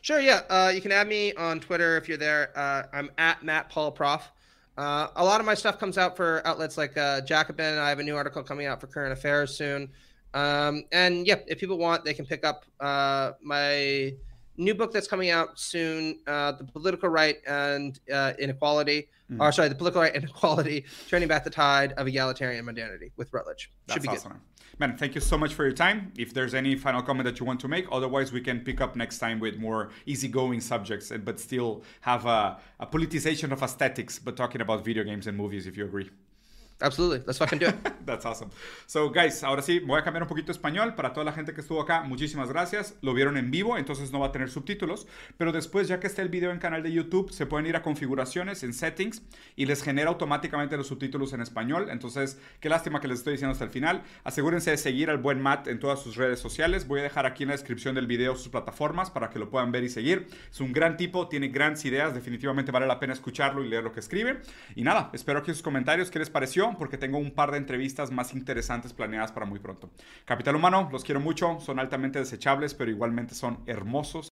Sure. 0.00 0.18
Yeah, 0.20 0.42
uh, 0.48 0.72
you 0.74 0.80
can 0.80 0.92
add 0.92 1.08
me 1.08 1.34
on 1.34 1.60
Twitter 1.60 1.98
if 1.98 2.08
you're 2.08 2.18
there. 2.18 2.52
I'm 2.92 3.10
at 3.18 3.42
Matt 3.42 3.68
Paul 3.68 3.90
Prof. 3.90 4.22
a 4.78 5.10
lot 5.16 5.40
of 5.40 5.46
my 5.46 5.54
stuff 5.54 5.78
comes 5.78 5.98
out 5.98 6.16
for 6.16 6.46
outlets 6.46 6.78
like 6.78 6.94
Jacobin. 7.26 7.78
I 7.78 7.90
have 7.90 7.98
a 7.98 8.02
new 8.02 8.16
article 8.16 8.42
coming 8.42 8.66
out 8.66 8.80
for 8.80 8.86
Current 8.86 9.12
Affairs 9.12 9.56
soon. 9.56 9.90
Um, 10.34 10.84
and 10.92 11.26
yeah, 11.26 11.36
if 11.46 11.58
people 11.58 11.78
want, 11.78 12.04
they 12.04 12.12
can 12.12 12.26
pick 12.26 12.44
up 12.44 12.64
uh, 12.80 13.32
my 13.42 14.14
new 14.56 14.74
book 14.74 14.92
that's 14.92 15.08
coming 15.08 15.30
out 15.30 15.58
soon, 15.58 16.18
uh, 16.26 16.52
"The 16.52 16.64
Political 16.64 17.08
Right 17.08 17.36
and 17.46 17.98
uh, 18.12 18.32
Inequality," 18.38 19.08
mm. 19.30 19.40
or 19.40 19.52
sorry, 19.52 19.68
"The 19.68 19.76
Political 19.76 20.02
Right 20.02 20.14
and 20.14 20.24
Equality: 20.24 20.84
Turning 21.08 21.28
Back 21.28 21.44
the 21.44 21.50
Tide 21.50 21.92
of 21.92 22.08
Egalitarian 22.08 22.64
Modernity" 22.64 23.12
with 23.16 23.32
Routledge. 23.32 23.70
Should 23.88 24.02
that's 24.02 24.02
be 24.02 24.08
awesome. 24.08 24.32
good. 24.32 24.40
Man, 24.80 24.96
thank 24.96 25.14
you 25.14 25.20
so 25.20 25.38
much 25.38 25.54
for 25.54 25.62
your 25.62 25.72
time. 25.72 26.12
If 26.18 26.34
there's 26.34 26.52
any 26.52 26.74
final 26.74 27.00
comment 27.00 27.26
that 27.26 27.38
you 27.38 27.46
want 27.46 27.60
to 27.60 27.68
make, 27.68 27.86
otherwise 27.92 28.32
we 28.32 28.40
can 28.40 28.58
pick 28.58 28.80
up 28.80 28.96
next 28.96 29.18
time 29.18 29.38
with 29.38 29.56
more 29.56 29.90
easygoing 30.04 30.60
subjects, 30.60 31.12
but 31.24 31.38
still 31.38 31.84
have 32.00 32.26
a, 32.26 32.58
a 32.80 32.86
politicization 32.86 33.52
of 33.52 33.62
aesthetics, 33.62 34.18
but 34.18 34.36
talking 34.36 34.60
about 34.60 34.84
video 34.84 35.04
games 35.04 35.28
and 35.28 35.36
movies, 35.36 35.68
if 35.68 35.76
you 35.76 35.84
agree. 35.84 36.10
Absolutely. 36.80 37.22
Let's 37.26 37.38
fucking 37.38 37.60
do 37.60 37.66
it. 37.68 37.76
That's 38.04 38.26
awesome. 38.26 38.50
So, 38.86 39.10
guys, 39.10 39.42
ahora 39.44 39.62
sí, 39.62 39.78
voy 39.78 40.00
a 40.00 40.02
cambiar 40.02 40.22
un 40.22 40.28
poquito 40.28 40.50
español. 40.50 40.94
Para 40.94 41.12
toda 41.12 41.24
la 41.24 41.32
gente 41.32 41.54
que 41.54 41.60
estuvo 41.60 41.80
acá, 41.80 42.02
muchísimas 42.02 42.48
gracias. 42.48 42.96
Lo 43.00 43.14
vieron 43.14 43.36
en 43.36 43.50
vivo, 43.50 43.78
entonces 43.78 44.10
no 44.12 44.20
va 44.20 44.26
a 44.26 44.32
tener 44.32 44.50
subtítulos. 44.50 45.06
Pero 45.38 45.52
después, 45.52 45.86
ya 45.86 46.00
que 46.00 46.08
está 46.08 46.22
el 46.22 46.28
video 46.28 46.50
en 46.50 46.58
canal 46.58 46.82
de 46.82 46.92
YouTube, 46.92 47.30
se 47.32 47.46
pueden 47.46 47.66
ir 47.66 47.76
a 47.76 47.82
configuraciones, 47.82 48.64
en 48.64 48.74
settings, 48.74 49.22
y 49.54 49.66
les 49.66 49.82
genera 49.82 50.10
automáticamente 50.10 50.76
los 50.76 50.88
subtítulos 50.88 51.32
en 51.32 51.40
español. 51.40 51.88
Entonces, 51.90 52.38
qué 52.60 52.68
lástima 52.68 53.00
que 53.00 53.08
les 53.08 53.18
estoy 53.18 53.34
diciendo 53.34 53.52
hasta 53.52 53.64
el 53.64 53.70
final. 53.70 54.02
Asegúrense 54.24 54.72
de 54.72 54.76
seguir 54.76 55.10
al 55.10 55.18
buen 55.18 55.40
Matt 55.40 55.68
en 55.68 55.78
todas 55.78 56.02
sus 56.02 56.16
redes 56.16 56.40
sociales. 56.40 56.88
Voy 56.88 57.00
a 57.00 57.04
dejar 57.04 57.24
aquí 57.24 57.44
en 57.44 57.50
la 57.50 57.54
descripción 57.54 57.94
del 57.94 58.06
video 58.06 58.34
sus 58.36 58.48
plataformas 58.48 59.10
para 59.10 59.30
que 59.30 59.38
lo 59.38 59.48
puedan 59.48 59.70
ver 59.70 59.84
y 59.84 59.88
seguir. 59.88 60.26
Es 60.50 60.60
un 60.60 60.72
gran 60.72 60.96
tipo, 60.96 61.28
tiene 61.28 61.48
grandes 61.48 61.84
ideas. 61.84 62.14
Definitivamente 62.14 62.72
vale 62.72 62.86
la 62.86 62.98
pena 62.98 63.12
escucharlo 63.12 63.64
y 63.64 63.68
leer 63.68 63.84
lo 63.84 63.92
que 63.92 64.00
escribe. 64.00 64.40
Y 64.74 64.82
nada, 64.82 65.10
espero 65.12 65.42
que 65.42 65.52
sus 65.52 65.62
comentarios, 65.62 66.10
¿qué 66.10 66.18
les 66.18 66.30
pareció? 66.30 66.63
Porque 66.72 66.98
tengo 66.98 67.18
un 67.18 67.30
par 67.30 67.50
de 67.50 67.58
entrevistas 67.58 68.10
más 68.10 68.32
interesantes 68.34 68.92
planeadas 68.92 69.32
para 69.32 69.46
muy 69.46 69.58
pronto. 69.58 69.90
Capital 70.24 70.56
Humano, 70.56 70.88
los 70.90 71.04
quiero 71.04 71.20
mucho, 71.20 71.58
son 71.60 71.78
altamente 71.78 72.18
desechables, 72.18 72.74
pero 72.74 72.90
igualmente 72.90 73.34
son 73.34 73.58
hermosos. 73.66 74.32